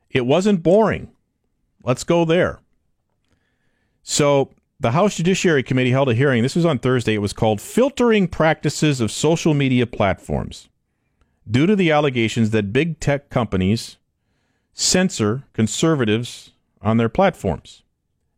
It 0.10 0.26
wasn't 0.26 0.64
boring. 0.64 1.12
Let's 1.84 2.04
go 2.04 2.26
there. 2.26 2.60
So, 4.10 4.52
the 4.80 4.92
House 4.92 5.18
Judiciary 5.18 5.64
Committee 5.64 5.92
held 5.92 6.08
a 6.08 6.14
hearing. 6.14 6.42
This 6.42 6.56
was 6.56 6.64
on 6.64 6.80
Thursday. 6.80 7.14
It 7.14 7.22
was 7.22 7.34
called 7.34 7.60
Filtering 7.60 8.30
Practices 8.30 9.02
of 9.02 9.12
Social 9.12 9.54
Media 9.54 9.86
Platforms 9.86 10.70
due 11.50 11.66
to 11.66 11.76
the 11.76 11.92
allegations 11.92 12.52
that 12.52 12.72
big 12.72 13.02
tech 13.02 13.30
companies 13.30 13.98
censor 14.72 15.44
conservatives 15.52 16.52
on 16.82 16.96
their 16.96 17.10
platforms. 17.10 17.84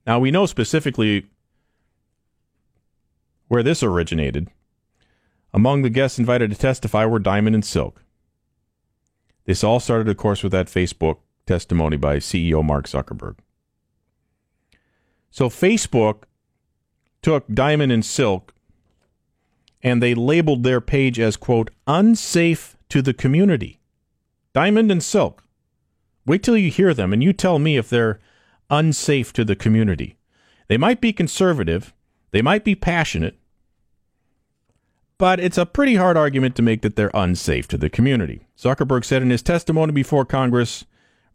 Now, 0.08 0.18
we 0.18 0.32
know 0.32 0.48
specifically 0.48 1.28
where 3.48 3.62
this 3.62 3.84
originated. 3.84 4.50
Among 5.54 5.84
the 5.84 5.92
guests 5.92 6.18
invited 6.18 6.50
to 6.50 6.58
testify 6.58 7.06
were 7.06 7.20
Diamond 7.20 7.54
and 7.54 7.64
Silk. 7.64 8.04
This 9.46 9.64
all 9.64 9.80
started, 9.80 10.10
of 10.10 10.18
course, 10.18 10.42
with 10.42 10.52
that 10.52 10.66
Facebook 10.66 11.18
testimony 11.46 11.96
by 11.96 12.18
CEO 12.18 12.66
Mark 12.66 12.88
Zuckerberg. 12.88 13.36
So, 15.32 15.50
Facebook 15.50 16.24
took 17.22 17.48
Diamond 17.54 17.92
and 17.92 18.04
Silk 18.04 18.54
and 19.82 20.02
they 20.02 20.14
labeled 20.14 20.64
their 20.64 20.82
page 20.82 21.20
as, 21.20 21.38
quote, 21.38 21.72
unsafe 21.88 22.76
to 22.90 23.02
the 23.02 23.14
community. 23.14 23.80
Diamond 24.54 24.92
and 24.92 25.04
Silk. 25.04 25.44
Wait 26.26 26.44
till 26.44 26.58
you 26.58 26.70
hear 26.70 26.94
them 26.94 27.14
and 27.14 27.24
you 27.24 27.34
tell 27.34 27.60
me 27.60 27.78
if 27.78 27.90
they're 27.90 28.20
unsafe 28.70 29.32
to 29.34 29.46
the 29.46 29.56
community. 29.56 30.18
They 30.68 30.78
might 30.78 31.02
be 31.02 31.14
conservative, 31.14 31.94
they 32.32 32.42
might 32.42 32.64
be 32.64 32.76
passionate, 32.76 33.40
but 35.18 35.40
it's 35.40 35.58
a 35.58 35.66
pretty 35.66 35.96
hard 35.96 36.18
argument 36.18 36.56
to 36.56 36.62
make 36.62 36.82
that 36.82 36.96
they're 36.96 37.12
unsafe 37.14 37.68
to 37.70 37.78
the 37.78 37.90
community. 37.90 38.48
Zuckerberg 38.58 39.04
said 39.04 39.22
in 39.22 39.32
his 39.32 39.42
testimony 39.42 39.92
before 39.92 40.26
Congress 40.26 40.86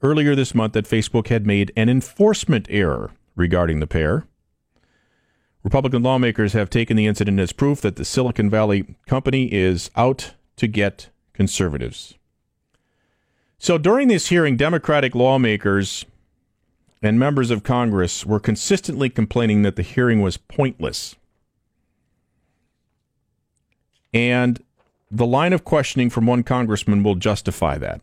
earlier 0.03 0.35
this 0.35 0.55
month 0.55 0.75
that 0.75 0.89
Facebook 0.89 1.29
had 1.29 1.47
made 1.47 1.73
an 1.77 1.89
enforcement 1.89 2.67
error 2.71 3.11
regarding 3.37 3.81
the 3.81 3.87
pair. 3.87 4.25
Republican 5.63 6.03
lawmakers 6.03 6.53
have 6.53 6.69
taken 6.69 6.97
the 6.97 7.07
incident 7.07 7.41
as 7.41 7.53
proof 7.53 7.81
that 7.81 7.97
the 7.97 8.05
Silicon 8.05 8.51
Valley 8.51 8.97
company 9.07 9.51
is 9.53 9.91
out 9.97 10.35
to 10.57 10.67
get 10.67 11.09
conservatives. 11.33 12.15
So 13.59 13.79
during 13.79 14.09
this 14.09 14.29
hearing, 14.29 14.57
Democratic 14.57 15.15
lawmakers 15.15 16.05
and 17.01 17.19
members 17.19 17.51
of 17.51 17.63
Congress 17.63 18.27
were 18.27 18.41
consistently 18.41 19.09
complaining 19.09 19.63
that 19.63 19.77
the 19.77 19.83
hearing 19.83 20.21
was 20.21 20.37
pointless. 20.37 21.17
And 24.13 24.63
the 25.11 25.27
line 25.27 25.53
of 25.53 25.65
questioning 25.65 26.11
from 26.11 26.27
one 26.27 26.43
congressman 26.43 27.03
will 27.03 27.15
justify 27.15 27.79
that. 27.79 28.01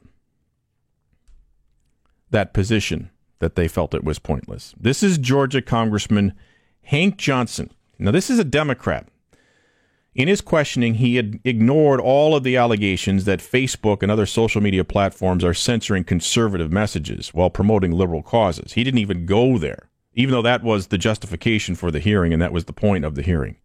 That 2.31 2.53
position 2.53 3.11
that 3.41 3.55
they 3.55 3.67
felt 3.67 3.93
it 3.93 4.05
was 4.05 4.17
pointless. 4.17 4.73
This 4.79 5.03
is 5.03 5.17
Georgia 5.17 5.61
Congressman 5.61 6.33
Hank 6.83 7.17
Johnson. 7.17 7.69
Now, 7.99 8.11
this 8.11 8.29
is 8.29 8.39
a 8.39 8.45
Democrat. 8.45 9.07
In 10.13 10.27
his 10.27 10.41
questioning, 10.41 10.95
he 10.95 11.15
had 11.15 11.39
ignored 11.43 11.99
all 11.99 12.35
of 12.35 12.43
the 12.43 12.57
allegations 12.57 13.25
that 13.25 13.39
Facebook 13.39 14.01
and 14.01 14.11
other 14.11 14.25
social 14.25 14.61
media 14.61 14.83
platforms 14.83 15.43
are 15.43 15.53
censoring 15.53 16.03
conservative 16.03 16.71
messages 16.71 17.33
while 17.33 17.49
promoting 17.49 17.91
liberal 17.91 18.21
causes. 18.21 18.73
He 18.73 18.83
didn't 18.83 18.99
even 18.99 19.25
go 19.25 19.57
there, 19.57 19.89
even 20.13 20.33
though 20.33 20.41
that 20.41 20.63
was 20.63 20.87
the 20.87 20.97
justification 20.97 21.75
for 21.75 21.91
the 21.91 21.99
hearing 21.99 22.33
and 22.33 22.41
that 22.41 22.51
was 22.51 22.65
the 22.65 22.73
point 22.73 23.05
of 23.05 23.15
the 23.15 23.21
hearing. 23.21 23.55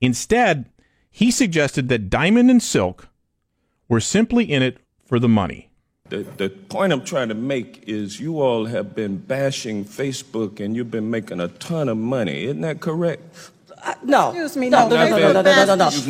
Instead, 0.00 0.70
he 1.10 1.30
suggested 1.30 1.88
that 1.88 2.08
Diamond 2.08 2.50
and 2.50 2.62
Silk 2.62 3.08
were 3.88 4.00
simply 4.00 4.50
in 4.50 4.62
it 4.62 4.78
for 5.04 5.18
the 5.18 5.28
money. 5.28 5.70
The, 6.10 6.18
the 6.36 6.50
point 6.50 6.92
I'm 6.92 7.02
trying 7.02 7.30
to 7.30 7.34
make 7.34 7.84
is 7.86 8.20
you 8.20 8.38
all 8.42 8.66
have 8.66 8.94
been 8.94 9.16
bashing 9.16 9.86
Facebook 9.86 10.60
and 10.62 10.76
you've 10.76 10.90
been 10.90 11.10
making 11.10 11.40
a 11.40 11.48
ton 11.48 11.88
of 11.88 11.96
money. 11.96 12.44
Isn't 12.44 12.60
that 12.60 12.80
correct? 12.80 13.52
Uh, 13.84 13.94
No. 14.02 14.30
Excuse 14.30 14.56
me, 14.56 14.68
no. 14.70 14.88
No, 14.88 14.96
no, 14.96 15.08
no, 15.08 15.32
no, 15.32 15.42
no, 15.42 15.42
no, 15.42 15.64
no, 15.64 15.74
no. 15.74 15.90
You've 15.90 16.06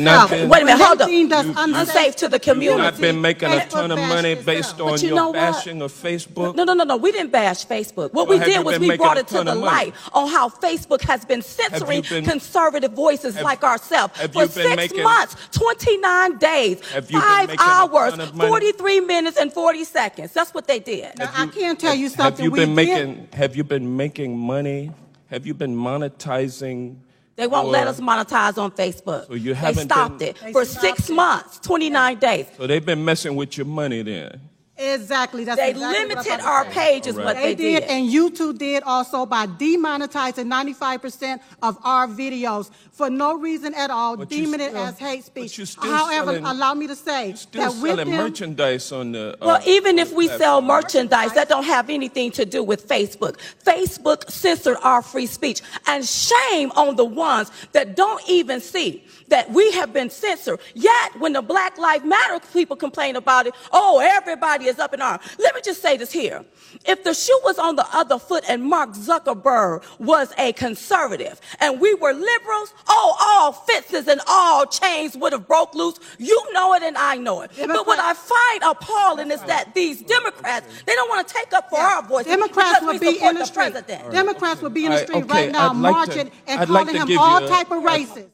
Wait 0.49 0.61
a 0.61 0.65
minute, 0.65 0.81
hold 0.83 1.01
up. 1.01 1.07
Anything 1.07 1.29
that's 1.29 1.47
Unsafe 1.57 2.15
to 2.17 2.29
the 2.29 2.39
community. 2.39 2.81
You've 2.83 2.93
not 2.93 3.01
been 3.01 3.21
making 3.21 3.49
a 3.51 3.67
ton 3.67 3.91
of 3.91 3.99
money 3.99 4.35
based 4.35 4.79
on 4.79 4.99
you 5.01 5.09
know 5.09 5.33
your 5.33 5.51
what? 5.51 5.67
of 5.67 5.91
Facebook. 5.91 6.55
No, 6.55 6.63
no, 6.63 6.73
no, 6.73 6.83
no, 6.83 6.97
we 6.97 7.11
didn't 7.11 7.31
bash 7.31 7.65
Facebook. 7.65 8.13
What 8.13 8.27
we 8.27 8.37
Well, 8.37 8.45
have 8.47 8.57
did 8.57 8.65
was 8.65 8.79
we 8.79 8.95
brought 8.97 9.17
it 9.17 9.27
to 9.29 9.43
the 9.43 9.55
light 9.55 9.93
on 10.13 10.29
how 10.29 10.49
Facebook 10.49 11.01
has 11.01 11.25
been 11.25 11.41
censoring 11.41 12.01
been- 12.09 12.23
conservative 12.25 12.91
voices 12.93 13.35
have- 13.35 13.43
like 13.43 13.63
ourselves 13.63 14.13
for 14.31 14.47
six 14.47 14.75
making- 14.75 15.03
months, 15.03 15.35
29 15.51 16.37
days, 16.37 16.79
five 17.11 17.49
hours, 17.59 18.13
43 18.15 18.99
minutes 19.01 19.37
and 19.37 19.51
40 19.51 19.83
seconds. 19.83 20.31
That's 20.31 20.53
what 20.53 20.67
they 20.67 20.79
did. 20.79 21.17
Now, 21.17 21.31
I 21.35 21.47
can't 21.47 21.79
tell 21.79 21.95
you 21.95 22.09
something. 22.09 22.23
Have 22.25 22.33
something 22.37 22.45
you 22.45 22.51
we 22.51 22.59
been 22.59 22.75
did. 22.75 22.75
making? 22.75 23.27
Have 23.33 23.55
you 23.55 23.63
been 23.63 23.97
making 23.97 24.37
money? 24.37 24.91
Have 25.29 25.45
you 25.45 25.53
been 25.53 25.75
monetizing 25.75 26.97
they 27.35 27.47
won't 27.47 27.67
let 27.69 27.81
your- 27.81 27.89
us 27.89 27.99
monetize 27.99 28.57
on 28.57 28.71
Facebook. 28.71 29.27
So 29.27 29.33
you 29.33 29.53
they 29.53 29.59
haven't 29.59 29.89
stopped 29.89 30.19
been- 30.19 30.29
it 30.29 30.37
They 30.41 30.51
for 30.53 30.63
stopped 30.65 30.85
six 30.85 31.09
it. 31.09 31.13
months, 31.13 31.59
29 31.59 32.17
days. 32.17 32.45
So 32.57 32.65
they've 32.67 32.85
been 32.85 33.03
messing 33.03 33.35
with 33.35 33.57
your 33.57 33.65
money 33.65 34.01
then. 34.03 34.39
Exactly. 34.77 35.45
That's 35.45 35.57
They 35.57 35.69
exactly 35.69 35.87
what 35.87 36.01
I'm 36.01 36.09
limited 36.09 36.33
about 36.33 36.39
to 36.41 36.45
our 36.47 36.65
say. 36.65 36.71
page, 36.71 37.07
is 37.07 37.17
All 37.17 37.23
what 37.23 37.35
they, 37.37 37.53
They 37.53 37.79
did, 37.79 37.83
and 37.83 38.05
you 38.07 38.29
YouTube 38.29 38.57
did 38.57 38.83
also 38.83 39.25
by 39.25 39.47
demonetizing 39.47 40.47
95% 40.47 41.39
of 41.61 41.77
our 41.83 42.07
videos 42.07 42.69
for 42.91 43.09
no 43.09 43.37
reason 43.37 43.73
at 43.73 43.89
all, 43.89 44.17
But 44.17 44.31
you 44.31 44.45
deeming 44.45 44.59
it 44.59 44.71
still- 44.71 44.83
as 44.85 44.99
hate 44.99 45.17
but 45.33 45.49
speech. 45.49 45.67
still 45.69 45.89
However, 45.89 46.31
selling- 46.33 46.45
allow 46.45 46.73
me 46.73 46.87
to 46.87 46.95
say 46.95 47.33
Still 47.35 47.61
that 47.61 47.71
with 47.81 47.91
selling 47.91 48.09
them, 48.09 48.17
merchandise 48.17 48.91
on 48.91 49.11
the. 49.13 49.37
uh, 49.41 49.45
Well, 49.45 49.61
even 49.65 49.97
if 49.99 50.11
we 50.11 50.27
sell 50.27 50.61
platform. 50.61 50.65
merchandise, 50.65 51.31
that 51.33 51.47
don't 51.47 51.63
have 51.63 51.89
anything 51.89 52.31
to 52.31 52.45
do 52.45 52.61
with 52.63 52.87
Facebook. 52.87 53.35
Facebook 53.65 54.29
censored 54.29 54.77
our 54.83 55.01
free 55.01 55.27
speech. 55.27 55.61
And 55.87 56.05
shame 56.05 56.71
on 56.75 56.95
the 56.97 57.05
ones 57.05 57.49
that 57.71 57.95
don't 57.95 58.21
even 58.27 58.59
see 58.59 59.03
that 59.29 59.51
we 59.51 59.71
have 59.71 59.91
been 59.93 60.09
censored. 60.09 60.59
Yet, 60.73 61.19
when 61.19 61.33
the 61.33 61.41
Black 61.41 61.77
Lives 61.77 62.05
Matter 62.05 62.39
people 62.53 62.75
complain 62.75 63.15
about 63.15 63.47
it, 63.47 63.53
oh, 63.71 63.99
everybody 63.99 64.65
is 64.65 64.79
up 64.79 64.93
in 64.93 65.01
arms. 65.01 65.23
Let 65.39 65.55
me 65.55 65.61
just 65.63 65.81
say 65.81 65.97
this 65.97 66.11
here. 66.11 66.45
If 66.85 67.03
the 67.03 67.13
shoe 67.13 67.39
was 67.43 67.57
on 67.57 67.75
the 67.75 67.85
other 67.93 68.19
foot 68.19 68.43
and 68.49 68.63
Mark 68.63 68.91
Zuckerberg 68.91 69.83
was 69.99 70.33
a 70.37 70.53
conservative 70.53 71.39
and 71.59 71.79
we 71.79 71.93
were 71.95 72.13
liberals, 72.13 72.73
oh, 72.87 73.15
all 73.19 73.51
fences 73.53 74.07
and 74.07 74.21
all 74.27 74.65
chains 74.65 75.15
would 75.17 75.33
have 75.33 75.47
broke 75.47 75.73
loose. 75.73 75.99
You 76.19 76.41
know 76.53 76.73
it 76.73 76.83
and 76.83 76.97
I 76.97 77.15
know 77.17 77.41
it. 77.41 77.51
But 77.57 77.87
what 77.87 77.99
I 77.99 78.13
find 78.13 78.63
appalling 78.63 79.31
is 79.31 79.41
that 79.43 79.73
these 79.73 80.01
Democrats, 80.03 80.67
they 80.85 80.93
don't 80.95 81.09
want 81.09 81.27
to 81.27 81.33
take 81.33 81.53
up 81.53 81.69
for 81.69 81.79
our 81.79 82.03
voices 82.03 82.27
Democrats 82.31 82.81
would 82.83 82.99
be 82.99 83.19
in 83.23 83.35
the 83.35 83.45
street. 83.45 83.55
president. 83.55 84.11
Democrats 84.11 84.61
would 84.61 84.73
be 84.73 84.85
in 84.85 84.91
the 84.91 84.97
All 84.97 84.99
right, 85.01 85.07
street 85.07 85.23
okay, 85.25 85.33
right 85.43 85.51
now 85.51 85.69
I'd 85.71 85.75
like 85.77 86.09
to- 86.09 86.15
marching 86.15 86.31
and 86.47 86.59
I'd 86.61 86.67
calling 86.67 86.87
to 86.87 86.93
him 87.05 87.17
all 87.17 87.39
you 87.41 87.45
a- 87.45 87.49
type 87.49 87.71
of 87.71 87.83
a- 87.83 87.87
racist. 87.87 88.29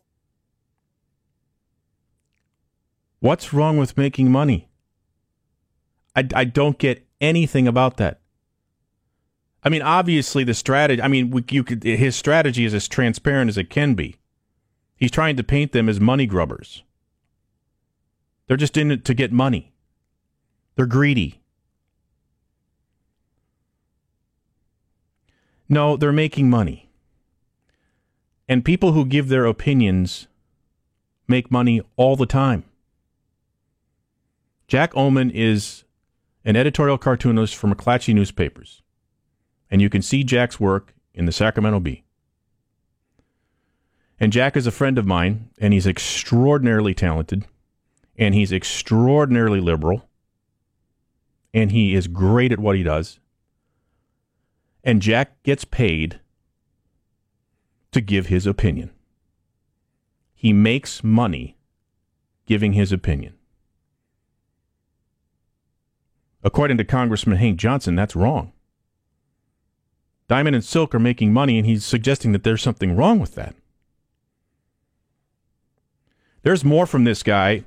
What's 3.22 3.54
wrong 3.54 3.78
with 3.78 3.98
making 3.98 4.32
money? 4.32 4.68
I, 6.16 6.28
I 6.36 6.44
don't 6.44 6.78
get 6.78 7.08
anything 7.22 7.68
about 7.68 7.98
that. 7.98 8.20
I 9.64 9.70
mean, 9.70 9.84
obviously 9.84 10.44
the 10.44 10.56
strategy. 10.56 11.02
I 11.02 11.08
mean, 11.08 11.46
you 11.52 11.64
could. 11.64 11.84
His 11.84 12.16
strategy 12.16 12.66
is 12.66 12.74
as 12.74 12.88
transparent 12.88 13.50
as 13.50 13.60
it 13.60 13.70
can 13.70 13.94
be. 13.94 14.18
He's 14.98 15.12
trying 15.12 15.36
to 15.38 15.44
paint 15.44 15.72
them 15.72 15.88
as 15.88 16.00
money 16.00 16.26
grubbers. 16.26 16.84
They're 18.48 18.58
just 18.58 18.76
in 18.76 18.90
it 18.92 19.06
to 19.06 19.14
get 19.14 19.32
money. 19.32 19.72
They're 20.76 20.88
greedy. 20.88 21.42
No, 25.70 25.96
they're 25.96 26.12
making 26.12 26.50
money. 26.50 26.90
And 28.50 28.66
people 28.66 28.94
who 28.94 29.06
give 29.06 29.30
their 29.30 29.46
opinions 29.46 30.28
make 31.28 31.52
money 31.52 31.82
all 31.98 32.16
the 32.16 32.26
time. 32.26 32.64
Jack 34.72 34.94
Ohman 34.94 35.32
is 35.34 35.84
an 36.46 36.56
editorial 36.56 36.98
cartoonist 36.98 37.58
for 37.58 37.68
McClatchy 37.68 38.16
newspapers. 38.16 38.82
And 39.70 39.82
you 39.82 39.90
can 39.90 40.02
see 40.02 40.24
Jack's 40.24 40.62
work 40.62 40.94
in 41.14 41.26
the 41.26 41.34
Sacramento 41.34 41.82
Bee. 41.82 42.06
And 44.18 44.32
Jack 44.32 44.56
is 44.56 44.66
a 44.66 44.72
friend 44.72 44.98
of 44.98 45.06
mine, 45.06 45.50
and 45.60 45.74
he's 45.74 45.86
extraordinarily 45.86 46.94
talented, 46.94 47.46
and 48.18 48.34
he's 48.34 48.54
extraordinarily 48.54 49.60
liberal, 49.60 50.08
and 51.54 51.74
he 51.74 51.94
is 51.94 52.08
great 52.08 52.54
at 52.54 52.60
what 52.60 52.78
he 52.78 52.84
does. 52.84 53.20
And 54.86 55.02
Jack 55.02 55.44
gets 55.44 55.66
paid 55.66 56.22
to 57.92 58.00
give 58.00 58.28
his 58.28 58.48
opinion. 58.48 58.92
He 60.34 60.54
makes 60.54 61.04
money 61.04 61.58
giving 62.46 62.72
his 62.72 62.94
opinion. 62.94 63.34
According 66.44 66.78
to 66.78 66.84
Congressman 66.84 67.38
Hank 67.38 67.60
Johnson, 67.60 67.96
that's 67.96 68.16
wrong. 68.16 68.52
Diamond 70.28 70.56
and 70.56 70.66
Silk 70.66 70.96
are 70.96 71.00
making 71.00 71.34
money, 71.34 71.58
and 71.58 71.68
he's 71.68 71.86
suggesting 71.86 72.32
that 72.32 72.44
there's 72.44 72.62
something 72.62 72.96
wrong 72.96 73.20
with 73.20 73.36
that. 73.36 73.54
There's 76.44 76.64
more 76.64 76.86
from 76.86 77.04
this 77.04 77.22
guy, 77.22 77.66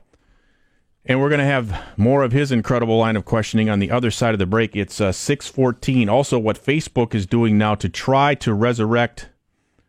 and 1.04 1.20
we're 1.20 1.28
going 1.28 1.40
to 1.40 1.44
have 1.44 1.78
more 1.96 2.22
of 2.22 2.32
his 2.32 2.50
incredible 2.50 2.98
line 2.98 3.16
of 3.16 3.24
questioning 3.24 3.68
on 3.68 3.78
the 3.78 3.90
other 3.90 4.10
side 4.10 4.34
of 4.34 4.38
the 4.38 4.46
break. 4.46 4.74
It's 4.74 5.00
uh, 5.00 5.12
614. 5.12 6.08
Also, 6.08 6.38
what 6.38 6.62
Facebook 6.62 7.14
is 7.14 7.26
doing 7.26 7.58
now 7.58 7.74
to 7.74 7.88
try 7.88 8.34
to 8.36 8.54
resurrect 8.54 9.28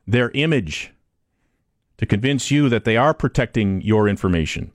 their 0.06 0.30
image, 0.32 0.92
to 1.98 2.06
convince 2.06 2.52
you 2.52 2.70
that 2.70 2.84
they 2.84 2.98
are 2.98 3.14
protecting 3.14 3.82
your 3.82 4.08
information. 4.08 4.72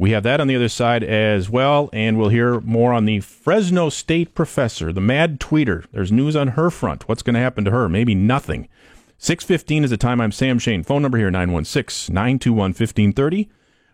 We 0.00 0.12
have 0.12 0.22
that 0.22 0.40
on 0.40 0.46
the 0.46 0.54
other 0.54 0.68
side 0.68 1.02
as 1.02 1.50
well, 1.50 1.90
and 1.92 2.16
we'll 2.16 2.28
hear 2.28 2.60
more 2.60 2.92
on 2.92 3.04
the 3.04 3.18
Fresno 3.18 3.88
State 3.88 4.32
professor, 4.32 4.92
the 4.92 5.00
mad 5.00 5.40
tweeter. 5.40 5.86
There's 5.90 6.12
news 6.12 6.36
on 6.36 6.48
her 6.48 6.70
front. 6.70 7.08
What's 7.08 7.22
going 7.22 7.34
to 7.34 7.40
happen 7.40 7.64
to 7.64 7.72
her? 7.72 7.88
Maybe 7.88 8.14
nothing. 8.14 8.68
615 9.18 9.82
is 9.82 9.90
the 9.90 9.96
time. 9.96 10.20
I'm 10.20 10.30
Sam 10.30 10.60
Shane. 10.60 10.84
Phone 10.84 11.02
number 11.02 11.18
here 11.18 11.32
916 11.32 12.14
921 12.14 12.68
1530, 12.70 13.48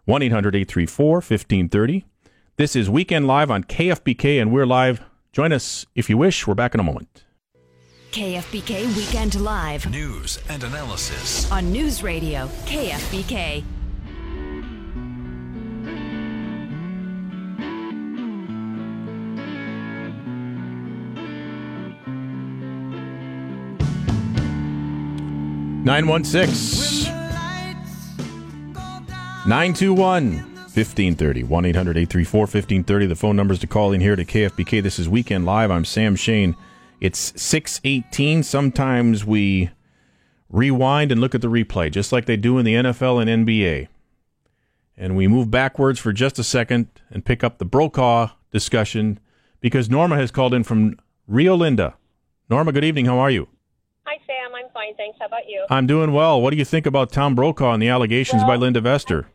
1 0.04 0.22
800 0.22 0.54
834 0.54 1.14
1530. 1.14 2.04
This 2.58 2.76
is 2.76 2.90
Weekend 2.90 3.26
Live 3.26 3.50
on 3.50 3.64
KFBK, 3.64 4.42
and 4.42 4.52
we're 4.52 4.66
live. 4.66 5.00
Join 5.32 5.54
us 5.54 5.86
if 5.94 6.10
you 6.10 6.18
wish. 6.18 6.46
We're 6.46 6.54
back 6.54 6.74
in 6.74 6.80
a 6.80 6.84
moment. 6.84 7.24
KFBK 8.12 8.94
Weekend 8.94 9.40
Live 9.40 9.90
News 9.90 10.38
and 10.50 10.62
analysis. 10.62 11.50
on 11.50 11.72
News 11.72 12.02
Radio 12.02 12.46
KFBK. 12.66 13.64
916 25.84 27.12
921 29.46 30.36
1530. 30.38 31.42
1 31.42 31.64
800 31.66 31.96
834 31.98 32.40
1530. 32.40 33.06
The 33.06 33.14
phone 33.14 33.36
numbers 33.36 33.58
to 33.58 33.66
call 33.66 33.92
in 33.92 34.00
here 34.00 34.16
to 34.16 34.24
KFBK. 34.24 34.82
This 34.82 34.98
is 34.98 35.10
Weekend 35.10 35.44
Live. 35.44 35.70
I'm 35.70 35.84
Sam 35.84 36.16
Shane. 36.16 36.56
It's 37.02 37.34
618. 37.36 38.42
Sometimes 38.42 39.26
we 39.26 39.72
rewind 40.48 41.12
and 41.12 41.20
look 41.20 41.34
at 41.34 41.42
the 41.42 41.48
replay, 41.50 41.92
just 41.92 42.12
like 42.12 42.24
they 42.24 42.38
do 42.38 42.56
in 42.56 42.64
the 42.64 42.76
NFL 42.76 43.20
and 43.20 43.46
NBA. 43.46 43.88
And 44.96 45.14
we 45.18 45.28
move 45.28 45.50
backwards 45.50 46.00
for 46.00 46.14
just 46.14 46.38
a 46.38 46.44
second 46.44 46.88
and 47.10 47.26
pick 47.26 47.44
up 47.44 47.58
the 47.58 47.66
Brokaw 47.66 48.30
discussion 48.50 49.20
because 49.60 49.90
Norma 49.90 50.16
has 50.16 50.30
called 50.30 50.54
in 50.54 50.64
from 50.64 50.98
Rio 51.28 51.54
Linda. 51.54 51.94
Norma, 52.48 52.72
good 52.72 52.84
evening. 52.84 53.04
How 53.04 53.18
are 53.18 53.30
you? 53.30 53.48
Hi, 54.74 54.86
Sam. 54.86 54.92
I'm 54.92 54.94
fine. 54.94 54.96
Thanks. 54.96 55.18
How 55.20 55.26
about 55.26 55.48
you? 55.48 55.66
I'm 55.70 55.86
doing 55.86 56.12
well. 56.12 56.40
What 56.40 56.50
do 56.50 56.56
you 56.56 56.64
think 56.64 56.86
about 56.86 57.10
Tom 57.12 57.34
Brokaw 57.34 57.72
and 57.72 57.82
the 57.82 57.88
allegations 57.88 58.42
by 58.44 58.56
Linda 58.56 58.80
Vester? 58.80 59.26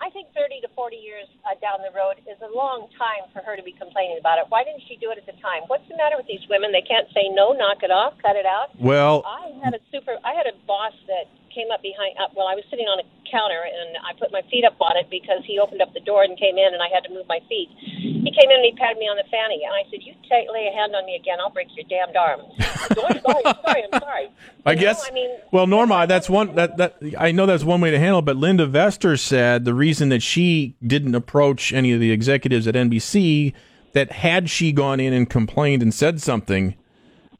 I 0.00 0.10
think 0.10 0.28
30 0.34 0.60
to 0.62 0.68
40 0.74 0.96
years 0.96 1.26
uh, 1.44 1.58
down 1.60 1.80
the 1.82 1.94
road 1.96 2.14
is 2.30 2.38
a 2.42 2.54
long 2.54 2.88
time 2.98 3.28
for 3.32 3.42
her 3.42 3.56
to 3.56 3.62
be 3.62 3.72
complaining 3.72 4.18
about 4.20 4.38
it. 4.38 4.46
Why 4.48 4.62
didn't 4.64 4.82
she 4.88 4.96
do 4.96 5.10
it 5.10 5.18
at 5.18 5.26
the 5.26 5.32
time? 5.42 5.62
What's 5.66 5.88
the 5.88 5.96
matter 5.96 6.16
with 6.16 6.26
these 6.26 6.44
women? 6.48 6.70
They 6.72 6.82
can't 6.86 7.08
say 7.14 7.28
no, 7.32 7.52
knock 7.52 7.82
it 7.82 7.90
off, 7.90 8.14
cut 8.22 8.36
it 8.36 8.46
out. 8.46 8.70
Well- 8.78 9.22
I 9.26 9.52
had 9.64 9.74
a 9.74 9.80
super. 9.90 10.16
I 10.24 10.34
had 10.34 10.46
a 10.46 10.54
boss 10.66 10.92
that 11.08 11.26
came 11.56 11.72
up 11.72 11.80
behind. 11.80 12.12
Uh, 12.20 12.28
well, 12.36 12.44
I 12.46 12.54
was 12.54 12.64
sitting 12.68 12.84
on 12.84 13.00
a 13.00 13.06
counter 13.32 13.64
and 13.64 13.96
I 14.04 14.12
put 14.20 14.30
my 14.30 14.42
feet 14.52 14.62
up 14.68 14.76
on 14.78 14.94
it 15.00 15.08
because 15.08 15.40
he 15.48 15.58
opened 15.58 15.80
up 15.80 15.92
the 15.96 16.04
door 16.04 16.22
and 16.22 16.36
came 16.38 16.60
in 16.60 16.68
and 16.76 16.82
I 16.84 16.92
had 16.92 17.00
to 17.08 17.10
move 17.10 17.24
my 17.26 17.40
feet. 17.48 17.72
He 17.80 18.30
came 18.36 18.50
in 18.52 18.60
and 18.60 18.68
he 18.68 18.76
patted 18.76 19.00
me 19.00 19.08
on 19.08 19.16
the 19.16 19.24
fanny 19.32 19.64
and 19.64 19.72
I 19.72 19.88
said, 19.90 20.04
"You 20.04 20.12
take, 20.28 20.46
lay 20.52 20.68
a 20.68 20.74
hand 20.76 20.92
on 20.94 21.06
me 21.08 21.16
again, 21.16 21.40
I'll 21.40 21.50
break 21.50 21.68
your 21.72 21.88
damned 21.88 22.16
arm." 22.16 22.44
sorry, 22.92 23.20
sorry, 23.24 23.42
I'm 23.48 23.56
sorry, 23.64 23.82
I'm 23.90 24.00
sorry. 24.00 24.26
I 24.66 24.70
You 24.72 24.76
know, 24.76 24.82
guess. 24.82 25.08
I 25.08 25.12
mean, 25.16 25.30
well, 25.50 25.66
Norma, 25.66 26.06
that's 26.06 26.28
one 26.28 26.54
that 26.54 26.76
that 26.76 27.00
I 27.18 27.32
know 27.32 27.46
that's 27.46 27.64
one 27.64 27.80
way 27.80 27.90
to 27.90 27.98
handle. 27.98 28.20
it, 28.20 28.28
But 28.28 28.36
Linda 28.36 28.66
Vester 28.66 29.18
said 29.18 29.64
the 29.64 29.74
reason 29.74 30.10
that 30.10 30.22
she 30.22 30.76
didn't 30.86 31.14
approach 31.14 31.72
any 31.72 31.92
of 31.92 32.00
the 32.00 32.12
executives 32.12 32.66
at 32.68 32.74
NBC 32.74 33.54
that 33.94 34.12
had 34.12 34.50
she 34.50 34.72
gone 34.72 35.00
in 35.00 35.12
and 35.14 35.28
complained 35.30 35.82
and 35.82 35.94
said 35.94 36.20
something, 36.20 36.74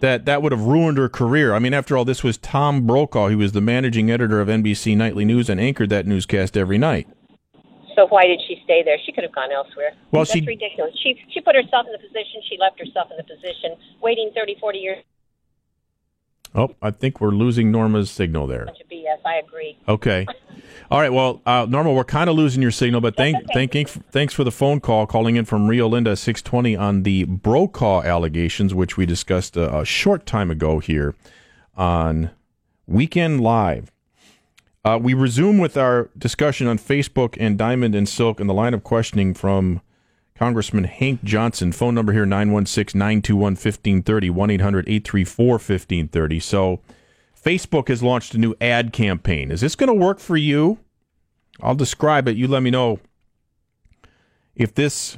that 0.01 0.25
that 0.27 0.43
would 0.43 0.53
have 0.53 0.63
ruined 0.63 0.99
her 0.99 1.09
career. 1.09 1.55
I 1.55 1.59
mean, 1.59 1.75
after 1.75 1.97
all, 1.97 2.05
this 2.05 2.23
was 2.23 2.37
Tom 2.39 2.87
Brokaw. 2.87 3.29
He 3.29 3.35
was 3.37 3.53
the 3.53 3.61
managing 3.61 4.11
editor 4.11 4.41
of 4.41 4.49
NBC 4.49 4.97
Nightly 4.97 5.25
News 5.25 5.49
and 5.49 5.61
anchored 5.61 5.91
that 5.91 6.07
newscast 6.07 6.57
every 6.57 6.79
night. 6.79 7.09
So 7.95 8.07
why 8.09 8.27
did 8.27 8.41
she 8.47 8.61
stay 8.65 8.83
there? 8.83 8.99
She 9.07 9.13
could 9.13 9.25
have 9.25 9.33
gone 9.35 9.51
elsewhere. 9.53 9.93
Well, 10.11 10.23
That's 10.25 10.33
she- 10.33 10.45
ridiculous. 10.45 10.95
She 11.03 11.19
she 11.33 11.41
put 11.41 11.55
herself 11.55 11.87
in 11.87 11.93
the 11.93 11.99
position. 11.99 12.43
She 12.49 12.59
left 12.59 12.79
herself 12.79 13.09
in 13.11 13.17
the 13.17 13.25
position, 13.25 13.77
waiting 14.03 14.31
30, 14.35 14.57
40 14.61 14.79
years. 14.79 14.99
Oh, 16.55 16.75
I 16.81 16.91
think 16.91 17.21
we're 17.21 17.31
losing 17.31 17.71
Norma's 17.71 18.11
signal 18.11 18.47
there. 18.47 18.67
BS. 18.91 19.19
I 19.25 19.37
agree. 19.47 19.79
Okay. 19.89 20.27
All 20.91 21.01
right. 21.01 21.13
Well, 21.13 21.43
uh, 21.45 21.67
Norma, 21.69 21.93
we're 21.93 22.05
kind 22.05 22.31
of 22.31 22.37
losing 22.37 22.63
your 22.63 22.71
signal, 22.71 23.01
but 23.01 23.17
thank, 23.17 23.37
thanking, 23.53 23.87
thanks 23.87 24.33
for 24.33 24.45
the 24.45 24.53
phone 24.53 24.81
call, 24.81 25.07
calling 25.07 25.35
in 25.35 25.45
from 25.45 25.67
Rio 25.67 25.89
Linda 25.89 26.15
620 26.15 26.77
on 26.77 27.03
the 27.03 27.25
Brokaw 27.25 28.03
allegations, 28.03 28.73
which 28.73 28.97
we 28.97 29.05
discussed 29.05 29.57
a, 29.57 29.79
a 29.79 29.85
short 29.85 30.27
time 30.27 30.51
ago 30.51 30.79
here 30.79 31.17
on 31.77 32.31
Weekend 32.87 33.41
Live. 33.41 33.91
Uh, 34.85 34.97
we 35.03 35.15
resume 35.15 35.59
with 35.59 35.77
our 35.77 36.09
discussion 36.17 36.69
on 36.69 36.79
Facebook 36.79 37.37
and 37.41 37.59
Diamond 37.59 37.97
and 37.97 38.09
Silk 38.09 38.39
and 38.39 38.49
the 38.49 38.55
line 38.55 38.73
of 38.73 38.85
questioning 38.85 39.35
from 39.35 39.81
Congressman 40.37 40.85
Hank 40.85 41.25
Johnson. 41.25 41.73
Phone 41.73 41.97
number 41.97 42.13
here 42.13 42.25
916 42.25 42.97
921 42.97 43.55
1530, 43.55 44.31
1 44.31 44.51
800 44.51 44.89
834 44.89 45.47
1530. 45.55 46.39
So, 46.39 46.81
Facebook 47.47 47.87
has 47.87 48.03
launched 48.03 48.35
a 48.35 48.39
new 48.39 48.57
ad 48.61 48.93
campaign. 48.93 49.53
Is 49.53 49.61
this 49.61 49.77
going 49.77 49.87
to 49.87 49.95
work 49.95 50.19
for 50.19 50.37
you? 50.37 50.79
I'll 51.61 51.77
describe 51.77 52.27
it. 52.27 52.37
You 52.37 52.49
let 52.49 52.65
me 52.65 52.73
know 52.73 52.99
if 54.57 54.75
this 54.75 55.17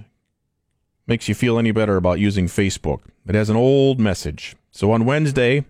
makes 1.07 1.27
you 1.27 1.35
feel 1.35 1.59
any 1.59 1.71
better 1.71 1.97
about 1.97 2.19
using 2.19 2.47
Facebook. 2.47 3.01
It 3.27 3.35
has 3.35 3.49
an 3.49 3.57
old 3.57 3.99
message. 3.99 4.57
So 4.71 4.93
on 4.93 5.07
Wednesday, 5.07 5.65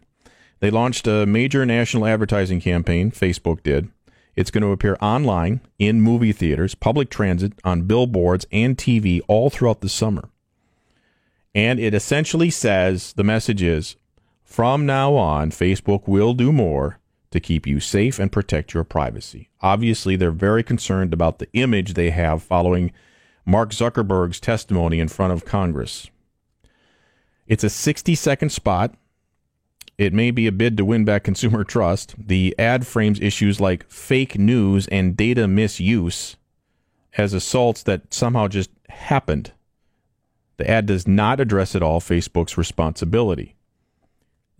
they 0.59 0.69
launched 0.69 1.07
a 1.07 1.27
major 1.27 1.65
national 1.65 2.07
advertising 2.07 2.61
campaign, 2.61 3.13
Facebook 3.13 3.63
did. 3.63 3.89
It's 4.35 4.51
going 4.51 4.63
to 4.63 4.73
appear 4.73 4.97
online, 5.01 5.61
in 5.79 6.01
movie 6.01 6.33
theaters, 6.33 6.75
public 6.75 7.09
transit, 7.09 7.53
on 7.63 7.83
billboards, 7.83 8.47
and 8.51 8.77
TV 8.77 9.21
all 9.29 9.49
throughout 9.49 9.81
the 9.81 9.89
summer. 9.89 10.29
And 11.55 11.79
it 11.79 11.95
essentially 11.95 12.51
says 12.51 13.13
the 13.13 13.23
message 13.23 13.63
is 13.63 13.95
from 14.59 14.85
now 14.85 15.15
on, 15.15 15.53
Facebook 15.53 16.09
will 16.09 16.35
do 16.35 16.51
more 16.51 16.99
to 17.31 17.39
keep 17.39 17.65
you 17.65 17.79
safe 17.79 18.19
and 18.19 18.33
protect 18.33 18.75
your 18.75 18.83
privacy. 18.83 19.51
Obviously, 19.61 20.17
they're 20.17 20.33
very 20.33 20.65
concerned 20.65 21.13
about 21.13 21.39
the 21.39 21.47
image 21.53 21.95
they 21.95 22.11
have 22.11 22.43
following 22.43 22.91
Mark 23.47 23.71
Zuckerberg's 23.71 24.41
testimony 24.41 24.99
in 24.99 25.07
front 25.07 25.33
of 25.33 25.45
Congress. 25.45 26.11
It's 27.47 27.63
a 27.63 27.71
60 27.71 28.17
second 28.17 28.51
spot. 28.51 28.97
It 29.97 30.13
may 30.13 30.33
be 30.33 30.49
a 30.49 30.51
bid 30.51 30.77
to 30.79 30.85
win 30.85 31.05
back 31.05 31.23
consumer 31.23 31.63
trust. 31.63 32.17
The 32.19 32.53
ad 32.59 32.85
frames 32.85 33.21
issues 33.21 33.61
like 33.61 33.89
fake 33.89 34.41
news 34.41 34.89
and 34.89 35.17
data 35.17 35.47
misuse 35.47 36.35
as 37.17 37.33
assaults 37.33 37.85
that 37.85 38.13
somehow 38.13 38.49
just 38.49 38.71
happened. 38.89 39.53
The 40.57 40.69
ad 40.69 40.87
does 40.87 41.07
not 41.07 41.39
address 41.39 41.77
at 41.77 41.83
all 41.85 42.01
Facebook's 42.01 42.59
responsibility. 42.59 43.55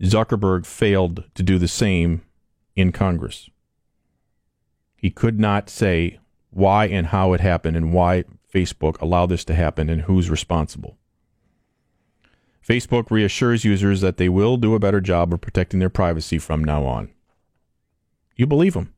Zuckerberg 0.01 0.65
failed 0.65 1.23
to 1.35 1.43
do 1.43 1.57
the 1.57 1.67
same 1.67 2.21
in 2.75 2.91
Congress. 2.91 3.49
He 4.95 5.09
could 5.09 5.39
not 5.39 5.69
say 5.69 6.19
why 6.51 6.85
and 6.85 7.07
how 7.07 7.33
it 7.33 7.41
happened 7.41 7.77
and 7.77 7.93
why 7.93 8.23
Facebook 8.53 8.99
allowed 9.01 9.27
this 9.27 9.45
to 9.45 9.55
happen 9.55 9.89
and 9.89 10.03
who's 10.03 10.29
responsible. 10.29 10.97
Facebook 12.67 13.09
reassures 13.09 13.65
users 13.65 14.01
that 14.01 14.17
they 14.17 14.29
will 14.29 14.57
do 14.57 14.75
a 14.75 14.79
better 14.79 15.01
job 15.01 15.33
of 15.33 15.41
protecting 15.41 15.79
their 15.79 15.89
privacy 15.89 16.37
from 16.37 16.63
now 16.63 16.85
on. 16.85 17.09
You 18.35 18.45
believe 18.45 18.73
them. 18.73 18.93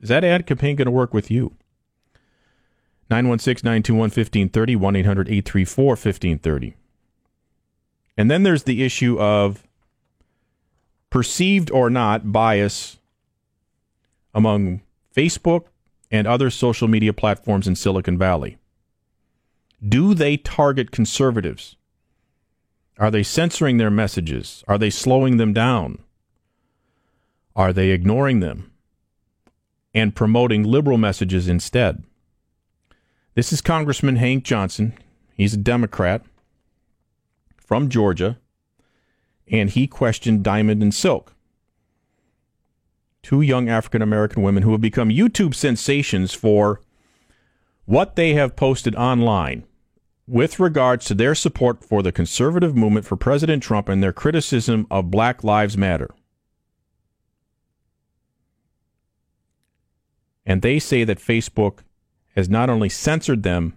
Is 0.00 0.08
that 0.08 0.24
ad 0.24 0.46
campaign 0.46 0.76
going 0.76 0.86
to 0.86 0.92
work 0.92 1.12
with 1.12 1.30
you? 1.30 1.56
916 3.10 3.66
921 3.66 4.04
1530, 4.04 4.76
1 4.76 4.96
800 4.96 5.28
834 5.28 5.86
1530. 5.86 6.76
And 8.16 8.30
then 8.30 8.42
there's 8.42 8.62
the 8.64 8.82
issue 8.82 9.18
of 9.20 9.66
perceived 11.12 11.70
or 11.70 11.90
not 11.90 12.32
bias 12.32 12.96
among 14.32 14.80
Facebook 15.14 15.66
and 16.10 16.26
other 16.26 16.48
social 16.48 16.88
media 16.88 17.12
platforms 17.12 17.68
in 17.68 17.76
Silicon 17.76 18.16
Valley. 18.16 18.56
Do 19.86 20.14
they 20.14 20.38
target 20.38 20.90
conservatives? 20.90 21.76
Are 22.98 23.10
they 23.10 23.22
censoring 23.22 23.76
their 23.76 23.90
messages? 23.90 24.64
Are 24.66 24.78
they 24.78 24.88
slowing 24.88 25.36
them 25.36 25.52
down? 25.52 25.98
Are 27.54 27.74
they 27.74 27.90
ignoring 27.90 28.40
them 28.40 28.72
and 29.92 30.16
promoting 30.16 30.62
liberal 30.62 30.96
messages 30.96 31.46
instead? 31.46 32.04
This 33.34 33.52
is 33.52 33.60
Congressman 33.60 34.16
Hank 34.16 34.44
Johnson. 34.44 34.94
He's 35.34 35.52
a 35.52 35.58
Democrat 35.58 36.22
from 37.58 37.90
Georgia, 37.90 38.38
and 39.52 39.70
he 39.70 39.86
questioned 39.86 40.42
Diamond 40.42 40.82
and 40.82 40.94
Silk, 40.94 41.34
two 43.22 43.42
young 43.42 43.68
African 43.68 44.00
American 44.00 44.42
women 44.42 44.62
who 44.62 44.72
have 44.72 44.80
become 44.80 45.10
YouTube 45.10 45.54
sensations 45.54 46.32
for 46.32 46.80
what 47.84 48.16
they 48.16 48.32
have 48.32 48.56
posted 48.56 48.96
online 48.96 49.64
with 50.26 50.58
regards 50.58 51.04
to 51.04 51.14
their 51.14 51.34
support 51.34 51.84
for 51.84 52.02
the 52.02 52.10
conservative 52.12 52.74
movement 52.74 53.04
for 53.04 53.16
President 53.16 53.62
Trump 53.62 53.88
and 53.88 54.02
their 54.02 54.12
criticism 54.12 54.86
of 54.90 55.10
Black 55.10 55.44
Lives 55.44 55.76
Matter. 55.76 56.08
And 60.46 60.62
they 60.62 60.78
say 60.78 61.04
that 61.04 61.18
Facebook 61.18 61.80
has 62.34 62.48
not 62.48 62.70
only 62.70 62.88
censored 62.88 63.42
them, 63.42 63.76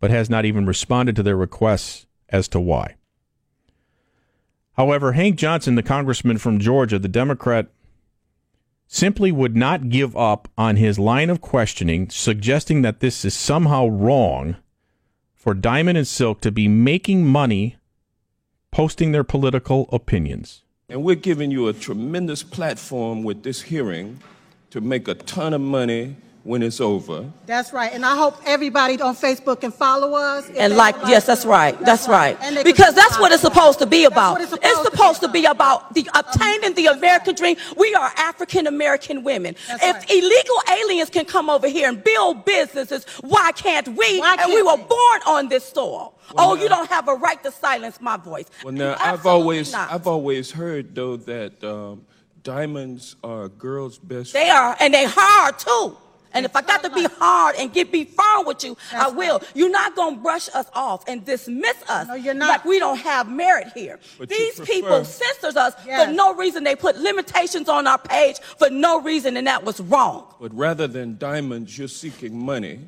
but 0.00 0.10
has 0.10 0.30
not 0.30 0.44
even 0.44 0.66
responded 0.66 1.14
to 1.16 1.22
their 1.22 1.36
requests 1.36 2.06
as 2.30 2.48
to 2.48 2.58
why. 2.58 2.96
However, 4.76 5.12
Hank 5.12 5.36
Johnson, 5.36 5.74
the 5.76 5.82
congressman 5.82 6.38
from 6.38 6.58
Georgia, 6.58 6.98
the 6.98 7.08
Democrat, 7.08 7.68
simply 8.86 9.32
would 9.32 9.56
not 9.56 9.88
give 9.88 10.16
up 10.16 10.48
on 10.58 10.76
his 10.76 10.98
line 10.98 11.30
of 11.30 11.40
questioning, 11.40 12.10
suggesting 12.10 12.82
that 12.82 13.00
this 13.00 13.24
is 13.24 13.34
somehow 13.34 13.86
wrong 13.86 14.56
for 15.34 15.54
Diamond 15.54 15.98
and 15.98 16.06
Silk 16.06 16.40
to 16.40 16.50
be 16.50 16.68
making 16.68 17.24
money 17.24 17.76
posting 18.70 19.12
their 19.12 19.24
political 19.24 19.88
opinions. 19.92 20.62
And 20.88 21.04
we're 21.04 21.14
giving 21.14 21.50
you 21.50 21.68
a 21.68 21.72
tremendous 21.72 22.42
platform 22.42 23.22
with 23.22 23.42
this 23.42 23.62
hearing 23.62 24.20
to 24.70 24.80
make 24.80 25.06
a 25.06 25.14
ton 25.14 25.54
of 25.54 25.60
money 25.60 26.16
when 26.44 26.62
it's 26.62 26.78
over. 26.80 27.32
That's 27.46 27.72
right. 27.72 27.90
And 27.92 28.04
I 28.04 28.16
hope 28.16 28.36
everybody 28.44 29.00
on 29.00 29.16
Facebook 29.16 29.62
can 29.62 29.72
follow 29.72 30.12
us. 30.12 30.48
if 30.48 30.56
And 30.58 30.72
they 30.72 30.76
like, 30.76 30.98
would 31.00 31.08
yes, 31.08 31.24
that's 31.24 31.46
right. 31.46 31.78
That's 31.80 32.06
right. 32.06 32.36
And 32.42 32.54
they 32.56 32.62
can 32.62 32.70
Because 32.70 32.94
that's 32.94 33.18
what 33.18 33.32
it's 33.32 33.40
subscribe. 33.40 33.64
supposed 33.72 33.78
to 33.80 33.86
be 33.86 34.04
about. 34.04 34.32
what 34.32 34.42
it's 34.42 34.52
It's 34.62 34.82
supposed 34.82 35.20
to 35.22 35.28
be 35.28 35.46
about 35.46 35.94
the 35.94 36.06
obtaining 36.14 36.74
the 36.74 36.86
American 36.86 37.34
dream. 37.34 37.56
We 37.78 37.94
are 37.94 38.12
African 38.16 38.66
American 38.66 39.24
women. 39.24 39.56
If 39.70 40.10
illegal 40.10 40.56
aliens 40.70 41.08
can 41.08 41.24
come 41.24 41.48
over 41.48 41.66
here 41.66 41.88
and 41.88 42.04
build 42.04 42.44
businesses, 42.44 43.06
why 43.22 43.52
can't 43.52 43.88
we? 43.88 44.20
and 44.22 44.52
we 44.52 44.62
were 44.62 44.76
born 44.76 45.20
on 45.26 45.48
this 45.48 45.64
soil. 45.64 46.14
oh, 46.36 46.54
you 46.56 46.68
don't 46.68 46.90
have 46.90 47.08
a 47.08 47.14
right 47.14 47.42
to 47.42 47.50
silence 47.52 48.00
my 48.02 48.18
voice. 48.18 48.50
Well, 48.62 48.72
now 48.74 48.92
I've 48.92 49.14
absolutely 49.20 49.30
always 49.30 49.72
not. 49.72 49.90
I've 49.92 50.06
always 50.06 50.50
heard 50.50 50.94
though 50.94 51.16
that 51.16 51.64
um, 51.64 52.04
diamonds 52.42 53.16
are 53.24 53.44
a 53.44 53.48
girl's 53.48 53.98
best. 53.98 54.32
They 54.34 54.50
are, 54.50 54.76
and 54.78 54.92
they 54.92 55.04
hard 55.08 55.58
too. 55.58 55.96
And 56.34 56.44
if 56.44 56.54
I 56.54 56.62
got 56.62 56.82
to 56.82 56.90
be 56.90 57.04
hard 57.18 57.56
and 57.56 57.72
get 57.72 57.90
be 57.92 58.04
firm 58.04 58.44
with 58.46 58.64
you, 58.64 58.76
I 58.92 59.08
will. 59.08 59.40
You're 59.54 59.70
not 59.70 59.94
gonna 59.96 60.16
brush 60.16 60.48
us 60.54 60.66
off 60.74 61.04
and 61.08 61.24
dismiss 61.24 61.76
us 61.88 62.08
like 62.08 62.64
we 62.64 62.78
don't 62.78 62.98
have 62.98 63.30
merit 63.30 63.68
here. 63.74 63.98
But 64.18 64.28
These 64.28 64.56
prefer- 64.56 64.72
people 64.72 65.04
censors 65.04 65.56
us 65.56 65.74
for 65.84 66.06
no 66.12 66.34
reason. 66.34 66.64
They 66.64 66.76
put 66.76 66.96
limitations 66.96 67.68
on 67.68 67.86
our 67.86 67.98
page 67.98 68.38
for 68.58 68.68
no 68.70 69.00
reason, 69.00 69.36
and 69.36 69.46
that 69.46 69.64
was 69.64 69.80
wrong. 69.80 70.26
But 70.40 70.54
rather 70.54 70.86
than 70.86 71.16
diamonds, 71.18 71.78
you're 71.78 71.88
seeking 71.88 72.36
money 72.38 72.80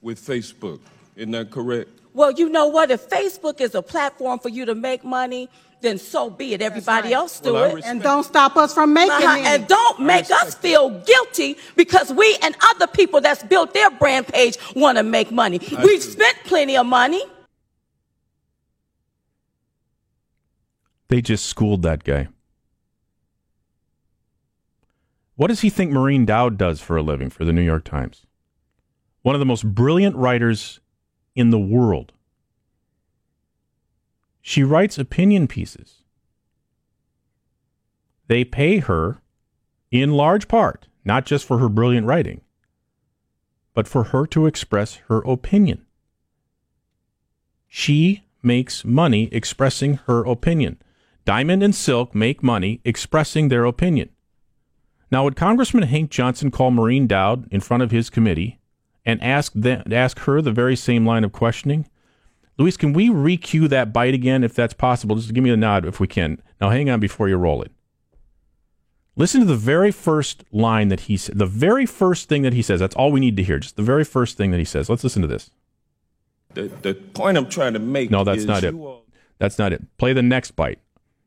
with 0.00 0.20
Facebook. 0.24 0.80
Isn't 1.16 1.32
that 1.32 1.50
correct? 1.50 1.90
Well, 2.14 2.30
you 2.32 2.48
know 2.48 2.66
what? 2.66 2.90
If 2.90 3.08
Facebook 3.08 3.60
is 3.60 3.74
a 3.74 3.82
platform 3.82 4.38
for 4.38 4.48
you 4.50 4.64
to 4.66 4.74
make 4.74 5.02
money, 5.04 5.48
then 5.80 5.98
so 5.98 6.28
be 6.30 6.52
it. 6.54 6.60
Everybody 6.62 7.12
else 7.12 7.40
do 7.40 7.54
Well, 7.54 7.64
I 7.64 7.68
it. 7.68 7.74
respect- 7.76 7.90
And 7.90 8.02
don't 8.02 8.24
stop 8.24 8.56
us 8.56 8.74
from 8.74 8.92
making 8.92 9.12
Uh-huh, 9.12 9.38
it. 9.38 9.46
And 9.46 9.66
don't 9.66 10.00
make 10.00 10.30
us 10.30 10.54
feel 10.54 10.90
guilty 10.90 11.56
because 11.74 12.12
we 12.12 12.36
and 12.42 12.54
other 12.70 12.86
people 12.86 13.20
that's 13.20 13.42
built 13.42 13.72
their 13.74 13.90
brand 13.90 14.28
page 14.28 14.56
want 14.76 14.98
to 14.98 15.02
make 15.02 15.32
money. 15.32 15.58
I 15.76 15.82
We've 15.84 16.02
see. 16.02 16.10
spent 16.12 16.36
plenty 16.44 16.76
of 16.76 16.86
money. 16.86 17.22
They 21.08 21.20
just 21.20 21.46
schooled 21.46 21.82
that 21.82 22.04
guy. 22.04 22.28
What 25.34 25.48
does 25.48 25.60
he 25.60 25.70
think 25.70 25.90
Maureen 25.92 26.24
Dowd 26.24 26.56
does 26.58 26.80
for 26.80 26.96
a 26.96 27.02
living 27.02 27.28
for 27.30 27.44
the 27.44 27.52
New 27.52 27.62
York 27.62 27.84
Times? 27.84 28.26
One 29.22 29.34
of 29.34 29.38
the 29.40 29.46
most 29.46 29.66
brilliant 29.74 30.16
writers 30.16 30.80
in 31.34 31.50
the 31.50 31.58
world. 31.58 32.12
She 34.40 34.62
writes 34.62 34.98
opinion 34.98 35.46
pieces. 35.46 36.02
They 38.28 38.44
pay 38.44 38.78
her 38.78 39.20
in 39.90 40.12
large 40.12 40.48
part, 40.48 40.88
not 41.04 41.26
just 41.26 41.44
for 41.44 41.58
her 41.58 41.68
brilliant 41.68 42.06
writing, 42.06 42.40
but 43.74 43.86
for 43.86 44.04
her 44.04 44.26
to 44.28 44.46
express 44.46 44.96
her 45.08 45.18
opinion. 45.18 45.86
She 47.68 48.24
makes 48.42 48.84
money 48.84 49.28
expressing 49.32 49.94
her 50.06 50.24
opinion. 50.24 50.80
Diamond 51.24 51.62
and 51.62 51.74
Silk 51.74 52.14
make 52.14 52.42
money 52.42 52.80
expressing 52.84 53.48
their 53.48 53.64
opinion. 53.64 54.10
Now, 55.10 55.24
would 55.24 55.36
Congressman 55.36 55.84
Hank 55.84 56.10
Johnson 56.10 56.50
call 56.50 56.70
Maureen 56.70 57.06
Dowd 57.06 57.46
in 57.52 57.60
front 57.60 57.82
of 57.82 57.90
his 57.90 58.10
committee 58.10 58.58
and 59.04 59.22
ask 59.22 59.52
them, 59.54 59.82
ask 59.92 60.20
her 60.20 60.40
the 60.40 60.52
very 60.52 60.76
same 60.76 61.04
line 61.06 61.24
of 61.24 61.32
questioning? 61.32 61.86
Luis, 62.58 62.76
can 62.76 62.92
we 62.92 63.08
recue 63.08 63.68
that 63.68 63.92
bite 63.92 64.14
again 64.14 64.44
if 64.44 64.54
that's 64.54 64.74
possible? 64.74 65.16
Just 65.16 65.32
give 65.34 65.42
me 65.42 65.50
a 65.50 65.56
nod 65.56 65.84
if 65.86 65.98
we 66.00 66.06
can. 66.06 66.40
Now, 66.60 66.70
hang 66.70 66.88
on 66.90 67.00
before 67.00 67.28
you 67.28 67.36
roll 67.36 67.62
it. 67.62 67.72
Listen 69.16 69.40
to 69.40 69.46
the 69.46 69.56
very 69.56 69.90
first 69.90 70.44
line 70.52 70.88
that 70.88 71.00
he 71.00 71.16
said, 71.16 71.38
the 71.38 71.46
very 71.46 71.84
first 71.84 72.28
thing 72.28 72.42
that 72.42 72.52
he 72.54 72.62
says. 72.62 72.80
That's 72.80 72.94
all 72.96 73.12
we 73.12 73.20
need 73.20 73.36
to 73.36 73.42
hear. 73.42 73.58
Just 73.58 73.76
the 73.76 73.82
very 73.82 74.04
first 74.04 74.36
thing 74.38 74.50
that 74.52 74.58
he 74.58 74.64
says. 74.64 74.88
Let's 74.88 75.04
listen 75.04 75.20
to 75.22 75.28
this. 75.28 75.50
The, 76.54 76.62
the 76.82 76.94
point 76.94 77.36
I'm 77.36 77.48
trying 77.48 77.72
to 77.74 77.78
make 77.78 78.10
No, 78.10 78.24
that's 78.24 78.38
is 78.40 78.46
not 78.46 78.64
it. 78.64 78.74
all- 78.74 79.04
That's 79.38 79.58
not 79.58 79.72
it. 79.72 79.82
Play 79.98 80.12
the 80.12 80.22
next 80.22 80.52
bite. 80.52 80.78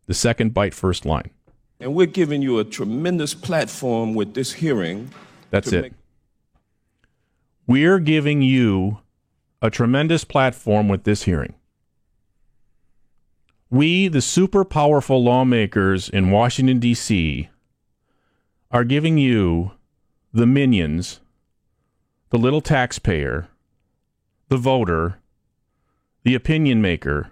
The 0.07 0.13
second 0.13 0.53
bite, 0.53 0.73
first 0.73 1.05
line. 1.05 1.31
and 1.79 1.93
we're 1.93 2.05
giving 2.07 2.41
you 2.41 2.57
a 2.59 2.63
tremendous 2.63 3.33
platform 3.33 4.13
with 4.13 4.33
this 4.33 4.53
hearing. 4.53 5.09
That's 5.49 5.71
it. 5.73 5.81
make- 5.81 5.93
We're 7.67 7.99
giving 7.99 8.41
you 8.41 8.99
a 9.61 9.69
tremendous 9.69 10.23
platform 10.23 10.87
with 10.87 11.03
this 11.03 11.23
hearing. 11.23 11.55
We, 13.69 14.07
the 14.07 14.21
super 14.21 14.63
powerful 14.63 15.23
lawmakers 15.23 16.09
in 16.09 16.31
Washington, 16.31 16.79
D.C., 16.79 17.49
are 18.71 18.83
giving 18.83 19.17
you, 19.17 19.71
the 20.33 20.45
minions, 20.45 21.21
the 22.29 22.37
little 22.37 22.61
taxpayer, 22.61 23.47
the 24.49 24.57
voter, 24.57 25.19
the 26.23 26.35
opinion 26.35 26.81
maker, 26.81 27.31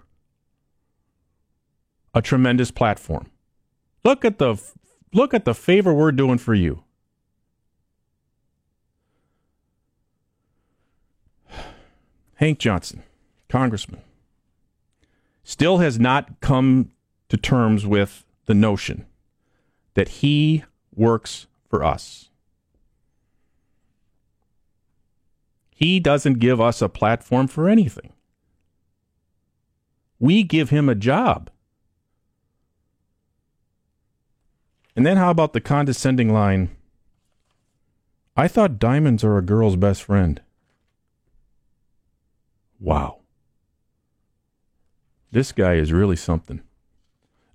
a 2.14 2.22
tremendous 2.22 2.70
platform. 2.70 3.30
Look 4.04 4.24
at 4.24 4.38
the 4.38 4.56
look 5.12 5.34
at 5.34 5.44
the 5.44 5.54
favor 5.54 5.92
we're 5.92 6.12
doing 6.12 6.38
for 6.38 6.54
you. 6.54 6.83
Hank 12.36 12.58
Johnson, 12.58 13.02
congressman, 13.48 14.00
still 15.44 15.78
has 15.78 15.98
not 15.98 16.40
come 16.40 16.90
to 17.28 17.36
terms 17.36 17.86
with 17.86 18.24
the 18.46 18.54
notion 18.54 19.06
that 19.94 20.08
he 20.08 20.64
works 20.94 21.46
for 21.68 21.84
us. 21.84 22.30
He 25.74 26.00
doesn't 26.00 26.38
give 26.38 26.60
us 26.60 26.80
a 26.80 26.88
platform 26.88 27.46
for 27.46 27.68
anything. 27.68 28.12
We 30.18 30.42
give 30.42 30.70
him 30.70 30.88
a 30.88 30.94
job. 30.94 31.50
And 34.96 35.04
then 35.04 35.16
how 35.16 35.30
about 35.30 35.52
the 35.52 35.60
condescending 35.60 36.32
line? 36.32 36.70
I 38.36 38.48
thought 38.48 38.78
diamonds 38.78 39.24
are 39.24 39.36
a 39.36 39.42
girl's 39.42 39.76
best 39.76 40.02
friend. 40.02 40.40
Wow. 42.84 43.20
This 45.32 45.52
guy 45.52 45.76
is 45.76 45.90
really 45.90 46.16
something. 46.16 46.60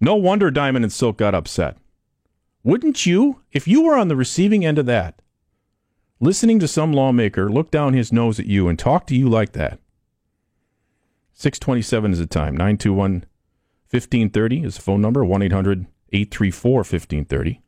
No 0.01 0.15
wonder 0.15 0.49
Diamond 0.49 0.83
and 0.83 0.91
Silk 0.91 1.17
got 1.17 1.35
upset. 1.35 1.77
Wouldn't 2.63 3.05
you, 3.05 3.41
if 3.51 3.67
you 3.67 3.83
were 3.83 3.95
on 3.95 4.07
the 4.07 4.15
receiving 4.15 4.65
end 4.65 4.79
of 4.79 4.87
that, 4.87 5.21
listening 6.19 6.57
to 6.59 6.67
some 6.67 6.91
lawmaker 6.93 7.47
look 7.47 7.69
down 7.69 7.93
his 7.93 8.11
nose 8.11 8.39
at 8.39 8.47
you 8.47 8.67
and 8.67 8.79
talk 8.79 9.05
to 9.05 9.15
you 9.15 9.29
like 9.29 9.51
that? 9.51 9.77
627 11.33 12.13
is 12.13 12.17
the 12.17 12.25
time. 12.25 12.53
921 12.57 13.11
1530 13.91 14.63
is 14.63 14.77
the 14.77 14.81
phone 14.81 14.99
number. 14.99 15.23
1 15.23 15.43
800 15.43 15.85
834 16.11 16.77
1530. 16.77 17.61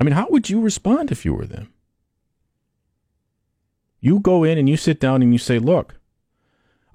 I 0.00 0.04
mean, 0.04 0.14
how 0.14 0.26
would 0.30 0.50
you 0.50 0.60
respond 0.60 1.12
if 1.12 1.24
you 1.24 1.32
were 1.32 1.46
them? 1.46 1.72
You 4.00 4.18
go 4.18 4.42
in 4.42 4.58
and 4.58 4.68
you 4.68 4.76
sit 4.76 4.98
down 4.98 5.22
and 5.22 5.32
you 5.32 5.38
say, 5.38 5.60
look, 5.60 5.94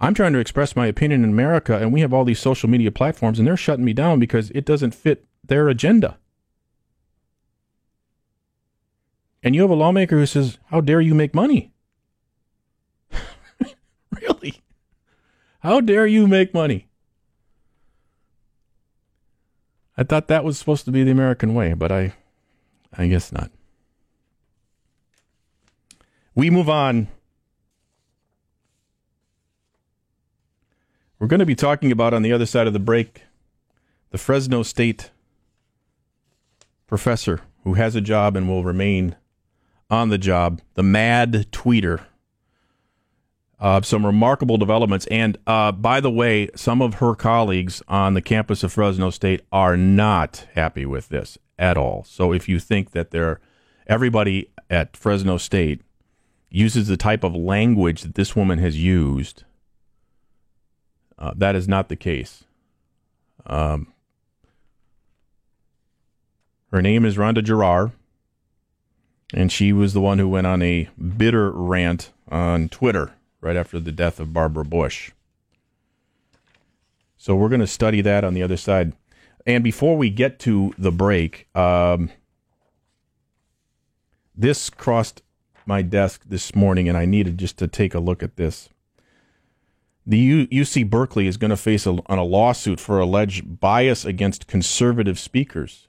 I'm 0.03 0.13
trying 0.13 0.33
to 0.33 0.39
express 0.39 0.75
my 0.75 0.85
opinion 0.87 1.23
in 1.23 1.29
America, 1.29 1.77
and 1.77 1.93
we 1.93 2.01
have 2.01 2.13
all 2.13 2.25
these 2.25 2.39
social 2.39 2.69
media 2.69 2.91
platforms, 2.91 3.39
and 3.39 3.47
they're 3.47 3.55
shutting 3.55 3.85
me 3.85 3.93
down 3.93 4.19
because 4.19 4.49
it 4.49 4.65
doesn't 4.65 4.93
fit 4.93 5.25
their 5.45 5.69
agenda. 5.69 6.17
And 9.41 9.55
you 9.55 9.61
have 9.61 9.69
a 9.69 9.75
lawmaker 9.75 10.17
who 10.17 10.25
says, 10.25 10.57
How 10.71 10.81
dare 10.81 10.99
you 10.99 11.15
make 11.15 11.33
money? 11.33 11.71
really? 14.21 14.61
How 15.59 15.79
dare 15.79 16.05
you 16.05 16.27
make 16.27 16.53
money? 16.53 16.89
I 19.95 20.03
thought 20.03 20.27
that 20.27 20.43
was 20.43 20.57
supposed 20.57 20.83
to 20.83 20.91
be 20.91 21.05
the 21.05 21.11
American 21.11 21.53
way, 21.53 21.73
but 21.75 21.93
I 21.93 22.13
I 22.91 23.07
guess 23.07 23.31
not. 23.31 23.51
We 26.35 26.49
move 26.49 26.67
on. 26.69 27.07
We're 31.23 31.29
going 31.29 31.39
to 31.39 31.45
be 31.45 31.55
talking 31.55 31.89
about 31.89 32.13
on 32.13 32.21
the 32.21 32.33
other 32.33 32.45
side 32.45 32.67
of 32.67 32.73
the 32.73 32.79
break 32.79 33.21
the 34.09 34.17
Fresno 34.17 34.61
State 34.61 35.09
professor 36.85 37.39
who 37.63 37.75
has 37.75 37.95
a 37.95 38.01
job 38.01 38.35
and 38.35 38.49
will 38.49 38.65
remain 38.65 39.15
on 39.89 40.09
the 40.09 40.17
job, 40.17 40.59
the 40.73 40.83
mad 40.83 41.47
tweeter. 41.53 42.01
Uh, 43.57 43.81
some 43.81 44.05
remarkable 44.05 44.57
developments. 44.57 45.07
And 45.09 45.37
uh, 45.47 45.71
by 45.71 46.01
the 46.01 46.11
way, 46.11 46.49
some 46.57 46.81
of 46.81 46.95
her 46.95 47.15
colleagues 47.15 47.81
on 47.87 48.15
the 48.15 48.21
campus 48.21 48.61
of 48.61 48.73
Fresno 48.73 49.09
State 49.09 49.43
are 49.49 49.77
not 49.77 50.45
happy 50.55 50.85
with 50.85 51.07
this 51.07 51.37
at 51.57 51.77
all. 51.77 52.03
So 52.03 52.33
if 52.33 52.49
you 52.49 52.59
think 52.59 52.91
that 52.91 53.11
they're 53.11 53.39
everybody 53.87 54.51
at 54.69 54.97
Fresno 54.97 55.37
State 55.37 55.83
uses 56.49 56.89
the 56.89 56.97
type 56.97 57.23
of 57.23 57.33
language 57.33 58.01
that 58.01 58.15
this 58.15 58.35
woman 58.35 58.59
has 58.59 58.77
used, 58.77 59.45
uh, 61.17 61.33
that 61.35 61.55
is 61.55 61.67
not 61.67 61.89
the 61.89 61.95
case. 61.95 62.43
Um, 63.45 63.93
her 66.71 66.81
name 66.81 67.05
is 67.05 67.17
Randa 67.17 67.41
Jarrar, 67.41 67.91
and 69.33 69.51
she 69.51 69.73
was 69.73 69.93
the 69.93 70.01
one 70.01 70.19
who 70.19 70.29
went 70.29 70.47
on 70.47 70.61
a 70.61 70.89
bitter 71.17 71.51
rant 71.51 72.11
on 72.29 72.69
Twitter 72.69 73.13
right 73.41 73.55
after 73.55 73.79
the 73.79 73.91
death 73.91 74.19
of 74.19 74.33
Barbara 74.33 74.65
Bush. 74.65 75.11
So 77.17 77.35
we're 77.35 77.49
going 77.49 77.61
to 77.61 77.67
study 77.67 78.01
that 78.01 78.23
on 78.23 78.33
the 78.33 78.43
other 78.43 78.57
side. 78.57 78.93
And 79.45 79.63
before 79.63 79.97
we 79.97 80.09
get 80.09 80.39
to 80.39 80.73
the 80.77 80.91
break, 80.91 81.47
um, 81.55 82.09
this 84.35 84.69
crossed 84.69 85.21
my 85.65 85.81
desk 85.81 86.23
this 86.25 86.55
morning, 86.55 86.89
and 86.89 86.97
I 86.97 87.05
needed 87.05 87.37
just 87.37 87.57
to 87.59 87.67
take 87.67 87.93
a 87.93 87.99
look 87.99 88.23
at 88.23 88.35
this. 88.35 88.69
The 90.05 90.17
U- 90.17 90.47
UC 90.47 90.89
Berkeley 90.89 91.27
is 91.27 91.37
going 91.37 91.49
to 91.49 91.57
face 91.57 91.85
a, 91.85 91.91
on 92.07 92.17
a 92.17 92.23
lawsuit 92.23 92.79
for 92.79 92.99
alleged 92.99 93.59
bias 93.59 94.03
against 94.03 94.47
conservative 94.47 95.17
speakers. 95.17 95.87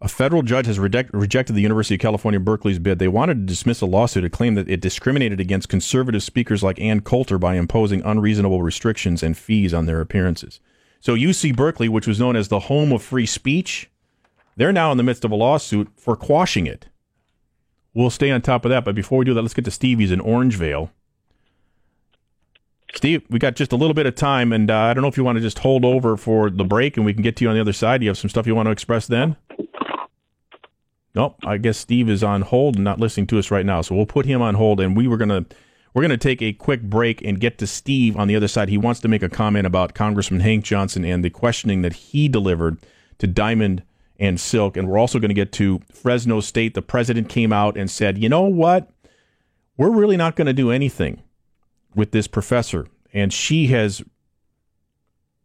A 0.00 0.08
federal 0.08 0.42
judge 0.42 0.66
has 0.66 0.78
reject, 0.78 1.14
rejected 1.14 1.54
the 1.54 1.62
University 1.62 1.94
of 1.94 2.00
California 2.00 2.38
Berkeley's 2.38 2.78
bid. 2.78 2.98
They 2.98 3.08
wanted 3.08 3.34
to 3.34 3.46
dismiss 3.46 3.80
a 3.80 3.86
lawsuit 3.86 4.20
to 4.20 4.28
claim 4.28 4.54
that 4.54 4.68
it 4.68 4.80
discriminated 4.80 5.40
against 5.40 5.70
conservative 5.70 6.22
speakers 6.22 6.62
like 6.62 6.78
Ann 6.78 7.00
Coulter 7.00 7.38
by 7.38 7.54
imposing 7.54 8.02
unreasonable 8.02 8.62
restrictions 8.62 9.22
and 9.22 9.36
fees 9.36 9.72
on 9.72 9.86
their 9.86 10.02
appearances. 10.02 10.60
So 11.00 11.14
UC 11.14 11.56
Berkeley, 11.56 11.88
which 11.88 12.06
was 12.06 12.20
known 12.20 12.36
as 12.36 12.48
the 12.48 12.60
home 12.60 12.92
of 12.92 13.02
free 13.02 13.26
speech, 13.26 13.90
they're 14.56 14.72
now 14.72 14.92
in 14.92 14.98
the 14.98 15.02
midst 15.02 15.24
of 15.24 15.32
a 15.32 15.36
lawsuit 15.36 15.88
for 15.96 16.16
quashing 16.16 16.66
it. 16.66 16.86
We'll 17.94 18.10
stay 18.10 18.30
on 18.30 18.42
top 18.42 18.64
of 18.64 18.70
that, 18.70 18.84
but 18.84 18.94
before 18.94 19.18
we 19.18 19.24
do 19.24 19.34
that, 19.34 19.42
let's 19.42 19.54
get 19.54 19.64
to 19.66 19.70
Stevie's 19.70 20.10
in 20.10 20.20
Orangevale. 20.20 20.90
Steve, 22.94 23.22
we 23.28 23.38
got 23.38 23.56
just 23.56 23.72
a 23.72 23.76
little 23.76 23.94
bit 23.94 24.06
of 24.06 24.14
time, 24.14 24.52
and 24.52 24.70
uh, 24.70 24.76
I 24.76 24.94
don't 24.94 25.02
know 25.02 25.08
if 25.08 25.16
you 25.16 25.24
want 25.24 25.36
to 25.36 25.42
just 25.42 25.60
hold 25.60 25.84
over 25.84 26.16
for 26.16 26.50
the 26.50 26.64
break, 26.64 26.96
and 26.96 27.06
we 27.06 27.14
can 27.14 27.22
get 27.22 27.36
to 27.36 27.44
you 27.44 27.48
on 27.48 27.54
the 27.54 27.60
other 27.60 27.72
side. 27.72 27.98
Do 27.98 28.04
you 28.04 28.10
have 28.10 28.18
some 28.18 28.30
stuff 28.30 28.46
you 28.46 28.54
want 28.54 28.66
to 28.66 28.72
express 28.72 29.06
then? 29.06 29.36
Nope. 31.14 31.36
I 31.44 31.58
guess 31.58 31.78
Steve 31.78 32.08
is 32.08 32.24
on 32.24 32.42
hold 32.42 32.76
and 32.76 32.84
not 32.84 32.98
listening 32.98 33.26
to 33.28 33.38
us 33.38 33.50
right 33.50 33.66
now, 33.66 33.80
so 33.82 33.94
we'll 33.94 34.06
put 34.06 34.26
him 34.26 34.42
on 34.42 34.54
hold, 34.54 34.80
and 34.80 34.96
we 34.96 35.06
were 35.06 35.16
gonna 35.16 35.44
we're 35.92 36.02
gonna 36.02 36.16
take 36.16 36.42
a 36.42 36.52
quick 36.52 36.82
break 36.82 37.22
and 37.22 37.38
get 37.40 37.58
to 37.58 37.66
Steve 37.68 38.16
on 38.16 38.26
the 38.26 38.34
other 38.34 38.48
side. 38.48 38.68
He 38.68 38.78
wants 38.78 39.00
to 39.00 39.08
make 39.08 39.22
a 39.22 39.28
comment 39.28 39.66
about 39.66 39.94
Congressman 39.94 40.40
Hank 40.40 40.64
Johnson 40.64 41.04
and 41.04 41.24
the 41.24 41.30
questioning 41.30 41.82
that 41.82 41.92
he 41.92 42.28
delivered 42.28 42.78
to 43.18 43.28
Diamond 43.28 43.84
and 44.18 44.40
Silk, 44.40 44.76
and 44.76 44.88
we're 44.88 44.98
also 44.98 45.18
going 45.18 45.28
to 45.30 45.34
get 45.34 45.52
to 45.52 45.80
Fresno 45.92 46.40
State. 46.40 46.74
The 46.74 46.82
president 46.82 47.28
came 47.28 47.52
out 47.52 47.76
and 47.76 47.90
said, 47.90 48.18
"You 48.18 48.28
know 48.28 48.42
what? 48.42 48.90
We're 49.76 49.90
really 49.90 50.16
not 50.16 50.36
going 50.36 50.46
to 50.46 50.52
do 50.52 50.70
anything." 50.70 51.22
with 51.94 52.10
this 52.10 52.26
professor, 52.26 52.86
and 53.12 53.32
she 53.32 53.68
has 53.68 54.02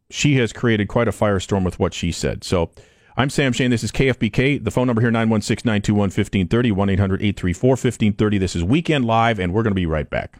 she 0.10 0.36
has 0.38 0.52
created 0.52 0.88
quite 0.88 1.08
a 1.08 1.12
firestorm 1.12 1.64
with 1.64 1.78
what 1.80 1.94
she 1.94 2.12
said. 2.12 2.44
So 2.44 2.72
I'm 3.16 3.30
Sam 3.30 3.54
Shane. 3.54 3.70
This 3.70 3.84
is 3.84 3.92
KFBK. 3.92 4.64
The 4.64 4.72
phone 4.72 4.88
number 4.88 5.02
here 5.02 5.12
916-921-1530, 5.12 6.48
1-800-834-1530. 7.38 8.40
This 8.40 8.56
is 8.56 8.64
Weekend 8.64 9.06
Live, 9.06 9.40
and 9.40 9.54
we're 9.54 9.62
going 9.62 9.72
to 9.72 9.76
be 9.76 9.86
right 9.86 10.10
back. 10.10 10.40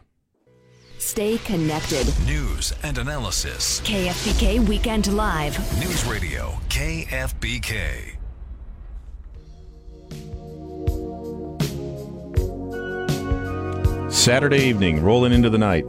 Stay 0.98 1.38
connected. 1.38 2.12
News 2.26 2.74
and 2.82 2.98
analysis. 2.98 3.80
KFBK 3.82 4.66
Weekend 4.66 5.12
Live. 5.12 5.56
News 5.78 6.04
Radio 6.04 6.58
KFBK. 6.68 8.19
Saturday 14.10 14.64
evening, 14.64 15.02
rolling 15.02 15.32
into 15.32 15.48
the 15.48 15.56
night. 15.56 15.84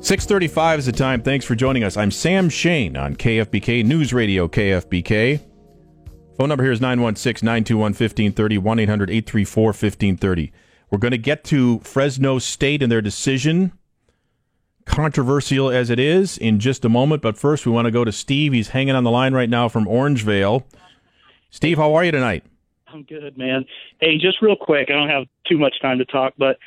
6:35 0.00 0.78
is 0.78 0.86
the 0.86 0.92
time. 0.92 1.20
Thanks 1.20 1.44
for 1.44 1.56
joining 1.56 1.82
us. 1.82 1.96
I'm 1.96 2.12
Sam 2.12 2.48
Shane 2.48 2.96
on 2.96 3.16
KFBK 3.16 3.84
News 3.84 4.14
Radio 4.14 4.46
KFBK. 4.46 5.40
Phone 6.38 6.48
number 6.48 6.62
here 6.62 6.72
is 6.72 6.80
916-921-1530, 6.80 8.58
1-800-834-1530. 8.58 10.52
We're 10.90 10.98
going 10.98 11.10
to 11.10 11.18
get 11.18 11.44
to 11.44 11.80
Fresno 11.80 12.38
State 12.38 12.82
and 12.82 12.90
their 12.90 13.02
decision, 13.02 13.72
controversial 14.86 15.70
as 15.70 15.90
it 15.90 15.98
is, 15.98 16.38
in 16.38 16.60
just 16.60 16.84
a 16.84 16.88
moment. 16.88 17.20
But 17.20 17.36
first, 17.36 17.66
we 17.66 17.72
want 17.72 17.86
to 17.86 17.90
go 17.90 18.04
to 18.04 18.12
Steve. 18.12 18.52
He's 18.52 18.68
hanging 18.68 18.94
on 18.94 19.04
the 19.04 19.10
line 19.10 19.34
right 19.34 19.50
now 19.50 19.68
from 19.68 19.86
Orangevale. 19.86 20.62
Steve, 21.50 21.78
how 21.78 21.94
are 21.94 22.04
you 22.04 22.12
tonight? 22.12 22.44
I'm 22.92 23.02
good, 23.02 23.36
man. 23.36 23.66
Hey, 24.00 24.16
just 24.18 24.40
real 24.40 24.56
quick, 24.56 24.88
I 24.88 24.94
don't 24.94 25.08
have 25.08 25.26
too 25.46 25.58
much 25.58 25.80
time 25.82 25.98
to 25.98 26.04
talk, 26.04 26.34
but 26.38 26.58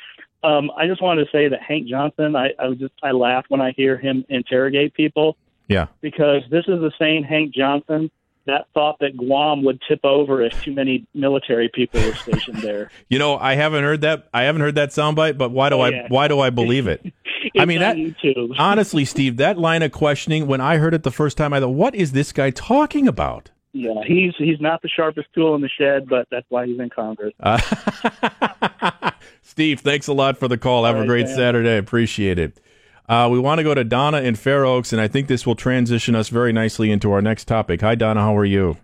um, 0.44 0.70
I 0.76 0.86
just 0.86 1.02
wanted 1.02 1.24
to 1.24 1.30
say 1.32 1.48
that 1.48 1.60
Hank 1.62 1.86
Johnson, 1.88 2.36
I, 2.36 2.50
I 2.58 2.68
was 2.68 2.78
just 2.78 2.92
I 3.02 3.10
laugh 3.12 3.44
when 3.48 3.60
I 3.60 3.72
hear 3.72 3.96
him 3.96 4.24
interrogate 4.28 4.94
people 4.94 5.36
Yeah. 5.68 5.86
because 6.00 6.42
this 6.50 6.64
is 6.68 6.80
the 6.80 6.92
same 6.98 7.22
Hank 7.24 7.54
Johnson 7.54 8.10
that 8.46 8.66
thought 8.74 8.98
that 9.00 9.16
Guam 9.16 9.64
would 9.64 9.80
tip 9.88 10.00
over 10.04 10.42
if 10.42 10.62
too 10.62 10.72
many 10.74 11.06
military 11.14 11.70
people 11.72 11.98
were 12.02 12.14
stationed 12.14 12.58
there. 12.58 12.90
You 13.08 13.18
know, 13.18 13.38
I 13.38 13.54
haven't 13.54 13.84
heard 13.84 14.02
that. 14.02 14.28
I 14.34 14.42
haven't 14.42 14.60
heard 14.60 14.74
that 14.74 14.90
soundbite, 14.90 15.38
but 15.38 15.50
why 15.50 15.70
do 15.70 15.76
Oh, 15.76 15.80
I? 15.80 15.88
yeah. 15.88 16.06
Why 16.08 16.28
do 16.28 16.40
I 16.40 16.50
believe 16.50 16.86
it? 16.86 17.04
I 17.58 17.64
mean, 17.64 17.80
that 17.80 17.96
honestly, 18.58 19.04
Steve, 19.06 19.36
that 19.38 19.56
line 19.58 19.82
of 19.82 19.92
questioning. 19.92 20.46
When 20.46 20.60
I 20.60 20.76
heard 20.76 20.92
it 20.92 21.04
the 21.04 21.10
first 21.10 21.36
time, 21.38 21.52
I 21.54 21.60
thought, 21.60 21.68
"What 21.70 21.94
is 21.94 22.12
this 22.12 22.32
guy 22.32 22.50
talking 22.50 23.06
about?" 23.08 23.50
Yeah, 23.76 24.02
he's 24.06 24.32
he's 24.38 24.60
not 24.60 24.82
the 24.82 24.88
sharpest 24.88 25.26
tool 25.34 25.56
in 25.56 25.60
the 25.60 25.68
shed, 25.68 26.08
but 26.08 26.28
that's 26.30 26.46
why 26.48 26.64
he's 26.66 26.78
in 26.78 26.90
Congress. 26.90 27.34
Uh, 27.40 27.58
Steve, 29.42 29.80
thanks 29.80 30.06
a 30.06 30.12
lot 30.12 30.38
for 30.38 30.46
the 30.48 30.56
call. 30.56 30.84
Have 30.84 30.96
All 30.96 31.02
a 31.02 31.06
great 31.06 31.26
Sam. 31.26 31.36
Saturday. 31.36 31.76
Appreciate 31.76 32.38
it. 32.38 32.60
Uh, 33.08 33.28
we 33.30 33.38
want 33.38 33.58
to 33.58 33.64
go 33.64 33.74
to 33.74 33.84
Donna 33.84 34.20
in 34.22 34.34
Fair 34.36 34.64
Oaks, 34.64 34.92
and 34.92 35.00
I 35.02 35.08
think 35.08 35.26
this 35.28 35.44
will 35.44 35.56
transition 35.56 36.14
us 36.14 36.28
very 36.28 36.52
nicely 36.52 36.90
into 36.90 37.12
our 37.12 37.20
next 37.20 37.44
topic. 37.46 37.80
Hi, 37.82 37.94
Donna. 37.96 38.20
How 38.20 38.36
are 38.36 38.44
you? 38.44 38.76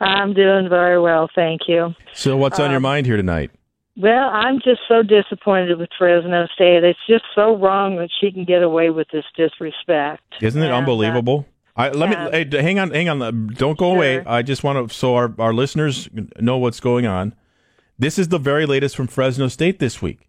I'm 0.00 0.34
doing 0.34 0.68
very 0.68 1.00
well, 1.00 1.28
thank 1.34 1.62
you. 1.66 1.94
So, 2.12 2.36
what's 2.36 2.60
on 2.60 2.70
your 2.70 2.76
Um, 2.78 2.82
mind 2.82 3.06
here 3.06 3.16
tonight? 3.16 3.50
Well, 3.96 4.28
I'm 4.32 4.56
just 4.60 4.80
so 4.88 5.02
disappointed 5.02 5.78
with 5.78 5.88
Fresno 5.98 6.46
State. 6.54 6.82
It's 6.84 6.98
just 7.08 7.24
so 7.34 7.56
wrong 7.56 7.96
that 7.96 8.10
she 8.20 8.30
can 8.32 8.44
get 8.44 8.62
away 8.62 8.90
with 8.90 9.06
this 9.12 9.24
disrespect. 9.36 10.22
Isn't 10.40 10.62
it 10.62 10.66
And, 10.66 10.74
uh, 10.74 10.78
unbelievable? 10.78 11.46
I, 11.74 11.88
let 11.90 12.10
yeah. 12.10 12.24
me 12.28 12.30
hey, 12.50 12.62
hang 12.62 12.78
on, 12.78 12.90
hang 12.90 13.08
on. 13.08 13.22
uh, 13.22 13.30
Don't 13.30 13.78
go 13.78 13.94
away. 13.94 14.22
I 14.24 14.42
just 14.42 14.62
want 14.62 14.88
to 14.90 14.94
so 14.94 15.14
our 15.16 15.34
our 15.38 15.54
listeners 15.54 16.08
know 16.38 16.58
what's 16.58 16.80
going 16.80 17.06
on. 17.06 17.34
This 17.98 18.18
is 18.18 18.28
the 18.28 18.38
very 18.38 18.66
latest 18.66 18.96
from 18.96 19.06
Fresno 19.06 19.48
State 19.48 19.78
this 19.78 20.02
week. 20.02 20.28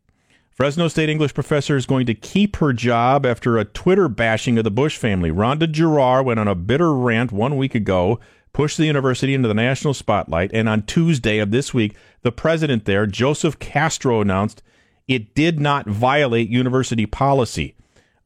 Fresno 0.51 0.87
State 0.87 1.09
English 1.09 1.33
professor 1.33 1.75
is 1.75 1.87
going 1.87 2.05
to 2.05 2.13
keep 2.13 2.57
her 2.57 2.73
job 2.73 3.25
after 3.25 3.57
a 3.57 3.65
Twitter 3.65 4.07
bashing 4.07 4.57
of 4.59 4.63
the 4.63 4.71
Bush 4.71 4.97
family. 4.97 5.31
Randa 5.31 5.67
Jarrar 5.67 6.23
went 6.23 6.39
on 6.39 6.47
a 6.47 6.53
bitter 6.55 6.93
rant 6.93 7.31
one 7.31 7.57
week 7.57 7.73
ago, 7.73 8.19
pushed 8.53 8.77
the 8.77 8.85
university 8.85 9.33
into 9.33 9.47
the 9.47 9.55
national 9.55 9.95
spotlight, 9.95 10.51
and 10.53 10.69
on 10.69 10.83
Tuesday 10.83 11.39
of 11.39 11.49
this 11.49 11.73
week, 11.73 11.95
the 12.21 12.31
president 12.31 12.85
there, 12.85 13.07
Joseph 13.07 13.57
Castro, 13.57 14.21
announced 14.21 14.61
it 15.07 15.33
did 15.33 15.59
not 15.59 15.87
violate 15.87 16.49
university 16.49 17.07
policy. 17.07 17.75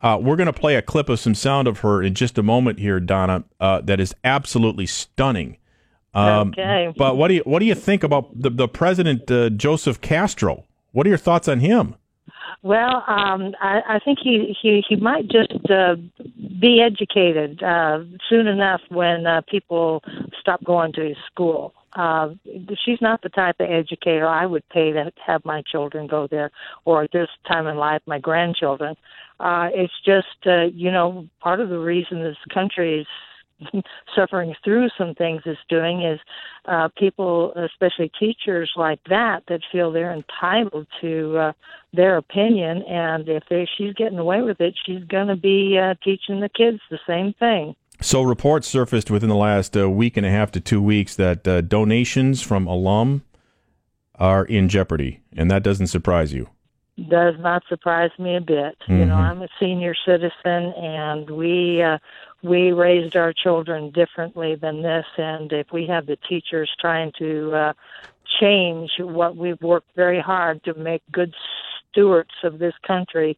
Uh, 0.01 0.17
we're 0.21 0.35
going 0.35 0.47
to 0.47 0.53
play 0.53 0.75
a 0.75 0.81
clip 0.81 1.09
of 1.09 1.19
some 1.19 1.33
sound 1.35 1.67
of 1.67 1.79
her 1.79 2.03
in 2.03 2.13
just 2.13 2.37
a 2.37 2.43
moment 2.43 2.79
here, 2.79 2.99
Donna. 2.99 3.43
Uh, 3.59 3.81
that 3.81 3.99
is 3.99 4.13
absolutely 4.23 4.85
stunning. 4.85 5.57
Um, 6.13 6.49
Okay. 6.49 6.93
But 6.95 7.17
what 7.17 7.27
do 7.27 7.35
you 7.35 7.41
what 7.45 7.59
do 7.59 7.65
you 7.65 7.75
think 7.75 8.03
about 8.03 8.39
the 8.39 8.49
the 8.49 8.67
president 8.67 9.29
uh, 9.29 9.49
Joseph 9.49 10.01
Castro? 10.01 10.65
What 10.91 11.05
are 11.05 11.09
your 11.09 11.17
thoughts 11.17 11.47
on 11.47 11.59
him? 11.59 11.95
Well, 12.63 13.03
um, 13.07 13.53
I, 13.61 13.81
I 13.87 13.99
think 14.03 14.19
he, 14.21 14.55
he, 14.61 14.83
he 14.89 14.95
might 14.95 15.27
just 15.27 15.53
uh, 15.69 15.95
be 16.59 16.81
educated 16.81 17.61
uh, 17.61 17.99
soon 18.29 18.47
enough 18.47 18.81
when 18.89 19.27
uh, 19.27 19.41
people 19.47 20.03
stop 20.39 20.63
going 20.63 20.91
to 20.93 21.01
his 21.07 21.17
school. 21.31 21.73
Uh, 21.93 22.29
she's 22.83 22.99
not 22.99 23.21
the 23.21 23.29
type 23.29 23.55
of 23.59 23.69
educator 23.69 24.27
I 24.27 24.45
would 24.45 24.67
pay 24.69 24.91
to 24.91 25.11
have 25.25 25.45
my 25.45 25.61
children 25.71 26.07
go 26.07 26.27
there, 26.27 26.51
or 26.85 27.03
at 27.03 27.11
this 27.11 27.29
time 27.47 27.67
in 27.67 27.77
life, 27.77 28.01
my 28.05 28.19
grandchildren. 28.19 28.91
Uh, 28.91 28.95
it's 29.39 29.93
just, 30.05 30.45
uh, 30.45 30.65
you 30.73 30.91
know, 30.91 31.27
part 31.39 31.59
of 31.59 31.69
the 31.69 31.79
reason 31.79 32.23
this 32.23 32.37
country 32.53 33.01
is 33.01 33.07
suffering 34.15 34.55
through 34.63 34.89
some 34.97 35.13
things 35.15 35.41
it's 35.45 35.59
doing 35.69 36.03
is 36.03 36.19
uh, 36.65 36.89
people, 36.97 37.53
especially 37.53 38.11
teachers 38.19 38.71
like 38.75 38.99
that, 39.09 39.43
that 39.47 39.61
feel 39.71 39.91
they're 39.91 40.13
entitled 40.13 40.87
to 41.01 41.37
uh, 41.37 41.51
their 41.93 42.17
opinion, 42.17 42.83
and 42.83 43.27
if 43.27 43.43
she's 43.77 43.93
getting 43.93 44.19
away 44.19 44.41
with 44.41 44.59
it, 44.61 44.75
she's 44.85 45.03
going 45.05 45.27
to 45.27 45.35
be 45.35 45.77
uh, 45.77 45.95
teaching 46.03 46.39
the 46.39 46.49
kids 46.49 46.79
the 46.89 46.99
same 47.07 47.33
thing. 47.39 47.75
So 47.99 48.21
reports 48.21 48.67
surfaced 48.67 49.09
within 49.09 49.29
the 49.29 49.35
last 49.35 49.75
uh, 49.75 49.89
week 49.89 50.17
and 50.17 50.25
a 50.25 50.29
half 50.29 50.51
to 50.51 50.59
two 50.59 50.81
weeks 50.81 51.15
that 51.15 51.47
uh, 51.47 51.61
donations 51.61 52.43
from 52.43 52.67
alum 52.67 53.23
are 54.15 54.45
in 54.45 54.69
jeopardy, 54.69 55.21
and 55.35 55.49
that 55.49 55.63
doesn't 55.63 55.87
surprise 55.87 56.33
you. 56.33 56.49
Does 57.09 57.35
not 57.39 57.63
surprise 57.69 58.11
me 58.17 58.35
a 58.35 58.41
bit. 58.41 58.75
You 58.87 59.05
know, 59.05 59.15
Mhm. 59.15 59.29
I'm 59.29 59.41
a 59.43 59.47
senior 59.59 59.93
citizen, 59.93 60.73
and 60.73 61.29
we 61.29 61.81
uh, 61.81 61.99
we 62.41 62.71
raised 62.71 63.15
our 63.15 63.33
children 63.33 63.91
differently 63.91 64.55
than 64.55 64.81
this. 64.81 65.05
And 65.17 65.51
if 65.53 65.71
we 65.71 65.85
have 65.87 66.07
the 66.07 66.15
teachers 66.15 66.69
trying 66.79 67.11
to 67.13 67.53
uh, 67.53 67.73
change 68.39 68.91
what 68.99 69.35
we've 69.35 69.61
worked 69.61 69.91
very 69.95 70.19
hard 70.19 70.63
to 70.63 70.73
make 70.73 71.01
good 71.11 71.33
stewards 71.91 72.33
of 72.43 72.59
this 72.59 72.75
country, 72.85 73.37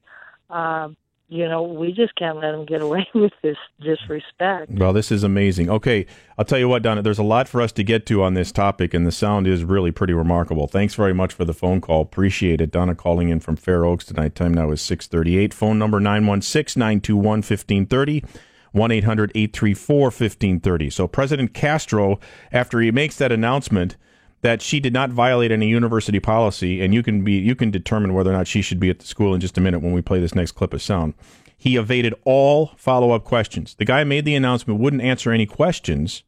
uh, 0.49 0.89
you 1.29 1.47
know, 1.47 1.61
we 1.61 1.93
just 1.93 2.15
can't 2.15 2.37
let 2.37 2.53
them 2.53 2.65
get 2.65 2.81
away 2.81 3.07
with 3.13 3.33
this 3.43 3.57
disrespect. 3.79 4.71
Well, 4.71 4.93
this 4.93 5.11
is 5.11 5.23
amazing. 5.23 5.69
Okay, 5.69 6.07
I'll 6.37 6.45
tell 6.45 6.57
you 6.57 6.67
what, 6.67 6.81
Donna, 6.81 7.03
there's 7.03 7.19
a 7.19 7.23
lot 7.23 7.47
for 7.47 7.61
us 7.61 7.71
to 7.73 7.83
get 7.83 8.07
to 8.07 8.23
on 8.23 8.33
this 8.33 8.51
topic, 8.51 8.95
and 8.95 9.05
the 9.05 9.11
sound 9.11 9.45
is 9.45 9.63
really 9.63 9.91
pretty 9.91 10.13
remarkable. 10.13 10.65
Thanks 10.67 10.95
very 10.95 11.13
much 11.13 11.31
for 11.33 11.45
the 11.45 11.53
phone 11.53 11.81
call. 11.81 12.01
Appreciate 12.01 12.61
it. 12.61 12.71
Donna 12.71 12.95
calling 12.95 13.29
in 13.29 13.39
from 13.39 13.55
Fair 13.55 13.85
Oaks 13.85 14.05
tonight. 14.05 14.33
Time 14.33 14.55
now 14.55 14.71
is 14.71 14.81
638. 14.81 15.53
Phone 15.53 15.77
number 15.77 15.99
916-921-1530. 15.99 18.25
1-800-834-1530. 18.75 20.93
So 20.93 21.07
President 21.07 21.55
Castro, 21.55 22.19
after 22.51 22.79
he 22.79 22.91
makes 22.91 23.17
that 23.17 23.31
announcement 23.31 23.97
that 24.41 24.61
she 24.61 24.79
did 24.79 24.93
not 24.93 25.09
violate 25.09 25.51
any 25.51 25.67
university 25.67 26.19
policy, 26.19 26.81
and 26.81 26.93
you 26.93 27.03
can 27.03 27.23
be 27.23 27.33
you 27.33 27.55
can 27.55 27.71
determine 27.71 28.13
whether 28.13 28.31
or 28.31 28.33
not 28.33 28.47
she 28.47 28.61
should 28.61 28.79
be 28.79 28.89
at 28.89 28.99
the 28.99 29.07
school 29.07 29.33
in 29.33 29.41
just 29.41 29.57
a 29.57 29.61
minute 29.61 29.81
when 29.81 29.93
we 29.93 30.01
play 30.01 30.19
this 30.19 30.35
next 30.35 30.53
clip 30.53 30.73
of 30.73 30.81
sound. 30.81 31.13
He 31.57 31.75
evaded 31.75 32.13
all 32.23 32.71
follow-up 32.77 33.25
questions. 33.25 33.75
The 33.75 33.85
guy 33.85 34.05
made 34.05 34.23
the 34.23 34.35
announcement, 34.35 34.79
wouldn't 34.79 35.01
answer 35.01 35.31
any 35.31 35.45
questions, 35.45 36.23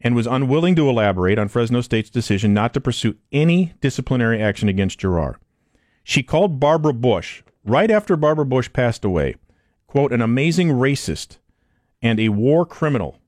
and 0.00 0.14
was 0.14 0.28
unwilling 0.28 0.76
to 0.76 0.88
elaborate 0.88 1.38
on 1.38 1.48
Fresno 1.48 1.80
State's 1.80 2.08
decision 2.08 2.54
not 2.54 2.72
to 2.74 2.80
pursue 2.80 3.16
any 3.32 3.74
disciplinary 3.80 4.40
action 4.40 4.68
against 4.68 5.00
Jarrar. 5.00 5.36
She 6.04 6.22
called 6.22 6.60
Barbara 6.60 6.94
Bush 6.94 7.42
right 7.64 7.90
after 7.90 8.16
Barbara 8.16 8.46
Bush 8.46 8.72
passed 8.72 9.04
away, 9.04 9.34
quote, 9.88 10.12
an 10.12 10.22
amazing 10.22 10.68
racist 10.68 11.38
and 12.00 12.20
a 12.20 12.28
war 12.30 12.64
criminal. 12.64 13.18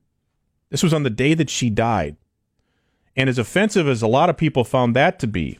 This 0.69 0.81
was 0.81 0.93
on 0.93 1.03
the 1.03 1.09
day 1.09 1.33
that 1.33 1.49
she 1.49 1.69
died. 1.69 2.15
And 3.15 3.29
as 3.29 3.37
offensive 3.37 3.87
as 3.87 4.01
a 4.01 4.07
lot 4.07 4.29
of 4.29 4.37
people 4.37 4.63
found 4.63 4.95
that 4.95 5.19
to 5.19 5.27
be, 5.27 5.59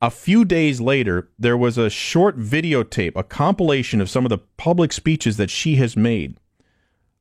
a 0.00 0.10
few 0.10 0.44
days 0.44 0.80
later, 0.80 1.28
there 1.38 1.56
was 1.56 1.78
a 1.78 1.90
short 1.90 2.38
videotape, 2.38 3.12
a 3.14 3.22
compilation 3.22 4.00
of 4.00 4.10
some 4.10 4.24
of 4.24 4.30
the 4.30 4.38
public 4.38 4.92
speeches 4.92 5.36
that 5.36 5.50
she 5.50 5.76
has 5.76 5.96
made 5.96 6.36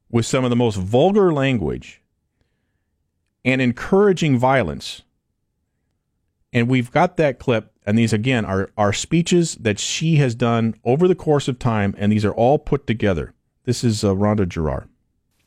with 0.10 0.26
some 0.26 0.44
of 0.44 0.50
the 0.50 0.56
most 0.56 0.78
vulgar 0.78 1.32
language 1.32 2.02
and 3.46 3.62
encouraging 3.62 4.38
violence. 4.38 5.04
And 6.54 6.68
we've 6.68 6.92
got 6.92 7.18
that 7.18 7.40
clip, 7.40 7.72
and 7.86 7.98
these 7.98 8.14
again 8.14 8.46
are, 8.46 8.72
are 8.78 8.94
speeches 8.94 9.56
that 9.56 9.78
she 9.80 10.16
has 10.16 10.34
done 10.34 10.76
over 10.84 11.08
the 11.08 11.16
course 11.16 11.48
of 11.48 11.60
time, 11.60 11.94
and 11.98 12.12
these 12.12 12.26
are 12.26 12.34
all 12.34 12.58
put 12.58 12.88
together. 12.88 13.34
This 13.66 13.84
is 13.84 14.04
uh, 14.04 14.16
Randa 14.16 14.46
Jarrar. 14.46 14.88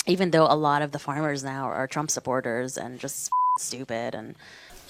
even 0.07 0.30
though 0.30 0.46
a 0.46 0.55
lot 0.55 0.82
of 0.82 0.92
the 0.92 0.98
farmers 0.98 1.42
now 1.42 1.64
are 1.64 1.86
Trump 1.88 2.11
supporters 2.11 2.78
and 2.78 3.00
just 3.00 3.30
stupid. 3.59 4.14
And 4.14 4.34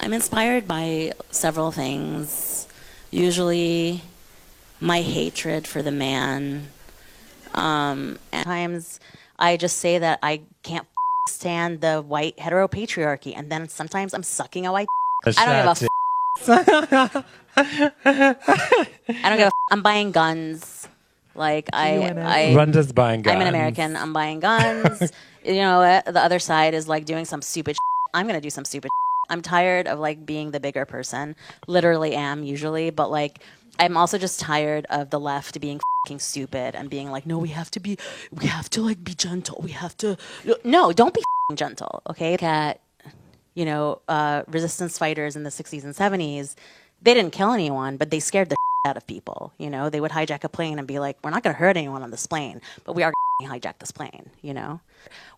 I'm 0.00 0.12
inspired 0.12 0.66
by 0.66 1.12
several 1.30 1.70
things. 1.72 2.66
Usually, 3.10 4.02
my 4.80 5.02
hatred 5.02 5.66
for 5.66 5.82
the 5.82 5.92
man 5.92 6.68
Um, 7.54 8.18
and 8.32 8.44
times 8.44 9.00
I 9.38 9.56
just 9.56 9.78
say 9.78 9.98
that 9.98 10.18
I 10.22 10.42
can't 10.62 10.86
stand 11.28 11.80
the 11.80 12.02
white 12.02 12.36
heteropatriarchy, 12.36 13.34
and 13.36 13.50
then 13.50 13.68
sometimes 13.68 14.12
I'm 14.14 14.22
sucking 14.24 14.66
a 14.66 14.72
white. 14.72 14.88
I 15.38 15.46
don't 15.46 15.56
give 15.56 15.66
a. 15.66 15.70
F- 15.70 17.24
I 17.56 19.28
don't 19.30 19.38
give 19.38 19.46
a. 19.46 19.46
F- 19.46 19.52
I'm 19.70 19.82
buying 19.82 20.12
guns. 20.12 20.88
Like 21.34 21.68
I, 21.72 21.98
I. 22.24 22.54
Randa's 22.54 22.92
buying 22.92 23.22
guns. 23.22 23.34
I'm 23.36 23.40
an. 23.42 23.48
American. 23.48 23.96
I'm 23.96 24.12
buying 24.12 24.40
guns. 24.40 25.12
you 25.44 25.56
know, 25.62 25.80
uh, 25.82 26.02
the 26.10 26.20
other 26.20 26.38
side 26.40 26.74
is 26.74 26.88
like 26.88 27.04
doing 27.06 27.24
some 27.24 27.42
stupid. 27.42 27.76
I'm 28.14 28.26
gonna 28.26 28.40
do 28.40 28.50
some 28.50 28.64
stupid. 28.64 28.90
I'm 29.28 29.42
tired 29.42 29.86
of 29.88 29.98
like 29.98 30.24
being 30.24 30.52
the 30.52 30.60
bigger 30.60 30.84
person. 30.84 31.36
Literally 31.66 32.14
am 32.14 32.42
usually, 32.42 32.90
but 32.90 33.10
like 33.10 33.40
I'm 33.78 33.96
also 33.96 34.18
just 34.18 34.40
tired 34.40 34.86
of 34.88 35.10
the 35.10 35.18
left 35.18 35.60
being 35.60 35.80
fucking 36.04 36.20
stupid 36.20 36.74
and 36.74 36.88
being 36.88 37.10
like, 37.10 37.26
no, 37.26 37.38
we 37.38 37.48
have 37.48 37.70
to 37.72 37.80
be, 37.80 37.98
we 38.30 38.46
have 38.46 38.70
to 38.70 38.82
like 38.82 39.02
be 39.02 39.14
gentle. 39.14 39.60
We 39.62 39.72
have 39.72 39.96
to. 39.98 40.16
No, 40.64 40.92
don't 40.92 41.12
be 41.12 41.22
gentle. 41.54 42.02
Okay, 42.08 42.36
at 42.40 42.80
you 43.54 43.64
know 43.64 44.00
uh, 44.08 44.42
resistance 44.46 44.96
fighters 44.96 45.36
in 45.36 45.42
the 45.42 45.50
60s 45.50 45.84
and 45.84 45.94
70s. 45.94 46.54
They 47.04 47.14
didn't 47.14 47.32
kill 47.32 47.52
anyone, 47.52 47.96
but 47.96 48.10
they 48.10 48.20
scared 48.20 48.48
the 48.48 48.56
out 48.84 48.96
of 48.96 49.06
people. 49.06 49.52
You 49.58 49.70
know, 49.70 49.88
they 49.90 50.00
would 50.00 50.10
hijack 50.10 50.44
a 50.44 50.48
plane 50.48 50.78
and 50.78 50.86
be 50.86 50.98
like, 50.98 51.16
"We're 51.22 51.30
not 51.30 51.42
going 51.42 51.54
to 51.54 51.58
hurt 51.58 51.76
anyone 51.76 52.02
on 52.02 52.10
this 52.10 52.26
plane, 52.26 52.60
but 52.84 52.94
we 52.94 53.02
are 53.02 53.12
going 53.40 53.50
to 53.60 53.68
hijack 53.68 53.78
this 53.78 53.90
plane." 53.90 54.30
You 54.42 54.54
know, 54.54 54.80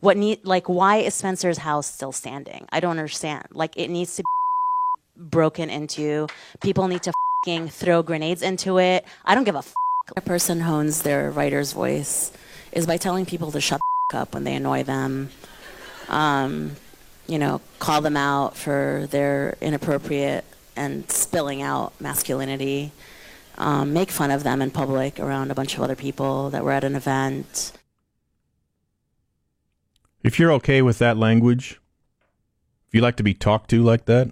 what 0.00 0.16
need 0.16 0.44
like 0.44 0.68
why 0.68 0.96
is 0.96 1.14
Spencer's 1.14 1.58
house 1.58 1.86
still 1.86 2.12
standing? 2.12 2.66
I 2.72 2.80
don't 2.80 2.98
understand. 2.98 3.48
Like 3.52 3.76
it 3.76 3.88
needs 3.88 4.16
to 4.16 4.22
be 4.22 5.22
broken 5.24 5.70
into. 5.70 6.26
People 6.60 6.88
need 6.88 7.02
to 7.02 7.12
throw 7.68 8.02
grenades 8.02 8.42
into 8.42 8.78
it. 8.78 9.04
I 9.24 9.34
don't 9.34 9.44
give 9.44 9.54
a. 9.54 9.58
F- 9.58 9.74
a 10.16 10.20
person 10.20 10.60
hones 10.60 11.02
their 11.02 11.30
writer's 11.32 11.72
voice 11.72 12.30
is 12.70 12.86
by 12.86 12.96
telling 12.96 13.26
people 13.26 13.50
to 13.50 13.60
shut 13.60 13.80
up 14.14 14.34
when 14.34 14.44
they 14.44 14.54
annoy 14.54 14.84
them. 14.84 15.30
Um, 16.08 16.76
you 17.26 17.40
know, 17.40 17.60
call 17.80 18.02
them 18.02 18.16
out 18.16 18.56
for 18.56 19.08
their 19.10 19.56
inappropriate 19.60 20.44
and 20.76 21.10
spilling 21.10 21.62
out 21.62 21.92
masculinity. 22.00 22.92
Um, 23.58 23.92
make 23.92 24.10
fun 24.10 24.30
of 24.30 24.42
them 24.42 24.60
in 24.60 24.70
public 24.70 25.18
around 25.18 25.50
a 25.50 25.54
bunch 25.54 25.76
of 25.76 25.82
other 25.82 25.96
people 25.96 26.50
that 26.50 26.62
were 26.62 26.72
at 26.72 26.84
an 26.84 26.94
event. 26.94 27.72
If 30.22 30.38
you're 30.38 30.52
okay 30.52 30.82
with 30.82 30.98
that 30.98 31.16
language, 31.16 31.80
if 32.88 32.94
you 32.94 33.00
like 33.00 33.16
to 33.16 33.22
be 33.22 33.32
talked 33.32 33.70
to 33.70 33.82
like 33.82 34.04
that, 34.04 34.28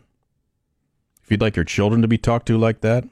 if 1.22 1.30
you'd 1.30 1.40
like 1.40 1.56
your 1.56 1.64
children 1.64 2.02
to 2.02 2.08
be 2.08 2.18
talked 2.18 2.46
to 2.46 2.58
like 2.58 2.82
that, 2.82 3.04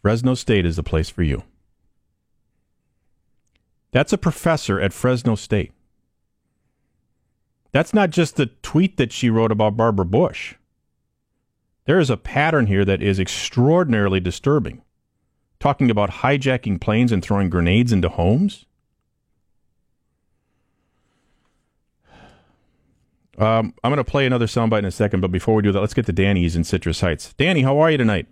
Fresno 0.00 0.34
State 0.34 0.64
is 0.64 0.76
the 0.76 0.82
place 0.82 1.10
for 1.10 1.22
you. 1.22 1.42
That's 3.90 4.12
a 4.12 4.18
professor 4.18 4.80
at 4.80 4.92
Fresno 4.92 5.34
State. 5.34 5.72
That's 7.72 7.92
not 7.92 8.10
just 8.10 8.36
the 8.36 8.46
tweet 8.62 8.96
that 8.96 9.12
she 9.12 9.30
wrote 9.30 9.52
about 9.52 9.76
Barbara 9.76 10.04
Bush. 10.04 10.54
There 11.86 11.98
is 11.98 12.08
a 12.08 12.16
pattern 12.16 12.66
here 12.66 12.84
that 12.84 13.02
is 13.02 13.18
extraordinarily 13.18 14.20
disturbing. 14.20 14.82
Talking 15.60 15.90
about 15.90 16.10
hijacking 16.10 16.80
planes 16.80 17.12
and 17.12 17.22
throwing 17.22 17.50
grenades 17.50 17.92
into 17.92 18.08
homes. 18.08 18.64
Um, 23.36 23.74
I'm 23.82 23.90
going 23.90 23.96
to 23.96 24.04
play 24.04 24.26
another 24.26 24.46
soundbite 24.46 24.80
in 24.80 24.84
a 24.84 24.90
second, 24.90 25.20
but 25.20 25.32
before 25.32 25.54
we 25.54 25.62
do 25.62 25.72
that, 25.72 25.80
let's 25.80 25.94
get 25.94 26.06
to 26.06 26.12
Danny's 26.12 26.54
in 26.54 26.64
Citrus 26.64 27.00
Heights. 27.00 27.32
Danny, 27.34 27.62
how 27.62 27.78
are 27.78 27.90
you 27.90 27.98
tonight? 27.98 28.28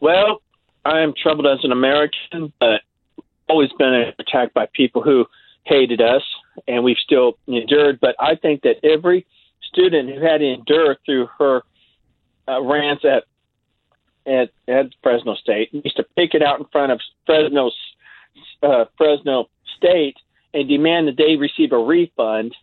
Well, 0.00 0.40
I 0.84 1.00
am 1.00 1.12
troubled 1.20 1.46
as 1.46 1.58
an 1.62 1.72
American, 1.72 2.52
but 2.58 2.80
always 3.48 3.70
been 3.78 4.12
attacked 4.18 4.54
by 4.54 4.66
people 4.72 5.02
who 5.02 5.26
hated 5.64 6.00
us, 6.00 6.22
and 6.66 6.82
we've 6.82 6.96
still 6.96 7.38
endured. 7.46 8.00
But 8.00 8.16
I 8.18 8.34
think 8.36 8.62
that 8.62 8.76
every 8.82 9.26
student 9.62 10.08
who 10.08 10.20
had 10.24 10.38
to 10.38 10.54
endure 10.54 10.96
through 11.04 11.28
her 11.38 11.62
uh, 12.48 12.62
rants 12.62 13.04
at 13.04 13.24
at 14.26 14.50
at 14.68 14.86
Fresno 15.02 15.34
State 15.34 15.72
used 15.72 15.96
to 15.96 16.04
pick 16.16 16.34
it 16.34 16.42
out 16.42 16.58
in 16.58 16.66
front 16.66 16.92
of 16.92 17.00
Fresno 17.26 17.70
uh, 18.62 18.84
Fresno 18.96 19.48
State 19.76 20.16
and 20.54 20.68
demand 20.68 21.08
that 21.08 21.16
they 21.16 21.36
receive 21.36 21.72
a 21.72 21.78
refund 21.78 22.54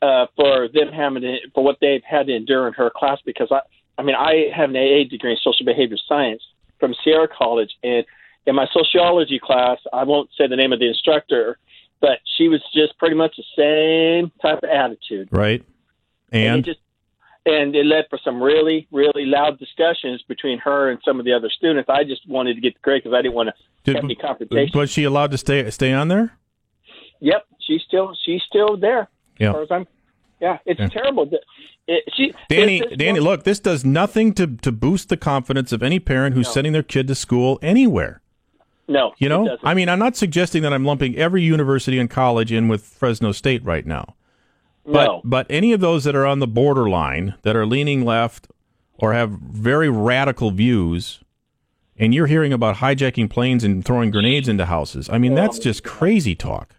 uh, 0.00 0.26
for 0.34 0.68
them 0.68 0.92
having 0.92 1.22
to, 1.22 1.36
for 1.54 1.62
what 1.62 1.78
they've 1.80 2.02
had 2.02 2.26
to 2.26 2.34
endure 2.34 2.66
in 2.66 2.74
her 2.74 2.90
class. 2.94 3.18
Because 3.24 3.48
I, 3.50 3.60
I 3.98 4.02
mean, 4.02 4.16
I 4.16 4.50
have 4.54 4.70
an 4.70 4.76
AA 4.76 5.08
degree 5.08 5.32
in 5.32 5.36
social 5.42 5.66
behavior 5.66 5.96
science 6.08 6.42
from 6.80 6.94
Sierra 7.04 7.28
College, 7.28 7.70
and 7.82 8.04
in 8.46 8.56
my 8.56 8.66
sociology 8.72 9.38
class, 9.38 9.78
I 9.92 10.04
won't 10.04 10.30
say 10.36 10.48
the 10.48 10.56
name 10.56 10.72
of 10.72 10.80
the 10.80 10.88
instructor, 10.88 11.58
but 12.00 12.18
she 12.36 12.48
was 12.48 12.60
just 12.74 12.98
pretty 12.98 13.14
much 13.14 13.36
the 13.36 13.44
same 13.56 14.32
type 14.42 14.62
of 14.64 14.68
attitude. 14.68 15.28
Right. 15.30 15.62
And, 16.32 16.42
And, 16.42 16.58
it 16.60 16.64
just 16.64 16.80
and 17.46 17.74
it 17.74 17.84
led 17.86 18.04
for 18.08 18.18
some 18.24 18.42
really, 18.42 18.86
really 18.92 19.24
loud 19.26 19.58
discussions 19.58 20.22
between 20.28 20.58
her 20.58 20.90
and 20.90 21.00
some 21.04 21.18
of 21.18 21.24
the 21.24 21.32
other 21.32 21.50
students. 21.50 21.88
I 21.88 22.04
just 22.04 22.28
wanted 22.28 22.54
to 22.54 22.60
get 22.60 22.74
the 22.74 22.80
grade 22.80 23.02
because 23.02 23.16
I 23.16 23.22
didn't 23.22 23.34
want 23.34 23.50
to 23.84 23.94
have 23.94 24.04
any 24.04 24.16
uh, 24.16 24.26
confrontation. 24.26 24.78
was 24.78 24.90
she 24.90 25.04
allowed 25.04 25.30
to 25.32 25.38
stay 25.38 25.68
stay 25.70 25.92
on 25.92 26.08
there? 26.08 26.38
Yep, 27.20 27.46
she's 27.66 27.82
still 27.86 28.16
she's 28.24 28.42
still 28.48 28.76
there. 28.76 29.08
Yeah. 29.38 29.50
As 29.52 29.62
as 29.62 29.70
I'm, 29.70 29.86
yeah, 30.40 30.58
it's 30.66 30.80
Yeah. 30.80 30.88
terrible. 30.88 31.26
that- 31.26 31.40
It, 31.88 32.04
she, 32.16 32.32
Danny, 32.48 32.80
Danny, 32.96 33.18
look, 33.18 33.42
this 33.42 33.58
does 33.58 33.84
nothing 33.84 34.34
to, 34.34 34.46
to 34.58 34.70
boost 34.70 35.08
the 35.08 35.16
confidence 35.16 35.72
of 35.72 35.82
any 35.82 35.98
parent 35.98 36.36
who's 36.36 36.46
No. 36.46 36.52
sending 36.52 36.72
their 36.72 36.84
kid 36.84 37.08
to 37.08 37.14
school 37.16 37.58
anywhere. 37.60 38.20
No, 38.88 39.12
You 39.18 39.28
know. 39.28 39.56
I 39.64 39.74
mean, 39.74 39.88
I'm 39.88 39.98
not 39.98 40.16
suggesting 40.16 40.62
that 40.62 40.72
I'm 40.72 40.84
lumping 40.84 41.16
every 41.16 41.42
university 41.42 41.98
and 41.98 42.08
college 42.10 42.52
in 42.52 42.68
with 42.68 42.84
Fresno 42.84 43.32
State 43.32 43.64
right 43.64 43.84
now. 43.86 44.14
But 44.84 45.04
No. 45.06 45.20
but 45.24 45.46
any 45.48 45.72
of 45.72 45.80
those 45.80 46.04
that 46.04 46.14
are 46.16 46.26
on 46.26 46.40
the 46.40 46.46
borderline, 46.46 47.34
that 47.42 47.54
are 47.56 47.66
leaning 47.66 48.04
left 48.04 48.48
or 48.98 49.12
have 49.12 49.30
very 49.30 49.88
radical 49.88 50.50
views, 50.50 51.20
and 51.98 52.12
you're 52.14 52.26
hearing 52.26 52.52
about 52.52 52.76
hijacking 52.76 53.30
planes 53.30 53.62
and 53.64 53.84
throwing 53.84 54.10
grenades 54.10 54.48
into 54.48 54.64
houses. 54.66 55.08
I 55.10 55.18
mean, 55.18 55.34
that's 55.34 55.58
just 55.58 55.84
crazy 55.84 56.34
talk. 56.34 56.74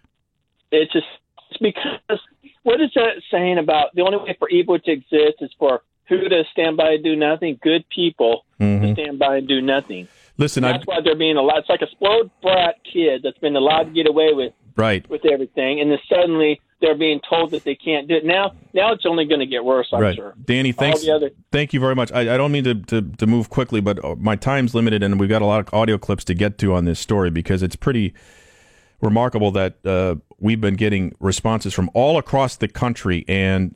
It's 0.70 0.92
just 0.92 1.06
it's 1.50 1.58
because 1.60 2.20
what 2.62 2.80
is 2.80 2.90
that 2.94 3.22
saying 3.30 3.58
about 3.58 3.94
the 3.94 4.02
only 4.02 4.18
way 4.18 4.36
for 4.38 4.48
evil 4.50 4.78
to 4.78 4.90
exist 4.90 5.36
is 5.40 5.50
for 5.58 5.82
who 6.06 6.28
to 6.28 6.44
stand 6.52 6.76
by 6.76 6.92
and 6.92 7.04
do 7.04 7.16
nothing? 7.16 7.58
Good 7.62 7.88
people 7.88 8.44
to 8.60 8.64
Mhm. 8.66 8.92
stand 8.94 9.18
by 9.18 9.36
and 9.38 9.48
do 9.48 9.62
nothing. 9.62 10.08
Listen, 10.36 10.64
I 10.64 10.72
That's 10.72 10.86
why 10.86 11.00
they're 11.00 11.14
being 11.14 11.36
allowed. 11.36 11.58
It's 11.58 11.68
like 11.68 11.80
a 11.82 11.90
spoiled 11.90 12.28
brat 12.42 12.76
kid 12.84 13.22
that's 13.22 13.38
been 13.38 13.54
allowed 13.56 13.84
to 13.84 13.90
get 13.90 14.08
away 14.08 14.32
with 14.32 14.52
right. 14.76 15.08
with 15.08 15.24
everything, 15.24 15.80
and 15.80 15.90
then 15.90 15.98
suddenly 16.08 16.60
they're 16.80 16.96
being 16.96 17.20
told 17.28 17.50
that 17.52 17.64
they 17.64 17.74
can't 17.74 18.08
do 18.08 18.16
it. 18.16 18.24
Now, 18.24 18.52
now 18.74 18.92
it's 18.92 19.06
only 19.06 19.24
going 19.24 19.40
to 19.40 19.46
get 19.46 19.64
worse. 19.64 19.88
I'm 19.92 20.00
right. 20.00 20.14
sure. 20.14 20.34
Danny, 20.44 20.72
thanks. 20.72 21.06
Other 21.08 21.30
Thank 21.50 21.72
you 21.72 21.80
very 21.80 21.94
much. 21.94 22.12
I, 22.12 22.34
I 22.34 22.36
don't 22.36 22.52
mean 22.52 22.64
to, 22.64 22.74
to, 22.74 23.02
to 23.02 23.26
move 23.26 23.48
quickly, 23.48 23.80
but 23.80 24.04
uh, 24.04 24.16
my 24.16 24.36
time's 24.36 24.74
limited, 24.74 25.02
and 25.02 25.18
we've 25.18 25.28
got 25.28 25.42
a 25.42 25.46
lot 25.46 25.60
of 25.60 25.72
audio 25.72 25.96
clips 25.98 26.24
to 26.24 26.34
get 26.34 26.58
to 26.58 26.74
on 26.74 26.84
this 26.84 27.00
story 27.00 27.30
because 27.30 27.62
it's 27.62 27.76
pretty 27.76 28.12
remarkable 29.00 29.50
that 29.52 29.84
uh, 29.86 30.16
we've 30.38 30.60
been 30.60 30.74
getting 30.74 31.14
responses 31.20 31.72
from 31.72 31.90
all 31.94 32.18
across 32.18 32.56
the 32.56 32.68
country, 32.68 33.24
and 33.28 33.74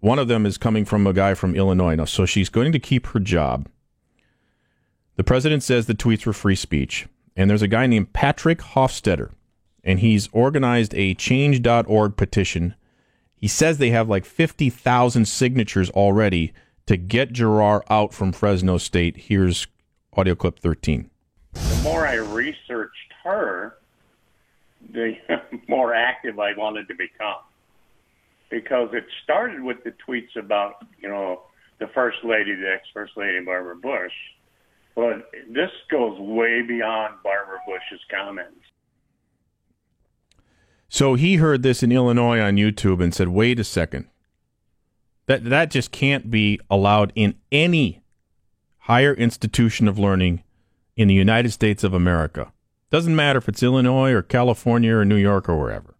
one 0.00 0.18
of 0.18 0.28
them 0.28 0.46
is 0.46 0.58
coming 0.58 0.84
from 0.84 1.06
a 1.06 1.12
guy 1.12 1.34
from 1.34 1.54
Illinois. 1.54 1.94
Now, 1.94 2.06
so 2.06 2.26
she's 2.26 2.48
going 2.48 2.72
to 2.72 2.78
keep 2.78 3.06
her 3.08 3.20
job. 3.20 3.68
The 5.16 5.24
president 5.24 5.62
says 5.62 5.86
the 5.86 5.94
tweets 5.94 6.24
were 6.24 6.32
free 6.32 6.56
speech, 6.56 7.06
and 7.36 7.50
there's 7.50 7.62
a 7.62 7.68
guy 7.68 7.86
named 7.86 8.12
Patrick 8.12 8.58
Hofstetter, 8.60 9.30
and 9.82 10.00
he's 10.00 10.28
organized 10.32 10.94
a 10.94 11.14
Change.org 11.14 12.16
petition 12.16 12.74
he 13.40 13.48
says 13.48 13.78
they 13.78 13.90
have 13.90 14.08
like 14.08 14.26
50,000 14.26 15.24
signatures 15.24 15.88
already 15.90 16.52
to 16.84 16.98
get 16.98 17.32
Jarrar 17.32 17.80
out 17.88 18.12
from 18.12 18.32
Fresno 18.32 18.76
State. 18.76 19.16
Here's 19.16 19.66
audio 20.14 20.34
clip 20.34 20.58
13. 20.58 21.08
the 21.54 21.80
more 21.82 22.06
I 22.06 22.16
researched 22.16 23.14
her, 23.24 23.78
the 24.92 25.14
more 25.68 25.94
active 25.94 26.38
I 26.38 26.52
wanted 26.54 26.86
to 26.88 26.94
become. 26.94 27.38
Because 28.50 28.90
it 28.92 29.04
started 29.24 29.62
with 29.62 29.84
the 29.84 29.94
tweets 30.06 30.36
about, 30.36 30.84
you 31.00 31.08
know, 31.08 31.42
the 31.78 31.86
First 31.94 32.18
Lady, 32.22 32.54
the 32.54 32.72
ex 32.74 32.82
First 32.92 33.12
Lady 33.16 33.42
Barbara 33.42 33.76
Bush. 33.76 34.12
But 34.94 35.30
this 35.48 35.70
goes 35.90 36.18
way 36.18 36.60
beyond 36.60 37.14
Barbara 37.24 37.60
Bush's 37.66 38.04
comments. 38.10 38.59
So 40.92 41.14
he 41.14 41.36
heard 41.36 41.62
this 41.62 41.84
in 41.84 41.92
Illinois 41.92 42.40
on 42.40 42.56
YouTube 42.56 43.00
and 43.00 43.14
said, 43.14 43.28
"Wait 43.28 43.60
a 43.60 43.64
second. 43.64 44.06
That 45.26 45.44
that 45.44 45.70
just 45.70 45.92
can't 45.92 46.32
be 46.32 46.58
allowed 46.68 47.12
in 47.14 47.36
any 47.52 48.02
higher 48.78 49.14
institution 49.14 49.86
of 49.86 50.00
learning 50.00 50.42
in 50.96 51.06
the 51.06 51.14
United 51.14 51.52
States 51.52 51.84
of 51.84 51.94
America. 51.94 52.52
Doesn't 52.90 53.14
matter 53.14 53.38
if 53.38 53.48
it's 53.48 53.62
Illinois 53.62 54.10
or 54.10 54.20
California 54.20 54.92
or 54.92 55.04
New 55.04 55.16
York 55.16 55.48
or 55.48 55.56
wherever. 55.56 55.94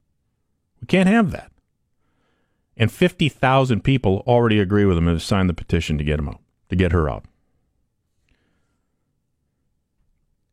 We 0.80 0.88
can't 0.88 1.08
have 1.08 1.30
that." 1.30 1.52
And 2.76 2.90
50,000 2.90 3.84
people 3.84 4.24
already 4.26 4.58
agree 4.58 4.84
with 4.84 4.98
him 4.98 5.06
and 5.06 5.14
have 5.14 5.22
signed 5.22 5.48
the 5.48 5.54
petition 5.54 5.98
to 5.98 6.04
get 6.04 6.18
him 6.18 6.28
out, 6.28 6.40
to 6.68 6.74
get 6.74 6.90
her 6.90 7.08
out. 7.08 7.26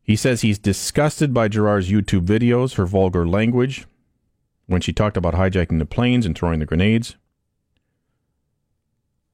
He 0.00 0.14
says 0.14 0.42
he's 0.42 0.60
disgusted 0.60 1.34
by 1.34 1.48
Jarrar's 1.48 1.90
YouTube 1.90 2.24
videos, 2.24 2.76
her 2.76 2.86
vulgar 2.86 3.26
language, 3.26 3.86
when 4.68 4.80
she 4.80 4.92
talked 4.92 5.16
about 5.16 5.34
hijacking 5.34 5.80
the 5.80 5.86
planes 5.86 6.24
and 6.24 6.38
throwing 6.38 6.60
the 6.60 6.66
grenades. 6.66 7.16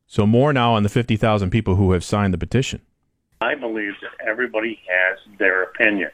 So, 0.07 0.27
more 0.27 0.53
now 0.53 0.75
on 0.75 0.85
the 0.85 0.89
50,000 0.89 1.51
people 1.51 1.75
who 1.75 1.93
have 1.93 2.05
signed 2.05 2.33
the 2.33 2.39
petition. 2.39 2.81
I 3.41 3.55
believe 3.57 3.95
that 4.01 4.27
everybody 4.27 4.81
has 4.89 5.19
their 5.39 5.65
opinion. 5.65 6.11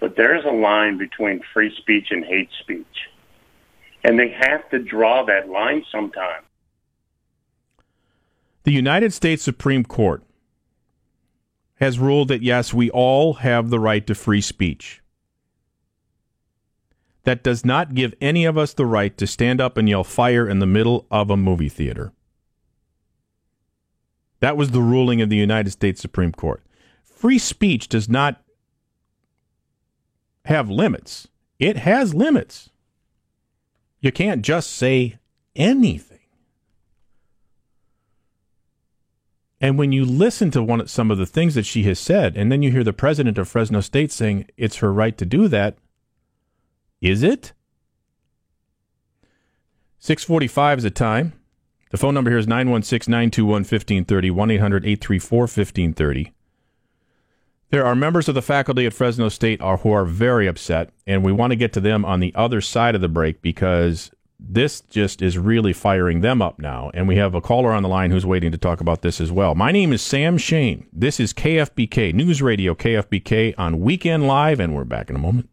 But 0.00 0.16
there's 0.16 0.44
a 0.44 0.52
line 0.52 0.96
between 0.96 1.42
free 1.52 1.74
speech 1.76 2.08
and 2.10 2.24
hate 2.24 2.48
speech. 2.60 2.86
And 4.04 4.18
they 4.18 4.30
have 4.30 4.68
to 4.70 4.78
draw 4.78 5.24
that 5.26 5.48
line 5.48 5.84
sometime. 5.92 6.42
The 8.62 8.72
United 8.72 9.12
States 9.12 9.42
Supreme 9.42 9.84
Court 9.84 10.22
has 11.76 11.98
ruled 11.98 12.28
that 12.28 12.42
yes, 12.42 12.72
we 12.72 12.90
all 12.90 13.34
have 13.34 13.70
the 13.70 13.78
right 13.78 14.06
to 14.06 14.14
free 14.14 14.40
speech. 14.40 15.02
That 17.28 17.42
does 17.42 17.62
not 17.62 17.92
give 17.92 18.14
any 18.22 18.46
of 18.46 18.56
us 18.56 18.72
the 18.72 18.86
right 18.86 19.14
to 19.18 19.26
stand 19.26 19.60
up 19.60 19.76
and 19.76 19.86
yell 19.86 20.02
fire 20.02 20.48
in 20.48 20.60
the 20.60 20.66
middle 20.66 21.06
of 21.10 21.28
a 21.28 21.36
movie 21.36 21.68
theater. 21.68 22.10
That 24.40 24.56
was 24.56 24.70
the 24.70 24.80
ruling 24.80 25.20
of 25.20 25.28
the 25.28 25.36
United 25.36 25.72
States 25.72 26.00
Supreme 26.00 26.32
Court. 26.32 26.62
Free 27.04 27.38
speech 27.38 27.86
does 27.86 28.08
not 28.08 28.42
have 30.46 30.70
limits, 30.70 31.28
it 31.58 31.76
has 31.76 32.14
limits. 32.14 32.70
You 34.00 34.10
can't 34.10 34.40
just 34.40 34.70
say 34.70 35.18
anything. 35.54 36.20
And 39.60 39.76
when 39.76 39.92
you 39.92 40.06
listen 40.06 40.50
to 40.52 40.62
one 40.62 40.86
some 40.88 41.10
of 41.10 41.18
the 41.18 41.26
things 41.26 41.54
that 41.56 41.66
she 41.66 41.82
has 41.82 41.98
said, 41.98 42.38
and 42.38 42.50
then 42.50 42.62
you 42.62 42.70
hear 42.70 42.84
the 42.84 42.94
president 42.94 43.36
of 43.36 43.48
Fresno 43.48 43.82
State 43.82 44.12
saying 44.12 44.46
it's 44.56 44.76
her 44.76 44.90
right 44.90 45.18
to 45.18 45.26
do 45.26 45.46
that, 45.48 45.76
is 47.00 47.22
it? 47.22 47.52
645 50.00 50.78
is 50.78 50.84
the 50.84 50.90
time. 50.90 51.32
The 51.90 51.96
phone 51.96 52.14
number 52.14 52.30
here 52.30 52.38
is 52.38 52.46
916 52.46 53.10
921 53.10 53.60
1530, 53.60 54.30
1 54.30 54.50
800 54.50 54.84
834 54.84 55.38
1530. 55.40 56.32
There 57.70 57.84
are 57.84 57.94
members 57.94 58.28
of 58.28 58.34
the 58.34 58.42
faculty 58.42 58.86
at 58.86 58.94
Fresno 58.94 59.28
State 59.28 59.60
are, 59.60 59.78
who 59.78 59.92
are 59.92 60.04
very 60.04 60.46
upset, 60.46 60.90
and 61.06 61.22
we 61.22 61.32
want 61.32 61.50
to 61.50 61.56
get 61.56 61.72
to 61.74 61.80
them 61.80 62.04
on 62.04 62.20
the 62.20 62.34
other 62.34 62.60
side 62.60 62.94
of 62.94 63.02
the 63.02 63.08
break 63.08 63.42
because 63.42 64.10
this 64.40 64.80
just 64.82 65.20
is 65.20 65.36
really 65.36 65.72
firing 65.72 66.20
them 66.20 66.40
up 66.40 66.58
now. 66.58 66.90
And 66.94 67.08
we 67.08 67.16
have 67.16 67.34
a 67.34 67.40
caller 67.40 67.72
on 67.72 67.82
the 67.82 67.88
line 67.88 68.10
who's 68.10 68.24
waiting 68.24 68.52
to 68.52 68.58
talk 68.58 68.80
about 68.80 69.02
this 69.02 69.20
as 69.20 69.32
well. 69.32 69.54
My 69.54 69.72
name 69.72 69.92
is 69.92 70.00
Sam 70.00 70.38
Shane. 70.38 70.86
This 70.92 71.20
is 71.20 71.34
KFBK, 71.34 72.14
News 72.14 72.40
Radio 72.40 72.74
KFBK 72.74 73.54
on 73.58 73.80
Weekend 73.80 74.26
Live, 74.26 74.60
and 74.60 74.74
we're 74.74 74.84
back 74.84 75.10
in 75.10 75.16
a 75.16 75.20
moment. 75.20 75.50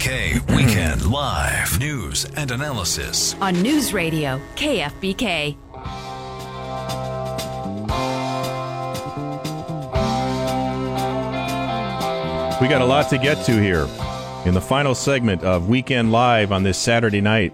KFBK 0.00 0.56
Weekend 0.56 1.04
Live. 1.04 1.78
News 1.78 2.24
and 2.36 2.50
analysis. 2.50 3.34
On 3.42 3.52
News 3.60 3.92
Radio 3.92 4.40
KFBK. 4.56 5.54
We 12.62 12.68
got 12.68 12.80
a 12.80 12.84
lot 12.86 13.10
to 13.10 13.18
get 13.18 13.44
to 13.44 13.52
here 13.52 13.86
in 14.46 14.54
the 14.54 14.60
final 14.62 14.94
segment 14.94 15.44
of 15.44 15.68
Weekend 15.68 16.10
Live 16.10 16.50
on 16.50 16.62
this 16.62 16.78
Saturday 16.78 17.20
night. 17.20 17.52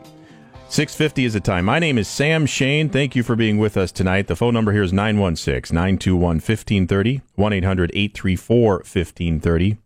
650 0.68 1.24
is 1.24 1.32
the 1.32 1.40
time. 1.40 1.64
My 1.64 1.80
name 1.80 1.98
is 1.98 2.06
Sam 2.06 2.46
Shane. 2.46 2.88
Thank 2.88 3.16
you 3.16 3.24
for 3.24 3.34
being 3.34 3.58
with 3.58 3.76
us 3.76 3.90
tonight. 3.90 4.28
The 4.28 4.36
phone 4.36 4.54
number 4.54 4.70
here 4.70 4.84
is 4.84 4.92
916 4.92 5.74
921 5.74 6.36
1530, 6.36 7.22
1 7.34 7.52
800 7.52 7.90
834 7.92 8.72
1530. 8.74 9.78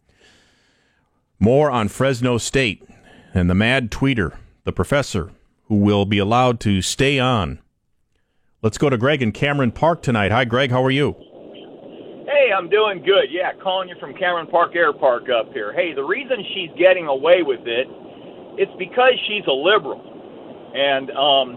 More 1.43 1.71
on 1.71 1.89
Fresno 1.89 2.37
State 2.37 2.87
and 3.33 3.49
the 3.49 3.55
mad 3.55 3.91
tweeter, 3.91 4.37
the 4.65 4.73
professor, 4.73 5.31
who 5.69 5.77
will 5.77 6.05
be 6.05 6.19
allowed 6.19 6.61
to 6.61 6.83
stay 6.83 7.19
on. 7.19 7.61
Let's 8.61 8.77
go 8.77 8.91
to 8.91 8.99
Greg 8.99 9.23
in 9.23 9.33
Cameron 9.33 9.73
Park 9.73 10.03
tonight. 10.03 10.33
Hi, 10.33 10.45
Greg. 10.45 10.71
How 10.71 10.85
are 10.85 10.91
you? 10.91 11.17
Hey, 12.29 12.53
I'm 12.55 12.69
doing 12.69 13.03
good. 13.03 13.31
Yeah, 13.31 13.53
calling 13.62 13.89
you 13.89 13.97
from 13.99 14.12
Cameron 14.12 14.49
Park 14.49 14.77
Air 14.77 14.93
Park 14.93 15.31
up 15.31 15.51
here. 15.55 15.73
Hey, 15.73 15.95
the 15.95 16.05
reason 16.05 16.45
she's 16.53 16.69
getting 16.77 17.07
away 17.07 17.41
with 17.41 17.67
it, 17.67 17.89
it's 18.61 18.73
because 18.79 19.15
she's 19.27 19.47
a 19.49 19.57
liberal, 19.57 19.97
and 20.77 21.11
um, 21.17 21.57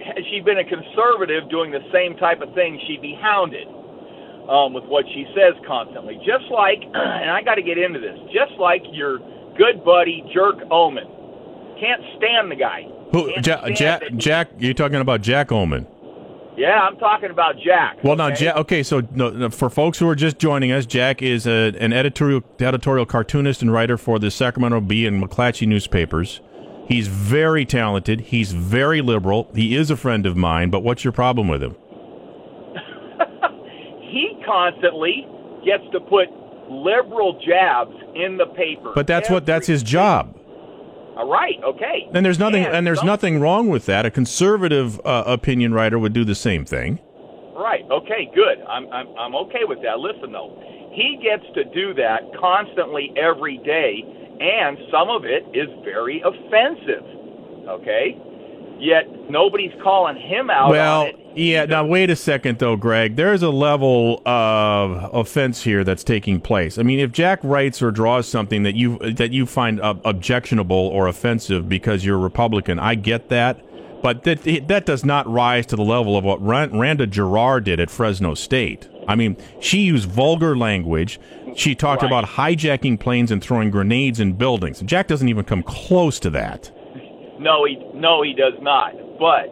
had 0.00 0.24
she 0.32 0.40
been 0.40 0.56
a 0.56 0.64
conservative 0.64 1.50
doing 1.50 1.70
the 1.70 1.84
same 1.92 2.16
type 2.16 2.40
of 2.40 2.54
thing, 2.54 2.80
she'd 2.86 3.02
be 3.02 3.18
hounded 3.20 3.68
um, 4.50 4.72
with 4.74 4.84
what 4.84 5.06
she 5.14 5.24
says 5.34 5.54
constantly. 5.66 6.16
Just 6.26 6.50
like, 6.50 6.82
and 6.94 7.30
I 7.30 7.42
got 7.42 7.54
to 7.54 7.62
get 7.62 7.78
into 7.78 8.00
this, 8.00 8.18
just 8.34 8.58
like 8.58 8.82
your 8.92 9.18
good 9.56 9.84
buddy 9.84 10.24
Jerk 10.34 10.56
Ohman. 10.70 11.08
Can't 11.78 12.02
stand 12.18 12.50
the 12.50 12.56
guy. 12.56 12.82
Who? 13.12 13.30
Ja- 13.42 13.70
Jack? 13.70 14.02
Jack? 14.16 14.50
You're 14.58 14.74
talking 14.74 15.00
about 15.00 15.22
Jack 15.22 15.48
Ohman? 15.48 15.86
Yeah, 16.56 16.78
I'm 16.80 16.96
talking 16.98 17.30
about 17.30 17.54
Jack. 17.64 18.02
Well, 18.04 18.16
now, 18.16 18.30
Jack. 18.30 18.56
Okay, 18.56 18.82
so 18.82 19.00
no, 19.12 19.30
no, 19.30 19.48
for 19.48 19.70
folks 19.70 19.98
who 19.98 20.08
are 20.08 20.14
just 20.14 20.38
joining 20.38 20.72
us, 20.72 20.84
Jack 20.84 21.22
is 21.22 21.46
a, 21.46 21.72
an 21.80 21.92
editorial 21.92 22.42
editorial 22.58 23.06
cartoonist 23.06 23.62
and 23.62 23.72
writer 23.72 23.96
for 23.96 24.18
the 24.18 24.30
Sacramento 24.30 24.80
Bee 24.82 25.06
and 25.06 25.22
McClatchy 25.22 25.66
newspapers. 25.66 26.40
He's 26.86 27.06
very 27.06 27.64
talented. 27.64 28.20
He's 28.20 28.52
very 28.52 29.00
liberal. 29.00 29.48
He 29.54 29.76
is 29.76 29.90
a 29.90 29.96
friend 29.96 30.26
of 30.26 30.36
mine. 30.36 30.70
But 30.70 30.80
what's 30.80 31.04
your 31.04 31.12
problem 31.12 31.46
with 31.48 31.62
him? 31.62 31.76
He 34.10 34.42
constantly 34.44 35.26
gets 35.64 35.84
to 35.92 36.00
put 36.00 36.28
liberal 36.70 37.40
jabs 37.46 37.94
in 38.14 38.36
the 38.36 38.46
paper. 38.46 38.92
But 38.94 39.06
that's 39.06 39.28
what 39.30 39.46
that's 39.46 39.66
his 39.66 39.82
job. 39.82 40.36
All 41.16 41.28
right. 41.28 41.60
Okay. 41.62 42.08
And 42.14 42.24
there's 42.24 42.38
nothing 42.38 42.64
and, 42.64 42.86
there's 42.86 43.02
nothing 43.02 43.40
wrong 43.40 43.68
with 43.68 43.86
that. 43.86 44.06
A 44.06 44.10
conservative 44.10 45.00
uh, 45.04 45.24
opinion 45.26 45.74
writer 45.74 45.98
would 45.98 46.12
do 46.12 46.24
the 46.24 46.34
same 46.34 46.64
thing. 46.64 47.00
Right. 47.54 47.84
Okay. 47.90 48.30
Good. 48.34 48.62
I'm 48.68 48.90
I'm 48.92 49.08
I'm 49.18 49.34
okay 49.46 49.64
with 49.64 49.82
that. 49.82 49.98
Listen 49.98 50.32
though, 50.32 50.56
he 50.92 51.18
gets 51.22 51.44
to 51.54 51.64
do 51.74 51.92
that 51.94 52.20
constantly 52.38 53.12
every 53.16 53.58
day, 53.58 54.02
and 54.40 54.78
some 54.90 55.10
of 55.10 55.24
it 55.24 55.44
is 55.52 55.68
very 55.84 56.22
offensive. 56.24 57.04
Okay. 57.68 58.16
Yet 58.80 59.30
nobody's 59.30 59.72
calling 59.82 60.16
him 60.16 60.48
out 60.48 60.70
well, 60.70 61.02
on 61.02 61.06
it. 61.08 61.16
Yeah, 61.36 61.66
now 61.66 61.84
wait 61.84 62.08
a 62.10 62.16
second 62.16 62.58
though, 62.58 62.76
Greg. 62.76 63.14
There's 63.16 63.42
a 63.42 63.50
level 63.50 64.22
of 64.26 65.10
offense 65.14 65.62
here 65.62 65.84
that's 65.84 66.02
taking 66.02 66.40
place. 66.40 66.78
I 66.78 66.82
mean, 66.82 66.98
if 66.98 67.12
Jack 67.12 67.40
writes 67.42 67.82
or 67.82 67.90
draws 67.90 68.26
something 68.26 68.62
that 68.62 68.74
you 68.74 68.98
that 68.98 69.32
you 69.32 69.44
find 69.46 69.80
uh, 69.80 69.94
objectionable 70.04 70.76
or 70.76 71.06
offensive 71.08 71.68
because 71.68 72.04
you're 72.04 72.18
Republican, 72.18 72.78
I 72.78 72.94
get 72.94 73.28
that. 73.28 73.60
But 74.02 74.22
that 74.22 74.44
that 74.68 74.86
does 74.86 75.04
not 75.04 75.30
rise 75.30 75.66
to 75.66 75.76
the 75.76 75.84
level 75.84 76.16
of 76.16 76.24
what 76.24 76.42
Randa 76.42 77.06
Jarrar 77.06 77.62
did 77.62 77.80
at 77.80 77.90
Fresno 77.90 78.32
State. 78.34 78.88
I 79.06 79.14
mean, 79.14 79.36
she 79.60 79.80
used 79.80 80.08
vulgar 80.08 80.56
language. 80.56 81.20
She 81.54 81.74
talked 81.74 82.02
Right. 82.02 82.08
about 82.08 82.24
hijacking 82.24 82.98
planes 82.98 83.30
and 83.30 83.42
throwing 83.42 83.70
grenades 83.70 84.18
in 84.20 84.32
buildings. 84.34 84.80
Jack 84.80 85.06
doesn't 85.06 85.28
even 85.28 85.44
come 85.44 85.62
close 85.62 86.18
to 86.20 86.30
that. 86.30 86.70
No, 87.40 87.64
he 87.64 87.80
no, 87.94 88.22
he 88.22 88.34
does 88.34 88.54
not. 88.60 88.92
But 89.18 89.48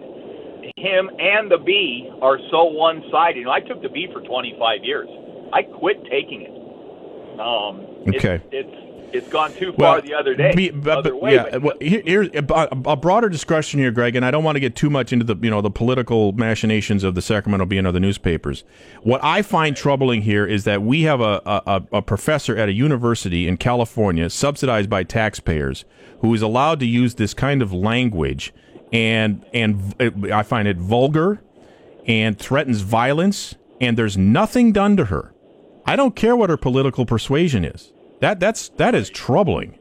him 0.76 1.10
and 1.18 1.50
the 1.50 1.58
bee 1.58 2.10
are 2.22 2.38
so 2.50 2.64
one-sided. 2.64 3.38
You 3.38 3.44
know, 3.44 3.50
I 3.50 3.60
took 3.60 3.82
the 3.82 3.88
bee 3.88 4.08
for 4.12 4.20
25 4.20 4.84
years. 4.84 5.08
I 5.52 5.62
quit 5.62 6.04
taking 6.10 6.42
it. 6.42 7.40
Um, 7.40 7.88
Okay. 8.08 8.40
It's 8.50 8.68
it's, 8.68 8.87
it's 9.12 9.28
gone 9.28 9.52
too 9.52 9.72
far 9.72 10.00
the 10.00 10.14
other 10.14 10.34
day. 10.34 10.52
be- 10.54 10.70
but- 10.70 10.98
other 10.98 11.10
but- 11.10 11.22
way, 11.22 11.34
yeah, 11.34 11.56
well, 11.56 11.74
here- 11.80 12.02
here's 12.04 12.28
a, 12.34 12.68
a 12.86 12.96
broader 12.96 13.28
discussion 13.28 13.80
here, 13.80 13.90
Greg, 13.90 14.16
and 14.16 14.24
I 14.24 14.30
don't 14.30 14.44
want 14.44 14.56
to 14.56 14.60
get 14.60 14.74
too 14.76 14.90
much 14.90 15.12
into 15.12 15.24
the 15.24 15.36
you 15.40 15.50
know 15.50 15.60
the 15.60 15.70
political 15.70 16.32
machinations 16.32 17.04
of 17.04 17.14
the 17.14 17.22
Sacramento 17.22 17.66
Bee 17.66 17.78
and 17.78 17.86
other 17.86 18.00
newspapers. 18.00 18.64
What 19.02 19.22
I 19.24 19.42
find 19.42 19.76
troubling 19.76 20.22
here 20.22 20.46
is 20.46 20.64
that 20.64 20.82
we 20.82 21.02
have 21.02 21.20
a, 21.20 21.40
a, 21.44 21.82
a 21.92 22.02
professor 22.02 22.56
at 22.56 22.68
a 22.68 22.72
university 22.72 23.48
in 23.48 23.56
California, 23.56 24.30
subsidized 24.30 24.88
by 24.90 25.04
taxpayers, 25.04 25.84
who 26.20 26.32
is 26.34 26.42
allowed 26.42 26.80
to 26.80 26.86
use 26.86 27.14
this 27.14 27.34
kind 27.34 27.62
of 27.62 27.72
language, 27.72 28.52
and 28.92 29.44
and 29.54 29.94
I 30.32 30.42
find 30.42 30.66
it 30.68 30.76
vulgar, 30.78 31.40
and 32.06 32.38
threatens 32.38 32.80
violence, 32.82 33.54
and 33.80 33.96
there's 33.96 34.16
nothing 34.16 34.72
done 34.72 34.96
to 34.96 35.06
her. 35.06 35.34
I 35.86 35.96
don't 35.96 36.14
care 36.14 36.36
what 36.36 36.50
her 36.50 36.56
political 36.56 37.06
persuasion 37.06 37.64
is. 37.64 37.92
That 38.20 38.40
that's 38.40 38.68
that 38.70 38.94
is 38.94 39.10
troubling. 39.10 39.78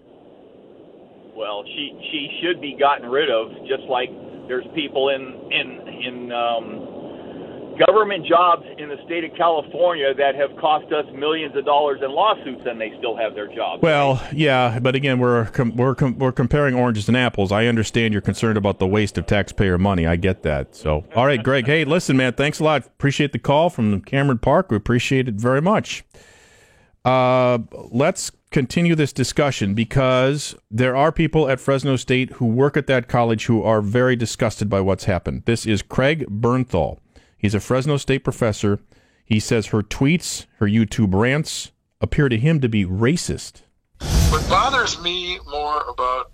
well, 1.35 1.63
she 1.65 1.91
she 2.11 2.39
should 2.41 2.61
be 2.61 2.75
gotten 2.79 3.09
rid 3.09 3.29
of, 3.29 3.51
just 3.67 3.83
like 3.89 4.09
there's 4.47 4.65
people 4.75 5.09
in 5.09 5.51
in 5.51 5.87
in 6.05 6.31
um, 6.31 7.77
government 7.85 8.25
jobs 8.25 8.63
in 8.79 8.89
the 8.89 8.97
state 9.05 9.23
of 9.23 9.31
California 9.37 10.13
that 10.15 10.33
have 10.35 10.55
cost 10.59 10.91
us 10.91 11.05
millions 11.13 11.55
of 11.55 11.63
dollars 11.65 11.99
in 12.03 12.11
lawsuits, 12.11 12.61
and 12.65 12.79
they 12.81 12.91
still 12.97 13.15
have 13.15 13.35
their 13.35 13.47
jobs. 13.53 13.81
Well, 13.83 14.21
yeah, 14.33 14.79
but 14.79 14.95
again, 14.95 15.19
we're 15.19 15.45
com- 15.45 15.75
we're 15.75 15.95
com- 15.95 16.17
we're 16.17 16.31
comparing 16.31 16.73
oranges 16.75 17.07
and 17.07 17.15
apples. 17.17 17.51
I 17.51 17.65
understand 17.67 18.13
you're 18.13 18.21
concerned 18.21 18.57
about 18.57 18.79
the 18.79 18.87
waste 18.87 19.17
of 19.17 19.25
taxpayer 19.27 19.77
money. 19.77 20.05
I 20.07 20.15
get 20.15 20.43
that. 20.43 20.75
So, 20.75 21.05
all 21.15 21.25
right, 21.25 21.41
Greg. 21.43 21.65
Hey, 21.67 21.85
listen, 21.85 22.17
man. 22.17 22.33
Thanks 22.33 22.59
a 22.59 22.63
lot. 22.63 22.85
Appreciate 22.85 23.31
the 23.31 23.39
call 23.39 23.69
from 23.69 24.01
Cameron 24.01 24.39
Park. 24.39 24.71
We 24.71 24.77
appreciate 24.77 25.27
it 25.27 25.35
very 25.35 25.61
much. 25.61 26.03
Uh, 27.05 27.59
let's 27.91 28.31
continue 28.51 28.95
this 28.95 29.13
discussion 29.13 29.73
because 29.73 30.55
there 30.71 30.95
are 30.95 31.11
people 31.11 31.49
at 31.49 31.59
Fresno 31.59 31.95
State 31.95 32.31
who 32.33 32.45
work 32.45 32.77
at 32.77 32.87
that 32.87 33.07
college 33.07 33.45
who 33.45 33.63
are 33.63 33.81
very 33.81 34.15
disgusted 34.15 34.69
by 34.69 34.81
what's 34.81 35.05
happened. 35.05 35.43
This 35.45 35.65
is 35.65 35.81
Craig 35.81 36.25
Bernthal. 36.29 36.99
He's 37.37 37.55
a 37.55 37.59
Fresno 37.59 37.97
State 37.97 38.23
professor. 38.23 38.79
He 39.23 39.39
says 39.39 39.67
her 39.67 39.83
tweets, 39.83 40.45
her 40.59 40.67
YouTube 40.67 41.13
rants 41.13 41.71
appear 42.01 42.29
to 42.29 42.37
him 42.37 42.61
to 42.61 42.69
be 42.69 42.85
racist. 42.85 43.61
What 44.29 44.47
bothers 44.49 45.01
me 45.01 45.39
more 45.49 45.81
about 45.89 46.31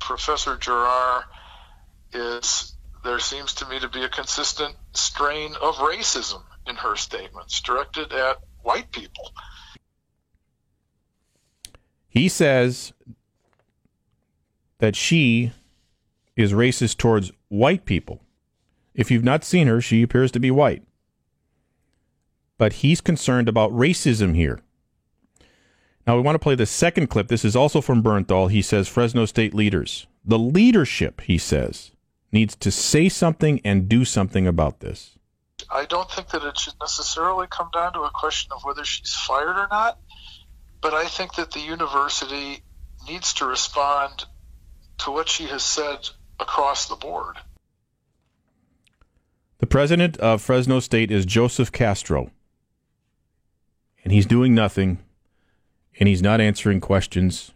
Professor 0.00 0.56
Jarrar 0.56 1.22
is 2.12 2.76
there 3.02 3.18
seems 3.18 3.54
to 3.54 3.66
me 3.66 3.78
to 3.80 3.88
be 3.88 4.02
a 4.02 4.08
consistent 4.08 4.74
strain 4.92 5.54
of 5.60 5.76
racism 5.76 6.42
in 6.66 6.76
her 6.76 6.96
statements 6.96 7.60
directed 7.60 8.12
at 8.12 8.38
white 8.62 8.90
people. 8.92 9.32
He 12.14 12.28
says 12.28 12.92
that 14.78 14.94
she 14.94 15.52
is 16.36 16.52
racist 16.52 16.96
towards 16.96 17.32
white 17.48 17.84
people. 17.84 18.22
If 18.94 19.10
you've 19.10 19.24
not 19.24 19.42
seen 19.42 19.66
her, 19.66 19.80
she 19.80 20.02
appears 20.02 20.30
to 20.32 20.38
be 20.38 20.52
white. 20.52 20.84
But 22.56 22.74
he's 22.74 23.00
concerned 23.00 23.48
about 23.48 23.72
racism 23.72 24.36
here. 24.36 24.60
Now, 26.06 26.14
we 26.14 26.22
want 26.22 26.36
to 26.36 26.40
play 26.40 26.54
the 26.54 26.66
second 26.66 27.08
clip. 27.08 27.26
This 27.26 27.44
is 27.44 27.56
also 27.56 27.80
from 27.80 28.02
Bernthal. 28.02 28.50
He 28.50 28.62
says 28.62 28.86
Fresno 28.86 29.24
State 29.24 29.54
leaders, 29.54 30.06
the 30.24 30.38
leadership, 30.38 31.22
he 31.22 31.36
says, 31.36 31.90
needs 32.30 32.54
to 32.56 32.70
say 32.70 33.08
something 33.08 33.60
and 33.64 33.88
do 33.88 34.04
something 34.04 34.46
about 34.46 34.80
this. 34.80 35.18
I 35.70 35.86
don't 35.86 36.10
think 36.10 36.28
that 36.28 36.44
it 36.44 36.58
should 36.58 36.74
necessarily 36.80 37.46
come 37.50 37.70
down 37.72 37.94
to 37.94 38.02
a 38.02 38.10
question 38.10 38.52
of 38.52 38.62
whether 38.64 38.84
she's 38.84 39.14
fired 39.14 39.56
or 39.56 39.66
not, 39.70 39.98
but 40.84 40.92
I 40.92 41.06
think 41.06 41.36
that 41.36 41.50
the 41.52 41.60
university 41.60 42.62
needs 43.08 43.32
to 43.34 43.46
respond 43.46 44.26
to 44.98 45.10
what 45.10 45.30
she 45.30 45.44
has 45.44 45.64
said 45.64 46.10
across 46.38 46.88
the 46.88 46.94
board. 46.94 47.36
The 49.60 49.66
president 49.66 50.18
of 50.18 50.42
Fresno 50.42 50.80
State 50.80 51.10
is 51.10 51.24
Joseph 51.24 51.72
Castro, 51.72 52.30
and 54.04 54.12
he's 54.12 54.26
doing 54.26 54.54
nothing, 54.54 54.98
and 55.98 56.06
he's 56.06 56.20
not 56.20 56.38
answering 56.38 56.80
questions, 56.80 57.52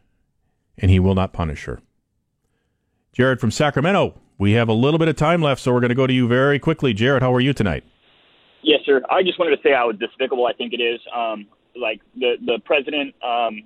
and 0.79 0.91
he 0.91 0.99
will 0.99 1.15
not 1.15 1.35
punish 1.35 1.67
her. 1.67 1.83
Jared 3.13 3.41
from 3.41 3.51
Sacramento, 3.51 4.19
we 4.39 4.53
have 4.53 4.71
a 4.71 4.73
little 4.73 4.99
bit 4.99 5.09
of 5.09 5.17
time 5.17 5.43
left, 5.43 5.61
so 5.61 5.71
we're 5.71 5.81
going 5.81 5.91
to 5.91 5.95
go 5.95 6.07
to 6.07 6.15
you 6.15 6.29
very 6.29 6.59
quickly. 6.59 6.95
Jared, 6.95 7.23
how 7.23 7.35
are 7.35 7.41
you 7.41 7.53
tonight? 7.53 7.85
Yes, 8.63 8.81
sir. 8.87 9.03
I 9.11 9.23
just 9.23 9.39
wanted 9.39 9.57
to 9.57 9.63
say 9.63 9.75
how 9.75 9.93
despicable 9.93 10.47
I 10.47 10.55
think 10.55 10.73
it 10.73 10.81
is. 10.81 11.01
Um, 11.15 11.47
like 11.81 12.01
the 12.17 12.35
the 12.45 12.59
president, 12.65 13.15
um, 13.23 13.63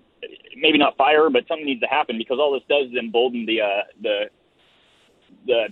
maybe 0.56 0.78
not 0.78 0.97
fire, 0.97 1.30
but 1.30 1.44
something 1.48 1.66
needs 1.66 1.80
to 1.80 1.86
happen 1.89 2.18
because 2.18 2.39
all 2.40 2.52
this 2.52 2.62
does 2.68 2.90
is 2.90 2.97
embolden 2.98 3.47
the 3.47 3.60
uh, 3.60 3.82
the 4.02 4.24
the 5.47 5.64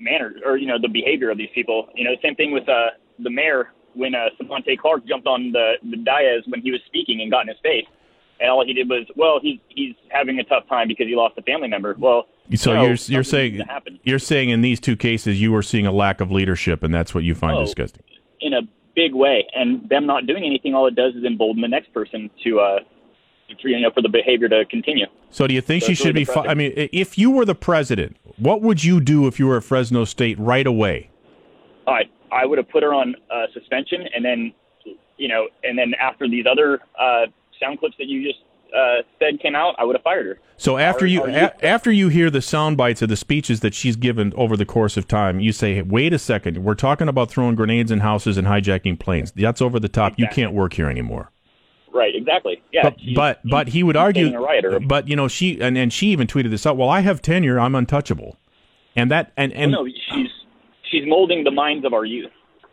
manner 0.00 0.34
or 0.44 0.56
you 0.56 0.66
know 0.66 0.78
the 0.80 0.88
behavior 0.88 1.30
of 1.30 1.38
these 1.38 1.50
people. 1.54 1.88
You 1.94 2.04
know, 2.04 2.10
same 2.22 2.34
thing 2.34 2.52
with 2.52 2.68
uh, 2.68 2.90
the 3.18 3.30
mayor 3.30 3.72
when 3.94 4.14
uh, 4.14 4.26
Stevante 4.36 4.76
Clark 4.78 5.06
jumped 5.06 5.26
on 5.26 5.52
the 5.52 5.74
the 5.90 5.96
dais 5.96 6.42
when 6.46 6.60
he 6.62 6.70
was 6.70 6.80
speaking 6.86 7.20
and 7.22 7.30
got 7.30 7.42
in 7.42 7.48
his 7.48 7.56
face, 7.62 7.86
and 8.40 8.50
all 8.50 8.64
he 8.64 8.72
did 8.74 8.88
was, 8.88 9.06
well, 9.16 9.38
he's 9.40 9.58
he's 9.68 9.94
having 10.08 10.38
a 10.38 10.44
tough 10.44 10.68
time 10.68 10.88
because 10.88 11.06
he 11.06 11.14
lost 11.16 11.36
a 11.38 11.42
family 11.42 11.68
member. 11.68 11.94
Well, 11.98 12.26
So 12.54 12.74
no, 12.74 12.82
you're 12.86 12.96
you're 13.06 13.24
saying 13.24 13.52
needs 13.54 13.64
to 13.66 13.72
happen. 13.72 14.00
you're 14.02 14.18
saying 14.18 14.50
in 14.50 14.60
these 14.60 14.80
two 14.80 14.96
cases 14.96 15.40
you 15.40 15.54
are 15.54 15.62
seeing 15.62 15.86
a 15.86 15.92
lack 15.92 16.20
of 16.20 16.30
leadership, 16.30 16.82
and 16.82 16.92
that's 16.94 17.14
what 17.14 17.24
you 17.24 17.34
find 17.34 17.56
Oh. 17.56 17.64
disgusting. 17.64 18.02
in 18.40 18.52
a 18.52 18.60
big 18.96 19.14
way, 19.14 19.46
and 19.54 19.88
them 19.88 20.06
not 20.06 20.26
doing 20.26 20.44
anything, 20.44 20.74
all 20.74 20.88
it 20.88 20.96
does 20.96 21.14
is 21.14 21.24
embolden 21.24 21.62
the 21.62 21.68
next 21.68 21.92
person 21.92 22.28
to 22.42 22.58
uh, 22.58 22.78
to, 23.62 23.68
you 23.68 23.80
know, 23.80 23.92
for 23.92 24.02
the 24.02 24.08
behavior 24.08 24.48
to 24.48 24.64
continue. 24.64 25.06
So 25.30 25.46
do 25.46 25.54
you 25.54 25.60
think 25.60 25.84
So 25.84 25.88
she 25.88 25.94
should 25.94 26.16
really 26.16 26.20
be? 26.20 26.24
Fi- 26.24 26.46
I 26.46 26.54
mean, 26.54 26.72
if 26.74 27.16
you 27.16 27.30
were 27.30 27.44
the 27.44 27.54
president, 27.54 28.16
what 28.38 28.62
would 28.62 28.82
you 28.82 29.00
do 29.00 29.28
if 29.28 29.38
you 29.38 29.46
were 29.46 29.58
at 29.58 29.64
Fresno 29.64 30.04
State 30.04 30.36
right 30.40 30.66
away? 30.66 31.10
I 31.86 32.02
I 32.32 32.44
would 32.46 32.58
have 32.58 32.68
put 32.68 32.82
her 32.82 32.92
on 32.92 33.14
uh, 33.30 33.46
suspension, 33.52 34.08
and 34.12 34.24
then 34.24 34.52
you 35.18 35.28
know, 35.28 35.46
and 35.62 35.78
then 35.78 35.94
after 36.00 36.28
these 36.28 36.46
other 36.50 36.80
uh, 36.98 37.26
sound 37.60 37.78
clips 37.78 37.94
that 37.98 38.06
you 38.06 38.26
just 38.26 38.40
uh, 38.74 39.02
said 39.18 39.40
came 39.40 39.54
out, 39.54 39.74
I 39.78 39.84
would 39.84 39.96
have 39.96 40.02
fired 40.02 40.26
her. 40.26 40.38
So 40.56 40.78
after 40.78 41.06
you 41.06 41.22
a- 41.24 41.64
after 41.64 41.92
you 41.92 42.08
hear 42.08 42.30
the 42.30 42.40
sound 42.42 42.76
bites 42.76 43.02
of 43.02 43.08
the 43.08 43.16
speeches 43.16 43.60
that 43.60 43.74
she's 43.74 43.96
given 43.96 44.32
over 44.36 44.56
the 44.56 44.64
course 44.64 44.96
of 44.96 45.06
time, 45.06 45.38
you 45.40 45.52
say, 45.52 45.74
hey, 45.74 45.82
"Wait 45.82 46.12
a 46.12 46.18
second, 46.18 46.58
we're 46.64 46.74
talking 46.74 47.08
about 47.08 47.30
throwing 47.30 47.54
grenades 47.54 47.90
in 47.90 48.00
houses 48.00 48.36
and 48.38 48.46
hijacking 48.46 48.98
planes. 48.98 49.32
That's 49.32 49.60
over 49.60 49.78
the 49.78 49.88
top. 49.88 50.14
You 50.18 50.26
can't 50.28 50.52
work 50.52 50.72
here 50.74 50.88
anymore." 50.88 51.30
Right, 51.92 52.14
exactly. 52.14 52.62
Yeah, 52.72 52.82
but 52.84 53.00
she's- 53.00 53.14
but 53.16 53.40
but 53.44 53.68
he 53.68 53.82
would 53.82 53.96
argue. 53.96 54.24
being 54.24 54.34
a 54.36 54.40
rioter. 54.40 54.80
But 54.80 55.08
you 55.08 55.16
know 55.16 55.28
she 55.28 55.60
and, 55.60 55.76
and 55.78 55.92
she 55.92 56.08
even 56.08 56.26
tweeted 56.26 56.50
this 56.50 56.66
out. 56.66 56.76
Well, 56.76 56.88
I 56.90 57.00
have 57.00 57.20
tenure. 57.22 57.58
I'm 57.60 57.74
untouchable, 57.74 58.36
and 58.94 59.10
that 59.10 59.32
and 59.36 59.52
and 59.52 59.72
Well, 59.72 59.84
no, 59.86 59.92
she's 60.10 60.28
she's 60.90 61.04
molding 61.06 61.44
the 61.44 61.50
minds 61.50 61.84
of 61.86 61.92
our 61.94 62.04
youth. 62.04 62.32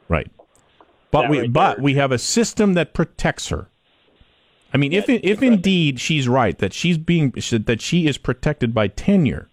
right. 0.10 0.28
But 1.12 1.24
That 1.24 1.30
we 1.30 1.40
right 1.42 1.54
but 1.54 1.80
we 1.82 1.94
have 1.94 2.12
a 2.12 2.18
system 2.18 2.74
that 2.74 2.94
protects 2.94 3.50
her. 3.50 3.70
I 4.74 4.78
mean, 4.78 4.92
if 4.92 5.08
if 5.08 5.44
indeed 5.44 6.00
she's 6.00 6.28
right 6.28 6.58
that 6.58 6.74
she's 6.74 6.98
being 6.98 7.32
that 7.32 7.82
she 7.82 8.08
is 8.08 8.18
protected 8.18 8.74
by 8.74 8.88
tenure, 8.88 9.50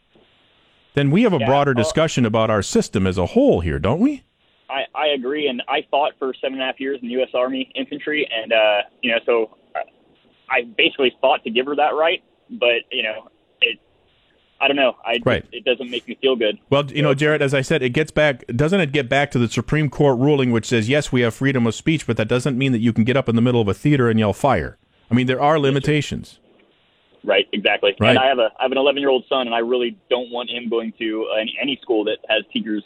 then 0.95 1.11
we 1.11 1.23
have 1.23 1.35
a 1.35 1.39
Yeah, 1.39 1.47
broader 1.47 1.73
uh, 1.73 1.75
discussion 1.75 2.25
about 2.25 2.51
our 2.51 2.63
system 2.63 3.07
as 3.07 3.19
a 3.19 3.27
whole 3.27 3.61
here, 3.61 3.79
don't 3.79 4.01
we? 4.01 4.25
I, 4.71 4.85
I 4.95 5.09
agree, 5.09 5.49
and 5.49 5.63
I 5.69 5.85
fought 5.91 6.13
for 6.19 6.33
seven 6.41 6.55
and 6.55 6.63
a 6.63 6.67
half 6.67 6.79
years 6.81 6.99
in 7.03 7.09
the 7.09 7.15
U.S. 7.15 7.31
Army 7.35 7.71
infantry, 7.75 8.29
and 8.33 8.53
uh, 8.53 8.79
you 9.03 9.11
know, 9.11 9.19
so 9.27 9.57
I, 9.75 9.81
I 10.49 10.63
basically 10.77 11.13
fought 11.21 11.45
to 11.45 11.51
give 11.51 11.67
her 11.67 11.77
that 11.77 11.95
right, 11.95 12.23
but 12.49 12.83
you 12.91 13.03
know, 13.03 13.29
it, 13.61 13.79
I 14.61 14.69
don't 14.69 14.77
know, 14.77 14.97
I 15.05 15.19
Right. 15.25 15.45
it 15.53 15.65
doesn't 15.65 15.91
make 15.91 16.07
me 16.07 16.17
feel 16.23 16.37
good. 16.37 16.59
Well, 16.71 16.87
you 16.87 17.03
know, 17.03 17.15
Jared, 17.15 17.43
as 17.43 17.53
I 17.53 17.63
said, 17.63 17.83
it 17.83 17.91
gets 17.91 18.11
back. 18.13 18.47
Doesn't 18.47 18.81
it 18.81 18.93
get 18.93 19.09
back 19.09 19.31
to 19.33 19.39
the 19.39 19.49
Supreme 19.49 19.91
Court 19.91 20.19
ruling, 20.19 20.51
which 20.53 20.67
says 20.67 20.89
yes, 20.89 21.11
we 21.13 21.23
have 21.23 21.35
freedom 21.35 21.67
of 21.67 21.75
speech, 21.75 22.07
but 22.07 22.17
that 22.17 22.29
doesn't 22.29 22.57
mean 22.57 22.73
that 22.73 22.79
you 22.81 22.93
can 22.93 23.05
get 23.05 23.17
up 23.17 23.29
in 23.29 23.37
the 23.37 23.43
middle 23.43 23.61
of 23.61 23.69
a 23.69 23.75
theater 23.75 24.09
and 24.09 24.19
yell 24.19 24.33
fire. 24.33 24.79
I 25.11 25.15
mean, 25.15 25.27
there 25.27 25.41
are 25.41 25.59
limitations. 25.59 26.39
Right, 27.25 27.47
exactly. 27.53 27.95
Right. 28.01 28.11
And 28.11 28.19
I 28.19 28.27
have 28.29 28.39
a 28.39 28.51
I 28.59 28.63
have 28.63 28.73
an 28.73 28.79
11 28.79 29.01
year 29.01 29.11
old 29.11 29.25
son, 29.29 29.47
and 29.47 29.55
I 29.55 29.59
really 29.59 29.99
don't 30.09 30.31
want 30.31 30.51
him 30.51 30.69
going 30.71 30.93
to 30.99 31.29
any, 31.39 31.55
any 31.61 31.79
school 31.83 32.05
that 32.05 32.19
has 32.29 32.45
teachers 32.53 32.83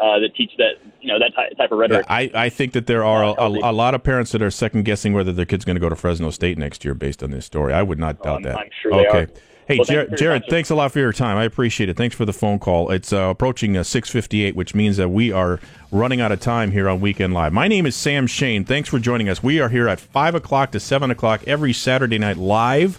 uh, 0.00 0.18
that 0.20 0.34
teach 0.36 0.52
that 0.56 0.74
you 1.00 1.08
know 1.08 1.18
that 1.18 1.34
ty- 1.34 1.50
type 1.50 1.70
of 1.72 1.78
Yeah, 1.78 1.82
rhetoric. 1.82 2.06
I, 2.08 2.30
I 2.34 2.48
think 2.48 2.72
that 2.72 2.86
there 2.86 3.04
are 3.04 3.24
a, 3.24 3.32
a, 3.32 3.70
a 3.70 3.72
lot 3.72 3.94
of 3.94 4.02
parents 4.02 4.32
that 4.32 4.40
are 4.40 4.50
second 4.50 4.84
guessing 4.84 5.12
whether 5.12 5.32
their 5.32 5.44
kid's 5.44 5.64
going 5.64 5.76
to 5.76 5.80
go 5.80 5.88
to 5.88 5.96
Fresno 5.96 6.30
State 6.30 6.56
next 6.56 6.84
year 6.84 6.94
based 6.94 7.22
on 7.22 7.30
this 7.30 7.44
story. 7.44 7.72
I 7.72 7.82
would 7.82 7.98
not 7.98 8.22
doubt 8.22 8.42
that. 8.44 8.56
I'm 8.56 8.70
sure 8.82 9.06
okay. 9.06 9.32
Hey, 9.68 9.76
Well, 9.76 9.84
Jared, 9.84 10.08
your 10.08 10.16
Jared 10.16 10.44
thanks 10.48 10.70
a 10.70 10.74
lot 10.74 10.92
for 10.92 10.98
your 10.98 11.12
time. 11.12 11.36
I 11.36 11.44
appreciate 11.44 11.90
it. 11.90 11.96
Thanks 11.98 12.16
for 12.16 12.24
the 12.24 12.32
phone 12.32 12.58
call. 12.58 12.90
It's 12.90 13.12
uh, 13.12 13.18
approaching 13.18 13.76
uh, 13.76 13.84
658, 13.84 14.56
which 14.56 14.74
means 14.74 14.96
that 14.96 15.10
we 15.10 15.30
are 15.30 15.60
running 15.92 16.22
out 16.22 16.32
of 16.32 16.40
time 16.40 16.70
here 16.70 16.88
on 16.88 17.00
Weekend 17.00 17.34
Live. 17.34 17.52
My 17.52 17.68
name 17.68 17.84
is 17.84 17.94
Sam 17.94 18.26
Shane. 18.26 18.64
Thanks 18.64 18.88
for 18.88 18.98
joining 18.98 19.28
us. 19.28 19.42
We 19.42 19.60
are 19.60 19.68
here 19.68 19.86
at 19.86 20.00
5 20.00 20.36
o'clock 20.36 20.72
to 20.72 20.80
7 20.80 21.10
o'clock 21.10 21.42
every 21.46 21.74
Saturday 21.74 22.16
night 22.16 22.38
live. 22.38 22.98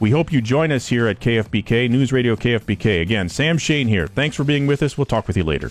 We 0.00 0.10
hope 0.10 0.32
you 0.32 0.40
join 0.40 0.72
us 0.72 0.88
here 0.88 1.06
at 1.06 1.20
KFBK, 1.20 1.88
News 1.88 2.10
Radio 2.10 2.34
KFBK. 2.34 3.00
Again, 3.00 3.28
Sam 3.28 3.56
Shane 3.56 3.86
here. 3.86 4.08
Thanks 4.08 4.34
for 4.34 4.42
being 4.42 4.66
with 4.66 4.82
us. 4.82 4.98
We'll 4.98 5.04
talk 5.04 5.28
with 5.28 5.36
you 5.36 5.44
later. 5.44 5.70